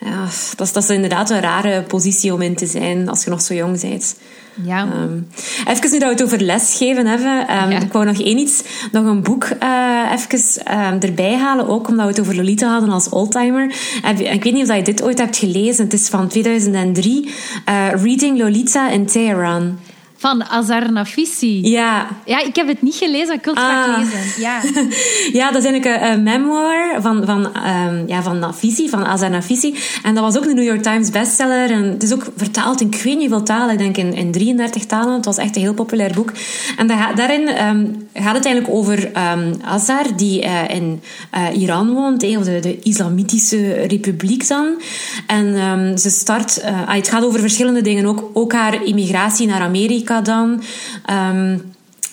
Ja, 0.06 0.22
dat 0.56 0.68
is, 0.68 0.74
dat 0.74 0.84
is 0.84 0.90
inderdaad 0.90 1.30
een 1.30 1.42
rare 1.42 1.82
positie 1.82 2.34
om 2.34 2.42
in 2.42 2.56
te 2.56 2.66
zijn 2.66 3.10
als 3.10 3.24
je 3.24 3.30
nog 3.30 3.42
zo 3.42 3.54
jong 3.54 3.82
bent. 3.82 4.16
Ja. 4.64 4.80
Ehm, 4.92 5.18
even 5.68 5.92
nu 5.92 6.00
dat 6.00 6.08
we 6.08 6.14
het 6.14 6.24
over 6.24 6.42
lesgeven 6.42 7.06
hebben. 7.06 7.48
ehm, 7.48 7.70
Ja. 7.72 7.80
Ik 7.80 7.92
wou 7.94 8.06
nog 8.06 8.22
één 8.22 8.38
iets, 8.38 8.64
nog 8.92 9.06
een 9.06 9.22
boek 9.24 9.44
eh 9.44 10.12
even 10.14 10.64
ehm, 10.66 10.98
erbij 11.00 11.36
halen. 11.38 11.68
Ook 11.68 11.88
omdat 11.88 12.06
we 12.06 12.12
het 12.12 12.20
over 12.20 12.36
Lolita 12.36 12.72
hadden 12.72 12.90
als 12.90 13.10
oldtimer. 13.10 13.76
Heb 14.02 14.20
Ik 14.20 14.44
weet 14.44 14.54
niet 14.54 14.62
of 14.62 14.68
dat 14.68 14.78
je 14.78 14.84
dit 14.84 15.04
ooit 15.04 15.18
hebt 15.20 15.38
gelezen. 15.38 15.84
Het 15.84 15.94
is 15.94 16.08
van 16.08 16.28
2003. 16.28 17.30
eh, 17.66 17.88
Reading 18.04 18.38
Lolita 18.38 18.90
in 18.90 19.06
Teheran. 19.06 19.78
Van 20.26 20.44
Azar 20.50 20.92
Nafisi. 20.92 21.62
Ja. 21.70 22.08
Ja, 22.26 22.40
ik 22.46 22.56
heb 22.56 22.68
het 22.68 22.82
niet 22.82 22.96
gelezen, 22.96 23.34
ik 23.34 23.46
wil 23.46 23.54
het 23.54 23.64
graag 23.64 23.88
Ah. 23.88 23.98
lezen. 24.04 24.42
Ja. 24.42 24.62
ja, 25.40 25.52
dat 25.52 25.64
is 25.64 25.70
eigenlijk 25.70 25.86
een, 26.04 26.12
een 26.12 26.24
memoir 26.24 27.02
van, 27.02 27.26
van, 27.26 27.54
ehm, 27.54 28.04
ja, 28.08 28.22
van 28.22 28.40
Nafisi, 28.40 28.90
van 28.90 29.06
Azar 29.06 29.30
Nafisi. 29.30 29.76
En 30.04 30.16
dat 30.16 30.24
was 30.24 30.38
ook 30.38 30.46
een 30.46 30.56
New 30.56 30.64
York 30.64 30.82
Times 30.84 31.10
bestseller. 31.10 31.72
En 31.72 31.84
het 31.84 32.04
is 32.04 32.14
ook 32.14 32.24
vertaald 32.38 32.82
in 32.82 32.88
ik 32.88 33.02
weet 33.04 33.18
niet 33.18 33.30
hoeveel 33.30 33.44
talen. 33.46 33.72
Ik 33.74 33.78
denk 33.78 33.98
in, 33.98 34.14
in 34.14 34.32
33 34.32 34.86
talen. 34.86 35.14
Het 35.14 35.26
was 35.26 35.38
echt 35.38 35.56
een 35.56 35.62
heel 35.62 35.74
populair 35.74 36.14
boek. 36.14 36.32
En 36.78 36.88
da- 36.88 37.14
daarin 37.14 37.48
ehm, 37.48 37.86
gaat 38.14 38.36
het 38.36 38.46
eigenlijk 38.46 38.76
over 38.76 39.12
ehm, 39.12 39.54
Azar, 39.64 40.16
die 40.16 40.42
eh, 40.42 40.76
in 40.76 41.02
eh, 41.32 41.62
Iran 41.62 41.94
woont, 41.94 42.24
eh, 42.24 42.38
of 42.38 42.44
de, 42.44 42.60
de 42.60 42.80
Islamitische 42.80 43.74
Republiek 43.74 44.48
dan. 44.48 44.68
En 45.28 46.00
ze 46.00 46.10
start... 46.10 46.58
eh, 46.60 46.88
ah, 46.88 46.96
het 46.96 47.08
gaat 47.08 47.24
over 47.26 47.40
verschillende 47.40 47.82
dingen. 47.82 48.06
Ook, 48.06 48.30
ook 48.34 48.54
haar 48.54 48.84
immigratie 48.84 49.48
naar 49.48 49.62
Amerika 49.62 50.15
dan. 50.22 50.62
Ehm, 51.06 51.58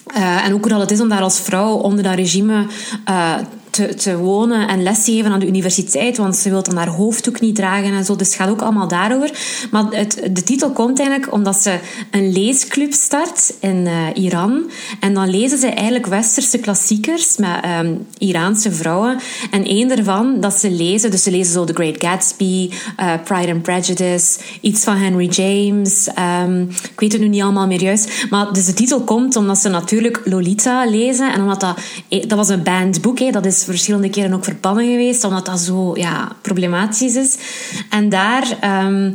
eh, 0.07 0.45
en 0.45 0.51
hoe 0.51 0.61
dat 0.61 0.81
het 0.81 0.91
is 0.91 1.01
om 1.01 1.09
daar 1.09 1.23
als 1.23 1.41
vrouw 1.41 1.73
onder 1.75 2.05
dat 2.05 2.15
regime 2.15 2.67
eh, 3.05 3.35
te, 3.73 3.95
te 3.95 4.17
wonen 4.17 4.69
en 4.69 4.83
les 4.83 5.05
te 5.05 5.13
geven 5.13 5.31
aan 5.33 5.41
de 5.41 5.47
universiteit, 5.47 6.17
want 6.17 6.37
ze 6.37 6.51
wil 6.51 6.63
dan 6.63 6.77
haar 6.77 6.89
hoofddoek 6.89 7.41
niet 7.41 7.55
dragen 7.57 7.93
en 7.95 8.05
zo. 8.05 8.17
Dus 8.17 8.27
het 8.27 8.37
gaat 8.37 8.49
ook 8.49 8.63
allemaal 8.63 8.89
daarover. 8.89 9.31
Maar 9.71 9.85
het, 9.91 10.21
de 10.31 10.43
titel 10.43 10.71
komt 10.71 10.99
eigenlijk 10.99 11.33
omdat 11.33 11.63
ze 11.63 11.79
een 12.11 12.33
leesclub 12.33 12.93
start 12.93 13.53
in 13.61 13.87
eh, 13.87 14.23
Iran. 14.25 14.71
En 15.01 15.15
dan 15.15 15.31
lezen 15.31 15.59
ze 15.59 15.67
eigenlijk 15.67 16.07
westerse 16.07 16.59
klassiekers 16.59 17.37
met 17.37 17.63
ehm, 17.63 17.95
Iraanse 18.19 18.73
vrouwen. 18.73 19.19
En 19.51 19.65
één 19.65 19.89
daarvan 19.89 20.41
dat 20.41 20.55
ze 20.55 20.71
lezen, 20.71 21.11
dus 21.11 21.23
ze 21.23 21.31
lezen 21.31 21.53
zo 21.53 21.65
The 21.65 21.73
Great 21.75 21.97
Gatsby, 22.05 22.71
eh, 22.97 23.13
Pride 23.25 23.53
and 23.53 23.63
Prejudice, 23.63 24.39
iets 24.61 24.85
van 24.85 24.97
Henry 24.97 25.29
James. 25.29 26.09
ehm, 26.15 26.61
ik 26.63 27.01
weet 27.01 27.13
het 27.13 27.21
nu 27.21 27.29
niet 27.29 27.43
allemaal 27.43 27.67
meer 27.67 27.83
juist. 27.83 28.27
Maar 28.31 28.53
dus 28.53 28.65
de 28.65 28.75
titel 28.75 29.01
komt 29.01 29.37
omdat 29.37 29.59
ze 29.59 29.69
natuurlijk 29.69 30.21
Lolita 30.25 30.85
lezen. 30.87 31.33
En 31.33 31.41
omdat 31.41 31.61
dat... 31.61 31.79
eh, 32.09 32.29
Dat 32.29 32.39
was 32.39 32.49
een 32.49 32.63
bandboek, 32.63 33.19
hè. 33.19 33.31
dat 33.31 33.47
is 33.47 33.62
verschillende 33.65 34.11
keren 34.11 34.33
ook 34.33 34.45
verbannen 34.45 34.91
geweest. 34.91 35.25
Omdat 35.25 35.47
dat 35.47 35.61
zo 35.61 35.97
ja, 35.97 36.37
problematisch 36.43 37.17
is. 37.17 37.37
En 37.91 38.09
daar... 38.09 38.57
ehm, 38.61 39.11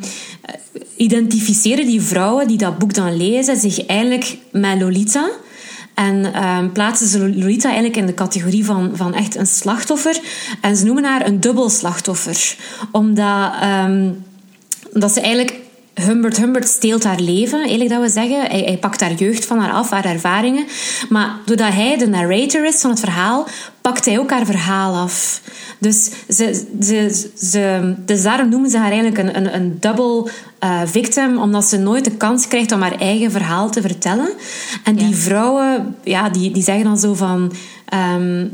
identificeren 0.98 1.86
die 1.86 2.02
vrouwen 2.02 2.48
die 2.48 2.58
dat 2.58 2.78
boek 2.78 2.94
dan 2.94 3.18
lezen 3.18 3.58
zich 3.58 3.86
eigenlijk 3.86 4.38
met 4.52 4.82
Lolita. 4.82 5.30
En 5.94 6.34
ehm, 6.34 6.72
plaatsen 6.72 7.08
ze 7.08 7.20
Lolita 7.20 7.68
eigenlijk 7.68 7.98
in 7.98 8.06
de 8.06 8.14
categorie 8.14 8.66
van, 8.66 8.92
van 8.94 9.14
echt 9.14 9.36
een 9.36 9.48
slachtoffer. 9.48 10.20
En 10.62 10.78
ze 10.78 10.86
noemen 10.86 11.04
haar 11.04 11.26
een 11.26 11.40
dubbel 11.40 11.70
slachtoffer. 11.70 12.56
Omdat, 12.92 13.52
ehm, 13.62 14.12
omdat 14.94 15.14
ze 15.14 15.22
eigenlijk... 15.22 15.66
Humbert 16.06 16.38
Humbert 16.38 16.68
steelt 16.68 17.04
haar 17.04 17.20
leven, 17.20 17.60
eigenlijk 17.60 17.90
dat 17.90 18.02
we 18.02 18.10
zeggen. 18.10 18.40
Hij, 18.42 18.62
hij 18.66 18.78
pakt 18.78 19.02
haar 19.02 19.14
jeugd 19.14 19.46
van 19.46 19.60
haar 19.60 19.72
af, 19.72 19.90
haar 19.90 20.06
ervaringen. 20.06 20.66
Maar 21.10 21.36
doordat 21.46 21.74
hij 21.74 21.98
de 21.98 22.08
narrator 22.08 22.66
is 22.66 22.82
van 22.82 22.90
het 22.90 23.00
verhaal, 23.00 23.48
pakt 23.82 24.06
hij 24.06 24.20
ook 24.20 24.30
haar 24.32 24.46
verhaal 24.46 24.96
af. 24.96 25.42
Dus, 25.80 26.10
ze, 26.30 26.66
ze, 26.80 27.30
ze, 27.38 27.94
dus 28.06 28.24
daarom 28.24 28.50
noemen 28.50 28.70
ze 28.70 28.78
haar 28.78 28.92
eigenlijk 28.92 29.18
een, 29.18 29.38
een, 29.38 29.56
een 29.56 29.78
double 29.80 30.32
eh, 30.60 30.82
victim, 30.86 31.38
omdat 31.38 31.66
ze 31.66 31.78
nooit 31.78 32.04
de 32.04 32.12
kans 32.12 32.48
krijgt 32.48 32.72
om 32.72 32.82
haar 32.82 33.00
eigen 33.00 33.32
verhaal 33.32 33.70
te 33.72 33.82
vertellen. 33.82 34.30
En 34.84 34.96
die 34.96 35.10
Ja. 35.10 35.16
vrouwen, 35.16 35.96
ja, 36.04 36.30
die, 36.30 36.52
die 36.52 36.64
zeggen 36.64 36.84
dan 36.86 36.98
zo 36.98 37.14
van... 37.14 37.52
ehm, 37.90 38.46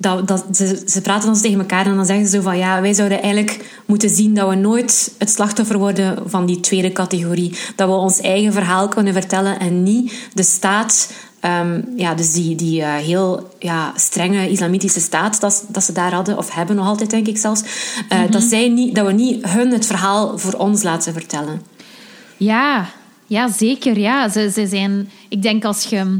dat, 0.00 0.28
dat, 0.28 0.44
ze, 0.52 0.82
ze 0.86 1.00
praten 1.00 1.26
dan 1.26 1.36
zo 1.36 1.42
tegen 1.42 1.58
elkaar 1.58 1.86
en 1.86 1.96
dan 1.96 2.06
zeggen 2.06 2.26
ze 2.26 2.36
zo 2.36 2.42
van 2.42 2.58
ja, 2.58 2.80
wij 2.80 2.92
zouden 2.92 3.22
eigenlijk 3.22 3.80
moeten 3.86 4.10
zien 4.10 4.34
dat 4.34 4.48
we 4.48 4.54
nooit 4.54 5.12
het 5.18 5.30
slachtoffer 5.30 5.78
worden 5.78 6.18
van 6.26 6.46
die 6.46 6.60
tweede 6.60 6.92
categorie. 6.92 7.56
Dat 7.76 7.88
we 7.88 7.94
ons 7.94 8.20
eigen 8.20 8.52
verhaal 8.52 8.88
kunnen 8.88 9.12
vertellen 9.12 9.58
en 9.58 9.82
niet 9.82 10.28
de 10.34 10.42
staat, 10.42 11.12
ehm, 11.40 11.80
ja, 11.96 12.14
dus 12.14 12.32
die, 12.32 12.54
die 12.54 12.82
eh, 12.82 12.94
heel 12.94 13.48
ja, 13.58 13.92
strenge 13.96 14.48
islamitische 14.48 15.00
staat 15.00 15.40
dat, 15.40 15.64
dat 15.68 15.84
ze 15.84 15.92
daar 15.92 16.12
hadden, 16.12 16.38
of 16.38 16.54
hebben 16.54 16.76
nog 16.76 16.86
altijd 16.86 17.10
denk 17.10 17.26
ik 17.26 17.38
zelfs, 17.38 17.62
eh, 18.08 18.20
dat, 18.30 18.42
zij 18.42 18.68
niet, 18.68 18.94
dat 18.94 19.06
we 19.06 19.12
niet 19.12 19.48
hun 19.48 19.72
het 19.72 19.86
verhaal 19.86 20.38
voor 20.38 20.52
ons 20.52 20.82
laten 20.82 21.12
vertellen. 21.12 21.62
Ja, 22.36 22.88
ja 23.26 23.48
zeker. 23.48 23.98
Ja. 23.98 24.28
Ze, 24.28 24.50
ze 24.54 24.66
zijn, 24.66 25.10
ik 25.28 25.42
denk 25.42 25.64
als 25.64 25.84
je, 25.84 26.18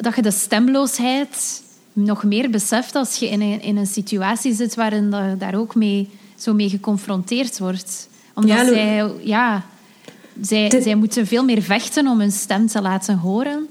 dat 0.00 0.16
je 0.16 0.22
de 0.22 0.30
stemloosheid 0.30 1.62
nog 1.92 2.24
meer 2.24 2.50
beseft 2.50 2.94
als 2.94 3.16
je 3.16 3.28
in 3.28 3.40
een, 3.40 3.62
in 3.62 3.76
een 3.76 3.86
situatie 3.86 4.54
zit 4.54 4.74
waarin 4.74 5.04
je 5.10 5.34
daar 5.38 5.54
ook 5.54 5.74
mee, 5.74 6.08
zo 6.36 6.54
mee 6.54 6.68
geconfronteerd 6.68 7.58
wordt. 7.58 8.08
Omdat 8.34 8.56
Ja, 8.56 8.64
zij, 8.64 9.10
ja, 9.20 9.64
zij, 10.40 10.80
zij 10.82 10.94
moeten 10.94 11.26
veel 11.26 11.44
meer 11.44 11.62
vechten 11.62 12.06
om 12.06 12.20
hun 12.20 12.32
stem 12.32 12.66
te 12.66 12.82
laten 12.82 13.18
horen. 13.18 13.68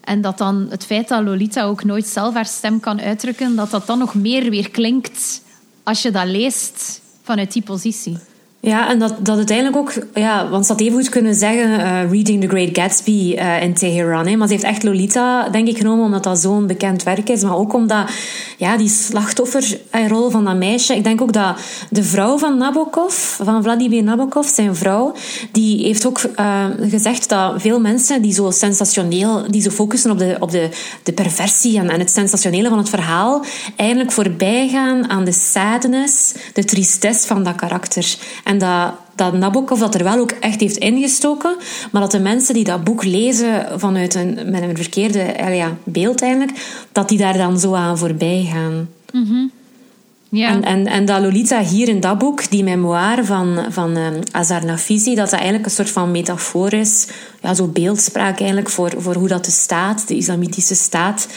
En 0.00 0.20
dat 0.20 0.38
dan 0.38 0.66
het 0.70 0.84
feit 0.84 1.08
dat 1.08 1.22
Lolita 1.22 1.64
ook 1.64 1.84
nooit 1.84 2.06
zelf 2.06 2.34
haar 2.34 2.46
stem 2.46 2.80
kan 2.80 3.00
uitdrukken, 3.00 3.56
dat 3.56 3.70
dat 3.70 3.86
dan 3.86 3.98
nog 3.98 4.14
meer 4.14 4.50
weer 4.50 4.70
klinkt 4.70 5.42
als 5.82 6.02
je 6.02 6.10
dat 6.10 6.26
leest 6.26 7.00
vanuit 7.22 7.52
die 7.52 7.62
positie. 7.62 8.18
Ja, 8.62 8.88
en 8.88 8.98
dat, 8.98 9.14
dat 9.18 9.36
uiteindelijk 9.36 9.76
ook, 9.76 9.92
ja, 10.14 10.48
want 10.48 10.66
ze 10.66 10.72
had 10.72 10.80
even 10.80 10.92
goed 10.92 11.08
kunnen 11.08 11.34
zeggen 11.34 11.70
uh, 11.70 12.10
Reading 12.10 12.40
the 12.40 12.48
Great 12.48 12.68
Gatsby 12.72 13.34
uh, 13.38 13.62
in 13.62 13.74
Teheran. 13.74 14.26
Hè, 14.26 14.36
maar 14.36 14.46
ze 14.46 14.52
heeft 14.52 14.64
echt 14.64 14.82
Lolita, 14.82 15.48
denk 15.48 15.68
ik, 15.68 15.76
genomen 15.76 16.04
omdat 16.04 16.22
dat 16.22 16.38
zo'n 16.38 16.66
bekend 16.66 17.02
werk 17.02 17.28
is. 17.28 17.42
Maar 17.42 17.56
ook 17.56 17.74
omdat 17.74 18.10
ja, 18.56 18.76
die 18.76 18.88
slachtofferrol 18.88 20.30
van 20.30 20.44
dat 20.44 20.56
meisje. 20.56 20.96
Ik 20.96 21.04
denk 21.04 21.20
ook 21.20 21.32
dat 21.32 21.56
de 21.90 22.02
vrouw 22.02 22.38
van 22.38 22.58
Nabokov, 22.58 23.14
van 23.42 23.62
Vladimir 23.62 24.02
Nabokov, 24.02 24.48
zijn 24.48 24.76
vrouw, 24.76 25.14
die 25.52 25.84
heeft 25.84 26.06
ook 26.06 26.20
gezegd 26.80 27.28
dat 27.28 27.54
veel 27.56 27.80
mensen 27.80 28.22
die 28.22 28.32
zo 28.32 28.50
sensationeel, 28.50 29.44
die 29.50 29.62
zo 29.62 29.70
focussen 29.70 30.10
op 30.10 30.18
de, 30.18 30.36
op 30.38 30.50
de, 30.50 30.68
de 31.02 31.12
perversie 31.12 31.78
en, 31.78 31.90
en 31.90 31.98
het 31.98 32.10
sensationele 32.10 32.68
van 32.68 32.78
het 32.78 32.88
verhaal, 32.88 33.44
eigenlijk 33.76 34.12
voorbij 34.12 34.68
gaan 34.68 35.10
aan 35.10 35.24
de 35.24 35.32
sadness, 35.32 36.34
de 36.52 36.64
tristesse 36.64 37.26
van 37.26 37.42
dat 37.44 37.54
karakter. 37.54 38.16
En 38.50 38.58
dat, 38.58 38.92
dat 39.14 39.32
Nabokov 39.32 39.80
dat 39.80 39.94
er 39.94 40.04
wel 40.04 40.18
ook 40.18 40.30
echt 40.30 40.60
heeft 40.60 40.76
ingestoken, 40.76 41.56
maar 41.92 42.02
dat 42.02 42.10
de 42.10 42.20
mensen 42.20 42.54
die 42.54 42.64
dat 42.64 42.84
boek 42.84 43.04
lezen 43.04 43.66
vanuit 43.76 44.14
een, 44.14 44.38
met 44.50 44.62
een 44.62 44.76
verkeerde 44.76 45.34
ja, 45.52 45.76
beeld 45.84 46.22
eigenlijk, 46.22 46.86
dat 46.92 47.08
die 47.08 47.18
daar 47.18 47.36
dan 47.36 47.58
zo 47.58 47.74
aan 47.74 47.98
voorbij 47.98 48.48
gaan. 48.52 48.88
Mm 49.12 49.50
ja. 50.30 50.48
En, 50.48 50.62
en, 50.62 50.86
en 50.86 51.04
dat 51.04 51.20
Lolita 51.20 51.62
hier 51.62 51.88
in 51.88 52.00
dat 52.00 52.18
boek, 52.18 52.50
die 52.50 52.64
memoire 52.64 53.24
van, 53.24 53.64
van 53.68 53.96
um, 53.96 54.18
Azar 54.30 54.64
Nafisi, 54.64 55.14
dat 55.14 55.30
dat 55.30 55.38
eigenlijk 55.38 55.64
een 55.64 55.70
soort 55.70 55.90
van 55.90 56.10
metafoor 56.10 56.72
is, 56.72 57.06
ja, 57.42 57.54
zo 57.54 57.66
beeldspraak 57.66 58.38
eigenlijk 58.38 58.70
voor, 58.70 58.92
voor 58.98 59.14
hoe 59.14 59.28
dat 59.28 59.44
de 59.44 59.50
staat, 59.50 60.08
de 60.08 60.16
islamitische 60.16 60.74
staat, 60.74 61.28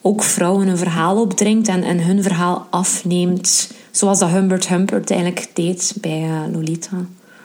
ook 0.00 0.22
vrouwen 0.22 0.68
een 0.68 0.78
verhaal 0.78 1.20
opdringt 1.20 1.68
en, 1.68 1.82
en 1.82 2.04
hun 2.04 2.22
verhaal 2.22 2.66
afneemt. 2.70 3.70
Zoals 3.90 4.18
dat 4.18 4.28
Humbert 4.28 4.68
Humpert 4.68 5.10
eigenlijk 5.10 5.46
deed 5.54 5.92
bij 6.00 6.22
uh, 6.22 6.52
Lolita. 6.52 6.96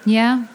Ja, 0.04 0.46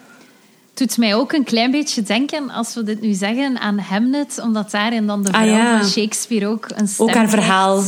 doet 0.75 0.99
mij 0.99 1.15
ook 1.15 1.33
een 1.33 1.45
klein 1.45 1.71
beetje 1.71 2.03
denken, 2.03 2.51
als 2.51 2.75
we 2.75 2.83
dit 2.83 3.01
nu 3.01 3.13
zeggen, 3.13 3.59
aan 3.59 3.79
Hamlet, 3.79 4.41
omdat 4.43 4.71
daarin 4.71 5.07
dan 5.07 5.23
de 5.23 5.33
Ah, 5.33 5.43
vrouw 5.43 5.55
ja. 5.55 5.79
van 5.81 5.89
Shakespeare 5.89 6.47
ook 6.47 6.67
een 6.75 6.89
stem 6.89 7.09
Ook 7.09 7.15
haar 7.15 7.29
verhaal. 7.29 7.83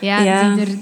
Ja, 0.00 0.22
Ja. 0.22 0.54
die 0.54 0.64
er 0.64 0.72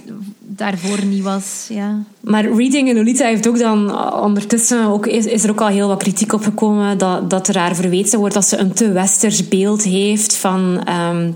daarvoor 0.41 1.05
niet 1.05 1.23
was. 1.23 1.67
Ja. 1.69 2.03
Maar 2.21 2.45
Reading 2.45 2.89
en 2.89 2.95
Lolita 2.97 3.25
heeft 3.27 3.49
ook 3.49 3.59
dan 3.59 3.89
uh, 3.91 4.21
ondertussen 4.23 4.85
ook, 4.85 5.07
is, 5.07 5.25
is 5.27 5.45
er 5.45 5.51
ook 5.51 5.61
al 5.61 5.67
heel 5.67 5.89
wat 5.89 5.99
kritiek 6.03 6.33
op 6.33 6.43
gekomen 6.43 6.99
dat, 6.99 7.31
dat 7.31 7.49
er 7.49 7.59
haar 7.59 7.75
verweten 7.75 8.19
wordt 8.19 8.35
dat 8.35 8.47
ze 8.49 8.57
een 8.57 8.73
te 8.73 8.93
westers 8.93 9.49
beeld 9.49 9.83
heeft 9.83 10.37
van 10.37 10.81
ehm, 10.85 11.33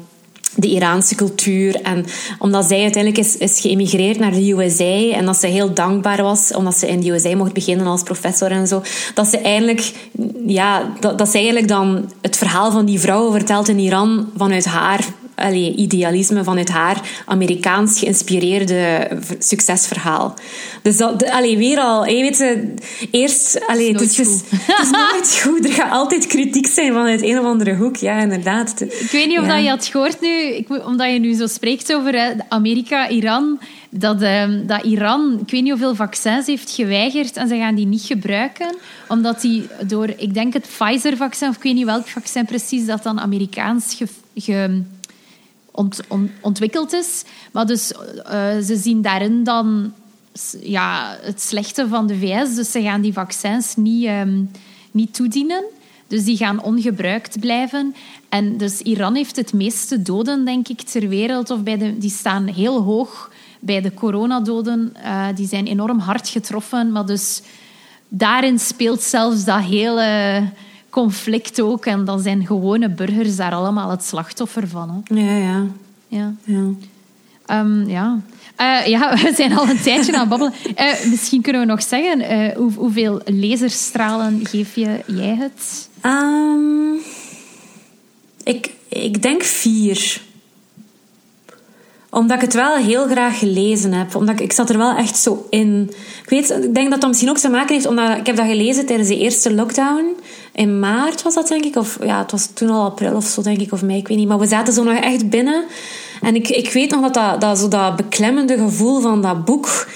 de 0.57 0.68
Iraanse 0.68 1.14
cultuur. 1.14 1.80
En 1.82 2.05
omdat 2.38 2.64
zij 2.64 2.82
uiteindelijk 2.82 3.26
is, 3.26 3.36
is 3.36 3.61
geëmigreerd 3.61 4.18
naar 4.18 4.32
de 4.32 4.50
USA 4.50 5.11
en 5.11 5.24
dat 5.24 5.36
ze 5.36 5.46
heel 5.46 5.74
dankbaar 5.74 6.22
was 6.22 6.53
omdat 6.55 6.78
ze 6.78 6.88
in 6.88 7.00
de 7.00 7.11
USA 7.11 7.36
mocht 7.36 7.53
beginnen 7.53 7.86
als 7.86 8.03
professor 8.03 8.50
en 8.50 8.66
zo, 8.66 8.82
dat 9.14 9.26
ze 9.26 9.38
eigenlijk, 9.38 9.92
ja, 10.46 10.92
dat, 11.00 11.18
dat 11.18 11.28
ze 11.28 11.34
eigenlijk 11.34 11.68
dan 11.68 12.12
het 12.20 12.36
verhaal 12.36 12.70
van 12.70 12.84
die 12.84 13.00
vrouwen 13.00 13.32
vertelt 13.32 13.68
in 13.68 13.78
Iran 13.78 14.30
vanuit 14.36 14.64
haar 14.64 15.05
allee, 15.35 15.74
idealisme 15.74 16.45
vanuit 16.45 16.68
haar 16.68 17.01
Amerikaans 17.26 17.99
geïnspireerde 17.99 19.09
succesverhaal. 19.39 20.35
Dus 20.83 20.97
dat, 20.97 21.30
allee, 21.30 21.57
weer 21.57 21.78
al, 21.78 22.07
je 22.07 22.22
weet, 22.22 22.41
eh, 22.41 22.59
eerst, 23.11 23.66
allee, 23.66 23.93
Het 23.93 24.01
is 24.01 24.16
het, 24.16 24.26
is, 24.26 24.33
nooit 24.33 24.66
het 24.66 24.78
is 24.87 24.91
nooit 24.91 25.41
goed. 25.43 25.64
Er 25.64 25.72
gaat 25.72 25.91
altijd 25.91 26.26
kritiek 26.26 26.66
zijn 26.66 26.93
vanuit 26.93 27.22
een 27.22 27.39
of 27.39 27.45
andere 27.45 27.74
hoek. 27.76 27.97
Ja, 27.97 28.20
inderdaad. 28.20 28.80
Ik 28.80 29.09
weet 29.12 29.26
niet 29.26 29.39
of 29.39 29.47
Ja. 29.47 29.55
dat 29.55 29.62
je 29.64 29.68
had 29.68 29.87
gehoord 29.87 30.20
nu, 30.20 30.43
ik, 30.43 30.68
omdat 30.87 31.12
je 31.12 31.18
nu 31.18 31.35
zo 31.35 31.47
spreekt 31.47 31.95
over 31.95 32.35
Amerika, 32.49 33.09
Iran, 33.09 33.59
dat, 33.91 34.22
ehm, 34.22 34.66
dat 34.66 34.85
Iran, 34.85 35.39
ik 35.47 35.51
weet 35.51 35.62
niet 35.62 35.70
hoeveel 35.70 35.95
vaccins 35.95 36.47
heeft 36.47 36.70
geweigerd 36.70 37.37
en 37.37 37.49
ze 37.49 37.57
gaan 37.57 37.74
die 37.74 37.87
niet 37.87 38.03
gebruiken, 38.03 38.74
omdat 39.09 39.41
die 39.41 39.66
door, 39.87 40.09
ik 40.16 40.35
denk 40.35 40.53
het 40.53 40.66
Pfizer-vaccin, 40.78 41.49
of 41.49 41.57
ik 41.57 41.62
weet 41.62 41.74
niet 41.74 41.85
welk 41.85 42.07
vaccin 42.09 42.45
precies, 42.45 42.87
dat 42.87 43.03
dan 43.03 43.20
Amerikaans 43.20 43.95
ge, 43.95 44.07
ge- 44.35 44.83
ont, 45.73 46.01
on- 46.09 46.31
ontwikkeld 46.41 46.93
is. 46.93 47.25
Maar 47.53 47.66
dus 47.66 47.93
eh, 47.93 48.59
ze 48.59 48.77
zien 48.77 49.03
daarin 49.03 49.45
dan 49.45 49.93
ja, 50.61 51.16
het 51.20 51.41
slechte 51.41 51.89
van 51.89 52.07
de 52.07 52.18
VS, 52.18 52.55
dus 52.55 52.70
ze 52.70 52.83
gaan 52.83 53.01
die 53.01 53.12
vaccins 53.12 53.77
niet, 53.77 54.05
ehm, 54.05 54.43
niet 54.91 55.14
toedienen. 55.14 55.64
Dus 56.07 56.25
die 56.25 56.37
gaan 56.37 56.62
ongebruikt 56.62 57.41
blijven. 57.41 57.95
En 58.29 58.57
dus 58.57 58.81
Iran 58.81 59.14
heeft 59.14 59.37
het 59.37 59.53
meeste 59.53 60.03
doden, 60.03 60.45
denk 60.45 60.68
ik, 60.68 60.81
ter 60.81 61.09
wereld. 61.09 61.51
Of 61.51 61.62
bij 61.62 61.79
de, 61.79 61.99
die 61.99 62.11
staan 62.11 62.47
heel 62.47 62.83
hoog 62.83 63.31
bij 63.61 63.81
de 63.81 63.95
coronadoden. 63.95 64.95
Eh, 65.03 65.27
die 65.35 65.49
zijn 65.49 65.66
enorm 65.66 65.99
hard 65.99 66.29
getroffen. 66.29 66.93
Maar 66.93 67.07
dus 67.07 67.43
daarin 68.09 68.59
speelt 68.59 69.03
zelfs 69.03 69.45
dat 69.45 69.61
hele 69.61 70.43
conflict 70.93 71.61
ook. 71.61 71.86
En 71.86 72.05
dan 72.05 72.20
zijn 72.20 72.47
gewone 72.47 72.88
burgers 72.88 73.36
daar 73.36 73.53
allemaal 73.53 73.90
het 73.90 74.05
slachtoffer 74.05 74.68
van. 74.68 75.05
Hè. 75.05 75.20
Ja, 75.20 75.36
ja. 75.36 75.66
Ja. 76.09 76.34
ja. 76.45 76.70
Ehm, 77.47 77.88
ja. 77.88 78.20
Eh, 78.57 78.86
ja, 78.86 79.14
we 79.22 79.32
zijn 79.34 79.57
al 79.59 79.68
een 79.68 79.80
tijdje 79.80 80.12
aan 80.12 80.20
het 80.20 80.28
babbelen. 80.28 80.55
Eh, 80.74 81.05
misschien 81.11 81.43
kunnen 81.43 81.61
we 81.61 81.66
nog 81.66 81.82
zeggen, 81.82 82.20
eh, 82.20 82.57
hoe, 82.57 82.72
hoeveel 82.72 83.20
laserstralen 83.24 84.47
geef 84.47 84.74
je 84.74 85.01
jij 85.07 85.36
het? 85.36 85.88
Ehm, 86.01 86.95
ik, 88.45 88.70
ik 88.88 89.22
denk 89.22 89.43
vier. 89.43 90.20
Omdat 92.14 92.36
ik 92.36 92.42
het 92.42 92.54
wel 92.54 92.76
heel 92.76 93.06
graag 93.06 93.38
gelezen 93.38 93.92
heb. 93.92 94.14
Omdat 94.14 94.34
ik, 94.34 94.40
ik 94.40 94.52
zat 94.52 94.70
er 94.70 94.78
wel 94.78 94.96
echt 94.96 95.16
zo 95.16 95.46
in. 95.50 95.90
Ik, 96.22 96.28
weet, 96.28 96.50
ik 96.50 96.74
denk 96.74 96.90
dat 96.90 97.00
dat 97.00 97.08
misschien 97.08 97.30
ook 97.30 97.38
te 97.38 97.48
maken 97.48 97.74
heeft... 97.74 97.86
Omdat 97.86 98.16
ik 98.16 98.26
heb 98.26 98.36
dat 98.36 98.46
gelezen 98.46 98.86
tijdens 98.86 99.08
de 99.08 99.18
eerste 99.18 99.54
lockdown. 99.54 100.04
In 100.52 100.78
maart 100.78 101.22
was 101.22 101.34
dat, 101.34 101.48
denk 101.48 101.64
ik. 101.64 101.76
Of 101.76 101.98
ja, 102.02 102.18
het 102.18 102.30
was 102.30 102.48
toen 102.54 102.70
al 102.70 102.84
april 102.84 103.14
of 103.14 103.24
zo, 103.24 103.42
denk 103.42 103.58
ik. 103.58 103.72
Of 103.72 103.82
mei, 103.82 103.98
ik 103.98 104.08
weet 104.08 104.16
niet. 104.16 104.28
Maar 104.28 104.38
we 104.38 104.46
zaten 104.46 104.72
zo 104.72 104.82
nog 104.82 104.98
echt 104.98 105.30
binnen. 105.30 105.64
En 106.23 106.35
ik, 106.35 106.49
ik 106.49 106.73
weet 106.73 106.91
nog 106.91 107.01
dat 107.01 107.14
dat, 107.14 107.41
dat, 107.41 107.59
zo 107.59 107.68
dat 107.68 107.97
beklemmende 107.97 108.59
gevoel 108.59 109.01
van 109.01 109.23
dat 109.23 109.45
boek... 109.45 109.89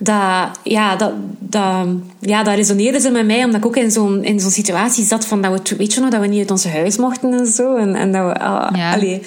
Dat, 0.00 0.48
ja, 0.62 0.96
dat, 0.96 1.12
dat, 1.38 1.86
ja, 2.20 2.42
dat 2.42 2.54
resoneerde 2.54 3.00
zo 3.00 3.10
met 3.10 3.26
mij. 3.26 3.44
Omdat 3.44 3.60
ik 3.60 3.66
ook 3.66 3.76
in 3.76 3.90
zo'n, 3.90 4.24
in 4.24 4.40
zo'n 4.40 4.50
situatie 4.50 5.04
zat 5.04 5.26
van... 5.26 5.42
Dat 5.42 5.68
we, 5.68 5.76
weet 5.76 5.94
je 5.94 6.00
nog, 6.00 6.10
dat 6.10 6.20
we 6.20 6.26
niet 6.26 6.38
uit 6.38 6.50
ons 6.50 6.64
huis 6.64 6.96
mochten 6.96 7.32
en 7.32 7.46
zo. 7.46 7.76
En, 7.76 7.94
en 7.94 8.12
dat 8.12 8.24
we... 8.26 8.38
ah, 8.38 8.76
Ja. 8.76 8.92
allee, 8.92 9.22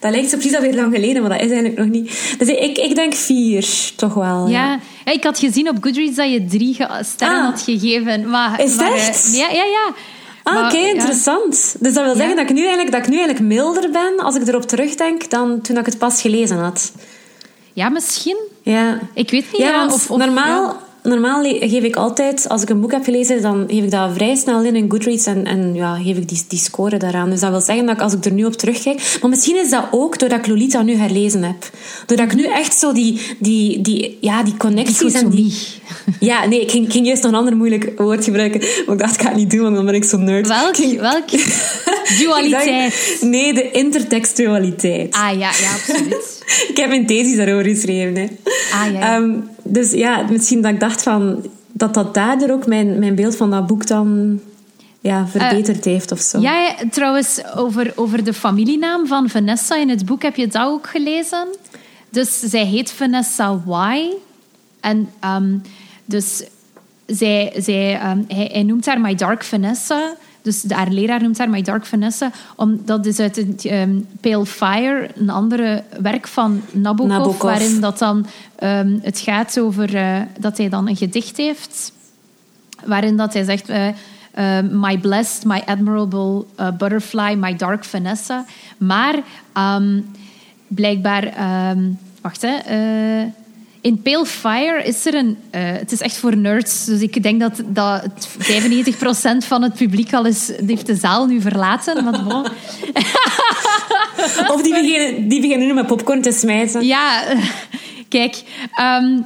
dat 0.00 0.10
lijkt 0.10 0.30
zo 0.30 0.36
precies 0.36 0.56
alweer 0.56 0.74
lang 0.74 0.94
geleden, 0.94 1.22
maar 1.22 1.30
dat 1.30 1.40
is 1.40 1.46
eigenlijk 1.50 1.78
nog 1.78 1.88
niet. 1.88 2.34
Dus 2.38 2.48
ik, 2.48 2.78
ik 2.78 2.94
denk 2.94 3.14
vier, 3.14 3.68
toch 3.96 4.14
wel. 4.14 4.48
Ja. 4.48 4.64
Ja. 4.66 4.78
ja, 5.04 5.12
ik 5.12 5.24
had 5.24 5.38
gezien 5.38 5.68
op 5.68 5.76
Goodreads 5.80 6.16
dat 6.16 6.30
je 6.32 6.44
drie 6.44 6.76
sterren 7.00 7.38
Ah. 7.38 7.44
had 7.44 7.62
gegeven. 7.62 8.28
Maar, 8.30 8.62
Is 8.62 8.76
maar, 8.76 8.86
het 8.86 8.94
eh, 9.00 9.08
echt? 9.08 9.36
Ja, 9.36 9.48
ja, 9.50 9.64
ja. 9.64 9.94
Ah, 10.42 10.64
oké, 10.66 10.76
interessant. 10.76 11.74
Dus 11.80 11.94
dat 11.94 12.04
wil 12.04 12.14
zeggen 12.14 12.36
dat 12.36 12.48
ik, 12.48 12.54
nu 12.54 12.60
eigenlijk, 12.60 12.90
dat 12.92 13.00
ik 13.02 13.08
nu 13.08 13.16
eigenlijk 13.16 13.46
milder 13.46 13.90
ben, 13.90 14.18
als 14.18 14.34
ik 14.34 14.46
erop 14.46 14.62
terugdenk, 14.62 15.30
dan 15.30 15.60
toen 15.60 15.76
ik 15.78 15.86
het 15.86 15.98
pas 15.98 16.20
gelezen 16.20 16.58
had. 16.58 16.92
Ja, 17.72 17.88
misschien. 17.88 18.36
Ja. 18.62 18.98
Ik 19.14 19.30
weet 19.30 19.44
niet. 19.52 19.60
Ja, 19.60 19.72
want 19.78 19.92
of, 19.92 20.10
of- 20.10 20.18
normaal. 20.18 20.76
Normaal 21.02 21.42
geef 21.42 21.82
ik 21.82 21.96
altijd, 21.96 22.48
als 22.48 22.62
ik 22.62 22.68
een 22.68 22.80
boek 22.80 22.92
heb 22.92 23.04
gelezen, 23.04 23.42
dan 23.42 23.64
geef 23.68 23.84
ik 23.84 23.90
dat 23.90 24.10
vrij 24.14 24.34
snel 24.34 24.64
in 24.64 24.76
in 24.76 24.90
Goodreads 24.90 25.26
en, 25.26 25.44
en 25.44 25.74
ja, 25.74 25.94
geef 25.94 26.16
ik 26.16 26.28
die, 26.28 26.44
die 26.48 26.58
score 26.58 26.96
daaraan. 26.96 27.30
Dus 27.30 27.40
dat 27.40 27.50
wil 27.50 27.60
zeggen 27.60 27.86
dat 27.86 27.94
ik, 27.94 28.02
als 28.02 28.12
ik 28.12 28.24
er 28.24 28.32
nu 28.32 28.44
op 28.44 28.52
terugkijk... 28.52 29.18
Maar 29.20 29.30
misschien 29.30 29.56
is 29.56 29.70
dat 29.70 29.84
ook 29.90 30.18
doordat 30.18 30.38
ik 30.38 30.46
Lolita 30.46 30.82
nu 30.82 30.94
herlezen 30.94 31.42
heb. 31.42 31.70
Doordat 32.06 32.26
ik 32.26 32.34
nu 32.34 32.44
echt 32.44 32.78
zo 32.78 32.92
die, 32.92 33.20
die, 33.38 33.80
die, 33.80 34.18
ja, 34.20 34.42
die 34.42 34.56
connecties 34.56 35.14
en 35.14 35.30
die... 35.30 35.54
Ja, 36.20 36.46
nee, 36.46 36.60
ik 36.60 36.70
ging, 36.70 36.86
ik 36.86 36.92
ging 36.92 37.06
juist 37.06 37.22
nog 37.22 37.32
een 37.32 37.38
ander 37.38 37.56
moeilijk 37.56 37.92
woord 37.96 38.24
gebruiken. 38.24 38.60
Maar 38.60 38.94
ik 38.94 38.98
dacht, 39.00 39.14
ik 39.14 39.20
ga 39.20 39.28
het 39.28 39.36
niet 39.36 39.50
doen, 39.50 39.62
want 39.62 39.74
dan 39.74 39.84
ben 39.84 39.94
ik 39.94 40.04
zo 40.04 40.18
nerd. 40.18 40.48
Welk? 40.48 40.76
Ging- 40.76 41.00
welk? 41.00 41.30
Dualiteit. 42.18 42.92
dacht, 42.92 43.22
nee, 43.22 43.54
de 43.54 43.70
intertextualiteit. 43.70 45.14
Ah 45.14 45.38
ja, 45.38 45.50
ja, 45.60 45.72
absoluut. 45.74 46.42
Ik 46.70 46.76
heb 46.76 46.90
een 46.90 47.06
thesis 47.06 47.36
daarover 47.36 47.64
geschreven. 47.64 48.16
Hè. 48.16 48.26
Ah, 48.72 48.92
ja, 48.92 48.98
ja. 48.98 49.16
Ehm, 49.16 49.30
dus 49.62 49.92
ja, 49.92 50.26
misschien 50.30 50.62
dat 50.62 50.72
ik 50.72 50.80
dacht 50.80 51.02
van, 51.02 51.46
dat 51.72 51.94
dat 51.94 52.14
daardoor 52.14 52.50
ook 52.50 52.66
mijn, 52.66 52.98
mijn 52.98 53.14
beeld 53.14 53.36
van 53.36 53.50
dat 53.50 53.66
boek 53.66 53.86
dan 53.86 54.40
ja, 55.00 55.26
verbeterd 55.26 55.84
heeft 55.84 56.12
of 56.12 56.20
zo. 56.20 56.40
Ja, 56.40 56.60
ja, 56.60 56.74
trouwens, 56.90 57.40
over, 57.56 57.92
over 57.94 58.24
de 58.24 58.34
familienaam 58.34 59.06
van 59.06 59.28
Vanessa 59.28 59.76
in 59.76 59.88
het 59.88 60.06
boek 60.06 60.22
heb 60.22 60.36
je 60.36 60.46
dat 60.46 60.62
ook 60.62 60.86
gelezen. 60.86 61.48
Dus 62.10 62.40
zij 62.40 62.64
heet 62.64 62.92
Vanessa 62.92 63.60
Y. 63.68 64.12
En 64.80 65.08
ehm, 65.20 65.56
dus 66.04 66.42
zij, 67.06 67.52
zij, 67.56 67.98
ehm, 68.00 68.22
hij, 68.28 68.48
hij 68.52 68.62
noemt 68.62 68.86
haar 68.86 69.00
My 69.00 69.14
Dark 69.14 69.44
Vanessa. 69.44 70.14
Dus 70.42 70.60
de, 70.60 70.74
haar 70.74 70.90
leraar 70.90 71.22
noemt 71.22 71.38
haar 71.38 71.50
My 71.50 71.62
Dark 71.62 71.86
Vanessa. 71.86 72.30
Om, 72.56 72.80
dat 72.84 73.06
is 73.06 73.18
uit 73.18 73.36
het 73.36 73.64
ehm, 73.64 73.98
Pale 74.20 74.46
Fire, 74.46 75.08
een 75.14 75.30
andere 75.30 75.82
werk 76.00 76.26
van 76.26 76.62
Nabokov. 76.72 77.10
Nabokov. 77.10 77.42
Waarin 77.42 77.80
dat 77.80 77.98
dan, 77.98 78.26
ehm, 78.56 78.98
het 79.02 79.18
gaat 79.18 79.60
over 79.60 79.96
eh, 79.96 80.20
dat 80.38 80.58
hij 80.58 80.68
dan 80.68 80.88
een 80.88 80.96
gedicht 80.96 81.36
heeft 81.36 81.92
waarin 82.84 83.16
dat 83.16 83.32
hij 83.32 83.44
zegt... 83.44 83.68
eh, 83.68 83.88
eh, 83.88 84.64
my 84.70 84.98
blessed, 84.98 85.44
my 85.44 85.62
admirable 85.66 86.44
eh, 86.56 86.70
butterfly, 86.70 87.34
my 87.34 87.56
dark 87.56 87.84
Vanessa. 87.84 88.44
Maar 88.78 89.18
ehm, 89.52 90.00
blijkbaar... 90.66 91.24
ehm, 91.24 91.90
wacht, 92.20 92.42
hè. 92.42 92.56
In 93.82 94.02
Pale 94.02 94.26
Fire 94.26 94.82
is 94.84 95.06
er 95.06 95.14
een... 95.14 95.36
eh, 95.50 95.60
het 95.62 95.92
is 95.92 96.00
echt 96.00 96.16
voor 96.16 96.36
nerds, 96.36 96.84
dus 96.84 97.00
ik 97.00 97.22
denk 97.22 97.40
dat, 97.40 97.62
dat 97.66 98.02
het 98.02 98.28
95% 99.42 99.46
van 99.46 99.62
het 99.62 99.74
publiek 99.74 100.14
al 100.14 100.24
is, 100.26 100.50
heeft 100.66 100.86
de 100.86 100.94
zaal 100.94 101.26
nu 101.26 101.40
verlaten. 101.40 102.04
Maar 102.04 102.24
bon. 102.24 102.46
Of 104.54 104.62
die 104.62 104.74
beginnen, 104.74 105.28
die 105.28 105.40
beginnen 105.40 105.66
nu 105.66 105.74
met 105.74 105.86
popcorn 105.86 106.22
te 106.22 106.32
smijten. 106.32 106.86
Ja, 106.86 107.22
kijk. 108.08 108.42
ehm, 108.74 109.20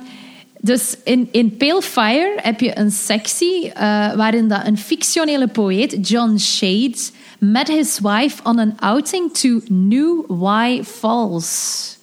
dus 0.60 0.96
in, 1.04 1.28
in 1.30 1.56
Pale 1.56 1.82
Fire 1.82 2.32
heb 2.36 2.60
je 2.60 2.78
een 2.78 2.90
sectie 2.90 3.72
eh, 3.72 4.14
waarin 4.14 4.48
dat 4.48 4.66
een 4.66 4.78
fictionele 4.78 5.48
poëet, 5.48 6.08
John 6.08 6.36
Shade, 6.38 6.96
met 7.38 7.68
his 7.68 7.98
wife 8.02 8.42
on 8.42 8.58
an 8.58 8.74
outing 8.80 9.32
to 9.32 9.60
New 9.68 10.24
Y 10.42 10.80
Falls. 10.84 11.95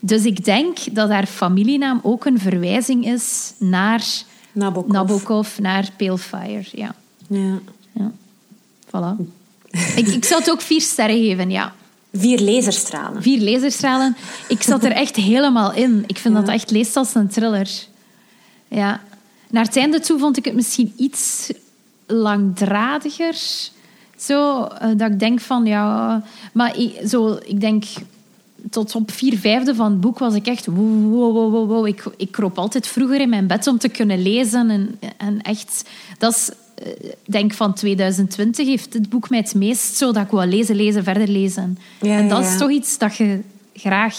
Dus 0.00 0.24
ik 0.24 0.44
denk 0.44 0.78
dat 0.94 1.08
haar 1.08 1.26
familienaam 1.26 2.00
ook 2.02 2.24
een 2.24 2.38
verwijzing 2.38 3.06
is 3.06 3.52
naar 3.58 4.04
Nabokov. 4.52 4.92
Nabokov, 4.92 5.58
naar 5.58 5.90
Pale 5.96 6.18
Fire. 6.18 6.64
Ja, 6.72 6.94
Ja. 7.28 7.58
ja. 7.92 8.12
Voilà. 8.86 9.24
ik, 9.96 10.06
ik 10.06 10.24
zou 10.24 10.40
het 10.40 10.50
ook 10.50 10.60
vier 10.60 10.80
sterren 10.80 11.16
geven, 11.16 11.50
ja. 11.50 11.74
Vier 12.12 12.40
laserstralen. 12.40 13.22
Vier 13.22 13.40
laserstralen. 13.40 14.16
Ik 14.48 14.62
zat 14.62 14.84
er 14.84 14.92
echt 14.92 15.16
helemaal 15.16 15.72
in. 15.72 16.04
Ik 16.06 16.18
vind 16.18 16.34
dat 16.34 16.48
echt 16.48 16.70
leest 16.70 16.96
als 16.96 17.14
een 17.14 17.28
thriller. 17.28 17.68
Ja. 18.68 19.00
Naar 19.50 19.64
het 19.64 19.76
einde 19.76 20.00
toe 20.00 20.18
vond 20.18 20.36
ik 20.36 20.44
het 20.44 20.54
misschien 20.54 20.92
iets 20.96 21.52
langdradiger. 22.06 23.34
Zo, 24.18 24.64
eh, 24.64 24.88
dat 24.96 25.10
ik 25.10 25.18
denk 25.18 25.40
van, 25.40 25.66
ja... 25.66 26.22
Maar 26.52 26.78
ik, 26.78 27.08
zo, 27.08 27.38
ik 27.44 27.60
denk... 27.60 27.84
Tot 28.70 28.94
op 28.94 29.10
vier 29.10 29.38
vijfde 29.38 29.74
van 29.74 29.90
het 29.90 30.00
boek 30.00 30.18
was 30.18 30.34
ik 30.34 30.46
echt... 30.46 30.66
Wow, 30.66 31.12
wow, 31.32 31.52
wow, 31.52 31.68
wow. 31.68 31.86
Ik, 31.86 32.04
ik 32.16 32.30
kroop 32.32 32.58
altijd 32.58 32.86
vroeger 32.86 33.20
in 33.20 33.28
mijn 33.28 33.46
bed 33.46 33.66
om 33.66 33.78
te 33.78 33.88
kunnen 33.88 34.22
lezen. 34.22 34.70
En, 34.70 34.98
en 35.16 35.42
echt... 35.42 35.82
Dat 36.18 36.32
is... 36.32 36.50
eh, 36.74 36.86
Ik 37.10 37.32
denk 37.32 37.52
van 37.54 37.74
2020 37.74 38.66
heeft 38.66 38.92
het 38.92 39.08
boek 39.08 39.30
mij 39.30 39.38
het 39.38 39.54
meest 39.54 39.96
zo 39.96 40.12
dat 40.12 40.24
ik 40.24 40.30
wil 40.30 40.46
lezen, 40.46 40.76
lezen, 40.76 41.04
verder 41.04 41.28
lezen. 41.28 41.78
Ja, 42.00 42.16
en 42.18 42.28
dat 42.28 42.42
ja. 42.42 42.52
is 42.52 42.58
toch 42.58 42.70
iets 42.70 42.98
dat 42.98 43.16
je 43.16 43.40
graag... 43.74 44.16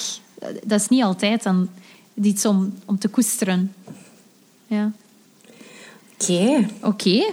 Dat 0.64 0.80
is 0.82 0.88
niet 0.88 1.04
altijd 1.04 1.44
dan 1.44 1.70
iets 2.22 2.46
om, 2.46 2.74
om 2.86 3.00
te 3.00 3.08
koesteren. 3.08 3.74
Ja. 4.68 4.92
Oké. 6.20 6.68
Oké. 6.82 7.32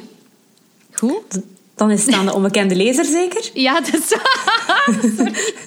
Goed. 0.93 1.41
Dan 1.75 1.91
is 1.91 2.07
het 2.07 2.15
aan 2.15 2.27
de 2.27 2.35
onbekende 2.35 2.77
lezer 2.77 3.05
zeker? 3.05 3.51
Ja, 3.55 3.81
dat 3.81 3.95
is. 3.95 4.13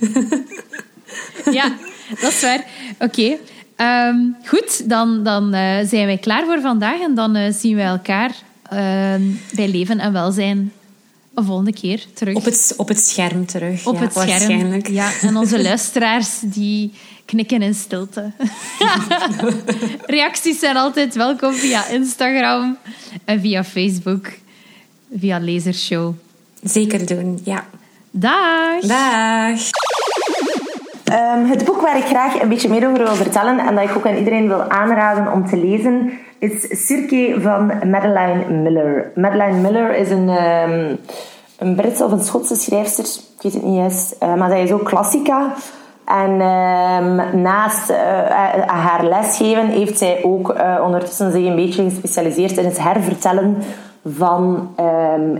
Ja, 1.51 1.75
dat 2.21 2.31
is 2.31 2.41
waar. 2.41 2.65
Oké. 2.99 3.37
Ehm, 3.75 4.15
goed, 4.45 4.89
dan, 4.89 5.23
dan 5.23 5.53
eh, 5.53 5.87
zijn 5.87 6.05
wij 6.05 6.17
klaar 6.17 6.45
voor 6.45 6.61
vandaag. 6.61 7.01
En 7.01 7.15
dan 7.15 7.35
eh, 7.35 7.53
zien 7.53 7.75
wij 7.75 7.85
elkaar 7.85 8.31
ehm, 8.69 9.21
bij 9.51 9.67
Leven 9.67 9.99
en 9.99 10.13
Welzijn 10.13 10.71
een 11.33 11.43
volgende 11.43 11.73
keer 11.73 12.05
terug. 12.13 12.35
Op 12.35 12.45
het, 12.45 12.73
op 12.77 12.87
het 12.87 13.07
scherm 13.07 13.45
terug. 13.45 13.85
Op 13.85 13.93
ja, 13.95 14.01
het 14.01 14.11
scherm. 14.11 14.29
Waarschijnlijk. 14.29 14.87
Ja, 14.87 15.11
en 15.21 15.37
onze 15.37 15.61
luisteraars 15.69 16.39
die 16.41 16.93
knikken 17.25 17.61
in 17.61 17.73
stilte. 17.73 18.31
Reacties 20.05 20.59
zijn 20.59 20.77
altijd 20.77 21.15
welkom 21.15 21.53
via 21.53 21.87
Instagram 21.87 22.77
en 23.25 23.41
via 23.41 23.63
Facebook, 23.63 24.27
via 25.19 25.41
Lasershow. 25.41 26.13
Zeker 26.63 27.05
doen, 27.05 27.39
ja. 27.43 27.65
Dag! 28.11 28.81
Dag. 28.81 29.59
Ehm, 31.07 31.45
het 31.45 31.65
boek 31.65 31.81
waar 31.81 31.97
ik 31.97 32.03
graag 32.03 32.41
een 32.41 32.49
beetje 32.49 32.69
meer 32.69 32.87
over 32.87 33.03
wil 33.03 33.15
vertellen 33.15 33.59
en 33.59 33.75
dat 33.75 33.83
ik 33.83 33.97
ook 33.97 34.07
aan 34.07 34.15
iedereen 34.15 34.47
wil 34.47 34.61
aanraden 34.61 35.31
om 35.33 35.47
te 35.47 35.57
lezen, 35.57 36.11
is 36.39 36.85
Circe 36.85 37.35
van 37.41 37.65
Madeline 37.89 38.49
Miller. 38.49 39.11
Madeline 39.15 39.59
Miller 39.59 39.95
is 39.95 40.09
een, 40.09 40.29
ehm, 40.29 40.95
een 41.57 41.75
Britse 41.75 42.03
of 42.03 42.11
een 42.11 42.23
Schotse 42.23 42.55
schrijfster, 42.55 43.03
ik 43.05 43.41
weet 43.41 43.53
het 43.53 43.63
niet 43.63 43.83
eens, 43.83 44.17
eh, 44.17 44.33
maar 44.33 44.49
zij 44.49 44.63
is 44.63 44.71
ook 44.71 44.85
klassica. 44.85 45.53
En 46.05 46.41
ehm, 46.41 47.41
naast 47.41 47.89
eh, 47.89 48.19
eh, 48.19 48.67
haar 48.67 49.03
lesgeven 49.03 49.67
heeft 49.67 49.97
zij 49.97 50.19
ook 50.23 50.55
ondertussen 50.83 51.31
zich 51.31 51.45
een 51.45 51.55
beetje 51.55 51.83
gespecialiseerd 51.83 52.57
in 52.57 52.65
het 52.65 52.83
hervertellen 52.83 53.57
van 54.17 54.69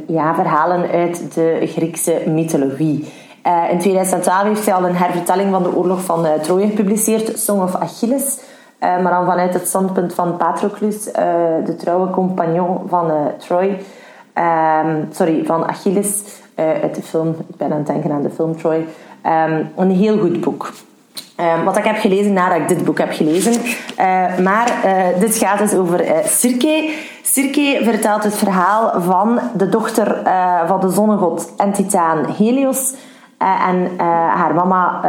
ja, 0.07 0.35
verhalen 0.35 0.89
uit 0.89 1.33
de 1.33 1.59
Griekse 1.61 2.21
mythologie. 2.25 3.05
Eh, 3.41 3.71
in 3.71 3.79
2012 3.79 4.43
heeft 4.43 4.63
zij 4.63 4.73
al 4.73 4.85
een 4.85 4.95
hervertelling 4.95 5.51
van 5.51 5.63
de 5.63 5.75
oorlog 5.75 6.01
van 6.01 6.25
eh, 6.25 6.33
Troje 6.33 6.67
gepubliceerd, 6.67 7.39
Song 7.39 7.61
of 7.61 7.75
Achilles. 7.75 8.39
Eh, 8.79 8.99
maar 8.99 9.11
dan 9.11 9.25
vanuit 9.25 9.53
het 9.53 9.67
standpunt 9.67 10.13
van 10.13 10.37
Patroclus, 10.37 11.03
de 11.65 11.75
trouwe 11.77 12.09
compagnon 12.09 12.79
van 12.87 13.11
Troy. 13.37 13.77
Ehm, 14.33 15.03
sorry, 15.11 15.45
van 15.45 15.67
Achilles 15.67 16.23
uit 16.55 16.95
de 16.95 17.01
film. 17.01 17.35
Ik 17.47 17.55
ben 17.57 17.71
aan 17.71 17.77
het 17.77 17.87
denken 17.87 18.11
aan 18.11 18.21
de 18.21 18.29
film 18.29 18.57
Troy. 18.57 18.85
Ehm, 19.21 19.63
een 19.75 19.91
heel 19.91 20.17
goed 20.17 20.41
boek. 20.41 20.71
Ehm, 21.35 21.63
wat 21.63 21.77
ik 21.77 21.83
heb 21.83 21.97
gelezen 21.97 22.33
nadat 22.33 22.57
ik 22.57 22.67
dit 22.67 22.85
boek 22.85 22.97
heb 22.97 23.11
gelezen. 23.11 23.53
Maar 24.43 24.71
dit 25.19 25.37
gaat 25.37 25.59
dus 25.59 25.73
over 25.73 26.01
eh, 26.01 26.25
Circe. 26.25 26.89
Circe 27.23 27.79
vertelt 27.83 28.23
het 28.23 28.35
verhaal 28.35 29.01
van 29.01 29.39
de 29.53 29.69
dochter 29.69 30.21
van 30.67 30.79
de 30.79 30.89
zonnegod 30.89 31.53
en 31.57 31.73
titaan 31.73 32.25
Helios. 32.25 32.93
Eh, 33.37 33.67
en 33.67 33.89
eh, 33.97 34.05
haar 34.35 34.53
mama 34.55 35.01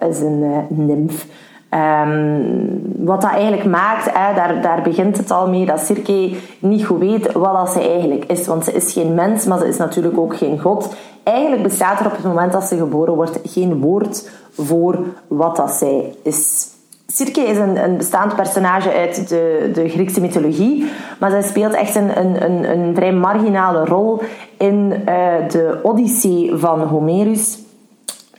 eh, 0.00 0.08
is 0.08 0.20
een 0.20 0.66
nymf. 0.68 1.26
Ehm, 1.68 2.40
wat 2.96 3.20
dat 3.20 3.30
eigenlijk 3.30 3.64
maakt, 3.64 4.10
hè, 4.12 4.34
daar, 4.34 4.62
daar 4.62 4.82
begint 4.82 5.16
het 5.16 5.30
al 5.30 5.48
mee, 5.48 5.66
dat 5.66 5.80
Circe 5.80 6.36
niet 6.58 6.84
goed 6.84 6.98
weet 6.98 7.32
wat 7.32 7.52
dat 7.52 7.70
ze 7.70 7.80
eigenlijk 7.80 8.24
is. 8.24 8.46
Want 8.46 8.64
ze 8.64 8.72
is 8.72 8.92
geen 8.92 9.14
mens, 9.14 9.44
maar 9.44 9.58
ze 9.58 9.68
is 9.68 9.76
natuurlijk 9.76 10.18
ook 10.18 10.36
geen 10.36 10.60
god. 10.60 10.94
Eigenlijk 11.22 11.62
bestaat 11.62 12.00
er 12.00 12.06
op 12.06 12.12
het 12.12 12.24
moment 12.24 12.52
dat 12.52 12.64
ze 12.64 12.76
geboren 12.76 13.14
wordt 13.14 13.40
geen 13.44 13.80
woord 13.80 14.30
voor 14.52 14.98
wat 15.28 15.56
dat 15.56 15.70
zij 15.70 16.14
is. 16.22 16.70
Circe 17.06 17.40
is 17.40 17.58
een, 17.58 17.84
een 17.84 17.96
bestaand 17.96 18.36
personage 18.36 18.92
uit 18.92 19.28
de, 19.28 19.70
de 19.74 19.88
Griekse 19.88 20.20
mythologie, 20.20 20.90
maar 21.20 21.30
zij 21.30 21.42
speelt 21.42 21.72
echt 21.72 21.94
een, 21.94 22.18
een, 22.18 22.70
een, 22.70 22.94
vrij 22.94 23.12
marginale 23.12 23.84
rol 23.84 24.20
in 24.58 24.88
de 25.48 25.80
Odyssee 25.82 26.52
van 26.54 26.80
Homerus. 26.80 27.58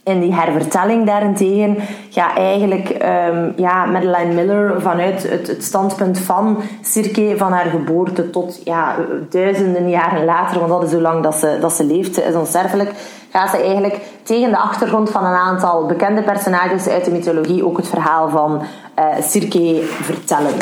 In 0.03 0.19
die 0.19 0.33
hervertelling 0.33 1.05
daarentegen 1.05 1.77
gaat 2.09 2.37
eigenlijk 2.37 2.89
ehm, 2.89 3.51
ja, 3.55 3.85
Madeline 3.85 4.33
Miller 4.33 4.81
vanuit 4.81 5.29
het, 5.29 5.55
standpunt 5.59 6.19
van 6.19 6.57
Circe, 6.81 7.33
van 7.37 7.51
haar 7.51 7.65
geboorte 7.65 8.29
tot 8.29 8.61
ja, 8.63 8.95
duizenden 9.29 9.89
jaren 9.89 10.25
later, 10.25 10.59
want 10.59 10.71
dat 10.71 10.83
is 10.83 10.91
hoe 10.91 11.01
lang 11.01 11.23
dat 11.23 11.35
ze, 11.35 11.57
dat 11.61 11.73
ze 11.73 11.85
leeft, 11.85 12.15
ze 12.15 12.23
is 12.23 12.35
onsterfelijk, 12.35 12.91
gaat 13.31 13.49
ze 13.49 13.57
eigenlijk 13.57 13.99
tegen 14.23 14.49
de 14.49 14.57
achtergrond 14.57 15.09
van 15.09 15.25
een 15.25 15.37
aantal 15.37 15.85
bekende 15.85 16.23
personages 16.23 16.87
uit 16.87 17.05
de 17.05 17.11
mythologie 17.11 17.65
ook 17.65 17.77
het 17.77 17.87
verhaal 17.87 18.29
van 18.29 18.61
eh 18.95 19.05
Circe 19.21 19.81
vertellen. 19.83 20.53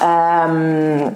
Ehm, 0.00 1.10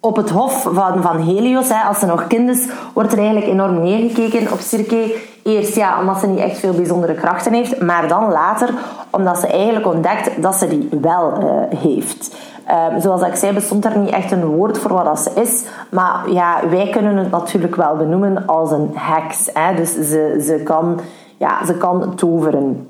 op 0.00 0.16
het 0.16 0.30
hof 0.30 0.62
van, 0.62 1.02
van 1.02 1.18
Helios, 1.18 1.68
hè, 1.68 1.80
als 1.80 1.98
ze 1.98 2.06
nog 2.06 2.26
kind 2.26 2.50
is, 2.50 2.68
wordt 2.94 3.12
er 3.12 3.18
eigenlijk 3.18 3.46
enorm 3.46 3.82
neergekeken 3.82 4.52
op 4.52 4.58
Circe. 4.60 5.14
Eerst 5.42 5.74
ja, 5.74 6.00
omdat 6.00 6.18
ze 6.18 6.26
niet 6.26 6.38
echt 6.38 6.58
veel 6.58 6.74
bijzondere 6.74 7.14
krachten 7.14 7.52
heeft, 7.52 7.80
maar 7.80 8.08
dan 8.08 8.30
later 8.30 8.74
omdat 9.10 9.38
ze 9.38 9.46
eigenlijk 9.46 9.86
ontdekt 9.86 10.42
dat 10.42 10.54
ze 10.54 10.68
die 10.68 10.88
wel 11.00 11.32
eh, 11.32 11.78
heeft. 11.78 12.34
Ehm, 12.66 13.00
zoals 13.00 13.22
ik 13.22 13.34
zei, 13.34 13.52
bestond 13.52 13.84
er 13.84 13.98
niet 13.98 14.10
echt 14.10 14.32
een 14.32 14.44
woord 14.44 14.78
voor 14.78 14.92
wat 14.92 15.04
dat 15.04 15.20
ze 15.20 15.30
is. 15.34 15.64
Maar 15.90 16.30
ja, 16.30 16.68
wij 16.68 16.88
kunnen 16.88 17.16
het 17.16 17.30
natuurlijk 17.30 17.76
wel 17.76 17.96
benoemen 17.96 18.46
als 18.46 18.70
een 18.70 18.90
heks. 18.94 19.50
Hè. 19.54 19.74
Dus 19.74 19.92
ze, 19.92 20.42
ze, 20.46 20.60
kan, 20.64 21.00
ja, 21.36 21.64
ze 21.66 21.74
kan 21.74 22.14
toveren. 22.14 22.88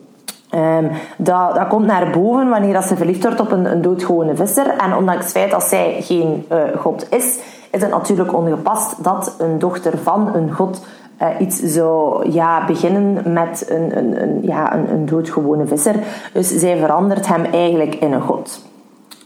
Ehm, 0.51 0.85
dat, 1.17 1.55
dat 1.55 1.67
komt 1.69 1.87
naar 1.87 2.11
boven 2.11 2.49
wanneer 2.49 2.73
dat 2.73 2.85
ze 2.85 2.97
verliefd 2.97 3.23
wordt 3.23 3.41
op 3.41 3.51
een, 3.51 3.65
een 3.65 3.83
doodgewone 3.83 4.37
visser. 4.37 4.67
En 4.67 4.97
ondanks 4.97 5.23
het 5.23 5.33
feit 5.33 5.51
dat 5.51 5.63
zij 5.63 5.97
geen 6.01 6.47
eh, 6.49 6.59
god 6.79 7.07
is, 7.11 7.39
is 7.71 7.83
het 7.83 7.91
natuurlijk 7.91 8.35
ongepast 8.35 9.05
dat 9.05 9.35
een 9.39 9.59
dochter 9.59 9.99
van 9.99 10.35
een 10.35 10.53
god 10.53 10.81
eh, 11.21 11.29
iets 11.39 11.59
zou 11.59 12.31
ja, 12.31 12.65
beginnen 12.67 13.33
met 13.33 13.67
een, 13.69 13.97
een, 13.99 14.23
een, 14.23 14.39
ja, 14.43 14.75
een, 14.75 14.91
een 14.91 15.07
doodgewone 15.07 15.67
visser. 15.67 15.95
Dus 16.33 16.49
zij 16.59 16.79
verandert 16.79 17.27
hem 17.27 17.45
eigenlijk 17.45 17.95
in 17.95 18.13
een 18.13 18.21
god. 18.21 18.65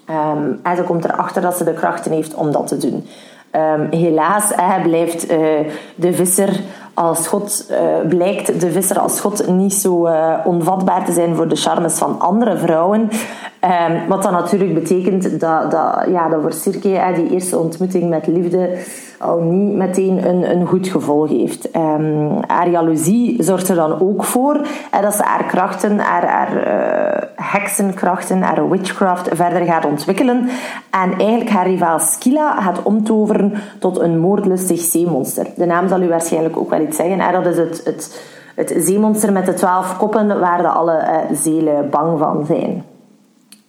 Ehm, 0.06 0.52
en 0.62 0.76
ze 0.76 0.82
komt 0.82 1.04
erachter 1.04 1.42
dat 1.42 1.56
ze 1.56 1.64
de 1.64 1.72
krachten 1.72 2.12
heeft 2.12 2.34
om 2.34 2.52
dat 2.52 2.66
te 2.66 2.76
doen. 2.76 3.06
Ehm, 3.50 3.90
helaas 3.90 4.52
blijft 4.82 5.26
eh, 5.26 5.38
de 5.94 6.12
visser 6.12 6.60
als 6.94 7.26
God 7.26 7.66
uh, 7.70 8.08
blijkt 8.08 8.60
de 8.60 8.70
visser 8.70 8.98
als 8.98 9.20
God 9.20 9.48
niet 9.48 9.74
zo 9.74 10.06
uh, 10.06 10.34
onvatbaar 10.44 11.04
te 11.04 11.12
zijn 11.12 11.34
voor 11.34 11.48
de 11.48 11.56
charmes 11.56 11.94
van 11.94 12.20
andere 12.20 12.56
vrouwen. 12.56 13.00
Um, 13.00 14.08
wat 14.08 14.22
dan 14.22 14.32
natuurlijk 14.32 14.74
betekent 14.74 15.40
dat, 15.40 15.70
dat, 15.70 16.04
ja, 16.08 16.28
dat 16.28 16.40
voor 16.40 16.52
Sirke 16.52 17.12
die 17.14 17.30
eerste 17.30 17.58
ontmoeting 17.58 18.08
met 18.08 18.26
liefde 18.26 18.78
al 19.18 19.40
niet 19.40 19.74
meteen 19.74 20.28
een, 20.28 20.50
een 20.50 20.66
goed 20.66 20.88
gevolg 20.88 21.28
heeft. 21.28 21.76
Um, 21.76 22.38
haar 22.46 22.68
jaloezie 22.68 23.42
zorgt 23.42 23.68
er 23.68 23.76
dan 23.76 24.00
ook 24.00 24.24
voor 24.24 24.66
dat 25.00 25.14
ze 25.14 25.22
haar 25.22 25.44
krachten, 25.44 25.98
haar, 25.98 26.26
haar 26.26 27.28
heksenkrachten, 27.36 28.42
haar 28.42 28.68
witchcraft 28.70 29.28
verder 29.32 29.64
gaat 29.64 29.84
ontwikkelen. 29.84 30.48
En 30.90 31.18
eigenlijk 31.18 31.50
haar 31.50 31.66
rivaal 31.66 31.98
Skilla 31.98 32.60
gaat 32.60 32.82
omtoveren 32.82 33.52
tot 33.78 34.00
een 34.00 34.18
moordlustig 34.18 34.80
zeemonster. 34.80 35.46
De 35.56 35.66
naam 35.66 35.88
zal 35.88 36.02
u 36.02 36.08
waarschijnlijk 36.08 36.56
ook 36.56 36.70
wel 36.70 36.83
zeggen. 36.92 37.32
Dat 37.32 37.46
is 37.46 37.56
het, 37.56 37.80
het, 37.84 38.22
het 38.54 38.74
zeemonster 38.78 39.32
met 39.32 39.46
de 39.46 39.54
twaalf 39.54 39.96
koppen 39.96 40.40
waar 40.40 40.62
de 40.62 40.68
alle 40.68 41.02
uh, 41.02 41.36
zelen 41.36 41.90
bang 41.90 42.18
van 42.18 42.44
zijn. 42.46 42.84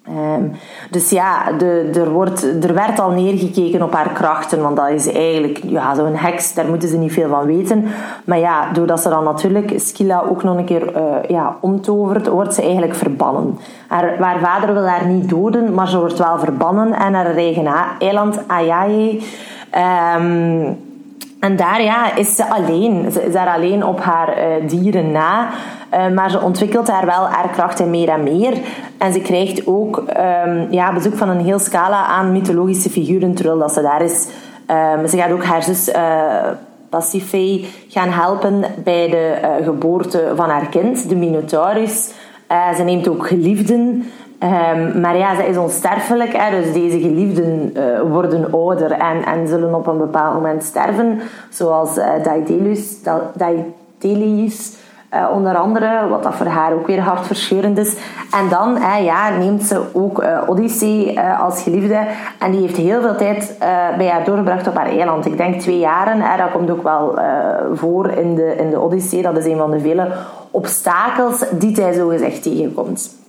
Um, 0.10 0.52
dus 0.92 1.10
ja, 1.10 1.60
er, 1.94 2.10
wordt, 2.10 2.44
er 2.64 2.74
werd 2.74 3.00
al 3.00 3.10
neergekeken 3.10 3.82
op 3.82 3.94
haar 3.94 4.10
krachten, 4.10 4.62
want 4.62 4.76
dat 4.76 4.90
is 4.90 5.12
eigenlijk 5.12 5.62
ja, 5.64 5.96
zo'n 5.96 6.16
heks, 6.16 6.54
daar 6.54 6.68
moeten 6.68 6.90
ze 6.90 6.98
niet 6.98 7.14
veel 7.14 7.30
van 7.30 7.46
weten. 7.46 7.86
Maar 8.26 8.40
ja, 8.40 8.72
doordat 8.72 9.02
ze 9.02 9.10
dan 9.10 9.24
natuurlijk 9.24 9.74
Skilla 9.76 10.24
ook 10.30 10.44
nog 10.44 10.58
een 10.58 10.66
keer 10.66 10.96
uh, 10.96 11.02
ja, 11.28 11.56
omtovert, 11.60 12.28
wordt 12.28 12.54
ze 12.54 12.62
eigenlijk 12.62 12.96
verbannen. 12.96 13.60
Haar, 13.88 14.18
haar 14.20 14.40
vader 14.40 14.74
wil 14.74 14.88
haar 14.88 15.06
niet 15.08 15.30
doden, 15.30 15.74
maar 15.74 15.88
ze 15.88 16.00
wordt 16.00 16.18
wel 16.18 16.40
verbannen 16.40 16.94
en 16.94 17.14
haar 17.14 17.36
eigen 17.36 17.68
eiland 18.00 18.40
Ayaye. 18.48 19.22
Um, 20.18 20.85
en 21.46 21.56
daar 21.56 21.82
ja, 21.82 22.16
is 22.16 22.36
ze 22.36 22.50
alleen. 22.50 23.12
Ze 23.12 23.26
is 23.26 23.34
daar 23.34 23.48
alleen 23.48 23.86
op 23.86 24.00
haar 24.00 24.38
uh, 24.38 24.70
dieren 24.70 25.12
na. 25.12 25.50
Uh, 25.94 26.10
maar 26.10 26.30
ze 26.30 26.42
ontwikkelt 26.42 26.86
daar 26.86 27.06
wel 27.06 27.28
haar 27.28 27.50
krachten 27.50 27.90
meer 27.90 28.10
en 28.10 28.24
meer. 28.24 28.54
En 28.98 29.14
ze 29.14 29.20
krijgt 29.20 29.68
ook 29.68 29.98
um, 30.46 30.68
ja, 30.72 30.94
bezoek 30.94 31.16
van 31.16 31.30
een 31.30 31.46
heel 31.46 31.60
scala 31.60 32.06
aan 32.06 32.32
mythologische 32.32 32.90
figuren 32.90 33.34
terwijl 33.34 33.60
dat 33.60 33.74
ze 33.74 33.82
daar 33.82 34.02
is. 34.02 34.28
Um, 34.98 35.08
ze 35.08 35.18
gaat 35.18 35.32
ook 35.32 35.44
haar 35.44 35.64
zus 35.64 35.90
uh, 35.90 37.66
gaan 37.88 38.10
helpen 38.10 38.64
bij 38.84 39.10
de 39.10 39.34
geboorte 39.64 40.32
van 40.36 40.50
haar 40.50 40.68
kind, 40.68 41.10
de 41.10 41.16
Minotaurus. 41.16 42.12
ze 42.76 42.84
neemt 42.84 43.08
ook 43.08 43.28
geliefden. 43.28 44.12
Um, 44.44 45.02
maar 45.02 45.18
ja, 45.18 45.36
zij 45.36 45.48
is 45.48 45.58
onsterfelijk, 45.58 46.34
hè, 46.38 46.62
dus 46.62 46.74
deze 46.74 47.00
geliefden 47.00 47.74
uh, 47.78 48.02
worden 48.12 48.52
ouder 48.52 48.92
en, 48.92 49.26
en 49.26 49.48
zullen 49.48 49.74
op 49.74 49.88
een 49.88 49.98
bepaald 49.98 50.34
moment 50.34 50.64
sterven. 50.64 51.22
Zoals 51.50 51.98
uh, 51.98 52.06
Daedalus, 52.24 52.98
uh, 55.14 55.30
onder 55.34 55.56
andere, 55.56 56.08
wat 56.10 56.24
dat 56.24 56.36
voor 56.36 56.46
haar 56.46 56.74
ook 56.74 56.88
weer 56.88 57.00
hartverscheurend 57.00 57.78
is. 57.78 57.98
En 58.32 58.50
dan 58.50 58.78
ja, 59.04 59.30
neemt 59.30 59.64
ze 59.64 59.82
ook 59.94 60.24
Odyssee 60.48 61.20
als 61.20 61.62
geliefde 61.62 62.00
en 62.40 62.52
die 62.52 62.62
heeft 62.62 62.78
heel 62.78 63.02
veel 63.02 63.16
tijd 63.16 63.56
bij 63.98 64.08
haar 64.08 64.24
doorgebracht 64.24 64.68
op 64.68 64.76
haar 64.76 64.90
eiland. 64.90 65.26
Ik 65.26 65.38
denk 65.38 65.62
twee 65.62 65.80
jaren, 65.80 66.38
dat 66.38 66.52
komt 66.52 66.72
ook 66.72 66.84
wel 66.84 67.20
voor 67.74 68.10
in 68.10 68.36
de, 68.36 68.56
in 68.56 68.70
de 68.70 68.80
Odyssee. 68.80 69.22
Dat 69.22 69.38
is 69.38 69.46
een 69.46 69.58
van 69.58 69.72
de 69.72 69.80
vele 69.80 70.08
obstakels 70.52 71.46
die 71.52 71.82
hij 71.82 71.94
zo 71.94 72.08
gezegd 72.08 72.44
tegenkomt. 72.44 73.24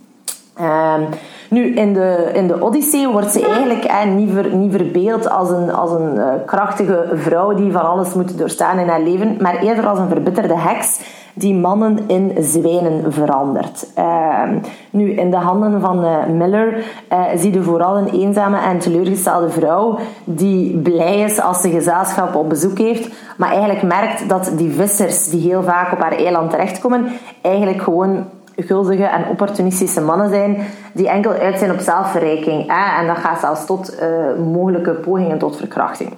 Um, 0.61 1.09
nu, 1.51 1.75
in 1.75 1.93
de, 1.93 2.31
in 2.33 2.47
de 2.47 2.63
Odyssee 2.63 3.09
wordt 3.09 3.31
ze 3.31 3.47
eigenlijk 3.47 3.85
eh, 3.85 4.05
niet, 4.05 4.31
ver, 4.33 4.55
niet 4.55 4.73
verbeeld 4.73 5.31
als 5.31 5.51
een, 5.51 5.73
als 5.73 5.91
een 5.91 6.15
uh, 6.15 6.29
krachtige 6.47 7.09
vrouw 7.15 7.55
die 7.55 7.73
van 7.73 7.89
alles 7.89 8.15
moet 8.15 8.39
doorstaan 8.39 8.79
in 8.79 8.89
haar 8.89 9.01
leven, 9.01 9.37
maar 9.41 9.57
eerder 9.57 9.87
als 9.87 9.99
een 9.99 10.09
verbitterde 10.09 10.59
heks 10.59 11.01
die 11.35 11.55
mannen 11.55 11.99
in 12.07 12.33
zwijnen 12.41 13.13
verandert. 13.13 13.87
Uh, 13.99 14.43
nu, 14.91 15.11
in 15.11 15.31
de 15.31 15.37
handen 15.37 15.81
van 15.81 16.05
uh, 16.05 16.27
Miller 16.27 16.85
uh, 17.13 17.25
zie 17.35 17.53
je 17.53 17.63
vooral 17.63 17.99
een 17.99 18.09
eenzame 18.09 18.59
en 18.59 18.79
teleurgestelde 18.79 19.51
vrouw 19.51 19.99
die 20.25 20.77
blij 20.77 21.21
is 21.21 21.41
als 21.41 21.61
ze 21.61 21.71
gezelschap 21.71 22.35
op 22.35 22.49
bezoek 22.49 22.79
heeft, 22.79 23.15
maar 23.37 23.51
eigenlijk 23.51 23.83
merkt 23.83 24.29
dat 24.29 24.53
die 24.57 24.73
vissers 24.73 25.29
die 25.29 25.41
heel 25.41 25.63
vaak 25.63 25.93
op 25.93 25.99
haar 25.99 26.17
eiland 26.17 26.51
terechtkomen, 26.51 27.07
eigenlijk 27.43 27.83
gewoon 27.83 28.25
gulzige 28.57 29.05
en 29.05 29.29
opportunistische 29.29 30.01
mannen 30.01 30.29
zijn 30.29 30.67
die 30.93 31.09
enkel 31.09 31.33
uit 31.33 31.59
zijn 31.59 31.71
op 31.71 31.81
zelfverrijking. 31.81 32.67
Hè? 32.67 33.01
En 33.01 33.07
dat 33.07 33.17
gaat 33.17 33.41
zelfs 33.41 33.67
tot 33.67 33.95
uh, 34.03 34.09
mogelijke 34.53 34.91
pogingen 34.91 35.39
tot 35.39 35.57
verkrachting. 35.57 36.15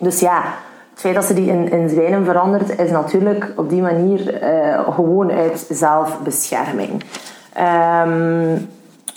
Dus 0.00 0.20
ja, 0.20 0.42
het 0.90 1.00
feit 1.00 1.14
dat 1.14 1.24
ze 1.24 1.34
die 1.34 1.48
in, 1.48 1.70
in 1.70 1.88
zwijnen 1.88 2.24
verandert, 2.24 2.78
is 2.78 2.90
natuurlijk 2.90 3.52
op 3.56 3.68
die 3.68 3.82
manier 3.82 4.42
uh, 4.42 4.94
gewoon 4.94 5.30
uit 5.30 5.66
zelfbescherming. 5.70 7.02
Um, 8.06 8.68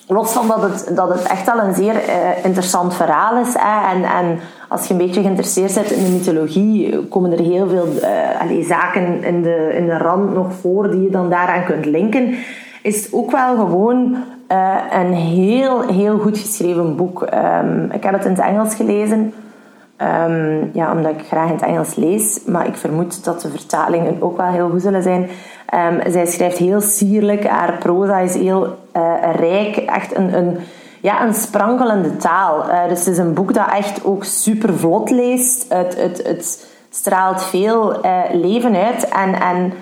los 0.07 0.31
van 0.31 0.47
dat 0.95 1.09
het, 1.09 1.23
echt 1.23 1.45
wel 1.45 1.63
een 1.63 1.73
zeer 1.73 1.95
uh, 1.95 2.45
interessant 2.45 2.93
verhaal 2.93 3.37
is. 3.37 3.53
Hè, 3.57 3.95
en, 3.95 4.03
en 4.03 4.39
als 4.69 4.87
je 4.87 4.93
een 4.93 4.99
beetje 4.99 5.21
geïnteresseerd 5.21 5.73
bent 5.73 5.91
in 5.91 6.03
de 6.03 6.11
mythologie, 6.11 7.07
komen 7.07 7.31
er 7.31 7.39
heel 7.39 7.67
veel 7.69 7.87
allez, 8.39 8.67
zaken 8.67 9.23
in 9.23 9.41
de, 9.41 9.73
in 9.73 9.85
de 9.85 9.97
rand 9.97 10.33
nog 10.33 10.53
voor 10.61 10.91
die 10.91 11.01
je 11.01 11.09
dan 11.09 11.29
daaraan 11.29 11.63
kunt 11.63 11.85
linken. 11.85 12.35
Is 12.81 13.13
ook 13.13 13.31
wel 13.31 13.55
gewoon 13.55 14.17
uh, 14.51 14.75
een 14.91 15.13
heel, 15.13 15.81
heel 15.81 16.19
goed 16.19 16.37
geschreven 16.37 16.95
boek. 16.95 17.21
Um, 17.61 17.91
ik 17.91 18.03
heb 18.03 18.13
het 18.13 18.25
in 18.25 18.31
het 18.31 18.39
Engels 18.39 18.75
gelezen. 18.75 19.33
Um, 20.01 20.69
ja, 20.73 20.91
omdat 20.91 21.11
ik 21.11 21.25
graag 21.25 21.47
in 21.47 21.53
het 21.53 21.63
Engels 21.63 21.95
lees. 21.95 22.43
Maar 22.45 22.67
ik 22.67 22.75
vermoed 22.75 23.23
dat 23.23 23.41
de 23.41 23.49
vertalingen 23.49 24.17
ook 24.19 24.37
wel 24.37 24.45
heel 24.45 24.69
goed 24.69 24.81
zullen 24.81 25.03
zijn. 25.03 25.29
Um, 25.73 26.11
zij 26.11 26.25
schrijft 26.25 26.57
heel 26.57 26.81
sierlijk. 26.81 27.47
Haar 27.47 27.77
proza 27.77 28.19
is 28.19 28.35
heel 28.35 28.77
uh, 28.97 29.13
rijk. 29.35 29.77
Echt 29.77 30.15
een, 30.15 30.37
een, 30.37 30.57
ja, 31.01 31.23
een 31.25 31.33
sprankelende 31.33 32.17
taal. 32.17 32.69
Uh, 32.69 32.87
dus 32.87 32.99
het 32.99 33.07
is 33.07 33.17
een 33.17 33.33
boek 33.33 33.53
dat 33.53 33.71
echt 33.71 34.05
ook 34.05 34.23
super 34.23 34.77
vlot 34.77 35.09
leest. 35.09 35.65
Het, 35.69 36.01
het, 36.01 36.27
het 36.27 36.67
straalt 36.89 37.43
veel 37.43 38.05
uh, 38.05 38.19
leven 38.31 38.75
uit. 38.75 39.07
En, 39.07 39.41
en 39.41 39.73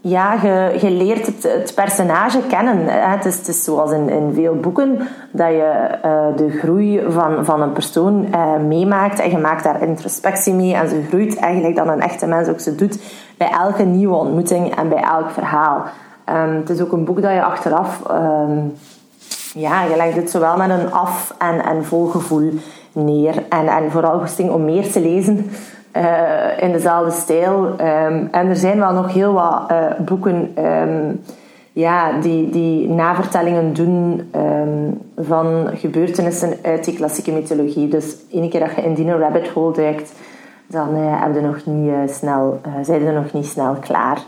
ja, 0.00 0.32
je, 0.42 0.78
je 0.80 0.90
leert 0.90 1.26
het, 1.26 1.42
het, 1.42 1.72
personage 1.74 2.40
kennen. 2.48 2.78
Het 3.10 3.24
is, 3.24 3.36
het 3.36 3.48
is 3.48 3.64
zoals 3.64 3.92
in, 3.92 4.08
in 4.08 4.30
veel 4.34 4.54
boeken 4.54 5.08
dat 5.32 5.48
je 5.48 5.98
de 6.36 6.50
groei 6.50 7.02
van, 7.08 7.44
van 7.44 7.62
een 7.62 7.72
persoon 7.72 8.28
meemaakt 8.66 9.18
en 9.18 9.30
je 9.30 9.38
maakt 9.38 9.64
daar 9.64 9.82
introspectie 9.82 10.52
mee 10.52 10.74
en 10.74 10.88
ze 10.88 11.02
groeit 11.08 11.36
eigenlijk 11.36 11.76
dan 11.76 11.88
een 11.88 12.00
echte 12.00 12.26
mens 12.26 12.48
ook 12.48 12.60
ze 12.60 12.74
doet 12.74 12.98
bij 13.36 13.50
elke 13.50 13.82
nieuwe 13.82 14.16
ontmoeting 14.16 14.76
en 14.76 14.88
bij 14.88 15.02
elk 15.02 15.30
verhaal. 15.30 15.84
Um, 16.28 16.54
het 16.56 16.70
is 16.70 16.80
ook 16.80 16.92
een 16.92 17.04
boek 17.04 17.22
dat 17.22 17.32
je 17.32 17.42
achteraf, 17.42 18.02
um, 18.10 18.72
ja, 19.54 19.82
je 19.82 19.96
legt 19.96 20.16
het 20.16 20.30
zowel 20.30 20.56
met 20.56 20.70
een 20.70 20.92
af- 20.92 21.34
en, 21.38 21.64
en 21.64 21.84
vol 21.84 22.06
gevoel 22.06 22.52
neer 22.92 23.42
en, 23.48 23.66
en 23.66 23.90
vooral 23.90 24.18
goesting 24.18 24.50
om 24.50 24.64
meer 24.64 24.90
te 24.92 25.00
lezen 25.00 25.50
uh, 25.96 26.62
in 26.62 26.72
dezelfde 26.72 27.10
stijl. 27.10 27.64
Um, 27.64 28.28
en 28.30 28.48
er 28.48 28.56
zijn 28.56 28.78
wel 28.78 28.92
nog 28.92 29.12
heel 29.12 29.32
wat 29.32 29.70
uh, 29.70 29.76
boeken 29.98 30.54
ja, 31.72 32.12
die, 32.20 32.50
die 32.50 32.88
navertellingen 32.88 33.72
doen 33.72 34.30
van 35.18 35.70
gebeurtenissen 35.74 36.58
uit 36.62 36.84
die 36.84 36.94
klassieke 36.94 37.32
mythologie. 37.32 37.88
Dus 37.88 38.16
één 38.30 38.50
keer 38.50 38.60
dat 38.60 38.74
je 38.76 38.82
in 38.82 38.94
die 38.94 39.16
rabbit 39.16 39.48
hole 39.48 39.72
duikt, 39.72 40.12
dan 40.66 40.96
uh, 40.96 41.22
heb 41.22 41.34
je 41.34 41.40
nog 41.40 41.66
niet, 41.66 42.10
snel, 42.10 42.60
zijn 42.82 43.02
je 43.02 43.10
nog 43.10 43.32
niet 43.32 43.46
snel 43.46 43.74
klaar. 43.74 44.22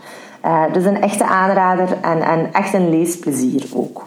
dus 0.71 0.85
een 0.85 1.01
echte 1.01 1.25
aanrader 1.25 1.97
en, 2.01 2.21
en 2.21 2.53
echt 2.53 2.73
een 2.73 2.89
leesplezier 2.89 3.69
ook. 3.73 4.06